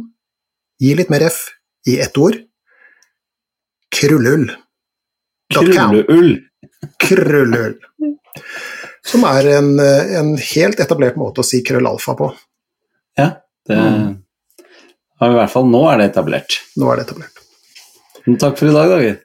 Gi 0.80 0.94
litt 0.96 1.10
mer 1.10 1.26
f 1.28 1.50
i 1.88 2.00
ett 2.00 2.18
ord. 2.18 2.38
Krullull. 3.92 4.52
Krullull. 5.52 6.40
Krullull. 7.00 7.80
Som 9.06 9.26
er 9.30 9.48
en, 9.60 9.74
eh, 9.80 10.16
en 10.20 10.36
helt 10.38 10.80
etablert 10.82 11.18
måte 11.20 11.44
å 11.44 11.46
si 11.46 11.62
krøllalfa 11.64 12.16
på. 12.18 12.32
Ja, 13.18 13.32
det 13.68 13.78
Mm. 13.78 14.18
i 15.22 15.36
hvert 15.38 15.52
fall 15.52 15.70
nå 15.70 15.84
er 15.92 15.98
det 16.02 16.12
etablert. 16.14 16.60
Nå 16.78 16.92
er 16.92 16.98
det 16.98 17.06
etablert. 17.08 17.44
Men 18.26 18.38
takk 18.42 18.58
for 18.58 18.68
i 18.68 18.74
dag, 18.74 18.90
Dager. 18.90 19.20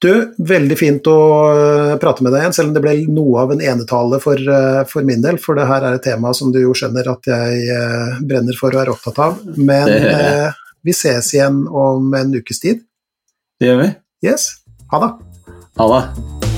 Du, 0.00 0.10
veldig 0.38 0.76
fint 0.76 1.06
å 1.08 1.16
eh, 1.56 1.96
prate 1.98 2.22
med 2.22 2.32
deg 2.32 2.42
igjen, 2.42 2.52
selv 2.56 2.68
om 2.68 2.74
det 2.74 2.82
ble 2.84 3.06
noe 3.08 3.44
av 3.44 3.52
en 3.52 3.62
enetale 3.64 4.20
for, 4.20 4.36
eh, 4.36 4.84
for 4.84 5.02
min 5.02 5.22
del, 5.24 5.38
for 5.38 5.56
det 5.56 5.66
her 5.66 5.84
er 5.84 5.94
et 5.96 6.04
tema 6.04 6.34
som 6.34 6.52
du 6.52 6.60
jo 6.60 6.74
skjønner 6.76 7.08
at 7.12 7.30
jeg 7.30 7.78
brenner 8.28 8.58
for 8.58 8.76
og 8.76 8.82
er 8.82 8.92
opptatt 8.92 9.18
av. 9.24 9.40
Men 9.56 9.88
eh, 9.88 10.52
vi 10.84 10.92
ses 10.92 11.32
igjen 11.34 11.64
om 11.68 12.12
en 12.14 12.34
ukes 12.36 12.60
tid. 12.60 12.84
Det 13.60 13.70
gjør 13.70 13.82
vi. 13.84 13.94
Yes, 14.28 14.50
ha 14.92 15.00
det. 15.06 15.14
Ha 15.80 15.88
det. 15.94 16.55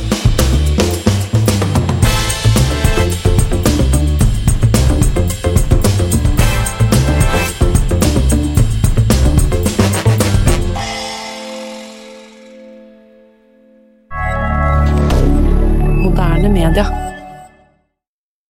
Moderne 16.68 16.90
media. 16.90 17.07